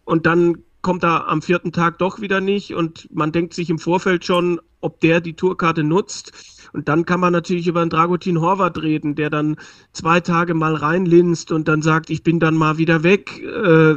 und 0.05 0.25
dann 0.25 0.63
kommt 0.81 1.03
er 1.03 1.27
am 1.27 1.41
vierten 1.41 1.71
Tag 1.71 1.97
doch 1.99 2.21
wieder 2.21 2.39
nicht 2.39 2.73
und 2.73 3.09
man 3.13 3.31
denkt 3.31 3.53
sich 3.53 3.69
im 3.69 3.79
Vorfeld 3.79 4.25
schon, 4.25 4.61
ob 4.79 4.99
der 5.01 5.21
die 5.21 5.33
Tourkarte 5.33 5.83
nutzt. 5.83 6.31
Und 6.73 6.87
dann 6.87 7.05
kann 7.05 7.19
man 7.19 7.33
natürlich 7.33 7.67
über 7.67 7.81
einen 7.81 7.89
Dragutin 7.89 8.39
Horvath 8.39 8.81
reden, 8.81 9.15
der 9.15 9.29
dann 9.29 9.57
zwei 9.93 10.19
Tage 10.19 10.53
mal 10.53 10.75
reinlinst 10.75 11.51
und 11.51 11.67
dann 11.67 11.81
sagt, 11.81 12.09
ich 12.09 12.23
bin 12.23 12.39
dann 12.39 12.55
mal 12.55 12.77
wieder 12.77 13.03
weg. 13.03 13.41
Äh, 13.41 13.95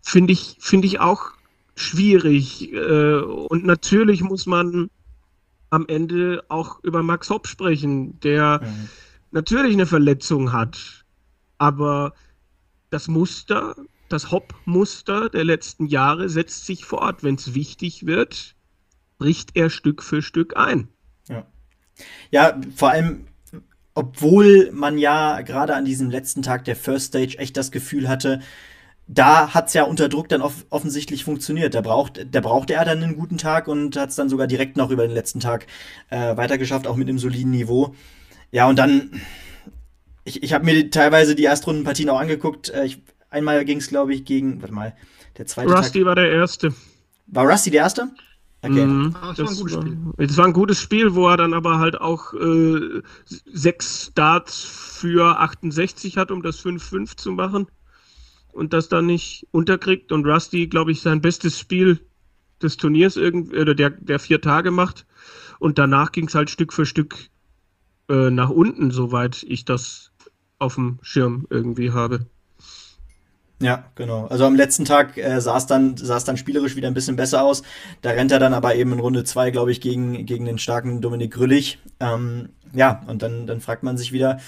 Finde 0.00 0.32
ich, 0.32 0.56
find 0.60 0.84
ich 0.84 1.00
auch 1.00 1.32
schwierig. 1.74 2.72
Äh, 2.72 3.18
und 3.18 3.64
natürlich 3.64 4.22
muss 4.22 4.46
man 4.46 4.90
am 5.70 5.86
Ende 5.86 6.44
auch 6.48 6.82
über 6.82 7.02
Max 7.02 7.30
Hopp 7.30 7.46
sprechen, 7.46 8.18
der 8.20 8.62
mhm. 8.62 8.88
natürlich 9.32 9.74
eine 9.74 9.86
Verletzung 9.86 10.52
hat 10.52 11.03
aber 11.58 12.12
das 12.90 13.08
Muster, 13.08 13.74
das 14.08 14.30
Hopp-Muster 14.30 15.28
der 15.28 15.44
letzten 15.44 15.86
Jahre 15.86 16.28
setzt 16.28 16.66
sich 16.66 16.84
fort. 16.84 17.22
Wenn 17.22 17.34
es 17.34 17.54
wichtig 17.54 18.06
wird, 18.06 18.54
bricht 19.18 19.56
er 19.56 19.70
Stück 19.70 20.02
für 20.02 20.22
Stück 20.22 20.56
ein. 20.56 20.88
Ja, 21.28 21.46
ja 22.30 22.60
vor 22.76 22.90
allem, 22.90 23.26
obwohl 23.94 24.70
man 24.72 24.98
ja 24.98 25.40
gerade 25.40 25.74
an 25.74 25.84
diesem 25.84 26.10
letzten 26.10 26.42
Tag 26.42 26.64
der 26.64 26.76
First 26.76 27.06
Stage 27.06 27.38
echt 27.38 27.56
das 27.56 27.70
Gefühl 27.70 28.08
hatte, 28.08 28.40
da 29.06 29.52
hat 29.52 29.68
es 29.68 29.74
ja 29.74 29.84
unter 29.84 30.08
Druck 30.08 30.28
dann 30.28 30.40
off 30.40 30.64
offensichtlich 30.70 31.24
funktioniert. 31.24 31.74
Da, 31.74 31.80
braucht, 31.80 32.26
da 32.30 32.40
brauchte 32.40 32.74
er 32.74 32.84
dann 32.84 33.02
einen 33.02 33.16
guten 33.16 33.38
Tag 33.38 33.68
und 33.68 33.96
hat 33.96 34.10
es 34.10 34.16
dann 34.16 34.28
sogar 34.28 34.46
direkt 34.46 34.76
noch 34.76 34.90
über 34.90 35.06
den 35.06 35.14
letzten 35.14 35.40
Tag 35.40 35.66
äh, 36.10 36.36
weitergeschafft, 36.36 36.86
auch 36.86 36.96
mit 36.96 37.08
einem 37.08 37.18
soliden 37.18 37.50
Niveau. 37.50 37.94
Ja, 38.50 38.66
und 38.66 38.78
dann, 38.78 39.20
ich, 40.24 40.42
ich 40.42 40.52
habe 40.52 40.64
mir 40.64 40.90
teilweise 40.90 41.34
die 41.34 41.44
Erstrundenpartien 41.44 42.08
auch 42.10 42.18
angeguckt. 42.18 42.70
Äh, 42.70 42.86
ich, 42.86 43.02
einmal 43.30 43.64
ging 43.64 43.78
es, 43.78 43.88
glaube 43.88 44.14
ich, 44.14 44.24
gegen, 44.24 44.60
warte 44.60 44.74
mal, 44.74 44.96
der 45.38 45.46
zweite 45.46 45.72
Rusty 45.72 46.00
Tag. 46.00 46.06
war 46.06 46.14
der 46.14 46.30
Erste. 46.30 46.74
War 47.26 47.46
Rusty 47.46 47.70
der 47.70 47.82
Erste? 47.82 48.10
Okay. 48.62 48.86
Mhm, 48.86 49.14
das, 49.20 49.36
das, 49.36 49.46
war 49.46 49.50
ein 49.50 49.56
gutes 49.56 49.74
Spiel. 49.74 49.98
Es 50.16 50.36
war 50.38 50.46
ein 50.46 50.52
gutes 50.52 50.80
Spiel, 50.80 51.14
wo 51.14 51.28
er 51.28 51.36
dann 51.36 51.52
aber 51.52 51.78
halt 51.78 52.00
auch 52.00 52.32
äh, 52.32 53.02
sechs 53.26 54.06
Starts 54.06 54.60
für 54.60 55.38
68 55.38 56.16
hat, 56.16 56.30
um 56.30 56.42
das 56.42 56.64
5-5 56.64 57.16
zu 57.16 57.32
machen 57.32 57.66
und 58.52 58.72
das 58.72 58.88
dann 58.88 59.06
nicht 59.06 59.46
unterkriegt 59.50 60.12
und 60.12 60.24
Rusty, 60.26 60.68
glaube 60.68 60.92
ich, 60.92 61.02
sein 61.02 61.20
bestes 61.20 61.58
Spiel 61.58 62.00
des 62.62 62.76
Turniers 62.76 63.16
irgendwie, 63.16 63.58
oder 63.58 63.74
der, 63.74 63.90
der 63.90 64.18
vier 64.18 64.40
Tage 64.40 64.70
macht. 64.70 65.04
Und 65.58 65.78
danach 65.78 66.12
ging 66.12 66.28
es 66.28 66.34
halt 66.34 66.50
Stück 66.50 66.72
für 66.72 66.86
Stück 66.86 67.16
äh, 68.08 68.30
nach 68.30 68.50
unten, 68.50 68.90
soweit 68.90 69.42
ich 69.42 69.64
das 69.64 70.12
auf 70.58 70.74
dem 70.74 70.98
Schirm 71.02 71.46
irgendwie 71.50 71.92
habe. 71.92 72.26
Ja, 73.60 73.84
genau. 73.94 74.26
Also 74.26 74.44
am 74.44 74.56
letzten 74.56 74.84
Tag 74.84 75.16
äh, 75.16 75.40
sah 75.40 75.56
es 75.56 75.66
dann, 75.66 75.94
dann 75.96 76.36
spielerisch 76.36 76.76
wieder 76.76 76.88
ein 76.88 76.94
bisschen 76.94 77.16
besser 77.16 77.42
aus. 77.42 77.62
Da 78.02 78.10
rennt 78.10 78.32
er 78.32 78.38
dann 78.38 78.52
aber 78.52 78.74
eben 78.74 78.92
in 78.92 79.00
Runde 79.00 79.24
2, 79.24 79.50
glaube 79.52 79.70
ich, 79.70 79.80
gegen, 79.80 80.26
gegen 80.26 80.44
den 80.44 80.58
starken 80.58 81.00
Dominik 81.00 81.32
Grüllig. 81.32 81.78
Ähm, 82.00 82.50
ja, 82.72 83.02
und 83.06 83.22
dann, 83.22 83.46
dann 83.46 83.60
fragt 83.60 83.82
man 83.82 83.96
sich 83.96 84.12
wieder, 84.12 84.38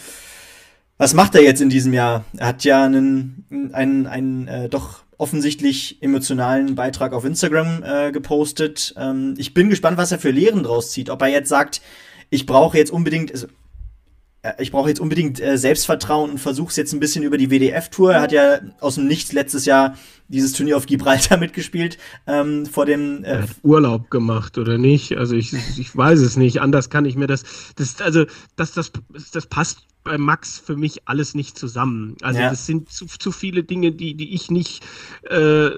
was 0.98 1.14
macht 1.14 1.34
er 1.34 1.42
jetzt 1.42 1.60
in 1.60 1.70
diesem 1.70 1.92
Jahr? 1.92 2.24
Er 2.36 2.48
hat 2.48 2.64
ja 2.64 2.84
einen, 2.84 3.70
einen, 3.72 4.06
einen 4.06 4.48
äh, 4.48 4.68
doch 4.68 5.04
offensichtlich 5.18 6.02
emotionalen 6.02 6.74
Beitrag 6.74 7.12
auf 7.12 7.24
Instagram 7.24 7.82
äh, 7.82 8.12
gepostet. 8.12 8.94
Ähm, 8.98 9.34
ich 9.38 9.54
bin 9.54 9.70
gespannt, 9.70 9.98
was 9.98 10.12
er 10.12 10.18
für 10.18 10.30
Lehren 10.30 10.62
draus 10.62 10.90
zieht. 10.90 11.10
Ob 11.10 11.22
er 11.22 11.28
jetzt 11.28 11.48
sagt, 11.48 11.80
ich 12.28 12.44
brauche 12.44 12.76
jetzt 12.76 12.90
unbedingt, 12.90 13.32
also, 13.32 13.46
ich 14.58 14.70
brauche 14.70 14.88
jetzt 14.88 15.00
unbedingt 15.00 15.40
äh, 15.40 15.56
Selbstvertrauen 15.58 16.30
und 16.30 16.38
versuche 16.38 16.70
es 16.70 16.76
jetzt 16.76 16.92
ein 16.92 17.00
bisschen 17.00 17.22
über 17.24 17.38
die 17.38 17.50
WDF-Tour. 17.50 18.12
Er 18.14 18.20
hat 18.20 18.32
ja 18.32 18.60
aus 18.80 18.96
dem 18.96 19.06
Nichts 19.06 19.32
letztes 19.32 19.64
Jahr 19.64 19.96
dieses 20.28 20.52
Turnier 20.52 20.76
auf 20.76 20.86
Gibraltar 20.86 21.36
mitgespielt 21.38 21.98
ähm, 22.26 22.66
vor 22.66 22.86
dem 22.86 23.24
äh, 23.24 23.44
Urlaub 23.62 24.10
gemacht 24.10 24.58
oder 24.58 24.78
nicht? 24.78 25.16
Also 25.16 25.34
ich, 25.34 25.52
ich 25.78 25.96
weiß 25.96 26.20
es 26.20 26.36
nicht. 26.36 26.60
Anders 26.60 26.90
kann 26.90 27.04
ich 27.04 27.16
mir 27.16 27.26
das, 27.26 27.44
das 27.76 28.00
also 28.00 28.24
das, 28.56 28.72
das, 28.72 28.92
das 29.32 29.46
passt 29.46 29.86
bei 30.04 30.18
Max 30.18 30.58
für 30.58 30.76
mich 30.76 31.08
alles 31.08 31.34
nicht 31.34 31.58
zusammen. 31.58 32.16
Also 32.22 32.40
ja. 32.40 32.50
das 32.50 32.66
sind 32.66 32.90
zu, 32.90 33.06
zu 33.06 33.32
viele 33.32 33.64
Dinge, 33.64 33.92
die, 33.92 34.14
die 34.14 34.34
ich 34.34 34.50
nicht 34.50 34.84
äh, 35.28 35.68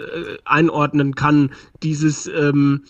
einordnen 0.44 1.14
kann. 1.14 1.50
Dieses 1.82 2.26
ähm, 2.26 2.84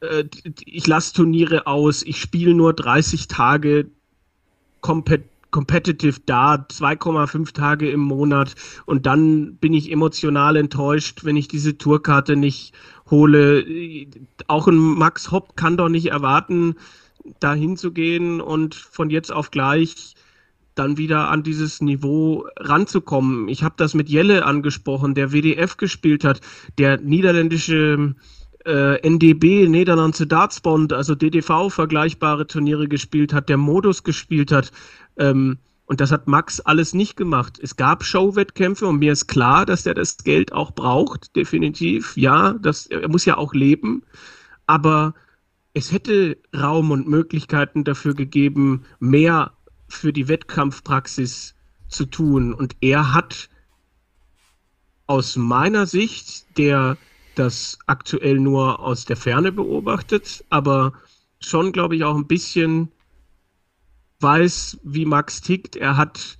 äh, 0.00 0.24
ich 0.64 0.86
lasse 0.86 1.14
Turniere 1.14 1.66
aus, 1.66 2.02
ich 2.02 2.20
spiele 2.20 2.54
nur 2.54 2.72
30 2.72 3.28
Tage 3.28 3.90
kompet 4.80 5.24
competitive 5.50 6.20
da, 6.26 6.56
2,5 6.56 7.54
Tage 7.54 7.90
im 7.90 8.00
Monat 8.00 8.54
und 8.84 9.06
dann 9.06 9.56
bin 9.56 9.72
ich 9.72 9.90
emotional 9.90 10.56
enttäuscht, 10.56 11.24
wenn 11.24 11.36
ich 11.36 11.48
diese 11.48 11.78
Tourkarte 11.78 12.36
nicht 12.36 12.74
hole. 13.10 13.64
Auch 14.46 14.68
ein 14.68 14.76
Max 14.76 15.30
Hopp 15.32 15.56
kann 15.56 15.78
doch 15.78 15.88
nicht 15.88 16.10
erwarten, 16.10 16.74
da 17.40 17.54
hinzugehen 17.54 18.42
und 18.42 18.74
von 18.74 19.08
jetzt 19.08 19.32
auf 19.32 19.50
gleich 19.50 20.14
dann 20.74 20.96
wieder 20.96 21.28
an 21.28 21.42
dieses 21.42 21.80
Niveau 21.80 22.46
ranzukommen. 22.56 23.48
Ich 23.48 23.62
habe 23.62 23.74
das 23.76 23.94
mit 23.94 24.08
Jelle 24.08 24.44
angesprochen, 24.44 25.14
der 25.14 25.32
WDF 25.32 25.76
gespielt 25.76 26.24
hat, 26.24 26.40
der 26.78 27.00
niederländische 27.00 28.14
äh, 28.14 28.14
NDB, 28.68 29.68
Niederlandse 29.68 30.26
Dartsbond, 30.26 30.92
also 30.92 31.14
DDV 31.14 31.70
vergleichbare 31.70 32.46
Turniere 32.46 32.88
gespielt 32.88 33.32
hat, 33.32 33.48
der 33.48 33.56
Modus 33.56 34.04
gespielt 34.04 34.52
hat. 34.52 34.72
Ähm, 35.16 35.58
und 35.86 36.02
das 36.02 36.12
hat 36.12 36.28
Max 36.28 36.60
alles 36.60 36.92
nicht 36.92 37.16
gemacht. 37.16 37.58
Es 37.62 37.76
gab 37.76 38.04
Showwettkämpfe 38.04 38.86
und 38.86 38.98
mir 38.98 39.12
ist 39.12 39.26
klar, 39.26 39.64
dass 39.64 39.86
er 39.86 39.94
das 39.94 40.18
Geld 40.18 40.52
auch 40.52 40.72
braucht, 40.72 41.34
definitiv. 41.34 42.14
Ja, 42.14 42.52
das, 42.60 42.86
er 42.86 43.08
muss 43.08 43.24
ja 43.24 43.38
auch 43.38 43.54
leben. 43.54 44.02
Aber 44.66 45.14
es 45.72 45.90
hätte 45.90 46.36
Raum 46.54 46.90
und 46.90 47.08
Möglichkeiten 47.08 47.84
dafür 47.84 48.14
gegeben, 48.14 48.84
mehr 49.00 49.52
für 49.88 50.12
die 50.12 50.28
Wettkampfpraxis 50.28 51.54
zu 51.88 52.04
tun. 52.04 52.52
Und 52.52 52.76
er 52.82 53.14
hat 53.14 53.48
aus 55.06 55.36
meiner 55.36 55.86
Sicht, 55.86 56.58
der 56.58 56.98
das 57.38 57.78
aktuell 57.86 58.38
nur 58.40 58.80
aus 58.80 59.04
der 59.04 59.16
Ferne 59.16 59.52
beobachtet, 59.52 60.44
aber 60.50 60.92
schon, 61.40 61.72
glaube 61.72 61.96
ich, 61.96 62.04
auch 62.04 62.16
ein 62.16 62.26
bisschen 62.26 62.90
weiß, 64.20 64.78
wie 64.82 65.04
Max 65.04 65.40
tickt. 65.40 65.76
Er 65.76 65.96
hat, 65.96 66.38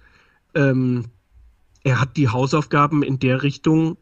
ähm, 0.55 1.07
er 1.85 2.01
hat 2.01 2.17
die 2.17 2.29
Hausaufgaben 2.29 3.03
in 3.03 3.19
der 3.19 3.43
Richtung 3.43 3.99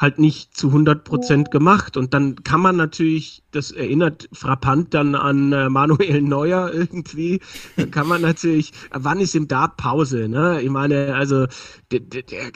halt 0.00 0.18
nicht 0.18 0.56
zu 0.56 0.68
100 0.68 1.04
Prozent 1.04 1.50
gemacht. 1.50 1.98
Und 1.98 2.14
dann 2.14 2.42
kann 2.42 2.62
man 2.62 2.74
natürlich, 2.76 3.42
das 3.50 3.70
erinnert 3.70 4.30
frappant 4.32 4.94
dann 4.94 5.14
an 5.14 5.52
äh, 5.52 5.68
Manuel 5.68 6.22
Neuer 6.22 6.72
irgendwie, 6.72 7.40
dann 7.76 7.90
kann 7.90 8.08
man 8.08 8.22
natürlich, 8.22 8.72
wann 8.92 9.20
ist 9.20 9.36
im 9.36 9.46
Dart 9.46 9.76
Pause? 9.76 10.28
Ne? 10.28 10.62
Ich 10.62 10.70
meine, 10.70 11.14
also 11.14 11.46
der, 11.92 12.00
der, 12.00 12.22
der, 12.22 12.50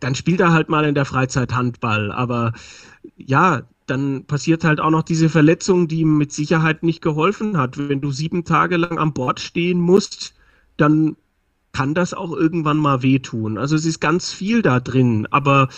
dann 0.00 0.16
spielt 0.16 0.40
er 0.40 0.52
halt 0.52 0.68
mal 0.68 0.84
in 0.84 0.96
der 0.96 1.04
Freizeit 1.04 1.54
Handball. 1.54 2.10
Aber 2.10 2.52
ja, 3.16 3.62
dann 3.86 4.24
passiert 4.26 4.64
halt 4.64 4.80
auch 4.80 4.90
noch 4.90 5.04
diese 5.04 5.28
Verletzung, 5.28 5.86
die 5.86 6.00
ihm 6.00 6.18
mit 6.18 6.32
Sicherheit 6.32 6.82
nicht 6.82 7.02
geholfen 7.02 7.56
hat. 7.56 7.78
Wenn 7.78 8.00
du 8.00 8.10
sieben 8.10 8.44
Tage 8.44 8.76
lang 8.76 8.98
am 8.98 9.12
Bord 9.12 9.38
stehen 9.38 9.78
musst, 9.78 10.34
dann 10.76 11.16
kann 11.72 11.94
das 11.94 12.14
auch 12.14 12.32
irgendwann 12.32 12.78
mal 12.78 13.02
wehtun. 13.02 13.58
Also 13.58 13.76
es 13.76 13.86
ist 13.86 14.00
ganz 14.00 14.32
viel 14.32 14.62
da 14.62 14.80
drin, 14.80 15.28
aber 15.30 15.68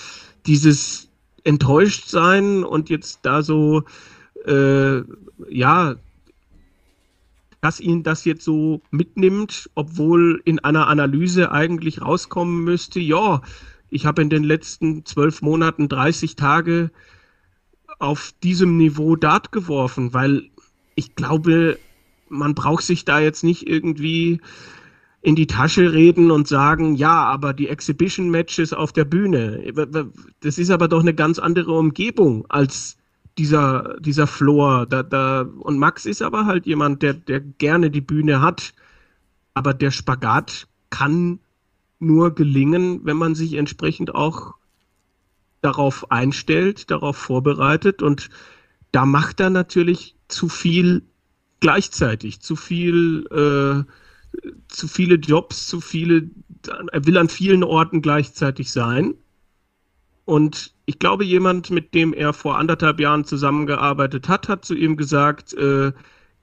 dieses 0.47 1.09
enttäuscht 1.45 2.09
sein 2.09 2.65
und 2.65 2.91
jetzt 2.91 3.21
da 3.23 3.43
so, 3.43 3.85
äh, 4.47 5.03
ja, 5.49 5.97
dass 7.61 7.81
ihn 7.81 8.03
das 8.03 8.25
jetzt 8.25 8.45
so 8.45 8.81
mitnimmt, 8.91 9.71
obwohl 9.75 10.43
in 10.45 10.59
einer 10.59 10.89
Analyse 10.89 11.53
eigentlich 11.53 12.03
rauskommen 12.03 12.65
müsste, 12.65 12.99
ja, 12.99 13.41
ich 13.89 14.07
habe 14.07 14.23
in 14.23 14.31
den 14.31 14.43
letzten 14.43 15.05
zwölf 15.05 15.43
Monaten 15.43 15.89
30 15.89 16.35
Tage 16.35 16.91
auf 17.99 18.33
diesem 18.43 18.79
Niveau 18.79 19.17
Dart 19.17 19.53
geworfen, 19.53 20.13
weil 20.13 20.51
ich 20.97 21.15
glaube, 21.15 21.79
man 22.29 22.55
braucht 22.55 22.85
sich 22.85 23.05
da 23.05 23.21
jetzt 23.21 23.45
nicht 23.45 23.69
irgendwie 23.69 24.41
in 25.23 25.37
die 25.37 25.47
Tasche 25.47 25.93
reden 25.93 26.31
und 26.33 26.49
sagen, 26.49 26.97
ja, 26.97 27.25
aber 27.25 27.55
die 27.55 27.69
Exhibition 27.69 28.29
Matches 28.29 28.73
auf 28.73 28.93
der 28.93 29.05
Bühne, 29.05 29.73
das 30.41 30.59
ist 30.59 30.71
aber 30.71 30.89
doch 30.89 31.01
eine 31.01 31.15
ganz 31.15 31.39
andere 31.39 31.73
Umgebung 31.73 32.45
als 32.49 32.97
dieser, 33.39 33.97
dieser 34.01 34.27
Floor. 34.27 34.87
Da, 34.87 35.03
da, 35.03 35.43
und 35.43 35.79
Max 35.79 36.07
ist 36.07 36.23
aber 36.23 36.47
halt 36.47 36.67
jemand, 36.67 37.03
der, 37.03 37.15
der 37.15 37.41
gerne 37.41 37.91
die 37.91 38.01
Bühne 38.01 38.41
hat. 38.41 38.75
Aber 39.55 39.75
der 39.75 39.91
Spagat 39.91 40.67
kann 40.91 41.39
nur 41.99 42.35
gelingen, 42.35 43.01
wenn 43.05 43.17
man 43.17 43.35
sich 43.35 43.55
entsprechend 43.55 44.15
auch 44.15 44.55
darauf 45.61 46.11
einstellt, 46.11 46.91
darauf 46.91 47.17
vorbereitet. 47.17 48.03
Und 48.03 48.29
da 48.91 49.07
macht 49.07 49.41
er 49.41 49.51
natürlich 49.51 50.17
zu 50.29 50.49
viel 50.49 51.03
gleichzeitig, 51.61 52.41
zu 52.41 52.57
viel 52.57 53.27
äh, 53.31 53.91
zu 54.69 54.89
viele 54.89 55.17
Jobs, 55.17 55.67
zu 55.67 55.81
viele, 55.81 56.31
er 56.93 57.07
will 57.07 57.19
an 57.19 57.29
vielen 57.29 57.65
Orten 57.65 58.03
gleichzeitig 58.03 58.71
sein. 58.73 59.15
Und 60.25 60.75
ich 60.87 60.99
glaube, 60.99 61.25
jemand, 61.25 61.71
mit 61.71 61.95
dem 61.95 62.13
er 62.13 62.33
vor 62.33 62.59
anderthalb 62.59 63.01
Jahren 63.01 63.25
zusammengearbeitet 63.25 64.29
hat, 64.29 64.49
hat 64.49 64.65
zu 64.65 64.75
ihm 64.75 64.97
gesagt, 64.97 65.53
äh, 65.55 65.93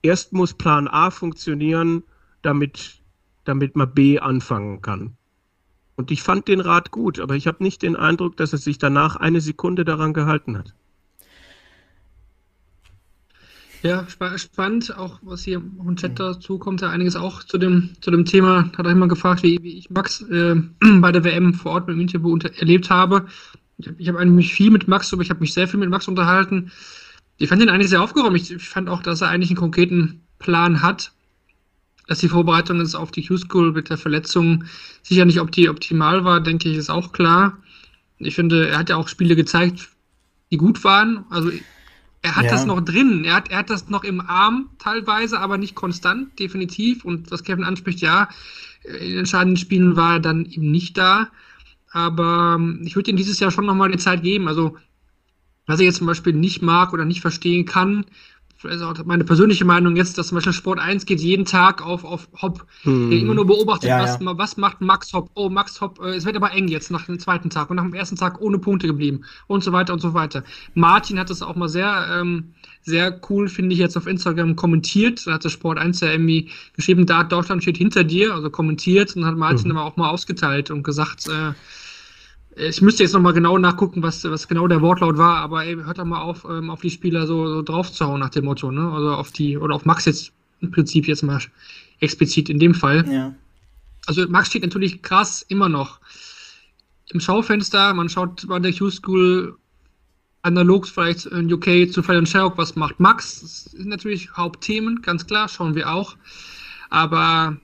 erst 0.02 0.32
muss 0.32 0.54
Plan 0.54 0.86
A 0.88 1.10
funktionieren, 1.10 2.02
damit, 2.42 3.00
damit 3.44 3.76
man 3.76 3.92
B 3.92 4.18
anfangen 4.18 4.82
kann. 4.82 5.16
Und 5.96 6.10
ich 6.10 6.22
fand 6.22 6.48
den 6.48 6.60
Rat 6.60 6.90
gut, 6.90 7.20
aber 7.20 7.36
ich 7.36 7.46
habe 7.46 7.62
nicht 7.62 7.82
den 7.82 7.96
Eindruck, 7.96 8.36
dass 8.36 8.52
er 8.52 8.58
sich 8.58 8.78
danach 8.78 9.16
eine 9.16 9.40
Sekunde 9.40 9.84
daran 9.84 10.14
gehalten 10.14 10.56
hat. 10.56 10.74
Ja, 13.82 14.04
sp 14.04 14.36
spannend, 14.36 14.94
auch 14.98 15.20
was 15.22 15.44
hier 15.44 15.56
im 15.56 15.96
Chat 15.96 16.20
dazu 16.20 16.58
kommt, 16.58 16.82
ja 16.82 16.90
einiges 16.90 17.16
auch 17.16 17.42
zu 17.44 17.56
dem, 17.56 17.90
zu 18.02 18.10
dem 18.10 18.26
Thema. 18.26 18.70
Hat 18.76 18.84
auch 18.84 18.90
jemand 18.90 19.08
gefragt, 19.08 19.42
wie, 19.42 19.58
wie 19.62 19.78
ich 19.78 19.88
Max 19.88 20.20
äh, 20.22 20.54
bei 21.00 21.12
der 21.12 21.24
WM 21.24 21.54
vor 21.54 21.72
Ort 21.72 21.86
mit 21.86 21.96
dem 21.96 22.00
Interview 22.02 22.30
unter, 22.30 22.54
erlebt 22.58 22.90
habe. 22.90 23.26
Ich 23.96 24.08
habe 24.08 24.18
eigentlich 24.18 24.52
viel 24.52 24.70
mit 24.70 24.86
Max, 24.86 25.12
aber 25.14 25.22
ich 25.22 25.30
habe 25.30 25.40
mich 25.40 25.54
sehr 25.54 25.66
viel 25.66 25.80
mit 25.80 25.88
Max 25.88 26.08
unterhalten. 26.08 26.70
Ich 27.38 27.48
fand 27.48 27.62
ihn 27.62 27.70
eigentlich 27.70 27.88
sehr 27.88 28.02
aufgeräumt. 28.02 28.36
Ich, 28.36 28.52
ich 28.52 28.68
fand 28.68 28.90
auch, 28.90 29.02
dass 29.02 29.22
er 29.22 29.28
eigentlich 29.28 29.48
einen 29.48 29.56
konkreten 29.56 30.20
Plan 30.38 30.82
hat. 30.82 31.12
Dass 32.06 32.18
die 32.18 32.28
Vorbereitung 32.28 32.80
jetzt 32.80 32.94
auf 32.94 33.12
die 33.12 33.26
Q-School 33.26 33.72
mit 33.72 33.88
der 33.88 33.96
Verletzung 33.96 34.64
sicher 35.02 35.24
nicht 35.24 35.40
opti 35.40 35.68
optimal 35.70 36.24
war, 36.24 36.42
denke 36.42 36.68
ich, 36.68 36.76
ist 36.76 36.90
auch 36.90 37.12
klar. 37.12 37.56
Ich 38.18 38.34
finde, 38.34 38.68
er 38.68 38.78
hat 38.78 38.90
ja 38.90 38.96
auch 38.96 39.08
Spiele 39.08 39.36
gezeigt, 39.36 39.88
die 40.50 40.58
gut 40.58 40.84
waren. 40.84 41.24
Also 41.30 41.50
er 42.22 42.36
hat 42.36 42.44
ja. 42.44 42.50
das 42.50 42.66
noch 42.66 42.80
drin. 42.80 43.24
Er 43.24 43.34
hat, 43.34 43.50
er 43.50 43.58
hat 43.58 43.70
das 43.70 43.88
noch 43.88 44.04
im 44.04 44.20
Arm 44.20 44.70
teilweise, 44.78 45.40
aber 45.40 45.56
nicht 45.56 45.74
konstant, 45.74 46.38
definitiv. 46.38 47.04
Und 47.04 47.30
was 47.30 47.44
Kevin 47.44 47.64
anspricht, 47.64 48.00
ja, 48.00 48.28
in 48.84 49.18
entscheidenden 49.18 49.56
Spielen 49.56 49.96
war 49.96 50.14
er 50.14 50.20
dann 50.20 50.44
eben 50.44 50.70
nicht 50.70 50.98
da. 50.98 51.28
Aber 51.92 52.56
ähm, 52.58 52.82
ich 52.84 52.94
würde 52.94 53.10
ihm 53.10 53.16
dieses 53.16 53.40
Jahr 53.40 53.50
schon 53.50 53.66
nochmal 53.66 53.88
eine 53.88 53.98
Zeit 53.98 54.22
geben. 54.22 54.48
Also, 54.48 54.76
was 55.66 55.80
er 55.80 55.86
jetzt 55.86 55.96
zum 55.96 56.06
Beispiel 56.06 56.34
nicht 56.34 56.62
mag 56.62 56.92
oder 56.92 57.04
nicht 57.04 57.20
verstehen 57.20 57.64
kann, 57.64 58.04
also 58.64 58.92
meine 59.04 59.24
persönliche 59.24 59.64
Meinung 59.64 59.96
jetzt, 59.96 60.18
dass 60.18 60.28
zum 60.28 60.36
Beispiel 60.36 60.52
Sport 60.52 60.78
1 60.78 61.06
geht 61.06 61.20
jeden 61.20 61.44
Tag 61.44 61.84
auf, 61.84 62.04
auf 62.04 62.28
Hopp, 62.40 62.66
hm. 62.82 63.10
der 63.10 63.18
immer 63.20 63.34
nur 63.34 63.46
beobachtet, 63.46 63.88
ja, 63.88 64.02
was, 64.02 64.20
ja. 64.20 64.38
was 64.38 64.56
macht 64.56 64.80
Max 64.80 65.12
Hopp, 65.12 65.30
oh, 65.34 65.48
Max 65.48 65.80
Hopp, 65.80 66.00
äh, 66.00 66.16
es 66.16 66.24
wird 66.24 66.36
aber 66.36 66.52
eng 66.52 66.68
jetzt 66.68 66.90
nach 66.90 67.06
dem 67.06 67.18
zweiten 67.18 67.50
Tag 67.50 67.70
und 67.70 67.76
nach 67.76 67.84
dem 67.84 67.94
ersten 67.94 68.16
Tag 68.16 68.40
ohne 68.40 68.58
Punkte 68.58 68.86
geblieben 68.86 69.24
und 69.46 69.64
so 69.64 69.72
weiter 69.72 69.92
und 69.92 70.00
so 70.00 70.14
weiter. 70.14 70.44
Martin 70.74 71.18
hat 71.18 71.30
das 71.30 71.42
auch 71.42 71.56
mal 71.56 71.68
sehr, 71.68 72.06
ähm, 72.12 72.54
sehr 72.82 73.20
cool, 73.30 73.48
finde 73.48 73.72
ich, 73.72 73.78
jetzt 73.78 73.96
auf 73.96 74.06
Instagram 74.06 74.56
kommentiert. 74.56 75.26
Da 75.26 75.34
hat 75.34 75.44
der 75.44 75.50
Sport 75.50 75.78
1 75.78 76.00
ja 76.00 76.12
irgendwie 76.12 76.50
geschrieben, 76.74 77.06
da 77.06 77.24
Deutschland 77.24 77.62
steht 77.62 77.78
hinter 77.78 78.04
dir, 78.04 78.34
also 78.34 78.50
kommentiert 78.50 79.16
und 79.16 79.24
hat 79.24 79.36
Martin 79.36 79.70
hm. 79.70 79.76
aber 79.76 79.86
auch 79.86 79.96
mal 79.96 80.10
ausgeteilt 80.10 80.70
und 80.70 80.82
gesagt, 80.82 81.28
äh, 81.28 81.52
ich 82.68 82.82
müsste 82.82 83.02
jetzt 83.02 83.12
nochmal 83.12 83.32
genau 83.32 83.58
nachgucken, 83.58 84.02
was, 84.02 84.24
was 84.24 84.48
genau 84.48 84.66
der 84.68 84.82
Wortlaut 84.82 85.16
war, 85.16 85.36
aber 85.36 85.64
ey, 85.64 85.76
hört 85.76 85.98
doch 85.98 86.04
mal 86.04 86.20
auf, 86.20 86.44
ähm, 86.48 86.70
auf 86.70 86.80
die 86.80 86.90
Spieler 86.90 87.26
so, 87.26 87.46
so 87.48 87.62
drauf 87.62 87.90
zu 87.92 88.06
hauen 88.06 88.20
nach 88.20 88.30
dem 88.30 88.44
Motto, 88.44 88.70
ne? 88.70 88.90
Also 88.92 89.10
auf 89.12 89.32
die, 89.32 89.56
oder 89.56 89.74
auf 89.74 89.84
Max 89.84 90.04
jetzt 90.04 90.32
im 90.60 90.70
Prinzip 90.70 91.08
jetzt 91.08 91.22
mal 91.22 91.40
explizit 92.00 92.48
in 92.48 92.58
dem 92.58 92.74
Fall. 92.74 93.04
Ja. 93.10 93.34
Also 94.06 94.26
Max 94.28 94.48
steht 94.48 94.62
natürlich 94.62 95.02
krass 95.02 95.44
immer 95.48 95.68
noch 95.68 96.00
im 97.12 97.20
Schaufenster. 97.20 97.94
Man 97.94 98.08
schaut 98.08 98.46
bei 98.46 98.58
der 98.58 98.72
Q-School 98.72 99.56
analog 100.42 100.86
vielleicht 100.86 101.26
in 101.26 101.52
UK 101.52 101.92
zu 101.92 102.02
Fallon 102.02 102.26
Sherrock, 102.26 102.56
was 102.56 102.76
macht 102.76 102.98
Max? 102.98 103.40
Das 103.40 103.64
sind 103.72 103.88
natürlich 103.88 104.36
Hauptthemen, 104.36 105.02
ganz 105.02 105.26
klar, 105.26 105.48
schauen 105.48 105.74
wir 105.74 105.90
auch. 105.90 106.16
Aber 106.88 107.56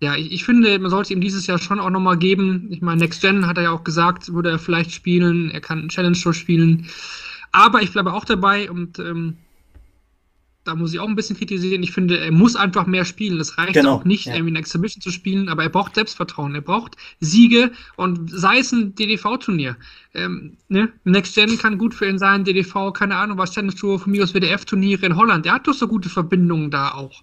ja, 0.00 0.16
ich, 0.16 0.32
ich, 0.32 0.44
finde, 0.44 0.78
man 0.78 0.90
sollte 0.90 1.12
ihm 1.12 1.20
dieses 1.20 1.46
Jahr 1.46 1.58
schon 1.58 1.78
auch 1.78 1.90
nochmal 1.90 2.16
geben. 2.16 2.68
Ich 2.70 2.80
meine, 2.80 3.00
Next 3.00 3.20
Gen 3.20 3.46
hat 3.46 3.58
er 3.58 3.64
ja 3.64 3.70
auch 3.70 3.84
gesagt, 3.84 4.32
würde 4.32 4.50
er 4.50 4.58
vielleicht 4.58 4.92
spielen. 4.92 5.50
Er 5.50 5.60
kann 5.60 5.78
einen 5.78 5.88
Challenge 5.90 6.16
Show 6.16 6.32
spielen. 6.32 6.86
Aber 7.52 7.82
ich 7.82 7.92
bleibe 7.92 8.14
auch 8.14 8.24
dabei 8.24 8.70
und 8.70 8.98
ähm, 8.98 9.36
da 10.64 10.74
muss 10.74 10.92
ich 10.92 11.00
auch 11.00 11.08
ein 11.08 11.16
bisschen 11.16 11.36
kritisieren. 11.36 11.82
Ich 11.82 11.92
finde, 11.92 12.18
er 12.18 12.32
muss 12.32 12.56
einfach 12.56 12.86
mehr 12.86 13.04
spielen. 13.04 13.38
Das 13.38 13.58
reicht 13.58 13.74
genau, 13.74 13.94
auch 13.94 14.04
nicht, 14.04 14.26
ja. 14.26 14.34
irgendwie 14.34 14.52
eine 14.52 14.58
Exhibition 14.60 15.02
zu 15.02 15.10
spielen, 15.10 15.48
aber 15.48 15.64
er 15.64 15.68
braucht 15.68 15.94
Selbstvertrauen. 15.94 16.54
Er 16.54 16.60
braucht 16.60 16.96
Siege 17.20 17.72
und 17.96 18.30
sei 18.30 18.58
es 18.58 18.72
ein 18.72 18.94
DDV-Turnier. 18.94 19.76
Ähm, 20.14 20.56
ne? 20.68 20.92
Next 21.04 21.34
Gen 21.34 21.58
kann 21.58 21.76
gut 21.76 21.94
für 21.94 22.08
ihn 22.08 22.18
sein, 22.18 22.44
DDV, 22.44 22.92
keine 22.92 23.16
Ahnung, 23.16 23.36
was 23.36 23.52
Challenge 23.52 23.74
Tour, 23.74 23.98
von 23.98 24.12
mir 24.12 24.22
aus 24.22 24.34
WDF-Turniere 24.34 25.04
in 25.06 25.16
Holland. 25.16 25.44
Er 25.44 25.54
hat 25.54 25.66
doch 25.66 25.74
so 25.74 25.88
gute 25.88 26.08
Verbindungen 26.08 26.70
da 26.70 26.92
auch. 26.92 27.22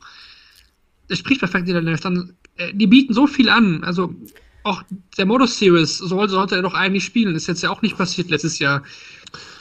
Es 1.07 1.19
spricht 1.19 1.39
perfekt 1.39 1.67
Niederländisch. 1.67 2.01
Dann 2.01 2.33
die 2.73 2.87
bieten 2.87 3.13
so 3.13 3.27
viel 3.27 3.49
an. 3.49 3.83
Also 3.83 4.13
auch 4.63 4.83
der 5.17 5.25
Modus 5.25 5.57
Series 5.57 5.97
sollte, 5.97 6.33
sollte 6.33 6.55
er 6.55 6.61
doch 6.61 6.73
eigentlich 6.73 7.05
spielen. 7.05 7.35
Ist 7.35 7.47
jetzt 7.47 7.63
ja 7.63 7.69
auch 7.69 7.81
nicht 7.81 7.97
passiert 7.97 8.29
letztes 8.29 8.59
Jahr. 8.59 8.83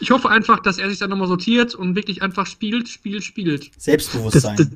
Ich 0.01 0.11
hoffe 0.11 0.29
einfach, 0.29 0.61
dass 0.61 0.79
er 0.79 0.91
sich 0.91 0.99
dann 0.99 1.11
nochmal 1.11 1.29
sortiert 1.29 1.75
und 1.75 1.95
wirklich 1.95 2.23
einfach 2.23 2.47
spielt, 2.47 2.89
spielt, 2.89 3.25
spielt. 3.25 3.71
Selbstbewusstsein. 3.79 4.57
Das, 4.57 4.69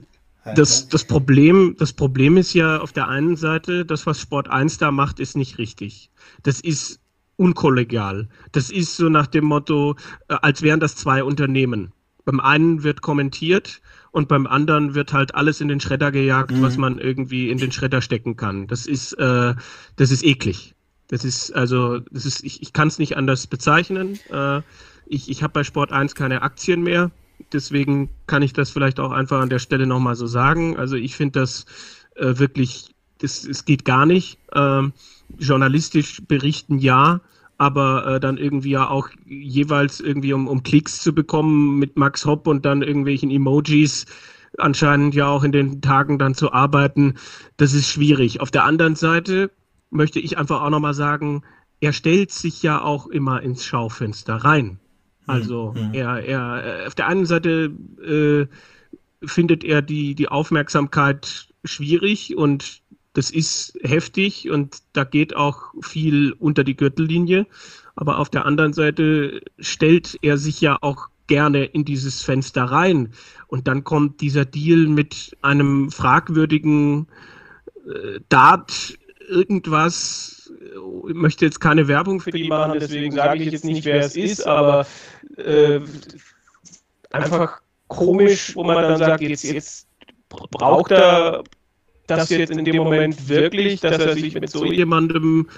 das, 0.44 0.54
das, 0.54 0.88
das, 0.88 1.04
Problem, 1.04 1.76
das 1.78 1.92
Problem 1.92 2.36
ist 2.36 2.54
ja 2.54 2.80
auf 2.80 2.92
der 2.92 3.08
einen 3.08 3.36
Seite, 3.36 3.84
das, 3.84 4.06
was 4.06 4.20
Sport 4.20 4.48
1 4.48 4.78
da 4.78 4.90
macht, 4.90 5.20
ist 5.20 5.36
nicht 5.36 5.58
richtig. 5.58 6.10
Das 6.42 6.60
ist 6.60 7.00
unkollegial. 7.36 8.28
Das 8.52 8.70
ist 8.70 8.96
so 8.96 9.08
nach 9.08 9.26
dem 9.26 9.44
Motto, 9.44 9.96
äh, 10.28 10.36
als 10.42 10.62
wären 10.62 10.80
das 10.80 10.96
zwei 10.96 11.24
Unternehmen. 11.24 11.92
Beim 12.24 12.40
einen 12.40 12.82
wird 12.82 13.02
kommentiert 13.02 13.80
und 14.12 14.28
beim 14.28 14.46
anderen 14.46 14.94
wird 14.94 15.12
halt 15.12 15.34
alles 15.34 15.60
in 15.60 15.68
den 15.68 15.80
Schredder 15.80 16.10
gejagt, 16.10 16.52
mhm. 16.52 16.62
was 16.62 16.76
man 16.76 16.98
irgendwie 16.98 17.50
in 17.50 17.58
den 17.58 17.72
Schredder 17.72 18.02
stecken 18.02 18.36
kann. 18.36 18.66
Das 18.66 18.86
ist, 18.86 19.12
äh, 19.14 19.54
das 19.96 20.10
ist 20.10 20.24
eklig. 20.24 20.74
Das 21.08 21.24
ist, 21.24 21.52
also, 21.52 21.98
das 22.10 22.24
ist, 22.24 22.44
ich, 22.44 22.62
ich 22.62 22.72
kann 22.72 22.88
es 22.88 22.98
nicht 22.98 23.16
anders 23.16 23.46
bezeichnen. 23.46 24.18
Äh, 24.30 24.62
ich 25.06 25.28
ich 25.28 25.42
habe 25.42 25.52
bei 25.52 25.64
Sport 25.64 25.92
1 25.92 26.14
keine 26.14 26.42
Aktien 26.42 26.82
mehr. 26.82 27.10
Deswegen 27.52 28.10
kann 28.26 28.42
ich 28.42 28.52
das 28.52 28.70
vielleicht 28.70 29.00
auch 29.00 29.10
einfach 29.10 29.40
an 29.40 29.48
der 29.48 29.58
Stelle 29.58 29.86
nochmal 29.86 30.14
so 30.14 30.26
sagen. 30.26 30.76
Also 30.76 30.96
ich 30.96 31.16
finde 31.16 31.40
das 31.40 31.66
äh, 32.14 32.38
wirklich, 32.38 32.94
das, 33.18 33.44
es 33.44 33.64
geht 33.64 33.84
gar 33.84 34.06
nicht. 34.06 34.38
Ähm, 34.54 34.92
journalistisch 35.38 36.22
berichten 36.26 36.78
ja, 36.78 37.20
aber 37.60 38.06
äh, 38.06 38.20
dann 38.20 38.38
irgendwie 38.38 38.70
ja 38.70 38.88
auch 38.88 39.10
jeweils 39.26 40.00
irgendwie 40.00 40.32
um, 40.32 40.48
um 40.48 40.62
Klicks 40.62 41.02
zu 41.02 41.14
bekommen 41.14 41.78
mit 41.78 41.98
Max 41.98 42.24
Hopp 42.24 42.46
und 42.46 42.64
dann 42.64 42.80
irgendwelchen 42.80 43.30
Emojis 43.30 44.06
anscheinend 44.56 45.14
ja 45.14 45.28
auch 45.28 45.44
in 45.44 45.52
den 45.52 45.82
Tagen 45.82 46.18
dann 46.18 46.34
zu 46.34 46.54
arbeiten, 46.54 47.16
das 47.58 47.74
ist 47.74 47.90
schwierig. 47.90 48.40
Auf 48.40 48.50
der 48.50 48.64
anderen 48.64 48.96
Seite 48.96 49.50
möchte 49.90 50.20
ich 50.20 50.38
einfach 50.38 50.62
auch 50.62 50.70
nochmal 50.70 50.94
sagen, 50.94 51.42
er 51.80 51.92
stellt 51.92 52.32
sich 52.32 52.62
ja 52.62 52.80
auch 52.80 53.06
immer 53.08 53.42
ins 53.42 53.62
Schaufenster 53.62 54.36
rein. 54.36 54.80
Also 55.26 55.74
mhm. 55.76 55.92
er, 55.92 56.24
er, 56.24 56.86
auf 56.86 56.94
der 56.94 57.08
einen 57.08 57.26
Seite 57.26 57.72
äh, 58.02 58.46
findet 59.26 59.64
er 59.64 59.82
die, 59.82 60.14
die 60.14 60.28
Aufmerksamkeit 60.28 61.48
schwierig 61.64 62.38
und 62.38 62.80
das 63.12 63.30
ist 63.30 63.76
heftig 63.82 64.50
und 64.50 64.78
da 64.92 65.04
geht 65.04 65.34
auch 65.34 65.74
viel 65.82 66.32
unter 66.32 66.64
die 66.64 66.76
Gürtellinie. 66.76 67.46
Aber 67.96 68.18
auf 68.18 68.30
der 68.30 68.46
anderen 68.46 68.72
Seite 68.72 69.42
stellt 69.58 70.16
er 70.22 70.38
sich 70.38 70.60
ja 70.60 70.78
auch 70.80 71.08
gerne 71.26 71.64
in 71.64 71.84
dieses 71.84 72.22
Fenster 72.22 72.64
rein. 72.64 73.12
Und 73.48 73.68
dann 73.68 73.84
kommt 73.84 74.20
dieser 74.20 74.44
Deal 74.44 74.86
mit 74.86 75.36
einem 75.42 75.90
fragwürdigen 75.90 77.08
äh, 77.86 78.20
Dart, 78.28 78.98
irgendwas. 79.28 80.52
Ich 81.08 81.14
möchte 81.14 81.44
jetzt 81.44 81.60
keine 81.60 81.88
Werbung 81.88 82.20
für 82.20 82.30
die 82.30 82.48
machen, 82.48 82.78
deswegen 82.80 83.12
sage 83.12 83.42
ich 83.42 83.52
jetzt 83.52 83.64
nicht, 83.64 83.84
wer 83.84 84.00
es 84.00 84.16
ist, 84.16 84.46
aber 84.46 84.86
äh, 85.36 85.80
einfach 87.10 87.60
komisch, 87.88 88.54
wo 88.56 88.64
man 88.64 88.82
dann 88.82 88.98
sagt, 88.98 89.22
jetzt, 89.22 89.44
jetzt 89.44 89.86
braucht 90.28 90.90
er 90.90 91.44
das 92.10 92.28
jetzt 92.30 92.50
in 92.50 92.64
dem 92.64 92.76
Moment 92.76 93.28
wirklich, 93.28 93.80
dass 93.80 93.98
er 93.98 94.14
sich 94.14 94.34
mit 94.34 94.50
so 94.50 94.64
jemandem 94.64 95.48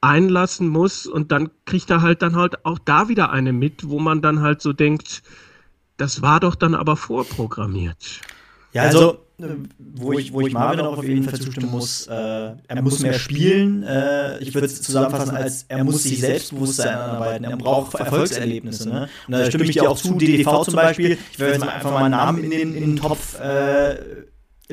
einlassen 0.00 0.68
muss 0.68 1.06
und 1.06 1.32
dann 1.32 1.50
kriegt 1.64 1.88
er 1.90 2.02
halt 2.02 2.22
dann 2.22 2.36
halt 2.36 2.64
auch 2.66 2.78
da 2.78 3.08
wieder 3.08 3.30
eine 3.30 3.52
mit, 3.52 3.88
wo 3.88 3.98
man 3.98 4.20
dann 4.20 4.40
halt 4.40 4.60
so 4.60 4.72
denkt, 4.72 5.22
das 5.96 6.22
war 6.22 6.40
doch 6.40 6.56
dann 6.56 6.74
aber 6.74 6.96
vorprogrammiert. 6.96 8.20
Ja, 8.72 8.82
also, 8.82 9.20
also 9.40 9.54
wo 9.78 10.12
ich, 10.12 10.32
wo 10.32 10.40
ich 10.40 10.52
Marvin 10.52 10.80
auch 10.80 10.98
auf 10.98 11.04
jeden 11.04 11.22
Fall 11.22 11.38
zustimmen 11.38 11.70
muss, 11.70 12.06
äh, 12.08 12.12
er 12.66 12.82
muss 12.82 13.00
mehr 13.00 13.12
spielen. 13.12 13.84
Äh, 13.84 14.38
ich 14.38 14.54
würde 14.54 14.66
es 14.66 14.82
zusammenfassen 14.82 15.36
als, 15.36 15.66
er 15.68 15.84
muss 15.84 16.02
sich 16.02 16.20
Selbstbewusstsein 16.20 16.96
anarbeiten, 16.96 17.44
er 17.44 17.56
braucht 17.56 17.94
Erfolgserlebnisse. 17.94 18.88
Ne? 18.88 19.08
Und 19.28 19.32
da 19.32 19.44
stimme 19.46 19.64
ich 19.64 19.72
dir 19.72 19.88
auch 19.88 19.96
zu, 19.96 20.14
DDV 20.14 20.64
zum 20.64 20.74
Beispiel, 20.74 21.18
ich 21.32 21.38
werde 21.38 21.54
jetzt 21.54 21.64
mal 21.64 21.72
einfach 21.72 21.92
mal 21.92 22.04
einen 22.04 22.10
Namen 22.12 22.44
in 22.44 22.50
den, 22.50 22.74
in 22.74 22.80
den 22.80 22.96
Topf 22.96 23.38
äh, 23.38 23.96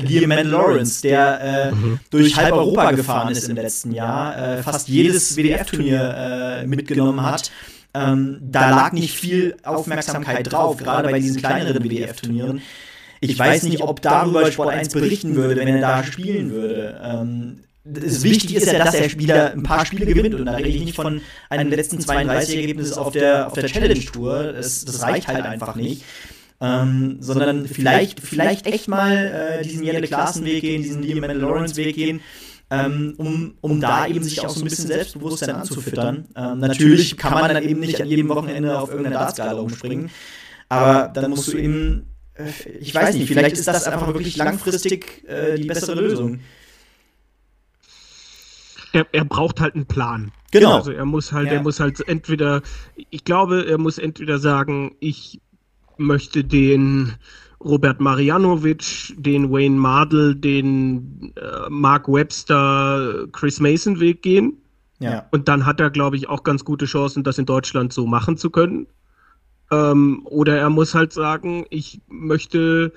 Liam 0.02 0.32
Lawrence, 0.32 1.02
der 1.02 1.42
äh, 1.42 1.72
mhm. 1.72 2.00
durch 2.10 2.36
halb 2.36 2.54
Europa 2.54 2.92
gefahren 2.92 3.32
ist 3.32 3.50
im 3.50 3.56
letzten 3.56 3.92
Jahr, 3.92 4.38
äh, 4.38 4.64
fast 4.64 4.88
jedes 4.88 5.36
WDF-Turnier 5.36 6.62
äh, 6.64 6.68
mitgenommen 6.68 7.22
hat. 7.24 7.52
Ähm, 7.94 8.38
da 8.42 8.70
lag 8.70 8.92
nicht 8.92 9.16
viel 9.16 9.58
Aufmerksamkeit 9.64 10.52
drauf, 10.52 10.78
gerade 10.78 11.10
bei 11.10 11.20
diesen 11.20 11.42
kleineren 11.42 11.84
WDF-Turnieren. 11.84 12.62
Ich 13.22 13.38
weiß 13.38 13.64
nicht, 13.64 13.82
ob 13.82 14.02
darüber 14.02 14.50
Sport 14.52 14.70
1 14.70 14.90
berichten 14.90 15.36
würde, 15.36 15.56
wenn 15.58 15.68
er 15.68 15.82
da 15.82 16.04
spielen 16.04 16.52
würde. 16.52 17.00
Ähm, 17.04 17.64
das 17.84 18.24
Wichtige 18.24 18.60
ist 18.60 18.72
ja, 18.72 18.78
dass 18.84 18.92
der 18.92 19.10
Spieler 19.10 19.52
ein 19.52 19.64
paar 19.64 19.86
Spiele 19.86 20.06
gewinnt. 20.06 20.36
Und 20.36 20.46
da 20.46 20.54
rede 20.54 20.70
ich 20.70 20.84
nicht 20.84 20.96
von 20.96 21.22
einem 21.50 21.70
letzten 21.70 22.00
32 22.00 22.58
Ergebnis 22.58 22.94
auf 22.94 23.12
der, 23.12 23.48
auf 23.48 23.54
der 23.54 23.66
Challenge 23.66 24.00
Tour. 24.06 24.54
Das, 24.54 24.86
das 24.86 25.02
reicht 25.02 25.28
halt 25.28 25.46
einfach 25.46 25.76
nicht. 25.76 26.04
Ähm, 26.62 27.18
sondern 27.22 27.68
vielleicht, 27.68 28.20
vielleicht 28.20 28.66
echt 28.68 28.90
mal 28.90 29.60
äh, 29.60 29.64
diesen 29.64 29.84
Jelle 29.84 30.06
Klaassen-Weg 30.06 30.62
gehen, 30.62 30.84
diesen 30.84 31.02
Liam 31.04 31.24
Lawrence-Weg 31.24 31.96
gehen, 31.96 32.20
ähm, 32.70 33.14
um, 33.18 33.56
um 33.62 33.80
da 33.80 34.06
eben 34.08 34.24
sich 34.24 34.42
auch 34.42 34.50
so 34.50 34.60
ein 34.62 34.66
bisschen 34.66 34.88
Selbstbewusstsein 34.88 35.56
anzufüttern. 35.56 36.28
Ähm, 36.36 36.60
natürlich 36.60 37.16
kann 37.16 37.34
man 37.34 37.54
dann 37.54 37.64
eben 37.64 37.80
nicht 37.80 38.02
an 38.02 38.08
jedem 38.10 38.28
Wochenende 38.28 38.78
auf 38.78 38.90
irgendeiner 38.90 39.20
Dartskala 39.20 39.60
umspringen, 39.60 40.10
aber 40.68 41.08
dann 41.08 41.32
musst 41.32 41.48
du 41.52 41.58
eben, 41.58 42.14
äh, 42.34 42.52
ich 42.80 42.94
weiß 42.94 43.16
nicht, 43.16 43.28
vielleicht 43.30 43.58
ist 43.58 43.68
das 43.68 43.88
einfach 43.88 44.08
wirklich 44.08 44.36
langfristig 44.36 45.24
äh, 45.30 45.56
die 45.56 45.64
bessere 45.64 46.02
Lösung. 46.02 46.42
er, 48.92 49.06
er 49.12 49.26
braucht 49.26 49.62
halt 49.62 49.76
einen 49.76 49.86
Plan. 49.86 50.32
Genau. 50.52 50.76
Also 50.76 50.92
er 50.92 51.06
muss 51.06 51.32
halt, 51.32 51.48
Ja. 51.48 51.54
er 51.54 51.62
muss 51.64 51.80
halt 51.80 52.06
entweder, 52.08 52.62
ich 53.10 53.24
glaube, 53.24 53.66
er 53.66 53.78
muss 53.78 53.98
entweder 53.98 54.40
sagen, 54.40 54.96
ich 55.00 55.40
möchte 56.00 56.44
den 56.44 57.14
Robert 57.62 58.00
Marianovic, 58.00 59.14
den 59.18 59.52
Wayne 59.52 59.78
Mardell, 59.78 60.36
den 60.36 61.34
äh, 61.36 61.70
Mark 61.70 62.08
Webster, 62.08 63.28
Chris 63.32 63.60
Mason 63.60 64.00
Weg 64.00 64.22
gehen. 64.22 64.58
Ja. 65.00 65.28
Und 65.32 65.48
dann 65.48 65.66
hat 65.66 65.80
er, 65.80 65.90
glaube 65.90 66.16
ich, 66.16 66.30
auch 66.30 66.44
ganz 66.44 66.64
gute 66.64 66.86
Chancen, 66.86 67.24
das 67.24 67.38
in 67.38 67.46
Deutschland 67.46 67.94
so 67.94 68.06
machen 68.06 68.38
zu 68.38 68.50
können. 68.50 68.88
Ähm, 69.72 70.22
oder 70.26 70.58
er 70.58 70.70
muss 70.70 70.96
halt 70.96 71.14
sagen, 71.14 71.66
ich 71.70 72.02
möchte 72.08 72.94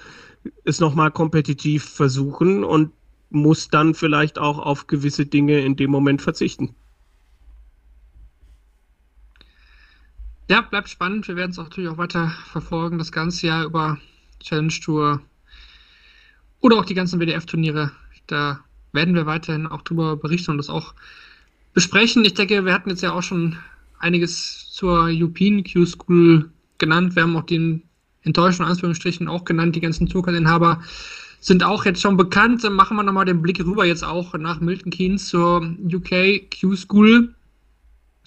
es 0.64 0.80
nochmal 0.80 1.10
kompetitiv 1.10 1.84
versuchen 1.84 2.64
und 2.64 2.90
muss 3.30 3.68
dann 3.68 3.94
vielleicht 3.94 4.38
auch 4.38 4.58
auf 4.58 4.86
gewisse 4.86 5.26
Dinge 5.26 5.60
in 5.60 5.76
dem 5.76 5.90
Moment 5.90 6.22
verzichten. 6.22 6.74
Ja, 10.48 10.60
bleibt 10.60 10.88
spannend. 10.88 11.28
Wir 11.28 11.36
werden 11.36 11.52
es 11.52 11.56
natürlich 11.56 11.88
auch 11.88 11.98
weiter 11.98 12.32
verfolgen, 12.50 12.98
das 12.98 13.12
ganze 13.12 13.46
Jahr 13.46 13.64
über 13.64 13.98
Challenge 14.40 14.72
Tour 14.72 15.22
oder 16.60 16.76
auch 16.78 16.84
die 16.84 16.94
ganzen 16.94 17.20
WDF-Turniere. 17.20 17.92
Da 18.26 18.60
werden 18.92 19.14
wir 19.14 19.26
weiterhin 19.26 19.66
auch 19.66 19.82
drüber 19.82 20.16
berichten 20.16 20.50
und 20.50 20.58
das 20.58 20.68
auch 20.68 20.94
besprechen. 21.74 22.24
Ich 22.24 22.34
denke, 22.34 22.64
wir 22.64 22.72
hatten 22.72 22.90
jetzt 22.90 23.02
ja 23.02 23.12
auch 23.12 23.22
schon 23.22 23.56
einiges 23.98 24.70
zur 24.72 25.04
European 25.04 25.64
Q-School 25.64 26.50
genannt. 26.78 27.14
Wir 27.16 27.22
haben 27.22 27.36
auch 27.36 27.46
den 27.46 27.82
enttäuschten 28.22 28.66
Anführungsstrichen 28.66 29.28
auch 29.28 29.44
genannt. 29.44 29.76
Die 29.76 29.80
ganzen 29.80 30.08
Tourcard-Inhaber 30.08 30.82
sind 31.40 31.64
auch 31.64 31.84
jetzt 31.84 32.00
schon 32.00 32.16
bekannt. 32.16 32.62
Dann 32.64 32.74
machen 32.74 32.96
wir 32.96 33.02
nochmal 33.02 33.24
den 33.24 33.42
Blick 33.42 33.60
rüber 33.60 33.84
jetzt 33.84 34.04
auch 34.04 34.34
nach 34.34 34.60
Milton 34.60 34.90
Keynes 34.90 35.28
zur 35.28 35.62
UK 35.82 36.50
Q-School. 36.60 37.34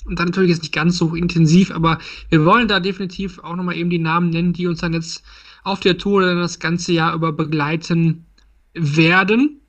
Und 0.06 0.20
dann 0.20 0.28
natürlich 0.28 0.52
jetzt 0.52 0.62
nicht 0.62 0.74
ganz 0.74 0.98
so 0.98 1.16
intensiv, 1.16 1.72
aber 1.72 1.98
wir 2.30 2.46
wollen 2.46 2.68
da 2.68 2.80
definitiv 2.80 3.40
auch 3.40 3.56
nochmal 3.56 3.76
eben 3.76 3.90
die 3.90 4.00
Namen 4.00 4.30
nennen, 4.30 4.54
die 4.54 4.68
uns 4.68 4.80
dann 4.80 4.94
jetzt 4.94 5.24
auf 5.64 5.80
der 5.80 5.98
Tour 5.98 6.22
dann 6.22 6.38
das 6.38 6.60
ganze 6.60 6.94
Jahr 6.94 7.16
über 7.16 7.32
begleiten 7.32 8.26
werden. 8.74 9.62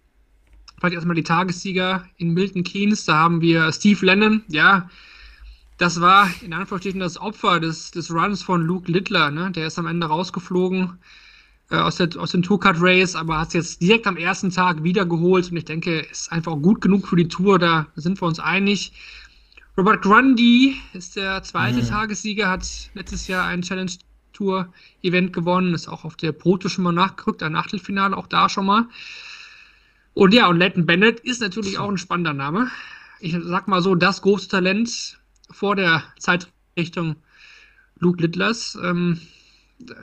Vielleicht 0.79 0.95
erstmal 0.95 1.17
die 1.17 1.23
Tagessieger 1.23 2.05
in 2.19 2.35
Milton 2.35 2.65
Keynes. 2.65 3.07
Da 3.07 3.15
haben 3.15 3.41
wir 3.41 3.73
Steve 3.73 4.05
Lennon. 4.05 4.43
Ja, 4.49 4.91
das 5.79 6.01
war 6.01 6.31
in 6.43 6.53
Anführungsstrichen 6.53 7.01
das 7.01 7.19
Opfer 7.19 7.61
des, 7.61 7.91
des 7.91 8.11
Runs 8.11 8.43
von 8.43 8.63
Luke 8.63 8.91
Littler. 8.91 9.31
Ne? 9.31 9.51
Der 9.53 9.67
ist 9.67 9.79
am 9.79 9.87
Ende 9.87 10.07
rausgeflogen 10.07 10.99
äh, 11.71 11.77
aus, 11.77 11.97
der, 11.97 12.11
aus 12.19 12.33
dem 12.33 12.43
Tourcard 12.43 12.77
Race, 12.81 13.17
aber 13.17 13.39
hat 13.39 13.49
es 13.49 13.55
jetzt 13.55 13.83
direkt 13.83 14.07
am 14.07 14.17
ersten 14.17 14.51
Tag 14.51 14.83
wiedergeholt. 14.83 15.51
Und 15.51 15.57
ich 15.57 15.65
denke, 15.65 16.01
ist 16.01 16.31
einfach 16.31 16.53
auch 16.53 16.61
gut 16.61 16.81
genug 16.81 17.09
für 17.09 17.17
die 17.17 17.29
Tour. 17.29 17.59
Da 17.59 17.87
sind 17.95 18.21
wir 18.21 18.27
uns 18.27 18.39
einig. 18.39 18.93
Robert 19.77 20.03
Grundy 20.03 20.77
ist 20.95 21.17
der 21.17 21.43
zweite 21.43 21.83
Mhm. 21.83 21.89
Tagessieger, 21.89 22.49
hat 22.49 22.67
letztes 22.95 23.27
Jahr 23.27 23.47
ein 23.47 23.61
Challenge 23.61 23.93
Tour 24.33 24.73
Event 25.03 25.33
gewonnen, 25.35 25.75
ist 25.75 25.89
auch 25.89 26.05
auf 26.05 26.17
der 26.17 26.33
Proto 26.33 26.69
schon 26.69 26.85
mal 26.85 26.93
nachgerückt, 26.93 27.43
ein 27.43 27.57
Achtelfinale 27.57 28.17
auch 28.17 28.27
da 28.27 28.49
schon 28.49 28.67
mal. 28.67 28.89
Und 30.15 30.33
ja, 30.33 30.49
und 30.49 30.59
Leighton 30.59 30.87
Bennett 30.87 31.21
ist 31.21 31.43
natürlich 31.43 31.79
auch 31.79 31.91
ein 31.91 31.99
spannender 31.99 32.33
Name. 32.33 32.71
Ich 33.21 33.37
sag 33.43 33.69
mal 33.69 33.83
so, 33.83 33.95
das 33.95 34.23
große 34.23 34.49
Talent 34.49 35.19
vor 35.51 35.77
der 35.77 36.03
Zeitrichtung 36.19 37.17
Luke 37.99 38.23
Littlers. 38.23 38.79
Ähm, 38.83 39.21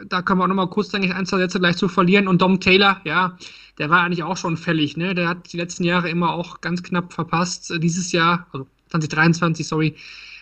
da 0.06 0.22
können 0.22 0.40
wir 0.40 0.44
auch 0.44 0.48
nochmal 0.48 0.70
kurz, 0.70 0.90
denke 0.90 1.08
ich, 1.08 1.16
ein, 1.16 1.26
zwei 1.26 1.38
Sätze 1.40 1.60
gleich 1.60 1.78
zu 1.78 1.88
verlieren. 1.88 2.28
Und 2.28 2.44
Dom 2.44 2.60
Taylor, 2.60 3.02
ja, 3.06 3.38
der 3.80 3.90
war 3.90 4.02
eigentlich 4.02 4.22
auch 4.24 4.38
schon 4.38 4.56
fällig, 4.56 4.98
ne? 4.98 5.16
Der 5.16 5.28
hat 5.28 5.52
die 5.52 5.58
letzten 5.58 5.84
Jahre 5.84 6.10
immer 6.10 6.32
auch 6.34 6.62
ganz 6.62 6.84
knapp 6.84 7.12
verpasst. 7.12 7.74
Dieses 7.80 8.12
Jahr, 8.12 8.48
also 8.52 8.68
2023, 8.94 9.68
sorry, 9.68 9.96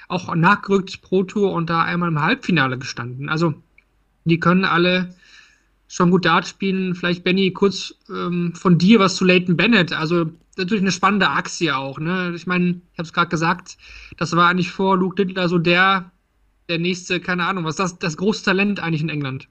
auch 0.07 0.33
nachgerückt 0.35 1.01
Pro 1.01 1.23
Tour 1.23 1.53
und 1.53 1.69
da 1.69 1.83
einmal 1.83 2.09
im 2.09 2.21
Halbfinale 2.21 2.77
gestanden. 2.77 3.29
Also, 3.29 3.53
die 4.25 4.39
können 4.39 4.65
alle 4.65 5.15
schon 5.87 6.11
gut 6.11 6.25
Dart 6.25 6.47
spielen. 6.47 6.95
Vielleicht, 6.95 7.23
Benny, 7.23 7.51
kurz 7.51 7.95
ähm, 8.09 8.53
von 8.55 8.77
dir 8.77 8.99
was 8.99 9.15
zu 9.15 9.25
Leighton 9.25 9.55
Bennett. 9.55 9.93
Also, 9.93 10.29
natürlich 10.57 10.83
eine 10.83 10.91
spannende 10.91 11.29
Achse 11.29 11.75
auch, 11.75 11.99
ne? 11.99 12.33
Ich 12.35 12.45
meine, 12.45 12.81
ich 12.91 12.97
habe 12.97 13.03
es 13.03 13.13
gerade 13.13 13.29
gesagt, 13.29 13.77
das 14.17 14.35
war 14.35 14.49
eigentlich 14.49 14.71
vor 14.71 14.97
Luke 14.97 15.21
Littler 15.21 15.47
so 15.47 15.57
der, 15.57 16.11
der 16.67 16.77
nächste, 16.79 17.19
keine 17.19 17.45
Ahnung, 17.45 17.63
was 17.63 17.77
das, 17.77 17.97
das 17.99 18.17
große 18.17 18.43
Talent 18.43 18.81
eigentlich 18.81 19.01
in 19.01 19.09
England. 19.09 19.47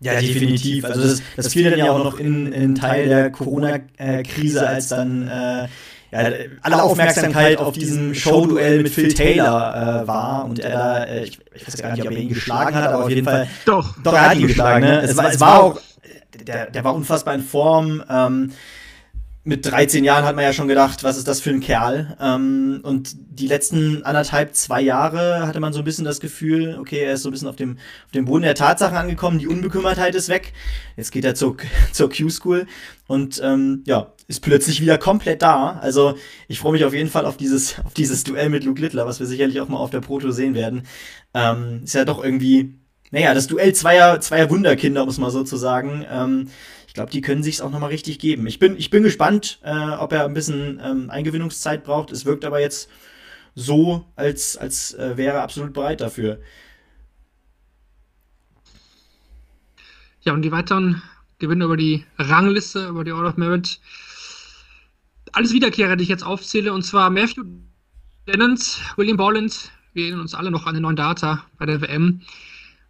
Ja, 0.00 0.20
definitiv. 0.20 0.84
Also 0.84 1.00
das, 1.00 1.22
das 1.36 1.52
fiel 1.52 1.70
dann 1.70 1.78
ja 1.78 1.90
auch 1.90 2.04
noch 2.04 2.18
in, 2.18 2.52
in 2.52 2.74
Teil 2.74 3.08
der 3.08 3.30
Corona-Krise, 3.30 4.68
als 4.68 4.88
dann 4.88 5.28
äh, 5.28 5.68
ja, 6.14 6.30
alle 6.62 6.82
Aufmerksamkeit 6.82 7.58
auf 7.58 7.74
diesem 7.74 8.14
Showduell 8.14 8.82
mit 8.82 8.92
Phil 8.92 9.12
Taylor 9.12 10.02
äh, 10.02 10.06
war 10.06 10.44
und 10.44 10.60
er 10.60 10.70
da, 10.70 11.04
äh, 11.04 11.24
ich, 11.24 11.38
ich 11.54 11.66
weiß 11.66 11.76
gar 11.76 11.92
nicht, 11.92 12.06
ob 12.06 12.12
er 12.12 12.18
ihn 12.18 12.28
geschlagen 12.28 12.74
hat, 12.74 12.88
aber 12.88 13.04
auf 13.04 13.10
jeden 13.10 13.24
Fall, 13.24 13.48
Doch, 13.64 13.96
doch, 14.02 14.12
er 14.12 14.30
hat 14.30 14.36
ihn 14.36 14.46
geschlagen. 14.46 14.84
Ne? 14.84 15.00
Es, 15.00 15.16
war, 15.16 15.28
es 15.28 15.40
war 15.40 15.62
auch, 15.62 15.80
der, 16.46 16.70
der 16.70 16.84
war 16.84 16.94
unfassbar 16.94 17.34
in 17.34 17.42
Form. 17.42 18.02
Ähm, 18.08 18.52
mit 19.46 19.66
13 19.66 20.04
Jahren 20.04 20.24
hat 20.24 20.36
man 20.36 20.44
ja 20.44 20.54
schon 20.54 20.68
gedacht, 20.68 21.04
was 21.04 21.18
ist 21.18 21.28
das 21.28 21.40
für 21.40 21.50
ein 21.50 21.60
Kerl? 21.60 22.16
Ähm, 22.18 22.80
und 22.82 23.14
die 23.14 23.46
letzten 23.46 24.02
anderthalb, 24.02 24.54
zwei 24.54 24.80
Jahre 24.80 25.46
hatte 25.46 25.60
man 25.60 25.74
so 25.74 25.80
ein 25.80 25.84
bisschen 25.84 26.06
das 26.06 26.18
Gefühl, 26.18 26.78
okay, 26.80 27.00
er 27.00 27.12
ist 27.12 27.22
so 27.22 27.28
ein 27.28 27.32
bisschen 27.32 27.48
auf 27.48 27.56
dem, 27.56 27.76
auf 28.06 28.12
dem 28.12 28.24
Boden 28.24 28.42
der 28.42 28.54
Tatsachen 28.54 28.96
angekommen, 28.96 29.38
die 29.38 29.46
Unbekümmertheit 29.46 30.14
ist 30.14 30.30
weg. 30.30 30.54
Jetzt 30.96 31.12
geht 31.12 31.26
er 31.26 31.34
zur, 31.34 31.58
zur 31.92 32.08
Q-School 32.08 32.66
und 33.06 33.38
ähm, 33.44 33.84
ja, 33.86 34.14
ist 34.28 34.40
plötzlich 34.40 34.80
wieder 34.80 34.96
komplett 34.96 35.42
da. 35.42 35.78
Also 35.78 36.16
ich 36.48 36.58
freue 36.58 36.72
mich 36.72 36.86
auf 36.86 36.94
jeden 36.94 37.10
Fall 37.10 37.26
auf 37.26 37.36
dieses, 37.36 37.78
auf 37.84 37.92
dieses 37.92 38.24
Duell 38.24 38.48
mit 38.48 38.64
Luke 38.64 38.80
Littler, 38.80 39.04
was 39.04 39.20
wir 39.20 39.26
sicherlich 39.26 39.60
auch 39.60 39.68
mal 39.68 39.78
auf 39.78 39.90
der 39.90 40.00
Proto 40.00 40.30
sehen 40.30 40.54
werden. 40.54 40.84
Ähm, 41.34 41.82
ist 41.84 41.94
ja 41.94 42.06
doch 42.06 42.24
irgendwie, 42.24 42.78
naja, 43.10 43.34
das 43.34 43.46
Duell 43.46 43.74
zweier, 43.74 44.20
zweier 44.20 44.48
Wunderkinder, 44.48 45.02
um 45.02 45.10
es 45.10 45.18
mal 45.18 45.30
so 45.30 45.44
zu 45.44 45.58
sagen. 45.58 46.06
Ähm, 46.10 46.48
ich 46.94 46.96
glaube, 46.96 47.10
die 47.10 47.22
können 47.22 47.42
sich 47.42 47.60
auch 47.60 47.72
noch 47.72 47.80
mal 47.80 47.88
richtig 47.88 48.20
geben. 48.20 48.46
Ich 48.46 48.60
bin, 48.60 48.76
ich 48.76 48.88
bin 48.88 49.02
gespannt, 49.02 49.58
äh, 49.64 49.74
ob 49.74 50.12
er 50.12 50.26
ein 50.26 50.32
bisschen 50.32 50.80
ähm, 50.80 51.10
Eingewöhnungszeit 51.10 51.82
braucht. 51.82 52.12
Es 52.12 52.24
wirkt 52.24 52.44
aber 52.44 52.60
jetzt 52.60 52.88
so, 53.56 54.06
als, 54.14 54.56
als 54.56 54.94
äh, 54.94 55.16
wäre 55.16 55.38
er 55.38 55.42
absolut 55.42 55.72
bereit 55.72 56.00
dafür. 56.00 56.40
Ja, 60.20 60.34
und 60.34 60.42
die 60.42 60.52
weiteren 60.52 61.02
Gewinne 61.40 61.64
über 61.64 61.76
die 61.76 62.04
Rangliste, 62.16 62.86
über 62.86 63.02
die 63.02 63.10
Order 63.10 63.30
of 63.30 63.38
Merit. 63.38 63.80
Alles 65.32 65.52
Wiederkehrer, 65.52 65.96
die 65.96 66.04
ich 66.04 66.10
jetzt 66.10 66.24
aufzähle, 66.24 66.72
und 66.72 66.82
zwar 66.82 67.10
Matthew 67.10 67.42
Dennons, 68.28 68.80
William 68.94 69.16
Bolland, 69.16 69.72
wir 69.94 70.04
erinnern 70.04 70.20
uns 70.20 70.34
alle 70.34 70.52
noch 70.52 70.68
an 70.68 70.74
den 70.74 70.82
neuen 70.82 70.94
Data 70.94 71.44
bei 71.58 71.66
der 71.66 71.80
WM. 71.80 72.20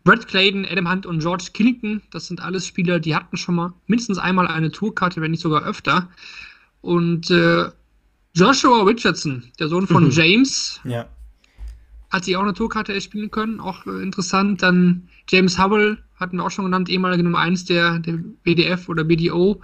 Brad 0.05 0.28
Clayton, 0.28 0.66
Adam 0.70 0.90
Hunt 0.90 1.06
und 1.06 1.20
George 1.20 1.48
Killington, 1.55 2.02
das 2.10 2.26
sind 2.26 2.43
alles 2.43 2.66
Spieler, 2.66 3.01
die 3.01 3.14
hatten 3.14 3.36
schon 3.39 3.55
mal 3.55 3.72
mindestens 3.86 4.18
einmal 4.18 4.47
eine 4.47 4.70
Tourkarte, 4.70 5.20
wenn 5.22 5.31
nicht 5.31 5.40
sogar 5.43 5.64
öfter. 5.64 6.10
Und 6.82 7.31
äh, 7.31 7.70
Joshua 8.35 8.82
Richardson, 8.82 9.44
der 9.59 9.68
Sohn 9.68 9.86
von 9.86 10.05
Mhm. 10.05 10.10
James, 10.10 10.81
Ja. 10.85 11.06
hat 12.10 12.24
sie 12.24 12.36
auch 12.36 12.43
eine 12.43 12.52
Tourkarte 12.52 13.01
spielen 13.01 13.31
können, 13.31 13.60
auch 13.60 13.86
äh, 13.86 14.02
interessant. 14.02 14.62
Dann 14.62 15.09
James 15.28 15.59
Hubble, 15.59 15.98
hatten 16.16 16.36
wir 16.36 16.44
auch 16.44 16.51
schon 16.51 16.66
genannt, 16.66 16.89
ehemalige 16.90 17.22
Nummer 17.22 17.39
1 17.39 17.64
der, 17.64 17.98
der 18.01 18.18
BDF 18.43 18.89
oder 18.90 19.05
BDO. 19.05 19.60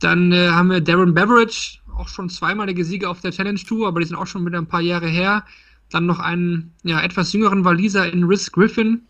Dann 0.00 0.30
äh, 0.32 0.48
haben 0.50 0.70
wir 0.70 0.80
Darren 0.82 1.14
Beveridge, 1.14 1.78
auch 1.96 2.08
schon 2.08 2.28
zweimalige 2.28 2.84
Sieger 2.84 3.08
auf 3.08 3.20
der 3.22 3.30
Challenge 3.32 3.60
Tour, 3.60 3.88
aber 3.88 4.00
die 4.00 4.06
sind 4.06 4.16
auch 4.16 4.26
schon 4.26 4.44
wieder 4.44 4.58
ein 4.58 4.66
paar 4.68 4.82
Jahre 4.82 5.08
her. 5.08 5.44
Dann 5.90 6.04
noch 6.06 6.18
einen 6.18 6.72
ja, 6.82 7.00
etwas 7.00 7.32
jüngeren 7.32 7.64
Waliser 7.64 8.12
in 8.12 8.24
Rhys 8.24 8.50
Griffin, 8.52 9.02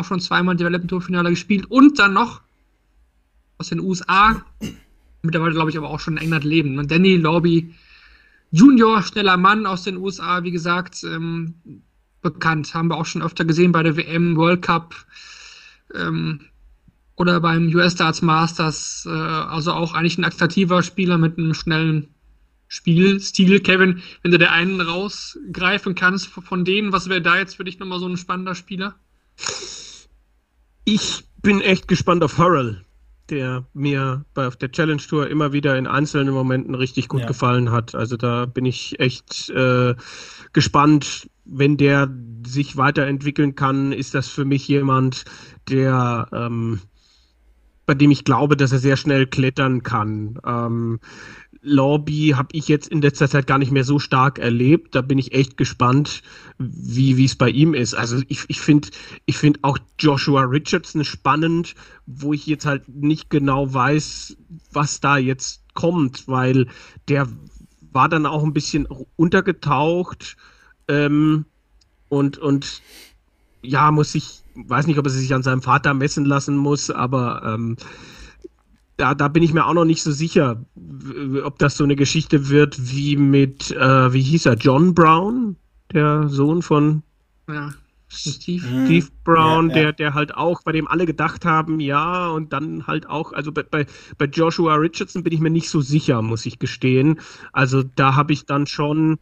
auch 0.00 0.04
schon 0.04 0.20
zweimal 0.20 0.56
Development 0.56 0.90
Tour 0.90 1.02
Finale 1.02 1.30
gespielt. 1.30 1.66
Und 1.70 1.98
dann 1.98 2.14
noch 2.14 2.40
aus 3.58 3.68
den 3.68 3.80
USA, 3.80 4.44
mittlerweile 5.22 5.52
glaube 5.52 5.70
ich 5.70 5.78
aber 5.78 5.90
auch 5.90 6.00
schon 6.00 6.16
in 6.16 6.22
England 6.24 6.44
leben. 6.44 6.88
Danny 6.88 7.16
Lobby 7.16 7.74
Junior, 8.50 9.02
schneller 9.02 9.36
Mann 9.36 9.66
aus 9.66 9.84
den 9.84 9.96
USA, 9.96 10.42
wie 10.42 10.50
gesagt, 10.50 11.04
ähm, 11.04 11.54
bekannt. 12.20 12.74
Haben 12.74 12.88
wir 12.88 12.96
auch 12.96 13.06
schon 13.06 13.22
öfter 13.22 13.44
gesehen 13.44 13.72
bei 13.72 13.82
der 13.82 13.96
WM, 13.96 14.36
World 14.36 14.62
Cup 14.62 14.94
ähm, 15.94 16.40
oder 17.16 17.40
beim 17.40 17.68
US 17.74 17.94
Darts 17.94 18.22
Masters. 18.22 19.06
Äh, 19.06 19.10
also 19.10 19.72
auch 19.72 19.94
eigentlich 19.94 20.18
ein 20.18 20.24
attraktiver 20.24 20.82
Spieler 20.82 21.16
mit 21.16 21.38
einem 21.38 21.54
schnellen 21.54 22.08
Spielstil. 22.66 23.60
Kevin, 23.60 24.02
wenn 24.22 24.32
du 24.32 24.38
der 24.38 24.52
einen 24.52 24.80
rausgreifen 24.80 25.94
kannst 25.94 26.26
von 26.26 26.64
denen, 26.64 26.92
was 26.92 27.08
wäre 27.08 27.22
da 27.22 27.36
jetzt 27.36 27.56
für 27.56 27.64
dich 27.64 27.78
nochmal 27.78 28.00
so 28.00 28.06
ein 28.06 28.16
spannender 28.16 28.54
Spieler? 28.54 28.96
Ich 30.84 31.24
bin 31.42 31.60
echt 31.60 31.88
gespannt 31.88 32.22
auf 32.24 32.38
Hurrell, 32.38 32.84
der 33.28 33.66
mir 33.72 34.24
bei 34.34 34.46
auf 34.46 34.56
der 34.56 34.72
Challenge 34.72 35.00
Tour 35.00 35.28
immer 35.28 35.52
wieder 35.52 35.76
in 35.78 35.86
einzelnen 35.86 36.34
Momenten 36.34 36.74
richtig 36.74 37.08
gut 37.08 37.22
Ja. 37.22 37.26
gefallen 37.26 37.70
hat. 37.70 37.94
Also 37.94 38.16
da 38.16 38.46
bin 38.46 38.64
ich 38.64 38.98
echt 39.00 39.50
äh, 39.50 39.94
gespannt, 40.52 41.28
wenn 41.44 41.76
der 41.76 42.08
sich 42.46 42.76
weiterentwickeln 42.76 43.54
kann, 43.54 43.92
ist 43.92 44.14
das 44.14 44.28
für 44.28 44.44
mich 44.44 44.66
jemand, 44.68 45.24
der 45.68 46.28
ähm, 46.32 46.80
bei 47.86 47.94
dem 47.94 48.10
ich 48.12 48.24
glaube, 48.24 48.56
dass 48.56 48.72
er 48.72 48.78
sehr 48.78 48.96
schnell 48.96 49.26
klettern 49.26 49.82
kann. 49.82 50.38
Ähm, 50.46 51.00
Lobby 51.62 52.34
habe 52.36 52.48
ich 52.52 52.68
jetzt 52.68 52.88
in 52.88 53.02
letzter 53.02 53.28
Zeit 53.28 53.46
gar 53.46 53.58
nicht 53.58 53.70
mehr 53.70 53.84
so 53.84 53.98
stark 53.98 54.38
erlebt. 54.38 54.94
Da 54.94 55.02
bin 55.02 55.18
ich 55.18 55.32
echt 55.32 55.56
gespannt, 55.56 56.22
wie 56.58 57.24
es 57.24 57.36
bei 57.36 57.50
ihm 57.50 57.74
ist. 57.74 57.94
Also 57.94 58.22
ich, 58.28 58.44
ich 58.48 58.60
finde 58.60 58.88
ich 59.26 59.36
find 59.36 59.62
auch 59.62 59.78
Joshua 59.98 60.42
Richardson 60.42 61.04
spannend, 61.04 61.74
wo 62.06 62.32
ich 62.32 62.46
jetzt 62.46 62.64
halt 62.64 62.88
nicht 62.88 63.28
genau 63.28 63.72
weiß, 63.72 64.36
was 64.72 65.00
da 65.00 65.18
jetzt 65.18 65.62
kommt, 65.74 66.26
weil 66.28 66.66
der 67.08 67.28
war 67.92 68.08
dann 68.08 68.26
auch 68.26 68.42
ein 68.42 68.54
bisschen 68.54 68.86
untergetaucht 69.16 70.36
ähm, 70.88 71.44
und, 72.08 72.38
und 72.38 72.82
ja, 73.62 73.90
muss 73.90 74.14
ich, 74.14 74.42
weiß 74.54 74.86
nicht, 74.86 74.98
ob 74.98 75.06
er 75.06 75.10
sich 75.10 75.34
an 75.34 75.42
seinem 75.42 75.62
Vater 75.62 75.92
messen 75.92 76.24
lassen 76.24 76.56
muss, 76.56 76.90
aber 76.90 77.42
ähm, 77.44 77.76
da, 79.00 79.14
da 79.14 79.28
bin 79.28 79.42
ich 79.42 79.54
mir 79.54 79.66
auch 79.66 79.72
noch 79.72 79.86
nicht 79.86 80.02
so 80.02 80.12
sicher, 80.12 80.62
ob 81.42 81.58
das 81.58 81.76
so 81.76 81.84
eine 81.84 81.96
Geschichte 81.96 82.50
wird 82.50 82.92
wie 82.92 83.16
mit, 83.16 83.70
äh, 83.70 84.12
wie 84.12 84.20
hieß 84.20 84.46
er, 84.46 84.54
John 84.54 84.94
Brown, 84.94 85.56
der 85.92 86.28
Sohn 86.28 86.60
von 86.60 87.02
ja. 87.48 87.70
Steve, 88.08 88.66
mhm. 88.66 88.86
Steve 88.86 89.06
Brown, 89.24 89.70
ja, 89.70 89.76
ja. 89.76 89.82
Der, 89.82 89.92
der 89.92 90.14
halt 90.14 90.34
auch, 90.34 90.62
bei 90.62 90.72
dem 90.72 90.86
alle 90.86 91.06
gedacht 91.06 91.46
haben, 91.46 91.80
ja, 91.80 92.28
und 92.28 92.52
dann 92.52 92.86
halt 92.86 93.08
auch, 93.08 93.32
also 93.32 93.52
bei, 93.52 93.62
bei, 93.62 93.86
bei 94.18 94.26
Joshua 94.26 94.74
Richardson 94.74 95.22
bin 95.22 95.32
ich 95.32 95.40
mir 95.40 95.50
nicht 95.50 95.70
so 95.70 95.80
sicher, 95.80 96.20
muss 96.20 96.44
ich 96.44 96.58
gestehen. 96.58 97.20
Also 97.52 97.82
da 97.82 98.16
habe 98.16 98.34
ich 98.34 98.44
dann 98.44 98.66
schon 98.66 99.18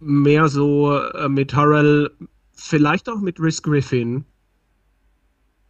mehr 0.00 0.48
so 0.48 0.98
äh, 0.98 1.30
mit 1.30 1.54
Harrell, 1.54 2.10
vielleicht 2.52 3.08
auch 3.08 3.20
mit 3.20 3.40
Rhys 3.40 3.62
Griffin, 3.62 4.26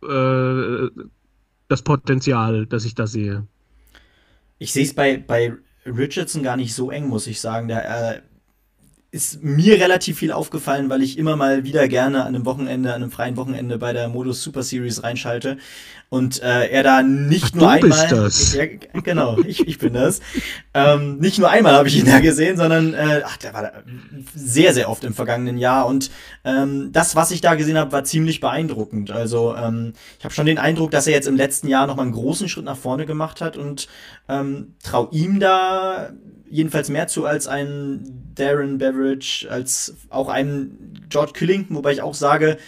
äh, 0.02 0.88
das 1.68 1.82
Potenzial, 1.82 2.66
das 2.66 2.84
ich 2.84 2.94
da 2.94 3.06
sehe. 3.06 3.46
Ich 4.58 4.72
sehe 4.72 4.84
es 4.84 4.94
bei, 4.94 5.16
bei 5.18 5.54
Richardson 5.86 6.42
gar 6.42 6.56
nicht 6.56 6.74
so 6.74 6.90
eng, 6.90 7.08
muss 7.08 7.26
ich 7.26 7.40
sagen. 7.40 7.68
Der, 7.68 8.16
äh, 8.16 8.22
ist 9.10 9.42
mir 9.42 9.80
relativ 9.80 10.18
viel 10.18 10.32
aufgefallen, 10.32 10.90
weil 10.90 11.02
ich 11.02 11.16
immer 11.16 11.34
mal 11.34 11.64
wieder 11.64 11.88
gerne 11.88 12.20
an 12.24 12.34
einem 12.34 12.44
Wochenende, 12.44 12.90
an 12.90 13.02
einem 13.02 13.10
freien 13.10 13.38
Wochenende 13.38 13.78
bei 13.78 13.94
der 13.94 14.08
Modus 14.08 14.42
Super 14.42 14.62
Series 14.62 15.02
reinschalte 15.02 15.56
und 16.10 16.42
äh, 16.42 16.68
er 16.68 16.82
da 16.82 17.02
nicht 17.02 17.44
Ach, 17.46 17.54
nur 17.54 17.62
du 17.62 17.68
einmal, 17.68 17.88
bist 17.88 18.12
das. 18.12 18.54
Ja, 18.54 18.66
genau, 19.02 19.38
ich, 19.46 19.66
ich 19.66 19.78
bin 19.78 19.94
das. 19.94 20.20
Ähm, 20.74 21.18
nicht 21.20 21.38
nur 21.38 21.48
einmal 21.48 21.74
habe 21.74 21.88
ich 21.88 21.98
ihn 21.98 22.04
da 22.04 22.20
gesehen, 22.20 22.58
sondern 22.58 22.92
äh, 22.92 23.22
ach, 23.24 23.38
der 23.38 23.54
war 23.54 23.62
da 23.62 23.72
sehr 24.34 24.74
sehr 24.74 24.90
oft 24.90 25.04
im 25.04 25.14
vergangenen 25.14 25.56
Jahr 25.56 25.86
und 25.86 26.10
ähm, 26.44 26.90
das, 26.92 27.16
was 27.16 27.30
ich 27.30 27.40
da 27.40 27.54
gesehen 27.54 27.78
habe, 27.78 27.92
war 27.92 28.04
ziemlich 28.04 28.40
beeindruckend. 28.40 29.10
Also 29.10 29.54
ähm, 29.56 29.94
ich 30.18 30.24
habe 30.24 30.34
schon 30.34 30.46
den 30.46 30.58
Eindruck, 30.58 30.90
dass 30.90 31.06
er 31.06 31.14
jetzt 31.14 31.28
im 31.28 31.36
letzten 31.36 31.68
Jahr 31.68 31.86
noch 31.86 31.96
mal 31.96 32.02
einen 32.02 32.12
großen 32.12 32.50
Schritt 32.50 32.66
nach 32.66 32.76
vorne 32.76 33.06
gemacht 33.06 33.40
hat 33.40 33.56
und 33.56 33.88
ähm, 34.28 34.74
trau 34.82 35.08
ihm 35.12 35.40
da 35.40 36.10
jedenfalls 36.50 36.88
mehr 36.88 37.08
zu 37.08 37.26
als 37.26 37.46
ein 37.46 38.32
Darren 38.34 38.78
Beveridge, 38.78 39.46
als 39.50 39.94
auch 40.10 40.28
ein 40.28 40.98
George 41.08 41.32
Killing, 41.32 41.66
wobei 41.70 41.92
ich 41.92 42.02
auch 42.02 42.14
sage, 42.14 42.58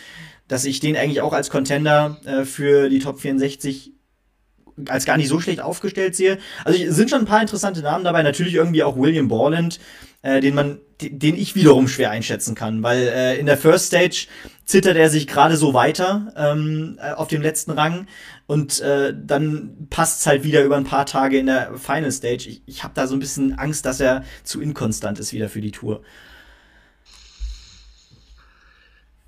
dass 0.49 0.65
ich 0.65 0.81
den 0.81 0.97
eigentlich 0.97 1.21
auch 1.21 1.33
als 1.33 1.51
Contender 1.51 2.19
äh, 2.25 2.45
für 2.45 2.89
die 2.89 2.99
Top 2.99 3.21
64 3.21 3.93
als 4.89 5.05
gar 5.05 5.17
nicht 5.17 5.29
so 5.29 5.41
schlecht 5.41 5.61
aufgestellt 5.61 6.17
sehe. 6.17 6.39
Also 6.65 6.83
es 6.83 6.97
sind 6.97 7.11
schon 7.11 7.21
ein 7.21 7.27
paar 7.27 7.43
interessante 7.43 7.83
Namen 7.83 8.05
dabei, 8.05 8.23
natürlich 8.23 8.55
irgendwie 8.55 8.83
auch 8.83 8.97
William 8.97 9.29
Borland, 9.29 9.79
äh, 10.23 10.41
den 10.41 10.55
man, 10.55 10.79
den 11.01 11.37
ich 11.37 11.55
wiederum 11.55 11.89
schwer 11.89 12.11
einschätzen 12.11 12.55
kann, 12.55 12.83
weil 12.83 13.09
äh, 13.09 13.39
in 13.39 13.47
der 13.47 13.57
First 13.57 13.87
Stage 13.87 14.27
zittert 14.65 14.97
er 14.97 15.11
sich 15.11 15.27
gerade 15.27 15.57
so 15.57 15.75
weiter 15.75 16.33
ähm, 16.37 16.99
äh, 17.03 17.13
auf 17.13 17.29
dem 17.29 17.43
letzten 17.43 17.73
Rang 17.73 18.07
und 18.51 18.81
äh, 18.81 19.15
dann 19.17 19.87
passt 19.91 20.23
es 20.23 20.27
halt 20.27 20.43
wieder 20.43 20.65
über 20.65 20.77
ein 20.77 20.83
paar 20.83 21.07
Tage 21.07 21.39
in 21.39 21.47
der 21.47 21.79
Final 21.79 22.11
Stage. 22.11 22.49
Ich, 22.49 22.63
ich 22.67 22.83
habe 22.83 22.95
da 22.97 23.07
so 23.07 23.15
ein 23.15 23.21
bisschen 23.21 23.57
Angst, 23.57 23.87
dass 23.87 24.01
er 24.01 24.25
zu 24.43 24.61
inkonstant 24.61 25.21
ist 25.21 25.33
wieder 25.33 25.49
für 25.49 25.61
die 25.61 25.71
Tour. 25.71 26.03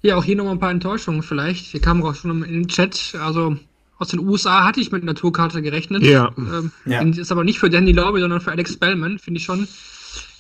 Ja, 0.01 0.16
auch 0.16 0.24
hier 0.24 0.35
nochmal 0.35 0.55
ein 0.55 0.59
paar 0.59 0.73
Enttäuschungen 0.73 1.23
vielleicht. 1.23 1.66
Hier 1.66 1.81
kam 1.81 2.03
auch 2.03 2.16
schon 2.16 2.43
in 2.43 2.53
den 2.53 2.66
Chat, 2.66 3.15
also 3.16 3.57
aus 3.97 4.09
den 4.09 4.19
USA 4.19 4.65
hatte 4.65 4.81
ich 4.81 4.90
mit 4.90 5.03
einer 5.03 5.15
Tourkarte 5.15 5.62
gerechnet. 5.62 6.03
Ja. 6.03 6.35
Ähm, 6.36 6.73
ja. 6.85 7.01
Ist 7.03 7.31
aber 7.31 7.44
nicht 7.44 7.61
für 7.61 7.70
Danny 7.70 7.93
Lobby, 7.93 8.19
sondern 8.19 8.40
für 8.40 8.51
Alex 8.51 8.77
Bellman, 8.77 9.20
finde 9.20 9.39
ich 9.39 9.44
schon 9.44 9.69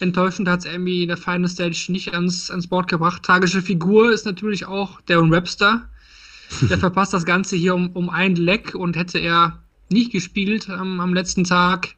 enttäuschend. 0.00 0.48
Hat 0.48 0.58
es 0.58 0.66
irgendwie 0.66 1.04
in 1.04 1.08
der 1.08 1.18
Final 1.18 1.48
Stage 1.48 1.86
nicht 1.90 2.14
ans, 2.14 2.50
ans 2.50 2.66
Board 2.66 2.88
gebracht. 2.88 3.22
Tragische 3.22 3.62
Figur 3.62 4.10
ist 4.10 4.26
natürlich 4.26 4.66
auch 4.66 5.00
Darren 5.02 5.30
Webster. 5.30 5.88
Der 6.68 6.78
verpasst 6.78 7.12
das 7.12 7.24
Ganze 7.24 7.56
hier 7.56 7.74
um, 7.74 7.90
um 7.90 8.10
ein 8.10 8.36
Leck 8.36 8.74
und 8.74 8.96
hätte 8.96 9.18
er 9.18 9.62
nicht 9.88 10.12
gespielt 10.12 10.68
ähm, 10.68 11.00
am 11.00 11.14
letzten 11.14 11.44
Tag. 11.44 11.94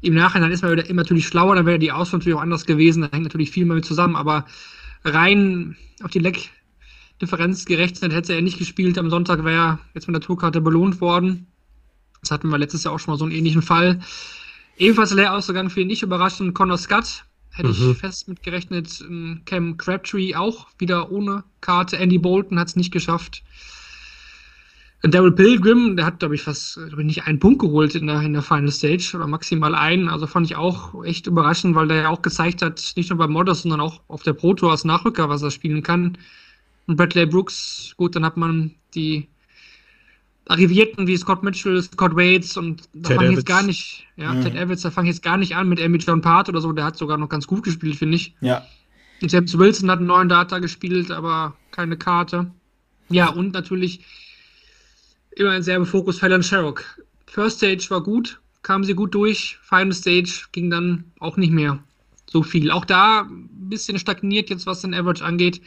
Im 0.00 0.14
Nachhinein 0.14 0.52
ist 0.52 0.62
man 0.62 0.72
wieder 0.72 0.88
immer 0.88 1.02
natürlich 1.02 1.26
schlauer, 1.26 1.56
dann 1.56 1.66
wäre 1.66 1.78
die 1.78 1.92
Auswahl 1.92 2.18
natürlich 2.18 2.36
auch 2.36 2.42
anders 2.42 2.66
gewesen. 2.66 3.02
Da 3.02 3.08
hängt 3.10 3.24
natürlich 3.24 3.50
viel 3.50 3.64
mehr 3.64 3.74
mit 3.74 3.84
zusammen, 3.84 4.16
aber 4.16 4.46
rein 5.04 5.76
auf 6.02 6.10
die 6.10 6.20
Leck 6.20 6.50
Differenz 7.20 7.64
gerechnet, 7.64 8.12
hätte 8.12 8.34
er 8.34 8.42
nicht 8.42 8.58
gespielt. 8.58 8.96
Am 8.96 9.10
Sonntag 9.10 9.44
wäre 9.44 9.56
er 9.56 9.78
jetzt 9.94 10.06
mit 10.06 10.14
der 10.14 10.20
Tourkarte 10.20 10.60
belohnt 10.60 11.00
worden. 11.00 11.48
Das 12.20 12.30
hatten 12.30 12.48
wir 12.48 12.58
letztes 12.58 12.84
Jahr 12.84 12.94
auch 12.94 13.00
schon 13.00 13.12
mal 13.12 13.18
so 13.18 13.24
einen 13.24 13.34
ähnlichen 13.34 13.62
Fall. 13.62 14.00
Ebenfalls 14.76 15.12
Lehrausgang 15.12 15.70
für 15.70 15.80
ihn 15.80 15.88
nicht 15.88 16.02
überraschend. 16.02 16.54
Connor 16.54 16.78
Scott 16.78 17.24
hätte 17.58 17.68
mhm. 17.68 17.92
ich 17.92 17.98
fest 17.98 18.28
mit 18.28 18.42
gerechnet. 18.42 19.04
Cam 19.44 19.76
Crabtree 19.76 20.34
auch 20.34 20.68
wieder 20.78 21.10
ohne 21.10 21.44
Karte. 21.60 21.96
Andy 21.98 22.18
Bolton 22.18 22.58
hat 22.58 22.68
es 22.68 22.76
nicht 22.76 22.92
geschafft. 22.92 23.42
Daryl 25.02 25.30
Pilgrim, 25.30 25.96
der 25.96 26.06
hat, 26.06 26.18
glaube 26.18 26.34
ich, 26.34 26.42
fast 26.42 26.74
glaub 26.74 26.98
ich, 26.98 27.06
nicht 27.06 27.24
einen 27.24 27.38
Punkt 27.38 27.60
geholt 27.60 27.94
in 27.94 28.08
der, 28.08 28.20
in 28.22 28.32
der 28.32 28.42
Final 28.42 28.72
Stage 28.72 29.12
oder 29.14 29.28
maximal 29.28 29.74
einen. 29.76 30.08
Also 30.08 30.26
fand 30.26 30.46
ich 30.46 30.56
auch 30.56 31.04
echt 31.04 31.28
überraschend, 31.28 31.76
weil 31.76 31.86
der 31.86 31.98
ja 31.98 32.08
auch 32.08 32.22
gezeigt 32.22 32.62
hat, 32.62 32.92
nicht 32.96 33.10
nur 33.10 33.18
beim 33.18 33.30
Modders, 33.30 33.62
sondern 33.62 33.80
auch 33.80 34.00
auf 34.08 34.24
der 34.24 34.32
Pro 34.32 34.54
Tour 34.54 34.72
als 34.72 34.84
Nachrücker, 34.84 35.28
was 35.28 35.42
er 35.42 35.52
spielen 35.52 35.84
kann. 35.84 36.18
Und 36.88 36.96
Bradley 36.96 37.26
Brooks, 37.26 37.94
gut, 37.96 38.16
dann 38.16 38.24
hat 38.24 38.36
man 38.36 38.74
die 38.94 39.28
Arrivierten 40.48 41.06
wie 41.06 41.16
Scott 41.16 41.42
Mitchell, 41.42 41.82
Scott 41.82 42.16
Waits 42.16 42.56
und 42.56 42.88
da 42.94 43.14
fange 43.14 43.28
ich 43.28 43.36
jetzt 43.36 43.46
gar 43.46 43.62
nicht, 43.62 44.06
ja, 44.16 44.32
mhm. 44.32 44.42
Ted 44.42 44.54
Evans, 44.54 44.80
da 44.80 44.90
fange 44.90 45.10
ich 45.10 45.16
jetzt 45.16 45.22
gar 45.22 45.36
nicht 45.36 45.54
an 45.54 45.68
mit 45.68 45.80
Amy 45.80 45.98
John 45.98 46.22
Part 46.22 46.48
oder 46.48 46.62
so, 46.62 46.72
der 46.72 46.84
hat 46.84 46.96
sogar 46.96 47.18
noch 47.18 47.28
ganz 47.28 47.46
gut 47.46 47.64
gespielt, 47.64 47.96
finde 47.96 48.16
ich. 48.16 48.34
Ja. 48.40 48.66
Und 49.20 49.30
James 49.30 49.56
Wilson 49.58 49.90
hat 49.90 49.98
einen 49.98 50.08
neuen 50.08 50.28
Data 50.28 50.58
gespielt, 50.58 51.10
aber 51.10 51.54
keine 51.70 51.96
Karte. 51.96 52.50
Ja, 53.10 53.28
und 53.28 53.52
natürlich 53.52 54.00
immer 55.36 55.50
ein 55.50 55.62
sehr 55.62 55.76
im 55.76 55.86
Fokus 55.86 56.18
Fallon 56.18 56.42
Sherrock. 56.42 56.82
First 57.26 57.58
Stage 57.58 57.86
war 57.90 58.02
gut, 58.02 58.40
kam 58.62 58.84
sie 58.84 58.94
gut 58.94 59.14
durch, 59.14 59.58
Final 59.62 59.92
Stage 59.92 60.46
ging 60.52 60.70
dann 60.70 61.04
auch 61.20 61.36
nicht 61.36 61.52
mehr 61.52 61.78
so 62.30 62.42
viel. 62.42 62.70
Auch 62.70 62.84
da 62.84 63.22
ein 63.22 63.48
bisschen 63.68 63.98
stagniert 63.98 64.50
jetzt, 64.50 64.66
was 64.66 64.82
den 64.82 64.94
Average 64.94 65.24
angeht. 65.24 65.60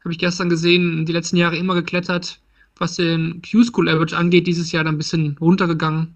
Habe 0.00 0.12
ich 0.12 0.18
gestern 0.18 0.48
gesehen, 0.48 1.04
die 1.06 1.12
letzten 1.12 1.36
Jahre 1.36 1.56
immer 1.56 1.74
geklettert. 1.74 2.38
Was 2.78 2.96
den 2.96 3.42
Q-School 3.42 3.88
Average 3.88 4.16
angeht, 4.16 4.46
dieses 4.46 4.72
Jahr 4.72 4.84
dann 4.84 4.96
ein 4.96 4.98
bisschen 4.98 5.36
runtergegangen. 5.40 6.14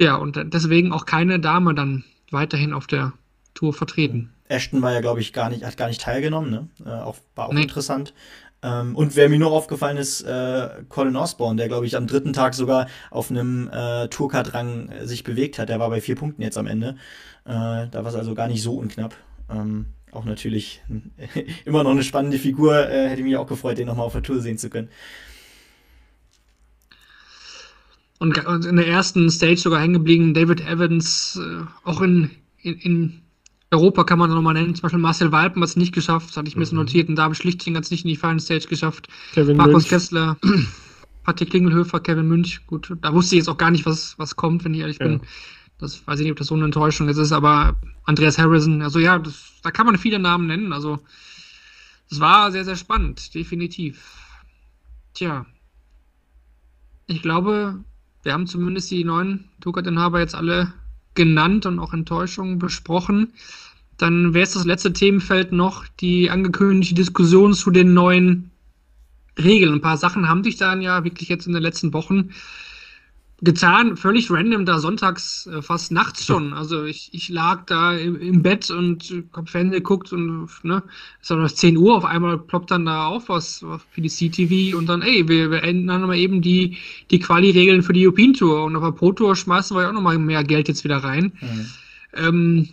Ja, 0.00 0.16
und 0.16 0.40
deswegen 0.52 0.92
auch 0.92 1.06
keine 1.06 1.38
Dame 1.38 1.74
dann 1.74 2.04
weiterhin 2.30 2.72
auf 2.72 2.86
der 2.86 3.12
Tour 3.54 3.72
vertreten. 3.72 4.30
Ashton 4.48 4.82
war 4.82 4.92
ja, 4.92 5.00
glaube 5.00 5.20
ich, 5.20 5.32
gar 5.32 5.50
nicht, 5.50 5.64
hat 5.64 5.76
gar 5.76 5.88
nicht 5.88 6.00
teilgenommen, 6.00 6.50
ne? 6.50 6.68
Äh, 6.84 6.90
auch, 6.90 7.16
war 7.34 7.48
auch 7.48 7.52
nee. 7.52 7.62
interessant. 7.62 8.12
Ähm, 8.62 8.96
und 8.96 9.14
wer 9.14 9.28
mir 9.28 9.38
noch 9.38 9.52
aufgefallen 9.52 9.96
ist, 9.96 10.22
äh, 10.22 10.68
Colin 10.88 11.16
Osborne, 11.16 11.56
der, 11.56 11.68
glaube 11.68 11.86
ich, 11.86 11.96
am 11.96 12.06
dritten 12.06 12.32
Tag 12.32 12.54
sogar 12.54 12.88
auf 13.10 13.30
einem 13.30 13.68
äh, 13.72 14.08
Tourcard-Rang 14.08 14.90
sich 15.02 15.22
bewegt 15.22 15.58
hat. 15.58 15.68
Der 15.68 15.80
war 15.80 15.90
bei 15.90 16.00
vier 16.00 16.16
Punkten 16.16 16.42
jetzt 16.42 16.58
am 16.58 16.66
Ende. 16.66 16.96
Äh, 17.44 17.88
da 17.90 17.90
war 17.92 18.06
es 18.06 18.14
also 18.14 18.34
gar 18.34 18.48
nicht 18.48 18.62
so 18.62 18.76
unknapp. 18.76 19.14
Ähm, 19.50 19.86
auch 20.12 20.24
natürlich 20.24 20.82
immer 21.64 21.84
noch 21.84 21.90
eine 21.90 22.04
spannende 22.04 22.38
Figur. 22.38 22.88
Äh, 22.88 23.08
hätte 23.10 23.22
mich 23.22 23.36
auch 23.36 23.46
gefreut, 23.46 23.76
den 23.76 23.86
nochmal 23.86 24.06
auf 24.06 24.12
der 24.12 24.22
Tour 24.22 24.40
sehen 24.40 24.56
zu 24.56 24.70
können. 24.70 24.88
Und, 28.32 28.64
in 28.64 28.76
der 28.76 28.86
ersten 28.86 29.28
Stage 29.30 29.58
sogar 29.58 29.80
hängen 29.80 29.94
geblieben, 29.94 30.32
David 30.32 30.66
Evans, 30.66 31.38
äh, 31.42 31.64
auch 31.84 32.00
in, 32.00 32.30
in, 32.62 32.74
in, 32.78 33.20
Europa 33.70 34.04
kann 34.04 34.18
man 34.18 34.30
nochmal 34.30 34.54
nennen, 34.54 34.74
zum 34.74 34.82
Beispiel 34.82 35.00
Marcel 35.00 35.32
Walpen 35.32 35.60
hat 35.60 35.68
es 35.68 35.76
nicht 35.76 35.92
geschafft, 35.92 36.28
das 36.28 36.36
hatte 36.36 36.48
ich 36.48 36.56
mir 36.56 36.64
so 36.64 36.74
mhm. 36.74 36.82
notiert, 36.82 37.08
und 37.08 37.16
David 37.16 37.36
Schlichting 37.36 37.76
hat 37.76 37.84
es 37.84 37.90
nicht 37.90 38.04
in 38.04 38.08
die 38.08 38.16
Final 38.16 38.40
Stage 38.40 38.68
geschafft. 38.68 39.08
Kevin 39.32 39.56
Markus 39.56 39.74
Münch. 39.74 39.88
Kessler, 39.88 40.36
Patrick 41.24 41.50
Klingelhöfer, 41.50 42.00
Kevin 42.00 42.28
Münch, 42.28 42.66
gut, 42.66 42.96
da 43.00 43.12
wusste 43.12 43.34
ich 43.34 43.40
jetzt 43.40 43.48
auch 43.48 43.58
gar 43.58 43.70
nicht, 43.70 43.84
was, 43.84 44.18
was 44.18 44.36
kommt, 44.36 44.64
wenn 44.64 44.74
ich 44.74 44.80
ehrlich 44.80 44.98
ja. 45.00 45.08
bin. 45.08 45.20
Das 45.78 46.06
weiß 46.06 46.20
ich 46.20 46.24
nicht, 46.24 46.32
ob 46.32 46.38
das 46.38 46.46
so 46.46 46.54
eine 46.54 46.64
Enttäuschung 46.64 47.08
ist, 47.08 47.32
aber 47.32 47.76
Andreas 48.04 48.38
Harrison, 48.38 48.80
also 48.80 49.00
ja, 49.00 49.18
das, 49.18 49.54
da 49.62 49.70
kann 49.70 49.86
man 49.86 49.98
viele 49.98 50.18
Namen 50.18 50.46
nennen. 50.46 50.72
Also, 50.72 51.00
es 52.10 52.20
war 52.20 52.52
sehr, 52.52 52.64
sehr 52.64 52.76
spannend, 52.76 53.34
definitiv. 53.34 54.02
Tja. 55.14 55.46
Ich 57.06 57.22
glaube, 57.22 57.84
wir 58.24 58.32
haben 58.32 58.46
zumindest 58.46 58.90
die 58.90 59.04
neuen 59.04 59.44
Tukat-Inhaber 59.60 60.20
jetzt 60.20 60.34
alle 60.34 60.72
genannt 61.14 61.66
und 61.66 61.78
auch 61.78 61.92
Enttäuschungen 61.92 62.58
besprochen. 62.58 63.32
Dann 63.98 64.34
wäre 64.34 64.44
es 64.44 64.54
das 64.54 64.64
letzte 64.64 64.92
Themenfeld 64.92 65.52
noch, 65.52 65.86
die 66.00 66.30
angekündigte 66.30 66.94
Diskussion 66.94 67.54
zu 67.54 67.70
den 67.70 67.94
neuen 67.94 68.50
Regeln. 69.38 69.74
Ein 69.74 69.80
paar 69.80 69.98
Sachen 69.98 70.28
haben 70.28 70.42
sich 70.42 70.56
dann 70.56 70.80
ja 70.82 71.04
wirklich 71.04 71.28
jetzt 71.28 71.46
in 71.46 71.52
den 71.52 71.62
letzten 71.62 71.92
Wochen 71.92 72.30
getan, 73.42 73.96
völlig 73.96 74.30
random, 74.30 74.64
da 74.64 74.78
sonntags, 74.78 75.46
äh, 75.46 75.60
fast 75.60 75.92
nachts 75.92 76.24
schon. 76.24 76.52
Also 76.52 76.84
ich, 76.84 77.10
ich 77.12 77.28
lag 77.28 77.66
da 77.66 77.94
im, 77.94 78.18
im 78.20 78.42
Bett 78.42 78.70
und 78.70 79.24
hab 79.32 79.50
Fernsehen 79.50 79.82
geguckt 79.82 80.12
und 80.12 80.48
ne, 80.62 80.82
es 81.20 81.30
war 81.30 81.38
noch 81.38 81.50
10 81.50 81.76
Uhr, 81.76 81.96
auf 81.96 82.04
einmal 82.04 82.38
ploppt 82.38 82.70
dann 82.70 82.86
da 82.86 83.06
auf 83.06 83.28
was 83.28 83.64
für 83.90 84.00
die 84.00 84.08
CTV 84.08 84.76
und 84.76 84.86
dann, 84.86 85.02
ey, 85.02 85.28
wir, 85.28 85.50
wir 85.50 85.62
ändern 85.62 86.02
mal 86.02 86.16
eben 86.16 86.42
die, 86.42 86.78
die 87.10 87.18
Quali-Regeln 87.18 87.82
für 87.82 87.92
die 87.92 88.06
European 88.06 88.34
Tour 88.34 88.64
und 88.64 88.76
auf 88.76 88.82
der 88.82 88.92
Pro 88.92 89.12
Tour 89.12 89.36
schmeißen 89.36 89.76
wir 89.76 89.82
ja 89.82 89.88
auch 89.88 89.94
nochmal 89.94 90.18
mehr 90.18 90.44
Geld 90.44 90.68
jetzt 90.68 90.84
wieder 90.84 90.98
rein. 90.98 91.32
Mhm. 91.40 91.70
Ähm, 92.14 92.68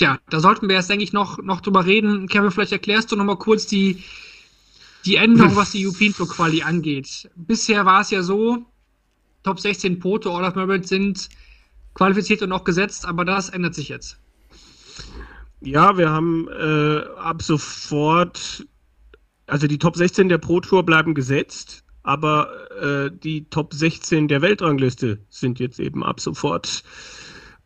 ja, 0.00 0.18
da 0.28 0.40
sollten 0.40 0.68
wir 0.68 0.76
jetzt, 0.76 0.90
denke 0.90 1.04
ich, 1.04 1.12
noch, 1.12 1.38
noch 1.38 1.60
drüber 1.60 1.86
reden. 1.86 2.26
Kevin, 2.26 2.50
vielleicht 2.50 2.72
erklärst 2.72 3.12
du 3.12 3.16
nochmal 3.16 3.36
kurz 3.36 3.66
die, 3.66 4.02
die 5.04 5.16
Änderung, 5.16 5.54
was 5.54 5.70
die 5.70 5.86
European 5.86 6.12
Tour 6.14 6.28
Quali 6.28 6.62
angeht. 6.62 7.30
Bisher 7.36 7.86
war 7.86 8.00
es 8.00 8.10
ja 8.10 8.22
so, 8.22 8.66
Top 9.42 9.60
16 9.60 9.98
Proto 9.98 10.36
All 10.36 10.44
of 10.44 10.54
Merit 10.54 10.86
sind 10.86 11.28
qualifiziert 11.94 12.42
und 12.42 12.52
auch 12.52 12.64
gesetzt, 12.64 13.06
aber 13.06 13.24
das 13.24 13.48
ändert 13.50 13.74
sich 13.74 13.88
jetzt. 13.88 14.18
Ja, 15.60 15.96
wir 15.96 16.10
haben 16.10 16.48
äh, 16.48 17.04
ab 17.18 17.42
sofort, 17.42 18.66
also 19.46 19.66
die 19.66 19.78
Top 19.78 19.96
16 19.96 20.28
der 20.28 20.38
Pro 20.38 20.60
Tour 20.60 20.84
bleiben 20.84 21.14
gesetzt, 21.14 21.84
aber 22.02 22.48
äh, 22.80 23.10
die 23.12 23.48
Top 23.48 23.72
16 23.72 24.28
der 24.28 24.42
Weltrangliste 24.42 25.20
sind 25.28 25.60
jetzt 25.60 25.78
eben 25.78 26.02
ab 26.02 26.20
sofort 26.20 26.82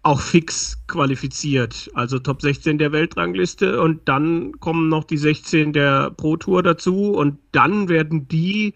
auch 0.03 0.21
fix 0.21 0.79
qualifiziert. 0.87 1.91
Also 1.95 2.19
Top 2.19 2.41
16 2.41 2.79
der 2.79 2.93
Weltrangliste 2.93 3.81
und 3.81 4.09
dann 4.09 4.53
kommen 4.61 4.89
noch 4.89 5.05
die 5.05 5.17
16 5.17 5.73
der 5.73 6.11
Pro 6.11 6.37
Tour 6.37 6.63
dazu 6.63 7.13
und 7.13 7.39
dann 7.53 7.89
werden 7.89 8.29
die 8.29 8.75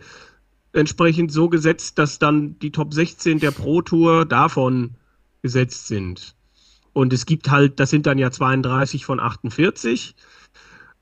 entsprechend 0.72 1.32
so 1.32 1.48
gesetzt, 1.48 1.98
dass 1.98 2.18
dann 2.18 2.58
die 2.60 2.70
Top 2.70 2.94
16 2.94 3.40
der 3.40 3.50
Pro 3.50 3.82
Tour 3.82 4.24
davon 4.24 4.96
gesetzt 5.42 5.88
sind. 5.88 6.34
Und 6.92 7.12
es 7.12 7.26
gibt 7.26 7.50
halt, 7.50 7.80
das 7.80 7.90
sind 7.90 8.06
dann 8.06 8.18
ja 8.18 8.30
32 8.30 9.04
von 9.04 9.20
48. 9.20 10.14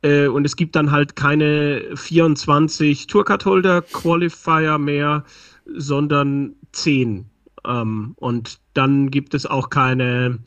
Äh, 0.03 0.29
und 0.29 0.45
es 0.45 0.57
gibt 0.57 0.77
dann 0.77 0.91
halt 0.91 1.17
keine 1.17 1.97
24 1.97 3.07
Tourcard-Holder 3.07 3.83
Qualifier 3.83 4.79
mehr, 4.79 5.25
sondern 5.65 6.55
10. 6.73 7.27
Ähm, 7.67 8.13
und 8.17 8.61
dann 8.75 9.11
gibt 9.11 9.35
es 9.35 9.47
auch 9.47 9.71
keine 9.71 10.39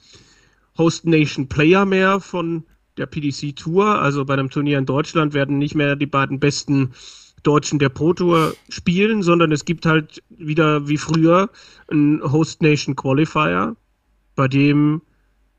Host 0.78 1.06
Nation 1.06 1.48
Player 1.48 1.86
mehr 1.86 2.20
von 2.20 2.64
der 2.98 3.06
PDC 3.06 3.56
Tour. 3.56 4.00
Also 4.00 4.26
bei 4.26 4.34
einem 4.34 4.50
Turnier 4.50 4.78
in 4.78 4.86
Deutschland 4.86 5.34
werden 5.34 5.58
nicht 5.58 5.76
mehr 5.76 5.96
die 5.96 6.06
beiden 6.06 6.40
besten 6.40 6.92
Deutschen 7.44 7.80
der 7.80 7.90
Pro 7.90 8.14
Tour 8.14 8.54
spielen, 8.70 9.24
sondern 9.24 9.52
es 9.52 9.66
gibt 9.66 9.86
halt 9.86 10.22
wieder 10.30 10.88
wie 10.88 10.98
früher 10.98 11.50
einen 11.90 12.22
Host 12.32 12.62
Nation 12.62 12.96
Qualifier, 12.96 13.76
bei 14.36 14.48
dem 14.48 15.02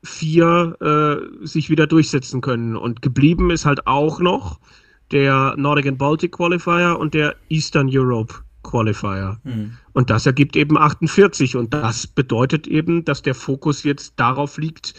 vier 0.03 0.77
äh, 0.81 1.45
sich 1.45 1.69
wieder 1.69 1.87
durchsetzen 1.87 2.41
können. 2.41 2.75
Und 2.75 3.01
geblieben 3.01 3.51
ist 3.51 3.65
halt 3.65 3.87
auch 3.87 4.19
noch 4.19 4.59
der 5.11 5.55
Nordic 5.57 5.87
and 5.87 5.97
Baltic 5.97 6.33
Qualifier 6.33 6.97
und 6.99 7.13
der 7.13 7.35
Eastern 7.49 7.89
Europe 7.91 8.35
Qualifier. 8.63 9.39
Mhm. 9.43 9.77
Und 9.93 10.09
das 10.09 10.25
ergibt 10.25 10.55
eben 10.55 10.77
48. 10.77 11.55
Und 11.55 11.73
das 11.73 12.07
bedeutet 12.07 12.67
eben, 12.67 13.05
dass 13.05 13.21
der 13.21 13.35
Fokus 13.35 13.83
jetzt 13.83 14.13
darauf 14.17 14.57
liegt, 14.57 14.93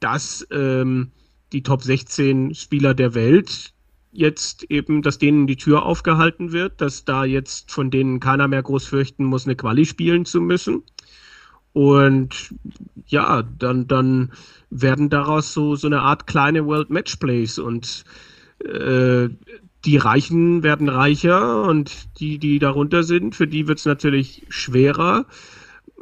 dass 0.00 0.46
ähm, 0.50 1.12
die 1.52 1.62
Top 1.62 1.82
16 1.82 2.54
Spieler 2.54 2.94
der 2.94 3.14
Welt 3.14 3.72
jetzt 4.12 4.64
eben, 4.64 5.02
dass 5.02 5.18
denen 5.18 5.46
die 5.46 5.56
Tür 5.56 5.84
aufgehalten 5.84 6.52
wird, 6.52 6.80
dass 6.80 7.04
da 7.04 7.24
jetzt 7.24 7.70
von 7.70 7.90
denen 7.90 8.20
keiner 8.20 8.48
mehr 8.48 8.62
groß 8.62 8.86
fürchten 8.86 9.24
muss, 9.24 9.46
eine 9.46 9.56
Quali 9.56 9.86
spielen 9.86 10.24
zu 10.24 10.40
müssen. 10.40 10.82
Und 11.72 12.54
ja, 13.06 13.42
dann, 13.42 13.86
dann 13.86 14.32
werden 14.70 15.08
daraus 15.08 15.52
so, 15.52 15.76
so 15.76 15.86
eine 15.86 16.00
Art 16.00 16.26
kleine 16.26 16.66
World 16.66 16.90
Matchplays 16.90 17.58
und 17.58 18.04
äh, 18.64 19.28
die 19.84 19.96
Reichen 19.96 20.62
werden 20.62 20.88
reicher 20.88 21.62
und 21.62 22.18
die, 22.18 22.38
die 22.38 22.58
darunter 22.58 23.02
sind, 23.02 23.34
für 23.34 23.46
die 23.46 23.68
wird 23.68 23.78
es 23.78 23.86
natürlich 23.86 24.44
schwerer 24.48 25.26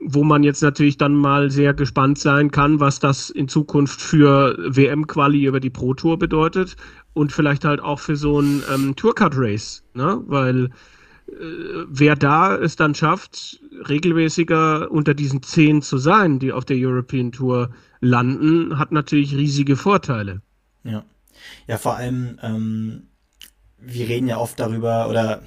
wo 0.01 0.23
man 0.23 0.43
jetzt 0.45 0.63
natürlich 0.63 0.97
dann 0.97 1.15
mal 1.15 1.51
sehr 1.51 1.75
gespannt 1.75 2.19
sein 2.19 2.51
kann, 2.51 2.81
was 2.81 3.01
das 3.01 3.31
in 3.31 3.49
Zukunft 3.49 4.01
für 4.01 4.57
WM-Quali 4.59 5.45
über 5.45 5.61
die 5.61 5.71
Pro 5.71 5.95
Tour 5.95 6.19
bedeutet 6.19 6.77
und 7.19 7.33
vielleicht 7.33 7.65
halt 7.65 7.81
auch 7.81 7.99
für 7.99 8.17
so 8.17 8.41
ein 8.41 8.63
ähm, 8.73 8.95
Tourcard-Race, 8.95 9.83
ne? 9.95 10.23
weil 10.27 10.67
äh, 11.27 11.31
wer 11.89 12.15
da 12.15 12.57
es 12.57 12.77
dann 12.77 12.95
schafft, 12.95 13.61
regelmäßiger 13.89 14.91
unter 14.91 15.15
diesen 15.15 15.43
zehn 15.43 15.83
zu 15.83 15.99
sein, 15.99 16.39
die 16.39 16.53
auf 16.53 16.65
der 16.65 16.77
European 16.79 17.33
Tour 17.33 17.71
landen, 18.01 18.79
hat 18.79 18.93
natürlich 18.93 19.35
riesige 19.35 19.77
Vorteile. 19.77 20.43
Ja, 20.85 21.05
ja 21.67 21.77
vor 21.77 21.97
allem, 21.97 22.39
ähm, 22.41 23.09
wir 23.79 24.09
reden 24.09 24.29
ja 24.29 24.39
oft 24.39 24.61
darüber, 24.61 25.09
oder 25.09 25.43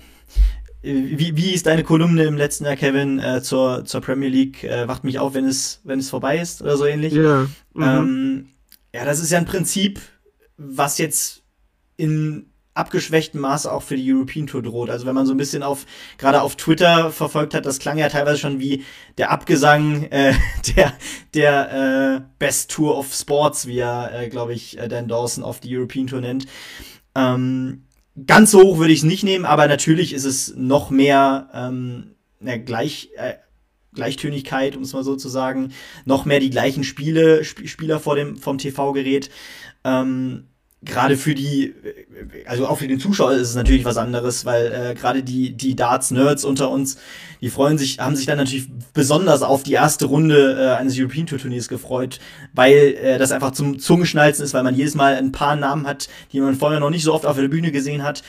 wie, 0.84 1.38
wie 1.38 1.54
ist 1.54 1.68
deine 1.68 1.84
Kolumne 1.84 2.24
im 2.24 2.36
letzten 2.36 2.66
Jahr, 2.66 2.76
Kevin, 2.76 3.20
äh, 3.20 3.42
zur, 3.42 3.86
zur 3.86 4.02
Premier 4.02 4.30
League? 4.30 4.64
Äh, 4.64 4.88
wacht 4.88 5.06
mich 5.06 5.20
auf, 5.20 5.36
wenn 5.36 5.46
es, 5.46 5.80
wenn 5.86 6.00
es 6.00 6.10
vorbei 6.10 6.40
ist 6.40 6.62
oder 6.62 6.76
so 6.76 6.86
ähnlich. 6.86 7.14
Ja. 7.14 7.48
Mhm. 7.74 7.84
Ähm, 7.84 8.46
ja, 8.94 9.06
das 9.06 9.22
ist 9.22 9.32
ja 9.32 9.38
ein 9.38 9.46
Prinzip, 9.46 10.02
was 10.58 10.98
jetzt 10.98 11.41
in 12.02 12.48
abgeschwächtem 12.74 13.42
Maße 13.42 13.72
auch 13.72 13.84
für 13.84 13.98
die 13.98 14.14
European 14.14 14.48
Tour 14.48 14.62
droht. 14.62 14.90
Also 14.90 15.06
wenn 15.06 15.16
man 15.16 15.26
so 15.26 15.34
ein 15.34 15.38
bisschen 15.38 15.62
auf, 15.62 15.86
gerade 16.18 16.42
auf 16.42 16.56
Twitter 16.56 17.12
verfolgt 17.12 17.54
hat, 17.54 17.66
das 17.66 17.80
klang 17.80 17.98
ja 17.98 18.08
teilweise 18.08 18.40
schon 18.40 18.60
wie 18.60 18.86
der 19.18 19.30
Abgesang 19.30 20.04
äh, 20.06 20.34
der, 20.76 20.94
der 21.34 22.18
äh, 22.20 22.22
Best 22.40 22.72
Tour 22.72 22.98
of 22.98 23.14
Sports, 23.14 23.68
wie 23.68 23.80
er, 23.80 24.12
äh, 24.14 24.30
glaube 24.30 24.54
ich, 24.54 24.78
äh, 24.78 24.88
Dan 24.88 25.08
Dawson 25.08 25.44
auf 25.44 25.60
die 25.60 25.76
European 25.76 26.08
Tour 26.08 26.22
nennt. 26.22 26.46
Ähm, 27.14 27.84
Ganz 28.28 28.52
so 28.52 28.62
hoch 28.62 28.78
würde 28.78 28.92
ich 28.92 29.00
es 29.00 29.06
nicht 29.06 29.24
nehmen, 29.24 29.46
aber 29.46 29.68
natürlich 29.68 30.12
ist 30.12 30.26
es 30.26 30.54
noch 30.56 30.90
mehr 30.90 31.50
ähm, 31.54 32.16
ja, 32.42 32.58
gleich, 32.58 33.10
äh, 33.16 33.36
Gleichtönigkeit, 33.94 34.76
um 34.76 34.84
es 34.84 34.92
mal 34.92 35.04
so 35.04 35.16
zu 35.16 35.30
sagen, 35.30 35.72
noch 36.04 36.26
mehr 36.26 36.42
die 36.42 36.50
gleichen 36.50 36.84
Spiele, 36.84 37.40
Sp 37.48 37.68
Spieler 37.68 38.02
vor 38.02 38.16
dem, 38.16 38.36
vom 38.36 38.58
TV-Gerät. 38.58 39.30
Ähm, 39.86 40.48
gerade 40.84 41.16
für 41.16 41.36
die, 41.36 41.76
also 42.48 42.68
auch 42.68 42.80
für 42.80 42.88
den 42.88 43.00
Zuschauer 43.00 43.34
ist 43.34 43.50
es 43.50 43.56
natürlich 43.56 43.86
was 43.86 43.98
anderes, 43.98 44.46
weil 44.46 44.72
äh, 44.72 44.96
gerade 44.96 45.22
die, 45.22 45.54
die 45.56 45.76
Darts-Nerds 45.76 46.44
unter 46.44 46.72
uns, 46.72 46.98
die 47.40 47.50
freuen 47.50 47.78
sich, 47.78 48.00
haben 48.00 48.16
sich 48.16 48.26
dann 48.26 48.38
natürlich 48.38 48.68
besonders 48.94 49.44
auf 49.44 49.62
die 49.62 49.74
erste 49.74 50.06
Runde 50.06 50.58
äh, 50.60 50.80
eines 50.80 50.98
European 50.98 51.28
Tour 51.28 51.38
Turniers 51.38 51.68
gefreut, 51.68 52.20
weil 52.54 52.96
äh, 53.02 53.18
das 53.20 53.32
einfach 53.32 53.52
zum 53.52 53.78
Zungenschnalzen 53.78 54.44
ist, 54.44 54.54
weil 54.54 54.64
man 54.64 54.76
jedes 54.76 54.96
Mal 54.96 55.16
ein 55.16 55.32
paar 55.32 55.56
Namen 55.56 55.86
hat, 55.86 56.10
die 56.32 56.40
man 56.40 56.56
vorher 56.56 56.80
noch 56.80 56.90
nicht 56.90 57.04
so 57.04 57.14
oft 57.14 57.28
auf 57.28 57.38
der 57.38 57.48
Bühne 57.48 57.72
gesehen 57.72 58.04
hat. 58.04 58.24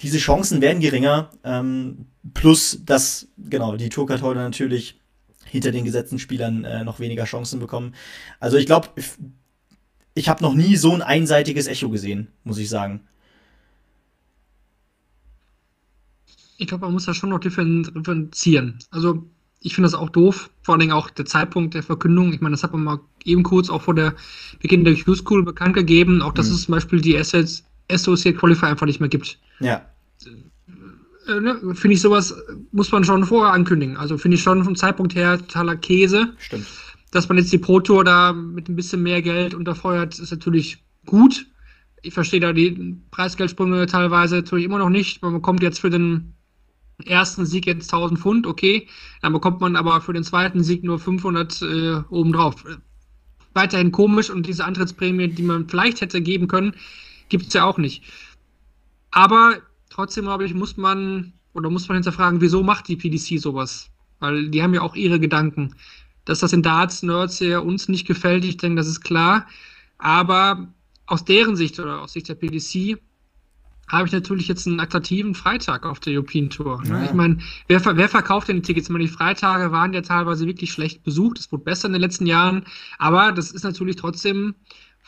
Diese 0.00 0.18
Chancen 0.18 0.62
werden 0.62 0.80
geringer, 0.80 1.28
ähm, 1.44 2.06
plus 2.32 2.80
dass, 2.86 3.28
genau, 3.36 3.76
die 3.76 3.90
Tourcard-Holder 3.90 4.42
natürlich 4.42 4.98
hinter 5.44 5.72
den 5.72 5.84
gesetzten 5.84 6.18
Spielern 6.18 6.64
äh, 6.64 6.84
noch 6.84 7.00
weniger 7.00 7.24
Chancen 7.24 7.60
bekommen. 7.60 7.94
Also 8.38 8.56
ich 8.56 8.66
glaube, 8.66 8.88
ich 10.20 10.28
habe 10.28 10.42
noch 10.42 10.54
nie 10.54 10.76
so 10.76 10.92
ein 10.92 11.00
einseitiges 11.00 11.66
Echo 11.66 11.88
gesehen, 11.88 12.28
muss 12.44 12.58
ich 12.58 12.68
sagen. 12.68 13.00
Ich 16.58 16.66
glaube, 16.66 16.84
man 16.84 16.92
muss 16.92 17.06
da 17.06 17.14
schon 17.14 17.30
noch 17.30 17.40
differenzieren. 17.40 18.78
Also 18.90 19.24
ich 19.62 19.74
finde 19.74 19.86
das 19.86 19.94
auch 19.94 20.10
doof, 20.10 20.50
vor 20.62 20.74
allen 20.74 20.80
Dingen 20.80 20.92
auch 20.92 21.08
der 21.08 21.24
Zeitpunkt 21.24 21.72
der 21.72 21.82
Verkündung. 21.82 22.34
Ich 22.34 22.42
meine, 22.42 22.52
das 22.52 22.62
hat 22.62 22.72
man 22.72 22.84
mal 22.84 23.00
eben 23.24 23.42
kurz 23.42 23.70
auch 23.70 23.80
vor 23.80 23.94
der 23.94 24.14
Beginn 24.60 24.84
der 24.84 24.94
Q-School 24.94 25.42
bekannt 25.42 25.74
gegeben, 25.74 26.20
auch 26.20 26.34
dass 26.34 26.48
mhm. 26.48 26.54
es 26.54 26.62
zum 26.64 26.72
Beispiel 26.72 27.00
die 27.00 27.16
Assets 27.16 27.64
Associate 27.90 28.36
Qualifier 28.36 28.68
einfach 28.68 28.86
nicht 28.86 29.00
mehr 29.00 29.08
gibt. 29.08 29.38
Ja. 29.58 29.86
Äh, 31.28 31.40
ne, 31.40 31.74
finde 31.74 31.94
ich 31.94 32.02
sowas, 32.02 32.34
muss 32.72 32.92
man 32.92 33.04
schon 33.04 33.24
vorher 33.24 33.54
ankündigen. 33.54 33.96
Also 33.96 34.18
finde 34.18 34.36
ich 34.36 34.42
schon 34.42 34.64
vom 34.64 34.76
Zeitpunkt 34.76 35.14
her 35.14 35.38
totaler 35.38 35.76
Käse. 35.76 36.34
Stimmt 36.36 36.66
dass 37.10 37.28
man 37.28 37.38
jetzt 37.38 37.52
die 37.52 37.58
Pro 37.58 37.80
Tour 37.80 38.04
da 38.04 38.32
mit 38.32 38.68
ein 38.68 38.76
bisschen 38.76 39.02
mehr 39.02 39.22
Geld 39.22 39.54
unterfeuert, 39.54 40.18
ist 40.18 40.30
natürlich 40.30 40.84
gut. 41.06 41.46
Ich 42.02 42.14
verstehe 42.14 42.40
da 42.40 42.52
die 42.52 42.96
Preisgeldsprünge 43.10 43.86
teilweise 43.86 44.36
natürlich 44.36 44.64
immer 44.64 44.78
noch 44.78 44.88
nicht. 44.88 45.22
Man 45.22 45.32
bekommt 45.32 45.62
jetzt 45.62 45.80
für 45.80 45.90
den 45.90 46.34
ersten 47.04 47.46
Sieg 47.46 47.66
jetzt 47.66 47.92
1000 47.92 48.20
Pfund, 48.20 48.46
okay. 48.46 48.88
Dann 49.22 49.32
bekommt 49.32 49.60
man 49.60 49.76
aber 49.76 50.00
für 50.00 50.12
den 50.12 50.24
zweiten 50.24 50.62
Sieg 50.62 50.84
nur 50.84 50.98
500 50.98 51.62
äh, 51.62 51.94
obendrauf. 52.10 52.64
Weiterhin 53.52 53.92
komisch 53.92 54.30
und 54.30 54.46
diese 54.46 54.64
Antrittsprämie, 54.64 55.28
die 55.28 55.42
man 55.42 55.68
vielleicht 55.68 56.00
hätte 56.00 56.20
geben 56.20 56.46
können, 56.46 56.74
gibt 57.28 57.48
es 57.48 57.52
ja 57.52 57.64
auch 57.64 57.78
nicht. 57.78 58.04
Aber 59.10 59.56
trotzdem, 59.88 60.24
glaube 60.24 60.44
ich, 60.44 60.54
muss 60.54 60.76
man 60.76 61.32
oder 61.52 61.68
muss 61.68 61.88
man 61.88 61.96
hinterfragen, 61.96 62.40
wieso 62.40 62.62
macht 62.62 62.88
die 62.88 62.96
PDC 62.96 63.40
sowas? 63.40 63.90
Weil 64.20 64.50
die 64.50 64.62
haben 64.62 64.74
ja 64.74 64.82
auch 64.82 64.94
ihre 64.94 65.18
Gedanken. 65.18 65.74
Dass 66.24 66.40
das 66.40 66.52
in 66.52 66.62
Darts-Nerds 66.62 67.40
ja 67.40 67.58
uns 67.58 67.88
nicht 67.88 68.06
gefällt, 68.06 68.44
ich 68.44 68.56
denke, 68.56 68.76
das 68.76 68.88
ist 68.88 69.00
klar. 69.00 69.46
Aber 69.98 70.68
aus 71.06 71.24
deren 71.24 71.56
Sicht 71.56 71.78
oder 71.78 72.02
aus 72.02 72.12
Sicht 72.12 72.28
der 72.28 72.34
PDC 72.34 72.98
habe 73.90 74.06
ich 74.06 74.12
natürlich 74.12 74.46
jetzt 74.46 74.66
einen 74.66 74.78
attraktiven 74.78 75.34
Freitag 75.34 75.84
auf 75.84 75.98
der 75.98 76.14
European 76.14 76.48
Tour. 76.48 76.80
Ja. 76.86 77.04
Ich 77.04 77.12
meine, 77.12 77.38
wer, 77.66 77.84
wer 77.96 78.08
verkauft 78.08 78.48
denn 78.48 78.56
die 78.56 78.62
Tickets? 78.62 78.86
Ich 78.86 78.92
meine, 78.92 79.04
die 79.04 79.10
Freitage 79.10 79.72
waren 79.72 79.92
ja 79.92 80.00
teilweise 80.00 80.46
wirklich 80.46 80.70
schlecht 80.70 81.02
besucht. 81.02 81.40
Es 81.40 81.50
wurde 81.50 81.64
besser 81.64 81.86
in 81.86 81.94
den 81.94 82.02
letzten 82.02 82.26
Jahren. 82.26 82.64
Aber 82.98 83.32
das 83.32 83.50
ist 83.50 83.64
natürlich 83.64 83.96
trotzdem, 83.96 84.54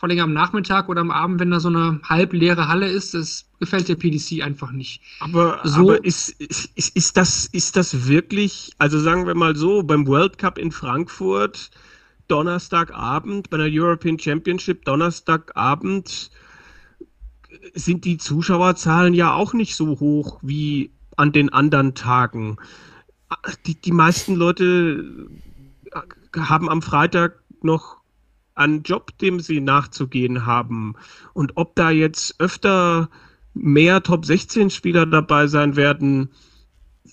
vor 0.03 0.09
allem 0.09 0.19
am 0.19 0.33
Nachmittag 0.33 0.89
oder 0.89 0.99
am 0.99 1.11
Abend, 1.11 1.39
wenn 1.39 1.51
da 1.51 1.61
so 1.61 1.69
eine 1.69 2.01
halbleere 2.03 2.67
Halle 2.67 2.89
ist, 2.89 3.13
das 3.13 3.45
gefällt 3.61 3.87
der 3.87 3.95
PDC 3.95 4.43
einfach 4.43 4.73
nicht. 4.73 5.01
Aber, 5.21 5.61
So- 5.63 5.79
aber 5.79 6.03
ist, 6.03 6.27
ist, 6.41 6.65
ist, 6.75 6.93
ist, 6.93 7.15
das, 7.15 7.45
ist 7.45 7.77
das 7.77 8.05
wirklich, 8.05 8.73
also 8.79 8.99
sagen 8.99 9.25
wir 9.27 9.33
mal 9.33 9.55
so, 9.55 9.81
beim 9.81 10.05
World 10.05 10.37
Cup 10.37 10.57
in 10.57 10.73
Frankfurt, 10.73 11.71
Donnerstagabend, 12.27 13.49
bei 13.49 13.55
der 13.55 13.69
European 13.71 14.19
Championship, 14.19 14.83
Donnerstagabend, 14.83 16.31
sind 17.73 18.03
die 18.03 18.17
Zuschauerzahlen 18.17 19.13
ja 19.13 19.33
auch 19.33 19.53
nicht 19.53 19.73
so 19.73 20.01
hoch 20.01 20.39
wie 20.41 20.91
an 21.15 21.31
den 21.31 21.47
anderen 21.47 21.95
Tagen. 21.95 22.57
Die, 23.65 23.79
die 23.79 23.93
meisten 23.93 24.35
Leute 24.35 25.29
haben 26.35 26.67
am 26.67 26.81
Freitag 26.81 27.41
noch 27.61 28.02
einen 28.55 28.83
Job, 28.83 29.17
dem 29.19 29.39
sie 29.39 29.59
nachzugehen 29.59 30.45
haben. 30.45 30.95
Und 31.33 31.53
ob 31.55 31.75
da 31.75 31.89
jetzt 31.89 32.39
öfter 32.39 33.09
mehr 33.53 34.03
Top 34.03 34.25
16 34.25 34.69
Spieler 34.69 35.05
dabei 35.05 35.47
sein 35.47 35.75
werden, 35.75 36.29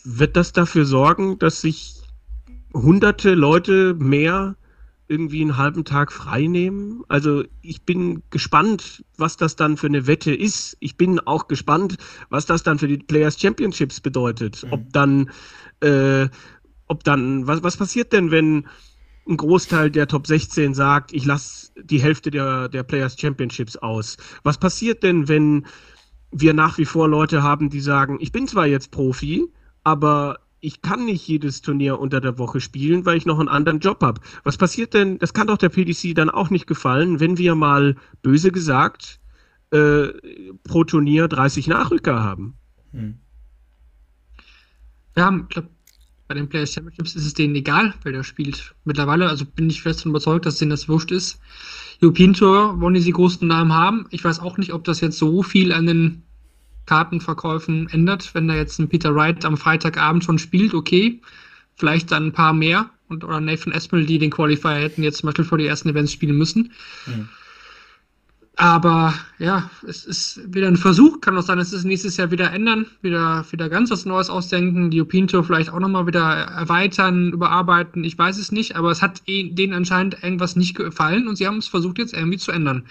wird 0.04 0.36
das 0.36 0.52
dafür 0.52 0.84
sorgen, 0.84 1.38
dass 1.38 1.60
sich 1.60 1.96
hunderte 2.72 3.34
Leute 3.34 3.94
mehr 3.94 4.56
irgendwie 5.10 5.42
einen 5.42 5.56
halben 5.56 5.84
Tag 5.84 6.12
frei 6.12 6.46
nehmen? 6.46 7.02
Also 7.08 7.42
ich 7.62 7.82
bin 7.82 8.22
gespannt, 8.30 9.04
was 9.16 9.36
das 9.36 9.56
dann 9.56 9.76
für 9.76 9.88
eine 9.88 10.06
Wette 10.06 10.32
ist. 10.32 10.76
Ich 10.78 10.96
bin 10.96 11.18
auch 11.18 11.48
gespannt, 11.48 11.96
was 12.28 12.46
das 12.46 12.62
dann 12.62 12.78
für 12.78 12.86
die 12.86 12.98
Players 12.98 13.40
Championships 13.40 14.00
bedeutet. 14.00 14.62
Mhm. 14.62 14.72
Ob 14.72 14.92
dann, 14.92 15.30
äh, 15.80 16.28
ob 16.86 17.02
dann, 17.02 17.48
was, 17.48 17.64
was 17.64 17.76
passiert 17.76 18.12
denn, 18.12 18.30
wenn 18.30 18.68
ein 19.30 19.36
Großteil 19.36 19.90
der 19.90 20.08
Top 20.08 20.26
16 20.26 20.74
sagt, 20.74 21.12
ich 21.12 21.24
lasse 21.24 21.72
die 21.82 22.02
Hälfte 22.02 22.30
der, 22.30 22.68
der 22.68 22.82
Players 22.82 23.18
Championships 23.18 23.76
aus? 23.76 24.16
Was 24.42 24.58
passiert 24.58 25.02
denn, 25.02 25.28
wenn 25.28 25.66
wir 26.32 26.52
nach 26.54 26.78
wie 26.78 26.84
vor 26.84 27.08
Leute 27.08 27.42
haben, 27.42 27.70
die 27.70 27.80
sagen, 27.80 28.18
ich 28.20 28.32
bin 28.32 28.46
zwar 28.46 28.66
jetzt 28.66 28.90
Profi, 28.90 29.46
aber 29.84 30.40
ich 30.60 30.82
kann 30.82 31.06
nicht 31.06 31.26
jedes 31.26 31.62
Turnier 31.62 31.98
unter 31.98 32.20
der 32.20 32.38
Woche 32.38 32.60
spielen, 32.60 33.06
weil 33.06 33.16
ich 33.16 33.26
noch 33.26 33.38
einen 33.38 33.48
anderen 33.48 33.80
Job 33.80 34.02
habe. 34.02 34.20
Was 34.44 34.58
passiert 34.58 34.92
denn, 34.94 35.18
das 35.18 35.32
kann 35.32 35.46
doch 35.46 35.56
der 35.56 35.70
PDC 35.70 36.14
dann 36.14 36.28
auch 36.28 36.50
nicht 36.50 36.66
gefallen, 36.66 37.18
wenn 37.18 37.38
wir 37.38 37.54
mal 37.54 37.96
böse 38.22 38.52
gesagt 38.52 39.20
äh, 39.70 40.08
pro 40.64 40.84
Turnier 40.84 41.28
30 41.28 41.66
Nachrücker 41.68 42.22
haben. 42.22 42.58
Hm. 42.92 43.18
Wir 45.14 45.24
haben, 45.24 45.48
glaube, 45.48 45.68
bei 46.30 46.34
den 46.34 46.48
Players 46.48 46.74
Championships 46.74 47.16
ist 47.16 47.26
es 47.26 47.34
denen 47.34 47.56
egal, 47.56 47.92
wer 48.04 48.12
da 48.12 48.22
spielt. 48.22 48.72
Mittlerweile, 48.84 49.28
also 49.28 49.44
bin 49.44 49.68
ich 49.68 49.82
fest 49.82 49.98
davon 49.98 50.12
überzeugt, 50.12 50.46
dass 50.46 50.58
denen 50.58 50.70
das 50.70 50.88
wurscht 50.88 51.10
ist. 51.10 51.40
European 52.00 52.34
Tour 52.34 52.80
wollen 52.80 52.94
die 52.94 53.00
sie 53.00 53.10
großen 53.10 53.48
Namen 53.48 53.72
haben. 53.72 54.06
Ich 54.10 54.22
weiß 54.22 54.38
auch 54.38 54.56
nicht, 54.56 54.72
ob 54.72 54.84
das 54.84 55.00
jetzt 55.00 55.18
so 55.18 55.42
viel 55.42 55.72
an 55.72 55.86
den 55.86 56.22
Kartenverkäufen 56.86 57.88
ändert, 57.88 58.32
wenn 58.32 58.46
da 58.46 58.54
jetzt 58.54 58.78
ein 58.78 58.88
Peter 58.88 59.12
Wright 59.12 59.44
am 59.44 59.56
Freitagabend 59.56 60.22
schon 60.22 60.38
spielt, 60.38 60.72
okay. 60.72 61.20
Vielleicht 61.74 62.12
dann 62.12 62.26
ein 62.26 62.32
paar 62.32 62.52
mehr 62.52 62.88
und 63.08 63.24
oder 63.24 63.40
Nathan 63.40 63.72
Espinel, 63.72 64.06
die 64.06 64.20
den 64.20 64.30
Qualifier 64.30 64.74
hätten 64.74 65.02
jetzt 65.02 65.18
zum 65.18 65.26
Beispiel 65.26 65.44
vor 65.44 65.58
die 65.58 65.66
ersten 65.66 65.88
Events 65.88 66.12
spielen 66.12 66.38
müssen. 66.38 66.70
Mhm. 67.06 67.28
Aber 68.60 69.14
ja, 69.38 69.70
es 69.88 70.04
ist 70.04 70.54
wieder 70.54 70.68
ein 70.68 70.76
Versuch. 70.76 71.22
Kann 71.22 71.34
auch 71.38 71.42
sein, 71.42 71.56
dass 71.56 71.72
es 71.72 71.84
nächstes 71.84 72.18
Jahr 72.18 72.30
wieder 72.30 72.52
ändern, 72.52 72.84
wieder, 73.00 73.42
wieder 73.50 73.70
ganz 73.70 73.90
was 73.90 74.04
Neues 74.04 74.28
ausdenken, 74.28 74.90
die 74.90 75.02
Tour 75.26 75.44
vielleicht 75.44 75.70
auch 75.70 75.80
nochmal 75.80 76.06
wieder 76.06 76.20
erweitern, 76.20 77.32
überarbeiten. 77.32 78.04
Ich 78.04 78.18
weiß 78.18 78.36
es 78.36 78.52
nicht, 78.52 78.76
aber 78.76 78.90
es 78.90 79.00
hat 79.00 79.22
eh- 79.24 79.48
denen 79.48 79.72
anscheinend 79.72 80.22
irgendwas 80.22 80.56
nicht 80.56 80.74
gefallen 80.76 81.26
und 81.26 81.36
sie 81.36 81.46
haben 81.46 81.56
es 81.56 81.68
versucht 81.68 81.96
jetzt 81.96 82.12
irgendwie 82.12 82.36
zu 82.36 82.52
ändern. 82.52 82.84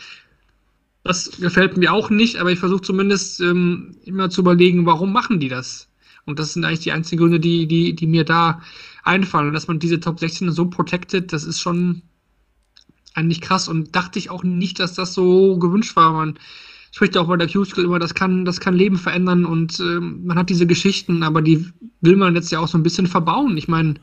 Das 1.03 1.37
gefällt 1.39 1.77
mir 1.77 1.93
auch 1.93 2.09
nicht, 2.09 2.37
aber 2.37 2.51
ich 2.51 2.57
versuche 2.57 2.81
zumindest 2.81 3.39
ähm, 3.39 3.95
immer 4.05 4.31
zu 4.31 4.41
überlegen, 4.41 4.87
warum 4.87 5.13
machen 5.13 5.39
die 5.39 5.49
das? 5.49 5.87
Und 6.25 6.39
das 6.39 6.53
sind 6.53 6.65
eigentlich 6.65 6.79
die 6.79 6.93
einzigen 6.93 7.19
Gründe, 7.21 7.39
die, 7.39 7.67
die, 7.67 7.93
die 7.93 8.07
mir 8.07 8.23
da 8.25 8.63
einfallen. 9.03 9.49
Und 9.49 9.53
dass 9.53 9.67
man 9.67 9.77
diese 9.77 9.99
Top 9.99 10.19
16 10.19 10.51
so 10.51 10.65
protected, 10.65 11.31
das 11.31 11.43
ist 11.43 11.59
schon 11.61 12.01
eigentlich 13.15 13.41
krass 13.41 13.67
und 13.67 13.95
dachte 13.95 14.19
ich 14.19 14.29
auch 14.29 14.43
nicht, 14.43 14.79
dass 14.79 14.93
das 14.93 15.13
so 15.13 15.57
gewünscht 15.57 15.95
war. 15.95 16.13
Man 16.13 16.37
spricht 16.91 17.17
auch 17.17 17.27
bei 17.27 17.37
der 17.37 17.47
Q-Skill 17.47 17.85
immer, 17.85 17.99
das 17.99 18.13
kann, 18.13 18.45
das 18.45 18.59
kann 18.59 18.73
Leben 18.75 18.97
verändern 18.97 19.45
und 19.45 19.79
ähm, 19.79 20.25
man 20.25 20.37
hat 20.37 20.49
diese 20.49 20.65
Geschichten, 20.67 21.23
aber 21.23 21.41
die 21.41 21.67
will 22.01 22.15
man 22.15 22.35
jetzt 22.35 22.51
ja 22.51 22.59
auch 22.59 22.67
so 22.67 22.77
ein 22.77 22.83
bisschen 22.83 23.07
verbauen. 23.07 23.57
Ich 23.57 23.67
meine, 23.67 23.95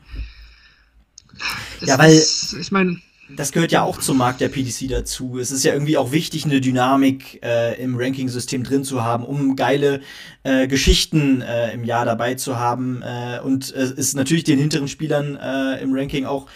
Ja, 1.81 1.97
weil- 1.97 2.13
ist, 2.13 2.53
ich 2.59 2.71
meine, 2.71 2.99
Das 3.35 3.51
gehört 3.51 3.73
ja 3.73 3.83
auch 3.83 3.99
zum 3.99 4.17
Markt 4.19 4.39
der 4.39 4.47
PDC 4.47 4.87
dazu. 4.87 5.37
Es 5.37 5.51
ist 5.51 5.65
ja 5.65 5.73
irgendwie 5.73 5.97
auch 5.97 6.13
wichtig, 6.13 6.45
eine 6.45 6.61
Dynamik 6.61 7.43
äh, 7.43 7.75
im 7.83 7.97
Ranking-System 7.97 8.63
drin 8.63 8.85
zu 8.85 9.03
haben, 9.03 9.25
um 9.25 9.57
geile 9.57 9.99
äh, 10.43 10.65
Geschichten 10.69 11.41
äh, 11.41 11.73
im 11.73 11.83
Jahr 11.83 12.05
dabei 12.05 12.35
zu 12.35 12.57
haben. 12.57 13.01
Äh, 13.01 13.41
und 13.43 13.69
es 13.69 13.91
ist 13.91 14.15
natürlich 14.15 14.45
den 14.45 14.57
hinteren 14.59 14.87
Spielern 14.87 15.35
äh, 15.35 15.81
im 15.83 15.93
Ranking 15.93 16.23
auch 16.25 16.47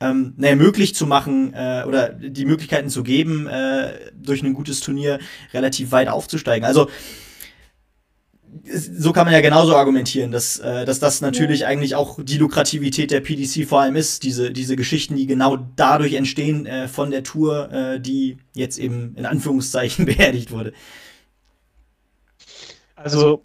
ähm, 0.00 0.34
naja, 0.36 0.56
möglich 0.56 0.94
zu 0.94 1.06
machen 1.06 1.52
äh, 1.54 1.84
oder 1.86 2.08
die 2.08 2.46
Möglichkeiten 2.46 2.88
zu 2.88 3.02
geben, 3.02 3.46
äh, 3.46 3.92
durch 4.14 4.42
ein 4.42 4.54
gutes 4.54 4.80
Turnier 4.80 5.18
relativ 5.52 5.92
weit 5.92 6.08
aufzusteigen. 6.08 6.64
Also 6.64 6.88
so 8.64 9.12
kann 9.12 9.26
man 9.26 9.34
ja 9.34 9.40
genauso 9.40 9.76
argumentieren, 9.76 10.32
dass, 10.32 10.58
äh, 10.58 10.84
dass 10.84 10.98
das 10.98 11.20
natürlich 11.20 11.66
eigentlich 11.66 11.94
auch 11.94 12.18
die 12.22 12.38
Lukrativität 12.38 13.10
der 13.10 13.20
PDC 13.20 13.66
vor 13.68 13.80
allem 13.80 13.96
ist, 13.96 14.22
diese, 14.22 14.50
diese 14.50 14.76
Geschichten, 14.76 15.16
die 15.16 15.26
genau 15.26 15.58
dadurch 15.76 16.14
entstehen 16.14 16.66
äh, 16.66 16.88
von 16.88 17.10
der 17.10 17.22
Tour, 17.22 17.70
äh, 17.72 18.00
die 18.00 18.38
jetzt 18.54 18.78
eben 18.78 19.14
in 19.16 19.26
Anführungszeichen 19.26 20.04
beerdigt 20.06 20.50
wurde. 20.50 20.72
Also, 22.96 23.44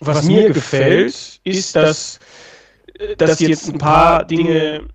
was 0.00 0.24
mir 0.24 0.50
gefällt, 0.50 1.40
ist, 1.44 1.76
dass, 1.76 2.20
dass 3.18 3.40
jetzt 3.40 3.68
ein 3.68 3.78
paar 3.78 4.24
Dinge 4.24 4.88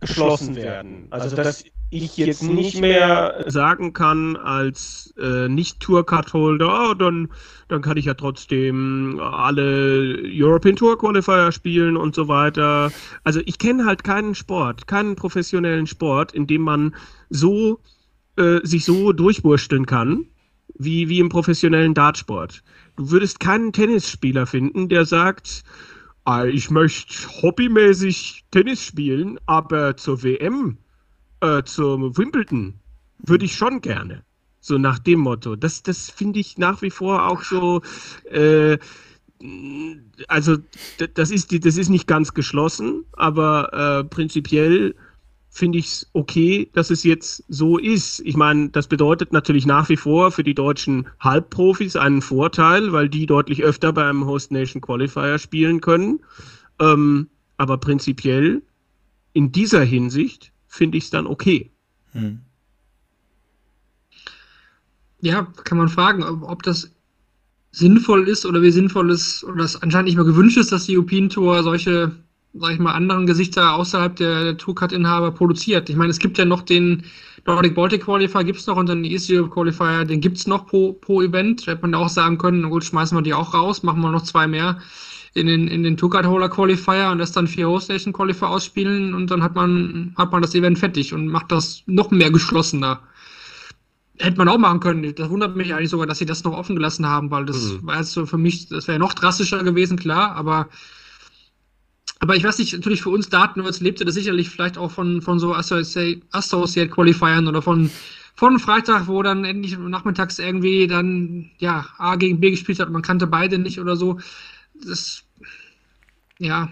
geschlossen 0.00 0.56
werden. 0.56 1.06
Also, 1.10 1.36
dass 1.36 1.64
ich 1.90 2.16
jetzt 2.16 2.42
nicht 2.42 2.80
mehr 2.80 3.44
sagen 3.48 3.92
kann 3.92 4.36
als 4.36 5.12
äh, 5.20 5.48
Nicht-Tour-Card-Holder, 5.48 6.90
oh, 6.90 6.94
dann, 6.94 7.28
dann 7.68 7.82
kann 7.82 7.96
ich 7.96 8.04
ja 8.04 8.14
trotzdem 8.14 9.20
alle 9.20 10.16
European 10.22 10.76
Tour 10.76 10.96
Qualifier 10.98 11.50
spielen 11.50 11.96
und 11.96 12.14
so 12.14 12.28
weiter. 12.28 12.92
Also 13.24 13.40
ich 13.44 13.58
kenne 13.58 13.86
halt 13.86 14.04
keinen 14.04 14.36
Sport, 14.36 14.86
keinen 14.86 15.16
professionellen 15.16 15.88
Sport, 15.88 16.32
in 16.32 16.46
dem 16.46 16.62
man 16.62 16.94
so 17.28 17.80
äh, 18.36 18.60
sich 18.62 18.84
so 18.84 19.12
durchwursteln 19.12 19.86
kann, 19.86 20.26
wie, 20.78 21.08
wie 21.08 21.18
im 21.18 21.28
professionellen 21.28 21.94
Dartsport. 21.94 22.62
Du 22.96 23.10
würdest 23.10 23.40
keinen 23.40 23.72
Tennisspieler 23.72 24.46
finden, 24.46 24.88
der 24.88 25.06
sagt, 25.06 25.64
ah, 25.64 25.89
ich 26.52 26.70
möchte 26.70 27.14
hobbymäßig 27.42 28.44
Tennis 28.50 28.84
spielen, 28.84 29.38
aber 29.46 29.96
zur 29.96 30.22
WM 30.22 30.78
äh, 31.40 31.62
zum 31.64 32.16
Wimbledon 32.16 32.74
würde 33.18 33.44
ich 33.44 33.54
schon 33.54 33.80
gerne. 33.80 34.24
So 34.60 34.76
nach 34.76 34.98
dem 34.98 35.20
Motto. 35.20 35.56
Das, 35.56 35.82
das 35.82 36.10
finde 36.10 36.40
ich 36.40 36.58
nach 36.58 36.82
wie 36.82 36.90
vor 36.90 37.26
auch 37.26 37.42
so. 37.42 37.80
Äh, 38.30 38.78
also 40.28 40.58
das 41.14 41.30
ist, 41.30 41.64
das 41.64 41.78
ist 41.78 41.88
nicht 41.88 42.06
ganz 42.06 42.34
geschlossen, 42.34 43.06
aber 43.12 43.72
äh, 43.72 44.04
prinzipiell 44.04 44.94
finde 45.50 45.78
ich 45.78 45.86
es 45.86 46.10
okay, 46.12 46.70
dass 46.72 46.90
es 46.90 47.02
jetzt 47.02 47.44
so 47.48 47.76
ist. 47.76 48.20
Ich 48.20 48.36
meine, 48.36 48.70
das 48.70 48.86
bedeutet 48.86 49.32
natürlich 49.32 49.66
nach 49.66 49.88
wie 49.88 49.96
vor 49.96 50.30
für 50.30 50.44
die 50.44 50.54
deutschen 50.54 51.08
Halbprofis 51.18 51.96
einen 51.96 52.22
Vorteil, 52.22 52.92
weil 52.92 53.08
die 53.08 53.26
deutlich 53.26 53.62
öfter 53.62 53.92
beim 53.92 54.26
Host 54.26 54.52
Nation 54.52 54.80
Qualifier 54.80 55.38
spielen 55.38 55.80
können. 55.80 56.20
Ähm, 56.78 57.28
aber 57.56 57.78
prinzipiell 57.78 58.62
in 59.32 59.52
dieser 59.52 59.82
Hinsicht 59.82 60.52
finde 60.66 60.98
ich 60.98 61.04
es 61.04 61.10
dann 61.10 61.26
okay. 61.26 61.70
Hm. 62.12 62.40
ja, 65.20 65.42
kann 65.64 65.78
man 65.78 65.88
fragen, 65.88 66.24
ob, 66.24 66.42
ob 66.42 66.62
das 66.62 66.92
sinnvoll 67.72 68.28
ist 68.28 68.46
oder 68.46 68.62
wie 68.62 68.70
sinnvoll 68.70 69.10
ist 69.10 69.44
oder 69.44 69.58
das 69.58 69.80
anscheinend 69.80 70.06
nicht 70.06 70.16
mehr 70.16 70.24
gewünscht 70.24 70.56
ist, 70.56 70.72
dass 70.72 70.86
die 70.86 70.96
European 70.96 71.28
Tour 71.28 71.62
solche, 71.62 72.12
sag 72.54 72.72
ich 72.72 72.78
mal, 72.78 72.92
anderen 72.92 73.26
Gesichter 73.26 73.74
außerhalb 73.74 74.16
der, 74.16 74.44
der 74.44 74.56
Tourcard-Inhaber 74.56 75.32
produziert. 75.32 75.88
Ich 75.88 75.96
meine, 75.96 76.10
es 76.10 76.18
gibt 76.18 76.38
ja 76.38 76.44
noch 76.44 76.62
den 76.62 77.04
Nordic 77.46 77.74
Baltic 77.74 78.04
Qualifier, 78.04 78.44
gibt 78.44 78.58
es 78.58 78.66
noch 78.66 78.76
und 78.76 78.88
den 78.88 79.04
East 79.04 79.30
Europe 79.30 79.50
Qualifier, 79.50 80.04
den 80.04 80.20
gibt 80.20 80.38
es 80.38 80.46
noch 80.46 80.66
pro, 80.66 80.92
pro 80.92 81.22
Event. 81.22 81.66
Da 81.66 81.72
hätte 81.72 81.82
man 81.82 81.94
auch 81.94 82.08
sagen 82.08 82.38
können, 82.38 82.68
gut, 82.68 82.84
schmeißen 82.84 83.16
wir 83.16 83.22
die 83.22 83.34
auch 83.34 83.54
raus, 83.54 83.82
machen 83.82 84.00
wir 84.02 84.10
noch 84.10 84.22
zwei 84.22 84.46
mehr 84.46 84.80
in 85.34 85.46
den, 85.46 85.68
in 85.68 85.82
den 85.82 85.96
Tourcard 85.96 86.26
Holder 86.26 86.48
Qualifier 86.48 87.10
und 87.10 87.18
das 87.18 87.32
dann 87.32 87.46
vier 87.46 87.68
Host 87.68 87.88
Nation 87.88 88.12
Qualifier 88.12 88.48
ausspielen 88.48 89.14
und 89.14 89.30
dann 89.30 89.42
hat 89.42 89.54
man, 89.54 90.12
hat 90.16 90.32
man 90.32 90.42
das 90.42 90.54
Event 90.54 90.78
fertig 90.78 91.14
und 91.14 91.28
macht 91.28 91.52
das 91.52 91.82
noch 91.86 92.10
mehr 92.10 92.30
geschlossener. 92.30 93.00
Hätte 94.18 94.36
man 94.36 94.48
auch 94.48 94.58
machen 94.58 94.80
können. 94.80 95.14
Das 95.14 95.30
wundert 95.30 95.56
mich 95.56 95.72
eigentlich 95.72 95.88
sogar, 95.88 96.06
dass 96.06 96.18
sie 96.18 96.26
das 96.26 96.44
noch 96.44 96.52
offen 96.52 96.76
gelassen 96.76 97.06
haben, 97.06 97.30
weil 97.30 97.46
das 97.46 97.72
mhm. 97.72 97.86
war 97.86 97.98
jetzt 97.98 98.12
so 98.12 98.26
für 98.26 98.38
mich, 98.38 98.68
das 98.68 98.88
wäre 98.88 98.98
noch 98.98 99.14
drastischer 99.14 99.62
gewesen, 99.62 99.98
klar, 99.98 100.32
aber 100.32 100.68
aber 102.20 102.36
ich 102.36 102.44
weiß 102.44 102.58
nicht, 102.58 102.74
natürlich 102.74 103.02
für 103.02 103.10
uns 103.10 103.30
Datennerds 103.30 103.80
lebte 103.80 104.04
das 104.04 104.14
sicherlich 104.14 104.50
vielleicht 104.50 104.76
auch 104.76 104.90
von, 104.90 105.22
von 105.22 105.38
so 105.38 105.54
Associate 105.54 106.88
Qualifiern 106.90 107.48
oder 107.48 107.62
von, 107.62 107.90
von 108.34 108.58
Freitag, 108.58 109.08
wo 109.08 109.22
dann 109.22 109.46
endlich 109.46 109.76
nachmittags 109.78 110.38
irgendwie 110.38 110.86
dann, 110.86 111.50
ja, 111.58 111.86
A 111.96 112.16
gegen 112.16 112.38
B 112.38 112.50
gespielt 112.50 112.78
hat 112.78 112.88
und 112.88 112.92
man 112.92 113.02
kannte 113.02 113.26
beide 113.26 113.58
nicht 113.58 113.80
oder 113.80 113.96
so. 113.96 114.20
Das, 114.86 115.24
ja, 116.38 116.70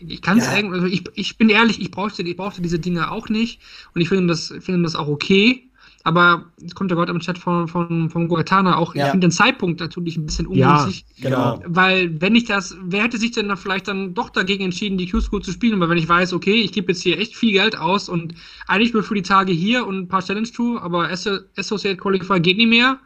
ich 0.00 0.22
kann 0.22 0.38
es 0.38 0.46
ja. 0.46 0.56
irgendwie, 0.56 0.74
also 0.76 0.86
ich, 0.86 1.04
ich 1.14 1.36
bin 1.36 1.50
ehrlich, 1.50 1.78
ich 1.78 1.90
brauchte, 1.90 2.22
ich 2.22 2.36
brauchte 2.36 2.62
diese 2.62 2.78
Dinge 2.78 3.10
auch 3.10 3.28
nicht 3.28 3.60
und 3.94 4.00
ich 4.00 4.08
finde 4.08 4.28
das, 4.28 4.54
finde 4.60 4.84
das 4.84 4.96
auch 4.96 5.08
okay. 5.08 5.68
Aber 6.04 6.46
es 6.64 6.74
kommt 6.74 6.90
ja 6.90 6.96
gerade 6.96 7.12
im 7.12 7.20
Chat 7.20 7.38
von, 7.38 7.68
von, 7.68 8.10
von 8.10 8.28
Goetana 8.28 8.76
auch, 8.76 8.94
ja. 8.94 9.04
ich 9.04 9.10
finde 9.12 9.28
den 9.28 9.30
Zeitpunkt 9.30 9.80
natürlich 9.80 10.16
ein 10.16 10.26
bisschen 10.26 10.46
ungünstig. 10.46 11.04
Ja, 11.16 11.28
genau. 11.28 11.62
Weil, 11.66 12.20
wenn 12.20 12.34
ich 12.34 12.44
das, 12.44 12.76
wer 12.82 13.04
hätte 13.04 13.18
sich 13.18 13.30
denn 13.30 13.48
da 13.48 13.56
vielleicht 13.56 13.86
dann 13.86 14.14
doch 14.14 14.30
dagegen 14.30 14.64
entschieden, 14.64 14.98
die 14.98 15.08
Q-School 15.08 15.42
zu 15.42 15.52
spielen? 15.52 15.78
Weil 15.80 15.90
wenn 15.90 15.98
ich 15.98 16.08
weiß, 16.08 16.32
okay, 16.32 16.54
ich 16.54 16.72
gebe 16.72 16.92
jetzt 16.92 17.02
hier 17.02 17.18
echt 17.18 17.36
viel 17.36 17.52
Geld 17.52 17.78
aus 17.78 18.08
und 18.08 18.34
eigentlich 18.66 18.92
nur 18.92 19.02
für 19.04 19.14
die 19.14 19.22
Tage 19.22 19.52
hier 19.52 19.86
und 19.86 19.96
ein 19.96 20.08
paar 20.08 20.22
Challenge 20.22 20.50
Tour, 20.50 20.82
aber 20.82 21.08
Associate 21.10 21.96
Qualifier 21.96 22.40
geht 22.40 22.56
nicht 22.56 22.68
mehr, 22.68 22.98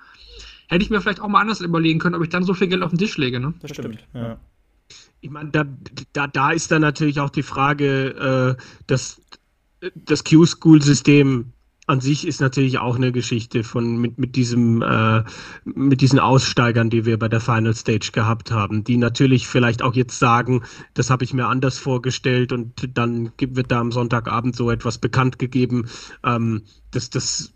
hätte 0.68 0.82
ich 0.82 0.90
mir 0.90 1.00
vielleicht 1.00 1.20
auch 1.20 1.28
mal 1.28 1.40
anders 1.40 1.60
überlegen 1.60 1.98
können, 1.98 2.14
ob 2.14 2.22
ich 2.22 2.30
dann 2.30 2.44
so 2.44 2.54
viel 2.54 2.68
Geld 2.68 2.82
auf 2.82 2.90
den 2.90 2.98
Tisch 2.98 3.18
lege. 3.18 3.40
Ne? 3.40 3.52
Das 3.60 3.72
stimmt, 3.72 4.06
ja. 4.14 4.38
Ich 5.20 5.30
meine, 5.30 5.50
da, 5.50 5.64
da, 6.12 6.26
da 6.28 6.52
ist 6.52 6.70
dann 6.70 6.82
natürlich 6.82 7.20
auch 7.20 7.30
die 7.30 7.42
Frage, 7.42 8.56
äh, 8.58 8.62
dass 8.86 9.20
das 9.94 10.24
Q-School-System 10.24 11.52
an 11.86 12.00
sich 12.00 12.26
ist 12.26 12.40
natürlich 12.40 12.78
auch 12.78 12.96
eine 12.96 13.12
Geschichte 13.12 13.62
von 13.62 13.96
mit, 13.98 14.18
mit 14.18 14.34
diesem 14.34 14.82
äh, 14.82 15.22
mit 15.64 16.00
diesen 16.00 16.18
Aussteigern, 16.18 16.90
die 16.90 17.04
wir 17.04 17.18
bei 17.18 17.28
der 17.28 17.40
Final 17.40 17.74
Stage 17.74 18.10
gehabt 18.12 18.50
haben, 18.50 18.82
die 18.82 18.96
natürlich 18.96 19.46
vielleicht 19.46 19.82
auch 19.82 19.94
jetzt 19.94 20.18
sagen, 20.18 20.62
das 20.94 21.10
habe 21.10 21.24
ich 21.24 21.32
mir 21.32 21.46
anders 21.46 21.78
vorgestellt 21.78 22.52
und 22.52 22.90
dann 22.94 23.32
wird 23.38 23.70
da 23.70 23.80
am 23.80 23.92
Sonntagabend 23.92 24.56
so 24.56 24.70
etwas 24.70 24.98
bekannt 24.98 25.38
gegeben. 25.38 25.88
Ähm, 26.24 26.62
das, 26.90 27.10
das, 27.10 27.54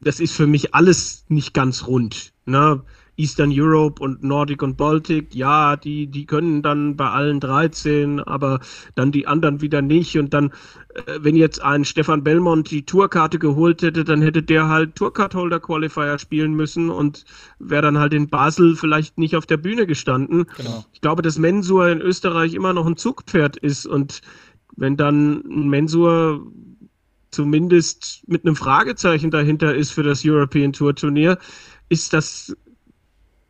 das 0.00 0.20
ist 0.20 0.34
für 0.34 0.46
mich 0.46 0.74
alles 0.74 1.24
nicht 1.28 1.54
ganz 1.54 1.86
rund. 1.86 2.32
Ne? 2.44 2.82
Eastern 3.16 3.50
Europe 3.52 4.02
und 4.02 4.22
Nordic 4.24 4.62
und 4.62 4.76
Baltic, 4.76 5.34
ja, 5.34 5.76
die, 5.76 6.06
die 6.06 6.26
können 6.26 6.62
dann 6.62 6.96
bei 6.96 7.08
allen 7.08 7.40
13, 7.40 8.20
aber 8.20 8.60
dann 8.94 9.12
die 9.12 9.26
anderen 9.26 9.60
wieder 9.60 9.82
nicht. 9.82 10.18
Und 10.18 10.34
dann, 10.34 10.50
äh, 10.94 11.18
wenn 11.20 11.36
jetzt 11.36 11.62
ein 11.62 11.84
Stefan 11.84 12.24
Belmont 12.24 12.70
die 12.70 12.84
Tourkarte 12.84 13.38
geholt 13.38 13.82
hätte, 13.82 14.04
dann 14.04 14.22
hätte 14.22 14.42
der 14.42 14.68
halt 14.68 14.96
Tourcard-Holder 14.96 15.60
Qualifier 15.60 16.18
spielen 16.18 16.54
müssen 16.54 16.90
und 16.90 17.24
wäre 17.58 17.82
dann 17.82 17.98
halt 17.98 18.14
in 18.14 18.28
Basel 18.28 18.76
vielleicht 18.76 19.18
nicht 19.18 19.36
auf 19.36 19.46
der 19.46 19.58
Bühne 19.58 19.86
gestanden. 19.86 20.46
Genau. 20.56 20.84
Ich 20.92 21.00
glaube, 21.00 21.22
dass 21.22 21.38
Mensur 21.38 21.88
in 21.88 22.00
Österreich 22.00 22.54
immer 22.54 22.72
noch 22.72 22.86
ein 22.86 22.96
Zugpferd 22.96 23.56
ist 23.56 23.86
und 23.86 24.20
wenn 24.76 24.96
dann 24.96 25.42
Mensur 25.46 26.50
zumindest 27.30 28.22
mit 28.26 28.44
einem 28.44 28.56
Fragezeichen 28.56 29.30
dahinter 29.30 29.74
ist 29.74 29.90
für 29.90 30.02
das 30.02 30.22
European 30.24 30.72
Tour 30.72 30.94
Turnier, 30.94 31.38
ist 31.88 32.12
das 32.12 32.56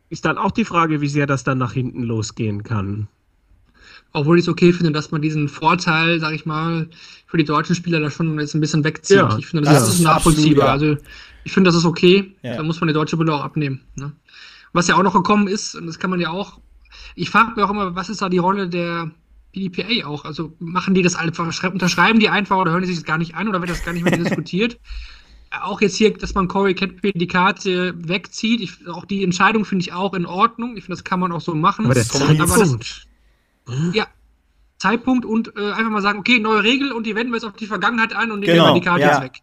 ist 0.09 0.25
dann 0.25 0.37
auch 0.37 0.51
die 0.51 0.65
Frage, 0.65 1.01
wie 1.01 1.07
sehr 1.07 1.27
das 1.27 1.43
dann 1.43 1.57
nach 1.57 1.73
hinten 1.73 2.03
losgehen 2.03 2.63
kann. 2.63 3.07
Obwohl 4.13 4.37
ich 4.37 4.45
es 4.45 4.49
okay 4.49 4.71
finde, 4.71 4.91
dass 4.91 5.11
man 5.11 5.21
diesen 5.21 5.49
Vorteil, 5.49 6.19
sag 6.19 6.33
ich 6.33 6.45
mal, 6.45 6.87
für 7.27 7.37
die 7.37 7.43
deutschen 7.43 7.75
Spieler 7.75 7.99
da 7.99 8.09
schon 8.09 8.39
jetzt 8.39 8.53
ein 8.53 8.61
bisschen 8.61 8.83
wegzieht. 8.83 9.17
Ja, 9.17 9.37
ich 9.37 9.47
finde, 9.47 9.65
das, 9.65 9.85
das 9.85 9.95
ist 9.95 10.01
nachvollziehbar. 10.01 10.69
Absolut, 10.69 10.97
ja. 10.97 10.97
Also 10.97 11.07
ich 11.43 11.51
finde, 11.51 11.69
das 11.69 11.75
ist 11.75 11.85
okay. 11.85 12.33
Ja. 12.41 12.55
Da 12.55 12.63
muss 12.63 12.79
man 12.79 12.87
die 12.87 12.93
deutsche 12.93 13.17
Brille 13.17 13.33
auch 13.33 13.43
abnehmen. 13.43 13.81
Ne? 13.95 14.13
Was 14.73 14.87
ja 14.87 14.95
auch 14.95 15.03
noch 15.03 15.13
gekommen 15.13 15.47
ist, 15.47 15.75
und 15.75 15.85
das 15.85 15.99
kann 15.99 16.09
man 16.09 16.19
ja 16.19 16.29
auch, 16.29 16.59
ich 17.15 17.29
frage 17.29 17.51
mich 17.55 17.63
auch 17.63 17.69
immer, 17.69 17.95
was 17.95 18.09
ist 18.09 18.21
da 18.21 18.29
die 18.29 18.37
Rolle 18.37 18.69
der 18.69 19.11
PDPA 19.53 20.07
auch? 20.07 20.25
Also 20.25 20.53
machen 20.59 20.93
die 20.93 21.01
das 21.01 21.15
einfach, 21.15 21.45
unterschreiben 21.71 22.19
die 22.19 22.29
einfach 22.29 22.57
oder 22.57 22.71
hören 22.71 22.81
die 22.81 22.87
sich 22.87 22.97
das 22.97 23.05
gar 23.05 23.17
nicht 23.17 23.35
an 23.35 23.47
oder 23.47 23.59
wird 23.59 23.69
das 23.69 23.83
gar 23.83 23.93
nicht 23.93 24.03
mehr 24.03 24.17
diskutiert? 24.17 24.79
Auch 25.51 25.81
jetzt 25.81 25.95
hier, 25.95 26.13
dass 26.13 26.33
man 26.33 26.47
Corey 26.47 26.73
Cadbury 26.73 27.13
die 27.13 27.27
Karte 27.27 27.93
wegzieht, 27.97 28.61
ich, 28.61 28.87
auch 28.87 29.05
die 29.05 29.23
Entscheidung 29.23 29.65
finde 29.65 29.83
ich 29.83 29.93
auch 29.93 30.13
in 30.13 30.25
Ordnung. 30.25 30.77
Ich 30.77 30.83
finde, 30.83 30.97
das 30.97 31.03
kann 31.03 31.19
man 31.19 31.31
auch 31.31 31.41
so 31.41 31.55
machen. 31.55 31.85
Aber 31.85 31.93
der 31.93 32.03
Zeitpunkt. 32.03 33.07
Das, 33.67 33.93
ja, 33.93 34.07
Zeitpunkt 34.77 35.25
und 35.25 35.55
äh, 35.57 35.71
einfach 35.71 35.89
mal 35.89 36.01
sagen, 36.01 36.19
okay, 36.19 36.39
neue 36.39 36.63
Regel 36.63 36.91
und 36.91 37.05
die 37.05 37.15
wenden 37.15 37.31
wir 37.31 37.37
jetzt 37.37 37.45
auf 37.45 37.53
die 37.53 37.65
Vergangenheit 37.65 38.13
an 38.13 38.31
und 38.31 38.41
nehmen 38.41 38.53
genau, 38.53 38.73
die 38.73 38.81
Karte 38.81 39.01
ja. 39.01 39.11
jetzt 39.13 39.21
weg. 39.21 39.41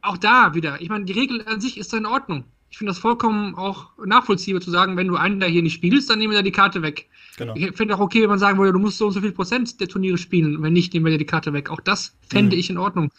Auch 0.00 0.16
da 0.16 0.54
wieder, 0.54 0.80
ich 0.80 0.88
meine, 0.88 1.04
die 1.04 1.12
Regel 1.12 1.44
an 1.46 1.60
sich 1.60 1.78
ist 1.78 1.92
da 1.92 1.98
in 1.98 2.06
Ordnung. 2.06 2.44
Ich 2.70 2.78
finde 2.78 2.92
das 2.92 2.98
vollkommen 2.98 3.54
auch 3.54 3.90
nachvollziehbar 4.02 4.62
zu 4.62 4.70
sagen, 4.70 4.96
wenn 4.96 5.06
du 5.06 5.16
einen 5.16 5.40
da 5.40 5.46
hier 5.46 5.62
nicht 5.62 5.74
spielst, 5.74 6.08
dann 6.08 6.18
nehmen 6.18 6.32
wir 6.32 6.38
da 6.38 6.42
die 6.42 6.52
Karte 6.52 6.80
weg. 6.80 7.08
Genau. 7.36 7.54
Ich 7.54 7.76
finde 7.76 7.94
auch 7.94 8.00
okay, 8.00 8.22
wenn 8.22 8.30
man 8.30 8.38
sagen 8.38 8.58
würde, 8.58 8.72
du 8.72 8.78
musst 8.78 8.98
so 8.98 9.06
und 9.06 9.12
so 9.12 9.20
viel 9.20 9.32
Prozent 9.32 9.78
der 9.80 9.88
Turniere 9.88 10.16
spielen. 10.16 10.62
Wenn 10.62 10.72
nicht, 10.72 10.94
nehmen 10.94 11.04
wir 11.04 11.12
dir 11.12 11.18
die 11.18 11.26
Karte 11.26 11.52
weg. 11.52 11.70
Auch 11.70 11.80
das 11.80 12.16
fände 12.28 12.56
mhm. 12.56 12.60
ich 12.60 12.70
in 12.70 12.78
Ordnung. 12.78 13.10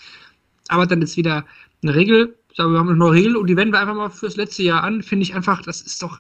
Aber 0.70 0.88
dann 0.88 1.04
ist 1.04 1.18
wieder 1.18 1.46
eine 1.84 1.96
Regel, 1.96 2.38
sagen 2.56 2.72
wir 2.72 2.80
haben 2.80 2.90
eine 2.90 2.98
neue 2.98 3.14
Regel 3.14 3.36
und 3.36 3.48
die 3.48 3.56
wenden 3.56 3.74
wir 3.74 3.80
einfach 3.80 3.96
mal 3.96 4.10
fürs 4.10 4.36
letzte 4.36 4.64
Jahr 4.64 4.84
an, 4.84 5.04
finde 5.04 5.24
ich 5.24 5.36
einfach, 5.36 5.62
das 5.62 5.82
ist 5.82 6.02
doch 6.02 6.20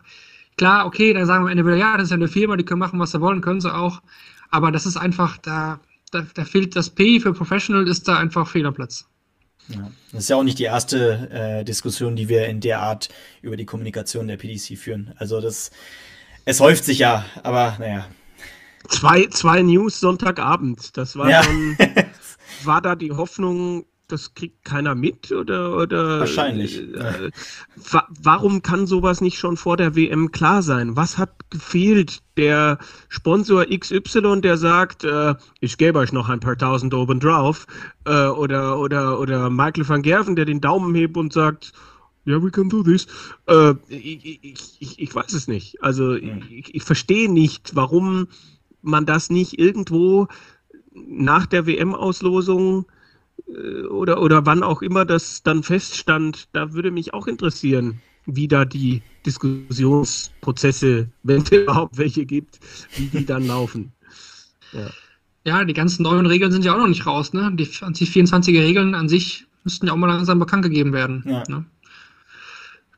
klar, 0.57 0.85
okay, 0.85 1.13
dann 1.13 1.25
sagen 1.25 1.43
wir 1.43 1.51
am 1.51 1.57
Ende 1.57 1.65
wieder, 1.65 1.77
ja, 1.77 1.97
das 1.97 2.05
ist 2.05 2.09
ja 2.11 2.15
eine 2.15 2.27
Firma, 2.27 2.55
die 2.55 2.65
können 2.65 2.79
machen, 2.79 2.99
was 2.99 3.11
sie 3.11 3.21
wollen, 3.21 3.41
können 3.41 3.61
sie 3.61 3.73
auch, 3.73 4.01
aber 4.49 4.71
das 4.71 4.85
ist 4.85 4.97
einfach, 4.97 5.37
da, 5.37 5.79
da, 6.11 6.25
da 6.33 6.45
fehlt 6.45 6.75
das 6.75 6.89
P 6.89 7.19
für 7.19 7.33
Professional, 7.33 7.87
ist 7.87 8.07
da 8.07 8.17
einfach 8.17 8.47
Fehlerplatz. 8.47 9.07
Ja. 9.69 9.91
Das 10.11 10.23
ist 10.23 10.29
ja 10.29 10.35
auch 10.35 10.43
nicht 10.43 10.59
die 10.59 10.65
erste 10.65 11.29
äh, 11.31 11.63
Diskussion, 11.63 12.15
die 12.15 12.27
wir 12.27 12.47
in 12.47 12.59
der 12.59 12.81
Art 12.81 13.09
über 13.41 13.55
die 13.55 13.65
Kommunikation 13.65 14.27
der 14.27 14.37
PDC 14.37 14.77
führen. 14.77 15.13
Also 15.17 15.39
das, 15.39 15.71
es 16.45 16.59
häuft 16.59 16.83
sich 16.83 16.99
ja, 16.99 17.25
aber 17.43 17.77
naja. 17.79 18.05
Zwei, 18.89 19.27
zwei 19.27 19.61
News 19.61 20.01
Sonntagabend, 20.01 20.97
das 20.97 21.15
war 21.15 21.29
ja. 21.29 21.43
schon, 21.43 21.77
war 22.63 22.81
da 22.81 22.95
die 22.95 23.11
Hoffnung, 23.11 23.85
das 24.13 24.35
kriegt 24.35 24.63
keiner 24.63 24.93
mit 24.95 25.31
oder 25.31 25.75
oder 25.75 26.19
wahrscheinlich. 26.19 26.79
Äh, 26.79 27.31
wa 27.91 28.07
warum 28.21 28.61
kann 28.61 28.85
sowas 28.85 29.21
nicht 29.21 29.39
schon 29.39 29.57
vor 29.57 29.75
der 29.75 29.95
WM 29.95 30.31
klar 30.31 30.61
sein? 30.61 30.95
Was 30.95 31.17
hat 31.17 31.49
gefehlt? 31.49 32.21
Der 32.37 32.77
Sponsor 33.09 33.65
XY, 33.65 34.41
der 34.41 34.57
sagt, 34.57 35.03
äh, 35.03 35.35
ich 35.59 35.77
gebe 35.77 35.99
euch 35.99 36.13
noch 36.13 36.29
ein 36.29 36.39
paar 36.39 36.57
tausend 36.57 36.93
oben 36.93 37.19
drauf, 37.19 37.65
äh, 38.05 38.27
oder 38.27 38.79
oder 38.79 39.19
oder 39.19 39.49
Michael 39.49 39.87
van 39.87 40.01
Gerven, 40.01 40.35
der 40.35 40.45
den 40.45 40.61
Daumen 40.61 40.95
hebt 40.95 41.17
und 41.17 41.33
sagt, 41.33 41.73
ja, 42.25 42.33
yeah, 42.33 42.43
we 42.43 42.51
can 42.51 42.69
do 42.69 42.83
this. 42.83 43.07
Äh, 43.47 43.73
ich, 43.89 44.43
ich, 44.43 44.77
ich, 44.79 44.99
ich, 44.99 45.15
weiß 45.15 45.33
es 45.33 45.47
nicht. 45.47 45.83
Also 45.83 46.15
hm. 46.15 46.43
ich, 46.49 46.73
ich 46.73 46.83
verstehe 46.83 47.29
nicht, 47.31 47.75
warum 47.75 48.27
man 48.81 49.05
das 49.05 49.29
nicht 49.29 49.59
irgendwo 49.59 50.27
nach 50.93 51.45
der 51.45 51.65
WM-Auslosung 51.65 52.85
oder, 53.89 54.21
oder 54.21 54.45
wann 54.45 54.63
auch 54.63 54.81
immer 54.81 55.05
das 55.05 55.43
dann 55.43 55.63
feststand, 55.63 56.47
da 56.53 56.73
würde 56.73 56.91
mich 56.91 57.13
auch 57.13 57.27
interessieren, 57.27 58.01
wie 58.25 58.47
da 58.47 58.65
die 58.65 59.01
Diskussionsprozesse, 59.25 61.09
wenn 61.23 61.41
es 61.41 61.51
überhaupt 61.51 61.97
welche 61.97 62.25
gibt, 62.25 62.59
wie 62.95 63.07
die 63.07 63.25
dann 63.25 63.47
laufen. 63.47 63.91
Ja. 64.71 64.89
ja, 65.45 65.65
die 65.65 65.73
ganzen 65.73 66.03
neuen 66.03 66.25
Regeln 66.25 66.51
sind 66.51 66.65
ja 66.65 66.73
auch 66.73 66.79
noch 66.79 66.87
nicht 66.87 67.05
raus. 67.05 67.33
Ne? 67.33 67.51
Die 67.53 67.65
2024er 67.65 68.63
Regeln 68.63 68.95
an 68.95 69.09
sich 69.09 69.45
müssten 69.63 69.87
ja 69.87 69.93
auch 69.93 69.97
mal 69.97 70.07
langsam 70.07 70.39
bekannt 70.39 70.63
gegeben 70.63 70.93
werden. 70.93 71.23
Ja. 71.27 71.43
Ne? 71.47 71.65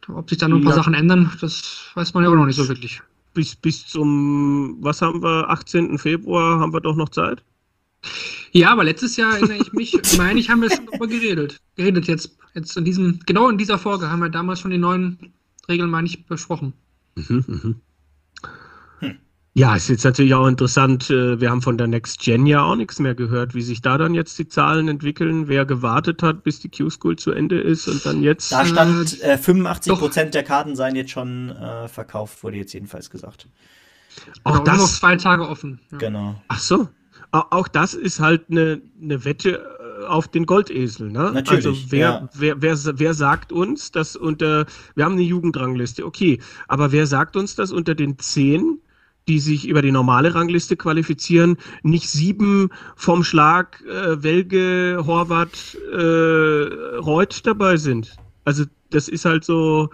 Ob 0.07 0.29
sich 0.29 0.37
da 0.37 0.47
noch 0.47 0.57
ein 0.57 0.63
paar 0.63 0.73
ja. 0.73 0.77
Sachen 0.77 0.93
ändern, 0.93 1.31
das 1.41 1.91
weiß 1.95 2.13
man 2.13 2.23
ja 2.23 2.29
auch 2.29 2.35
noch 2.35 2.45
nicht 2.45 2.55
so 2.55 2.67
wirklich. 2.67 3.01
Bis, 3.33 3.55
bis 3.55 3.87
zum, 3.87 4.77
was 4.79 5.01
haben 5.01 5.21
wir, 5.21 5.49
18. 5.49 5.97
Februar 5.97 6.59
haben 6.59 6.73
wir 6.73 6.79
doch 6.79 6.95
noch 6.95 7.09
Zeit? 7.09 7.43
Ja, 8.55 8.71
aber 8.71 8.85
letztes 8.85 9.17
Jahr 9.17 9.35
erinnere 9.35 9.57
ich 9.57 9.73
mich, 9.73 9.99
meine 10.17 10.39
ich, 10.39 10.49
haben 10.49 10.61
wir 10.61 10.71
schon 10.71 10.85
darüber 10.85 11.07
geredet. 11.07 11.59
Geredet 11.75 12.07
jetzt, 12.07 12.37
jetzt 12.53 12.77
in 12.77 12.85
diesem, 12.85 13.19
genau 13.25 13.49
in 13.49 13.57
dieser 13.57 13.77
Folge 13.77 14.09
haben 14.09 14.19
wir 14.19 14.29
damals 14.29 14.61
schon 14.61 14.71
die 14.71 14.77
neuen 14.77 15.33
Regeln, 15.67 15.89
meine 15.89 16.07
ich, 16.07 16.25
besprochen. 16.25 16.71
Mhm, 17.15 17.43
mhm. 17.47 17.75
Hm. 18.99 19.17
Ja, 19.55 19.75
ist 19.75 19.89
jetzt 19.89 20.05
natürlich 20.05 20.33
auch 20.33 20.47
interessant. 20.47 21.09
Äh, 21.09 21.41
wir 21.41 21.49
haben 21.49 21.61
von 21.61 21.77
der 21.77 21.87
Next 21.87 22.21
Gen 22.21 22.45
ja 22.45 22.63
auch 22.63 22.77
nichts 22.77 22.97
mehr 22.99 23.13
gehört, 23.13 23.55
wie 23.55 23.61
sich 23.61 23.81
da 23.81 23.97
dann 23.97 24.13
jetzt 24.13 24.39
die 24.39 24.47
Zahlen 24.47 24.87
entwickeln, 24.87 25.49
wer 25.49 25.65
gewartet 25.65 26.23
hat, 26.23 26.43
bis 26.43 26.61
die 26.61 26.69
Q-School 26.69 27.17
zu 27.17 27.31
Ende 27.31 27.59
ist 27.59 27.89
und 27.89 28.05
dann 28.05 28.23
jetzt. 28.23 28.53
Da 28.53 28.65
stand 28.65 29.21
äh, 29.21 29.37
85 29.37 29.91
äh, 29.91 29.95
Prozent 29.97 30.33
der 30.33 30.43
Karten 30.43 30.77
seien 30.77 30.95
jetzt 30.95 31.11
schon 31.11 31.49
äh, 31.49 31.89
verkauft, 31.89 32.41
wurde 32.41 32.55
jetzt 32.55 32.73
jedenfalls 32.73 33.09
gesagt. 33.09 33.49
Auch 34.45 34.53
genau, 34.53 34.63
das 34.63 34.77
noch 34.77 34.87
zwei 34.87 35.17
Tage 35.17 35.45
offen. 35.45 35.81
Ja. 35.91 35.97
Genau. 35.97 36.41
Ach 36.47 36.59
so 36.59 36.87
auch 37.41 37.67
das 37.67 37.93
ist 37.93 38.19
halt 38.19 38.45
eine, 38.49 38.81
eine 39.01 39.25
Wette 39.25 39.63
äh, 40.01 40.05
auf 40.05 40.27
den 40.27 40.45
Goldesel. 40.45 41.11
Ne? 41.11 41.31
Natürlich. 41.33 41.65
Also 41.65 41.75
wer, 41.89 41.99
ja. 41.99 42.29
wer, 42.33 42.61
wer, 42.61 42.77
wer 42.99 43.13
sagt 43.13 43.51
uns, 43.51 43.91
dass 43.91 44.15
unter, 44.15 44.65
wir 44.95 45.05
haben 45.05 45.13
eine 45.13 45.23
Jugendrangliste, 45.23 46.05
okay, 46.05 46.39
aber 46.67 46.91
wer 46.91 47.07
sagt 47.07 47.35
uns, 47.35 47.55
dass 47.55 47.71
unter 47.71 47.95
den 47.95 48.17
zehn, 48.19 48.79
die 49.27 49.39
sich 49.39 49.67
über 49.67 49.81
die 49.81 49.91
normale 49.91 50.35
Rangliste 50.35 50.77
qualifizieren, 50.77 51.57
nicht 51.81 52.09
sieben 52.09 52.69
vom 52.95 53.23
Schlag 53.23 53.81
äh, 53.85 54.21
Welge, 54.21 55.03
Horvath, 55.05 55.75
äh, 55.91 56.97
Reuth 56.97 57.45
dabei 57.45 57.77
sind? 57.77 58.15
Also 58.43 58.65
das 58.91 59.07
ist 59.07 59.25
halt 59.25 59.43
so, 59.43 59.89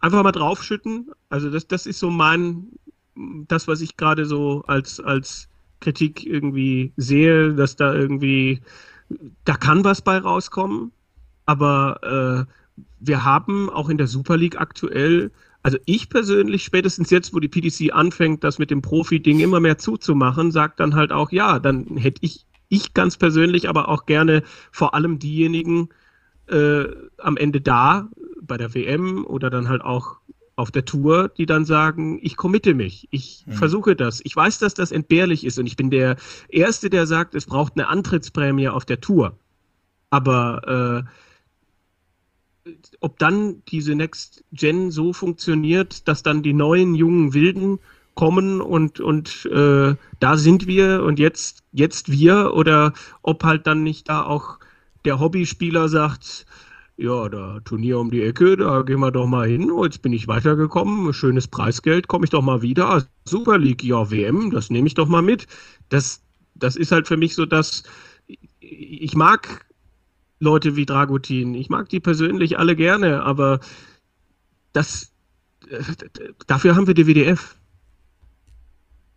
einfach 0.00 0.22
mal 0.22 0.32
draufschütten. 0.32 1.10
Also 1.28 1.50
das, 1.50 1.66
das 1.66 1.86
ist 1.86 1.98
so 1.98 2.10
mein, 2.10 2.68
das, 3.48 3.68
was 3.68 3.80
ich 3.80 3.96
gerade 3.96 4.26
so 4.26 4.64
als, 4.66 5.00
als 5.00 5.48
Kritik 5.80 6.24
irgendwie 6.26 6.92
sehe, 6.96 7.54
dass 7.54 7.76
da 7.76 7.94
irgendwie, 7.94 8.60
da 9.44 9.54
kann 9.54 9.84
was 9.84 10.02
bei 10.02 10.18
rauskommen, 10.18 10.92
aber 11.44 12.46
äh, 12.46 12.82
wir 13.00 13.24
haben 13.24 13.70
auch 13.70 13.88
in 13.88 13.98
der 13.98 14.06
Super 14.06 14.36
League 14.36 14.60
aktuell, 14.60 15.30
also 15.62 15.78
ich 15.86 16.08
persönlich, 16.08 16.64
spätestens 16.64 17.10
jetzt, 17.10 17.34
wo 17.34 17.40
die 17.40 17.48
PDC 17.48 17.92
anfängt, 17.92 18.44
das 18.44 18.58
mit 18.58 18.70
dem 18.70 18.82
Profi-Ding 18.82 19.40
immer 19.40 19.60
mehr 19.60 19.78
zuzumachen, 19.78 20.52
sagt 20.52 20.80
dann 20.80 20.94
halt 20.94 21.12
auch, 21.12 21.32
ja, 21.32 21.58
dann 21.58 21.96
hätte 21.96 22.20
ich, 22.22 22.46
ich 22.68 22.94
ganz 22.94 23.16
persönlich 23.16 23.68
aber 23.68 23.88
auch 23.88 24.06
gerne 24.06 24.42
vor 24.70 24.94
allem 24.94 25.18
diejenigen 25.18 25.88
äh, 26.48 26.84
am 27.18 27.36
Ende 27.36 27.60
da, 27.60 28.08
bei 28.40 28.56
der 28.56 28.74
WM 28.74 29.24
oder 29.24 29.50
dann 29.50 29.68
halt 29.68 29.82
auch 29.82 30.18
auf 30.56 30.70
der 30.70 30.86
Tour, 30.86 31.28
die 31.28 31.44
dann 31.44 31.66
sagen, 31.66 32.18
ich 32.22 32.36
committe 32.36 32.74
mich, 32.74 33.06
ich 33.10 33.44
mhm. 33.46 33.52
versuche 33.52 33.94
das. 33.94 34.20
Ich 34.24 34.34
weiß, 34.34 34.58
dass 34.58 34.72
das 34.72 34.90
entbehrlich 34.90 35.44
ist 35.44 35.58
und 35.58 35.66
ich 35.66 35.76
bin 35.76 35.90
der 35.90 36.16
Erste, 36.48 36.88
der 36.88 37.06
sagt, 37.06 37.34
es 37.34 37.44
braucht 37.44 37.74
eine 37.74 37.88
Antrittsprämie 37.88 38.68
auf 38.68 38.86
der 38.86 39.00
Tour. 39.00 39.38
Aber 40.08 41.04
äh, 42.66 42.70
ob 43.00 43.18
dann 43.18 43.62
diese 43.68 43.94
Next 43.94 44.44
Gen 44.52 44.90
so 44.90 45.12
funktioniert, 45.12 46.08
dass 46.08 46.22
dann 46.22 46.42
die 46.42 46.54
neuen 46.54 46.94
jungen 46.94 47.34
Wilden 47.34 47.78
kommen 48.14 48.62
und, 48.62 48.98
und 48.98 49.44
äh, 49.52 49.94
da 50.20 50.36
sind 50.38 50.66
wir 50.66 51.02
und 51.02 51.18
jetzt, 51.18 51.64
jetzt 51.72 52.10
wir 52.10 52.54
oder 52.54 52.94
ob 53.22 53.44
halt 53.44 53.66
dann 53.66 53.82
nicht 53.82 54.08
da 54.08 54.24
auch 54.24 54.58
der 55.04 55.20
Hobbyspieler 55.20 55.88
sagt, 55.88 56.46
ja, 56.96 57.28
da 57.28 57.60
Turnier 57.60 57.98
um 57.98 58.10
die 58.10 58.22
Ecke, 58.22 58.56
da 58.56 58.82
gehen 58.82 59.00
wir 59.00 59.10
doch 59.10 59.26
mal 59.26 59.46
hin. 59.46 59.70
Oh, 59.70 59.84
jetzt 59.84 60.02
bin 60.02 60.12
ich 60.12 60.28
weitergekommen, 60.28 61.12
schönes 61.12 61.46
Preisgeld, 61.46 62.08
komme 62.08 62.24
ich 62.24 62.30
doch 62.30 62.42
mal 62.42 62.62
wieder. 62.62 63.06
Super 63.24 63.58
League, 63.58 63.84
ja, 63.84 64.10
WM, 64.10 64.50
das 64.50 64.70
nehme 64.70 64.86
ich 64.86 64.94
doch 64.94 65.08
mal 65.08 65.22
mit. 65.22 65.46
Das, 65.90 66.22
das 66.54 66.76
ist 66.76 66.92
halt 66.92 67.06
für 67.06 67.16
mich 67.16 67.34
so, 67.34 67.44
dass 67.44 67.82
ich 68.60 69.14
mag 69.14 69.66
Leute 70.40 70.76
wie 70.76 70.86
Dragutin, 70.86 71.54
ich 71.54 71.68
mag 71.68 71.88
die 71.88 72.00
persönlich 72.00 72.58
alle 72.58 72.76
gerne, 72.76 73.22
aber 73.22 73.60
das, 74.72 75.12
äh, 75.68 75.82
dafür 76.46 76.76
haben 76.76 76.86
wir 76.86 76.94
die 76.94 77.06
WDF. 77.06 77.56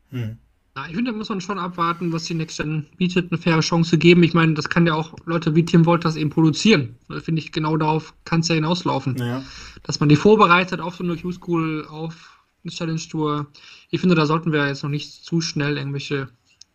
Hm. 0.10 0.38
Ja, 0.76 0.86
ich 0.88 0.96
finde, 0.96 1.12
da 1.12 1.18
muss 1.18 1.30
man 1.30 1.42
schon 1.42 1.60
abwarten, 1.60 2.14
was 2.14 2.26
die 2.26 2.36
Next 2.36 2.58
Gen 2.58 2.86
bietet, 2.98 3.32
eine 3.32 3.42
faire 3.42 3.60
Chance 3.62 3.98
geben. 3.98 4.24
Ich 4.24 4.34
meine, 4.34 4.54
das 4.54 4.70
kann 4.70 4.88
ja 4.88 4.94
auch 4.94 5.16
Leute 5.26 5.56
wie 5.56 5.66
Tim 5.66 5.86
Wolters 5.86 6.16
eben 6.16 6.30
produzieren. 6.30 6.96
Da 7.10 7.20
finde 7.20 7.42
ich, 7.42 7.52
genau 7.52 7.76
darauf 7.76 8.14
kann 8.24 8.42
es 8.42 8.48
ja 8.48 8.56
hinauslaufen. 8.56 9.18
Ja. 9.18 9.44
Dass 9.84 10.00
man 10.00 10.10
die 10.10 10.16
vorbereitet 10.16 10.80
auf 10.80 10.96
so 10.96 11.04
eine 11.04 11.18
Q-School, 11.18 11.86
auf 11.90 12.40
eine 12.64 12.72
Challenge 12.72 13.02
Tour. 13.10 13.48
Ich 13.90 14.00
finde, 14.00 14.16
da 14.16 14.26
sollten 14.26 14.52
wir 14.52 14.68
jetzt 14.68 14.84
noch 14.84 14.90
nicht 14.90 15.26
zu 15.26 15.42
schnell 15.42 15.78
irgendwelche 15.78 16.30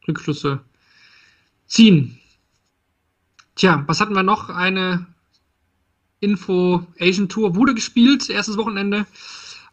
Rückschlüsse 0.09 0.61
ziehen. 1.67 2.19
Tja, 3.55 3.85
was 3.87 4.01
hatten 4.01 4.15
wir 4.15 4.23
noch? 4.23 4.49
Eine 4.49 5.07
Info 6.21 6.87
Asian 6.99 7.29
Tour 7.29 7.55
wurde 7.55 7.75
gespielt, 7.75 8.29
erstes 8.29 8.57
Wochenende. 8.57 9.07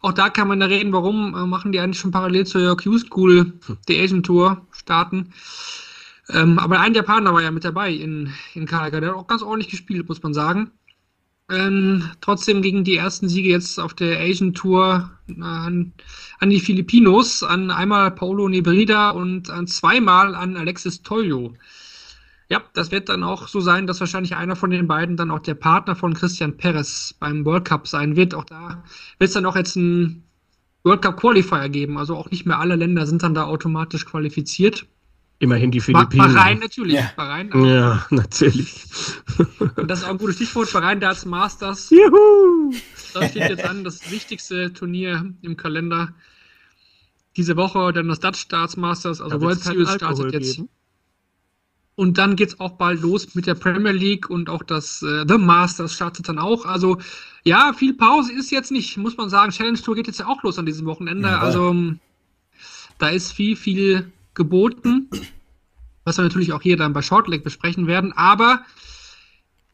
Auch 0.02 0.12
da 0.12 0.30
kann 0.30 0.48
man 0.48 0.58
da 0.58 0.66
reden, 0.66 0.92
warum 0.92 1.34
äh, 1.34 1.46
machen 1.46 1.70
die 1.70 1.78
eigentlich 1.78 2.00
schon 2.00 2.10
parallel 2.10 2.44
zur 2.44 2.76
Q-School 2.76 3.52
die 3.88 4.00
Asian 4.00 4.24
Tour 4.24 4.66
starten. 4.72 5.32
Ähm, 6.28 6.58
aber 6.58 6.80
ein 6.80 6.94
Japaner 6.94 7.32
war 7.32 7.42
ja 7.42 7.52
mit 7.52 7.64
dabei 7.64 7.92
in, 7.92 8.32
in 8.54 8.66
Kalaga, 8.66 9.00
der 9.00 9.10
hat 9.10 9.16
auch 9.16 9.26
ganz 9.28 9.42
ordentlich 9.42 9.70
gespielt, 9.70 10.08
muss 10.08 10.22
man 10.22 10.34
sagen. 10.34 10.72
Ähm, 11.50 12.10
trotzdem 12.20 12.62
gingen 12.62 12.82
die 12.82 12.96
ersten 12.96 13.28
Siege 13.28 13.50
jetzt 13.50 13.78
auf 13.78 13.94
der 13.94 14.20
Asian 14.20 14.54
Tour 14.54 15.10
an, 15.40 15.92
an 16.38 16.50
die 16.50 16.60
Filipinos, 16.60 17.42
an 17.42 17.70
einmal 17.70 18.10
Paulo 18.10 18.48
Nebrida 18.48 19.10
und 19.10 19.50
an 19.50 19.66
zweimal 19.66 20.34
an 20.34 20.56
Alexis 20.56 21.02
Toyo. 21.02 21.54
Ja, 22.52 22.62
das 22.74 22.90
wird 22.90 23.08
dann 23.08 23.24
auch 23.24 23.48
so 23.48 23.60
sein, 23.60 23.86
dass 23.86 24.00
wahrscheinlich 24.00 24.36
einer 24.36 24.56
von 24.56 24.68
den 24.68 24.86
beiden 24.86 25.16
dann 25.16 25.30
auch 25.30 25.38
der 25.38 25.54
Partner 25.54 25.96
von 25.96 26.12
Christian 26.12 26.58
Perez 26.58 27.14
beim 27.18 27.46
World 27.46 27.64
Cup 27.64 27.88
sein 27.88 28.14
wird. 28.14 28.34
Auch 28.34 28.44
da 28.44 28.84
wird 29.18 29.28
es 29.28 29.32
dann 29.32 29.46
auch 29.46 29.56
jetzt 29.56 29.74
einen 29.74 30.24
World 30.82 31.00
Cup 31.00 31.18
Qualifier 31.18 31.70
geben. 31.70 31.96
Also 31.96 32.14
auch 32.14 32.30
nicht 32.30 32.44
mehr 32.44 32.58
alle 32.58 32.76
Länder 32.76 33.06
sind 33.06 33.22
dann 33.22 33.32
da 33.32 33.44
automatisch 33.44 34.04
qualifiziert. 34.04 34.84
Immerhin 35.38 35.70
die 35.70 35.80
Philippinen. 35.80 36.34
Bahrain 36.34 36.58
natürlich. 36.58 36.96
Ja, 36.96 37.10
Bahrain, 37.16 37.50
ja 37.64 38.04
natürlich. 38.10 38.84
Und 39.76 39.90
das 39.90 40.00
ist 40.00 40.04
auch 40.04 40.10
ein 40.10 40.18
gutes 40.18 40.36
Stichwort. 40.36 40.70
Bahrain 40.74 41.00
Darts 41.00 41.24
Masters. 41.24 41.88
Juhu! 41.88 42.74
Das 43.14 43.30
steht 43.30 43.48
jetzt 43.48 43.64
an, 43.64 43.82
das 43.82 44.10
wichtigste 44.10 44.74
Turnier 44.74 45.32
im 45.40 45.56
Kalender. 45.56 46.12
Diese 47.34 47.56
Woche 47.56 47.94
dann 47.94 48.08
das 48.08 48.20
Dutch 48.20 48.46
Darts 48.48 48.76
Masters, 48.76 49.22
also 49.22 49.40
World 49.40 49.60
Series 49.60 49.94
startet 49.94 50.34
jetzt. 50.34 50.56
Geben. 50.56 50.68
Und 51.94 52.16
dann 52.16 52.36
geht 52.36 52.48
es 52.48 52.60
auch 52.60 52.72
bald 52.72 53.02
los 53.02 53.34
mit 53.34 53.46
der 53.46 53.54
Premier 53.54 53.92
League 53.92 54.30
und 54.30 54.48
auch 54.48 54.62
das 54.62 55.02
äh, 55.02 55.24
The 55.28 55.36
Masters 55.36 55.92
startet 55.92 56.28
dann 56.28 56.38
auch. 56.38 56.64
Also 56.64 56.98
ja, 57.44 57.72
viel 57.74 57.94
Pause 57.94 58.32
ist 58.32 58.50
jetzt 58.50 58.70
nicht, 58.70 58.96
muss 58.96 59.16
man 59.16 59.28
sagen. 59.28 59.52
Challenge 59.52 59.78
Tour 59.78 59.94
geht 59.94 60.06
jetzt 60.06 60.20
ja 60.20 60.26
auch 60.26 60.42
los 60.42 60.58
an 60.58 60.66
diesem 60.66 60.86
Wochenende. 60.86 61.28
Ja, 61.28 61.40
also 61.40 61.70
ähm, 61.70 62.00
da 62.98 63.08
ist 63.08 63.32
viel, 63.32 63.56
viel 63.56 64.10
geboten, 64.34 65.10
was 66.04 66.16
wir 66.16 66.22
natürlich 66.22 66.52
auch 66.52 66.62
hier 66.62 66.78
dann 66.78 66.94
bei 66.94 67.02
Shortleg 67.02 67.44
besprechen 67.44 67.86
werden. 67.86 68.12
Aber 68.12 68.64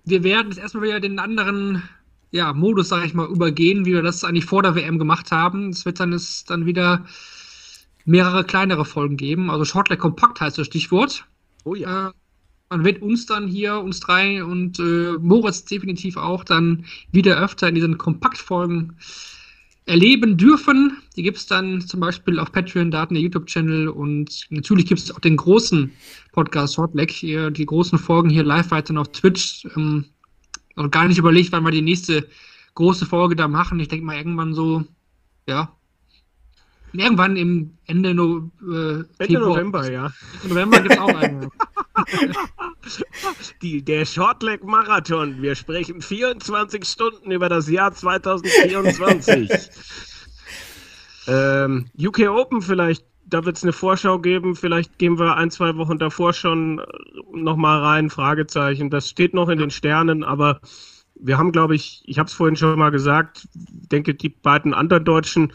wir 0.04 0.24
werden 0.24 0.48
jetzt 0.48 0.58
erstmal 0.58 0.84
wieder 0.84 1.00
den 1.00 1.20
anderen 1.20 1.82
ja, 2.30 2.52
Modus, 2.52 2.88
sage 2.88 3.06
ich 3.06 3.14
mal, 3.14 3.28
übergehen, 3.28 3.86
wie 3.86 3.92
wir 3.92 4.02
das 4.02 4.24
eigentlich 4.24 4.44
vor 4.44 4.62
der 4.62 4.74
WM 4.74 4.98
gemacht 4.98 5.30
haben. 5.30 5.70
Es 5.70 5.84
wird 5.84 6.00
dann, 6.00 6.12
es 6.12 6.44
dann 6.44 6.66
wieder 6.66 7.04
mehrere 8.04 8.44
kleinere 8.44 8.84
Folgen 8.84 9.16
geben. 9.16 9.50
Also 9.50 9.64
Shortleg 9.64 9.98
kompakt 9.98 10.40
heißt 10.40 10.58
das 10.58 10.66
Stichwort. 10.66 11.26
Oh 11.68 11.74
ja. 11.74 12.14
Man 12.70 12.82
wird 12.82 13.02
uns 13.02 13.26
dann 13.26 13.46
hier, 13.46 13.78
uns 13.78 14.00
drei 14.00 14.42
und 14.42 14.78
äh, 14.78 15.18
Moritz 15.20 15.66
definitiv 15.66 16.16
auch 16.16 16.42
dann 16.42 16.86
wieder 17.12 17.38
öfter 17.38 17.68
in 17.68 17.74
diesen 17.74 17.98
Kompaktfolgen 17.98 18.96
erleben 19.84 20.38
dürfen. 20.38 20.96
Die 21.14 21.22
gibt 21.22 21.36
es 21.36 21.46
dann 21.46 21.82
zum 21.82 22.00
Beispiel 22.00 22.38
auf 22.38 22.52
Patreon, 22.52 22.90
Daten 22.90 23.14
der 23.14 23.22
YouTube-Channel 23.22 23.88
und 23.88 24.46
natürlich 24.48 24.86
gibt 24.86 25.00
es 25.00 25.10
auch 25.10 25.18
den 25.18 25.36
großen 25.36 25.92
Podcast 26.32 26.74
Shortleg, 26.74 27.10
hier, 27.10 27.50
die 27.50 27.66
großen 27.66 27.98
Folgen 27.98 28.30
hier 28.30 28.44
live 28.44 28.70
weiter 28.70 28.98
auf 28.98 29.12
Twitch. 29.12 29.66
Ähm, 29.76 30.06
noch 30.74 30.90
gar 30.90 31.06
nicht 31.06 31.18
überlegt, 31.18 31.52
wann 31.52 31.64
wir 31.64 31.70
die 31.70 31.82
nächste 31.82 32.26
große 32.76 33.04
Folge 33.04 33.36
da 33.36 33.46
machen. 33.46 33.78
Ich 33.78 33.88
denke 33.88 34.06
mal 34.06 34.16
irgendwann 34.16 34.54
so, 34.54 34.84
ja, 35.46 35.76
Irgendwann 36.92 37.36
im 37.36 37.76
Ende, 37.86 38.14
no, 38.14 38.50
äh, 38.62 39.04
Ende 39.18 39.40
November, 39.40 39.90
ja. 39.90 40.12
Ende 40.42 40.54
November 40.54 40.80
gibt 40.80 40.94
es 40.94 41.00
auch 41.00 41.14
einen. 41.14 41.48
Die, 43.62 43.82
der 43.82 44.06
Shortleg 44.06 44.64
Marathon. 44.64 45.42
Wir 45.42 45.54
sprechen 45.54 46.00
24 46.00 46.84
Stunden 46.84 47.30
über 47.30 47.48
das 47.48 47.68
Jahr 47.68 47.92
2024. 47.92 49.50
ähm, 51.26 51.86
UK 51.98 52.28
Open 52.28 52.62
vielleicht, 52.62 53.04
da 53.26 53.44
wird 53.44 53.58
es 53.58 53.62
eine 53.62 53.72
Vorschau 53.72 54.18
geben. 54.18 54.56
Vielleicht 54.56 54.98
gehen 54.98 55.18
wir 55.18 55.36
ein, 55.36 55.50
zwei 55.50 55.76
Wochen 55.76 55.98
davor 55.98 56.32
schon 56.32 56.78
äh, 56.78 56.84
nochmal 57.32 57.80
rein. 57.80 58.10
Fragezeichen. 58.10 58.90
Das 58.90 59.08
steht 59.08 59.34
noch 59.34 59.48
in 59.48 59.58
den 59.58 59.70
Sternen, 59.70 60.24
aber 60.24 60.60
wir 61.20 61.36
haben, 61.36 61.52
glaube 61.52 61.74
ich, 61.74 62.02
ich 62.06 62.18
habe 62.18 62.28
es 62.28 62.32
vorhin 62.32 62.56
schon 62.56 62.78
mal 62.78 62.90
gesagt, 62.90 63.48
denke, 63.54 64.14
die 64.14 64.28
beiden 64.28 64.72
anderen 64.72 65.04
Deutschen 65.04 65.52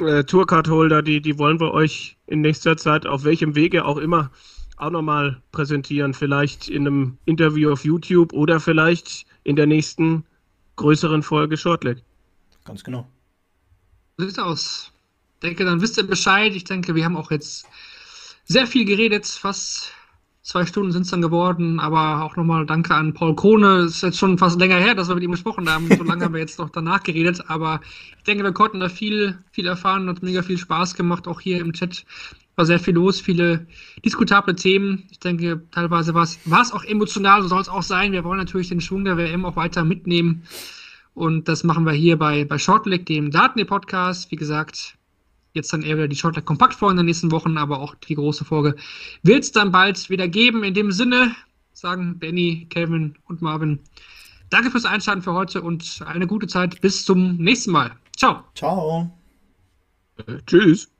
äh, 0.00 0.24
Tourcard-Holder, 0.24 1.02
die, 1.02 1.20
die 1.20 1.38
wollen 1.38 1.60
wir 1.60 1.72
euch 1.72 2.16
in 2.26 2.40
nächster 2.40 2.76
Zeit 2.76 3.06
auf 3.06 3.24
welchem 3.24 3.54
Wege 3.54 3.84
auch 3.84 3.96
immer 3.96 4.30
auch 4.76 4.90
nochmal 4.90 5.42
präsentieren. 5.52 6.14
Vielleicht 6.14 6.68
in 6.68 6.86
einem 6.86 7.18
Interview 7.24 7.72
auf 7.72 7.84
YouTube 7.84 8.32
oder 8.32 8.60
vielleicht 8.60 9.26
in 9.44 9.56
der 9.56 9.66
nächsten 9.66 10.24
größeren 10.76 11.22
Folge 11.22 11.56
Shortleg. 11.56 12.02
Ganz 12.64 12.84
genau. 12.84 13.08
So 14.16 14.26
sieht's 14.26 14.38
aus. 14.38 14.92
Ich 15.34 15.40
denke, 15.40 15.64
dann 15.64 15.80
wisst 15.80 15.96
ihr 15.98 16.06
Bescheid. 16.06 16.54
Ich 16.54 16.64
denke, 16.64 16.94
wir 16.94 17.04
haben 17.04 17.16
auch 17.16 17.30
jetzt 17.30 17.66
sehr 18.44 18.66
viel 18.66 18.84
geredet, 18.84 19.26
fast 19.26 19.92
Zwei 20.48 20.64
Stunden 20.64 20.92
sind 20.92 21.02
es 21.02 21.10
dann 21.10 21.20
geworden, 21.20 21.78
aber 21.78 22.24
auch 22.24 22.36
nochmal 22.36 22.64
danke 22.64 22.94
an 22.94 23.12
Paul 23.12 23.36
Krone. 23.36 23.80
Es 23.80 23.96
ist 23.96 24.02
jetzt 24.02 24.18
schon 24.18 24.38
fast 24.38 24.58
länger 24.58 24.76
her, 24.76 24.94
dass 24.94 25.08
wir 25.08 25.14
mit 25.14 25.22
ihm 25.22 25.32
gesprochen 25.32 25.68
haben. 25.68 25.94
So 25.94 26.02
lange 26.02 26.24
haben 26.24 26.32
wir 26.32 26.40
jetzt 26.40 26.58
noch 26.58 26.70
danach 26.70 27.02
geredet, 27.02 27.44
aber 27.48 27.82
ich 28.16 28.24
denke, 28.24 28.44
wir 28.44 28.52
konnten 28.52 28.80
da 28.80 28.88
viel, 28.88 29.36
viel 29.52 29.66
erfahren, 29.66 30.08
hat 30.08 30.22
mega 30.22 30.40
viel 30.40 30.56
Spaß 30.56 30.94
gemacht, 30.94 31.28
auch 31.28 31.42
hier 31.42 31.60
im 31.60 31.74
Chat 31.74 32.06
war 32.56 32.64
sehr 32.64 32.80
viel 32.80 32.94
los, 32.94 33.20
viele 33.20 33.66
diskutable 34.02 34.56
Themen. 34.56 35.04
Ich 35.10 35.18
denke, 35.18 35.60
teilweise 35.70 36.14
war 36.14 36.22
es 36.22 36.72
auch 36.72 36.84
emotional, 36.84 37.42
so 37.42 37.48
soll 37.48 37.60
es 37.60 37.68
auch 37.68 37.82
sein. 37.82 38.12
Wir 38.12 38.24
wollen 38.24 38.38
natürlich 38.38 38.70
den 38.70 38.80
Schwung 38.80 39.04
der 39.04 39.18
WM 39.18 39.44
auch 39.44 39.56
weiter 39.56 39.84
mitnehmen. 39.84 40.44
Und 41.12 41.48
das 41.48 41.62
machen 41.62 41.84
wir 41.84 41.92
hier 41.92 42.16
bei, 42.16 42.46
bei 42.46 42.56
Shortleg, 42.56 43.04
dem 43.04 43.30
Daten-Podcast. 43.30 44.30
Wie 44.30 44.36
gesagt, 44.36 44.97
jetzt 45.52 45.72
dann 45.72 45.82
eher 45.82 45.96
wieder 45.96 46.08
die 46.08 46.16
Shortleg 46.16 46.44
kompakt 46.44 46.74
vor 46.74 46.90
in 46.90 46.96
den 46.96 47.06
nächsten 47.06 47.30
Wochen, 47.30 47.56
aber 47.58 47.80
auch 47.80 47.94
die 47.94 48.14
große 48.14 48.44
Folge 48.44 48.76
wird 49.22 49.44
es 49.44 49.52
dann 49.52 49.72
bald 49.72 50.08
wieder 50.10 50.28
geben. 50.28 50.64
In 50.64 50.74
dem 50.74 50.92
Sinne 50.92 51.34
sagen 51.72 52.18
Benny, 52.18 52.66
Kevin 52.70 53.16
und 53.26 53.42
Marvin 53.42 53.80
Danke 54.50 54.70
fürs 54.70 54.84
Einschalten 54.84 55.22
für 55.22 55.34
heute 55.34 55.62
und 55.62 56.00
eine 56.06 56.26
gute 56.26 56.46
Zeit. 56.46 56.80
Bis 56.80 57.04
zum 57.04 57.36
nächsten 57.36 57.70
Mal. 57.70 57.92
Ciao. 58.16 58.44
Ciao. 58.54 59.10
Äh, 60.26 60.38
tschüss. 60.46 60.90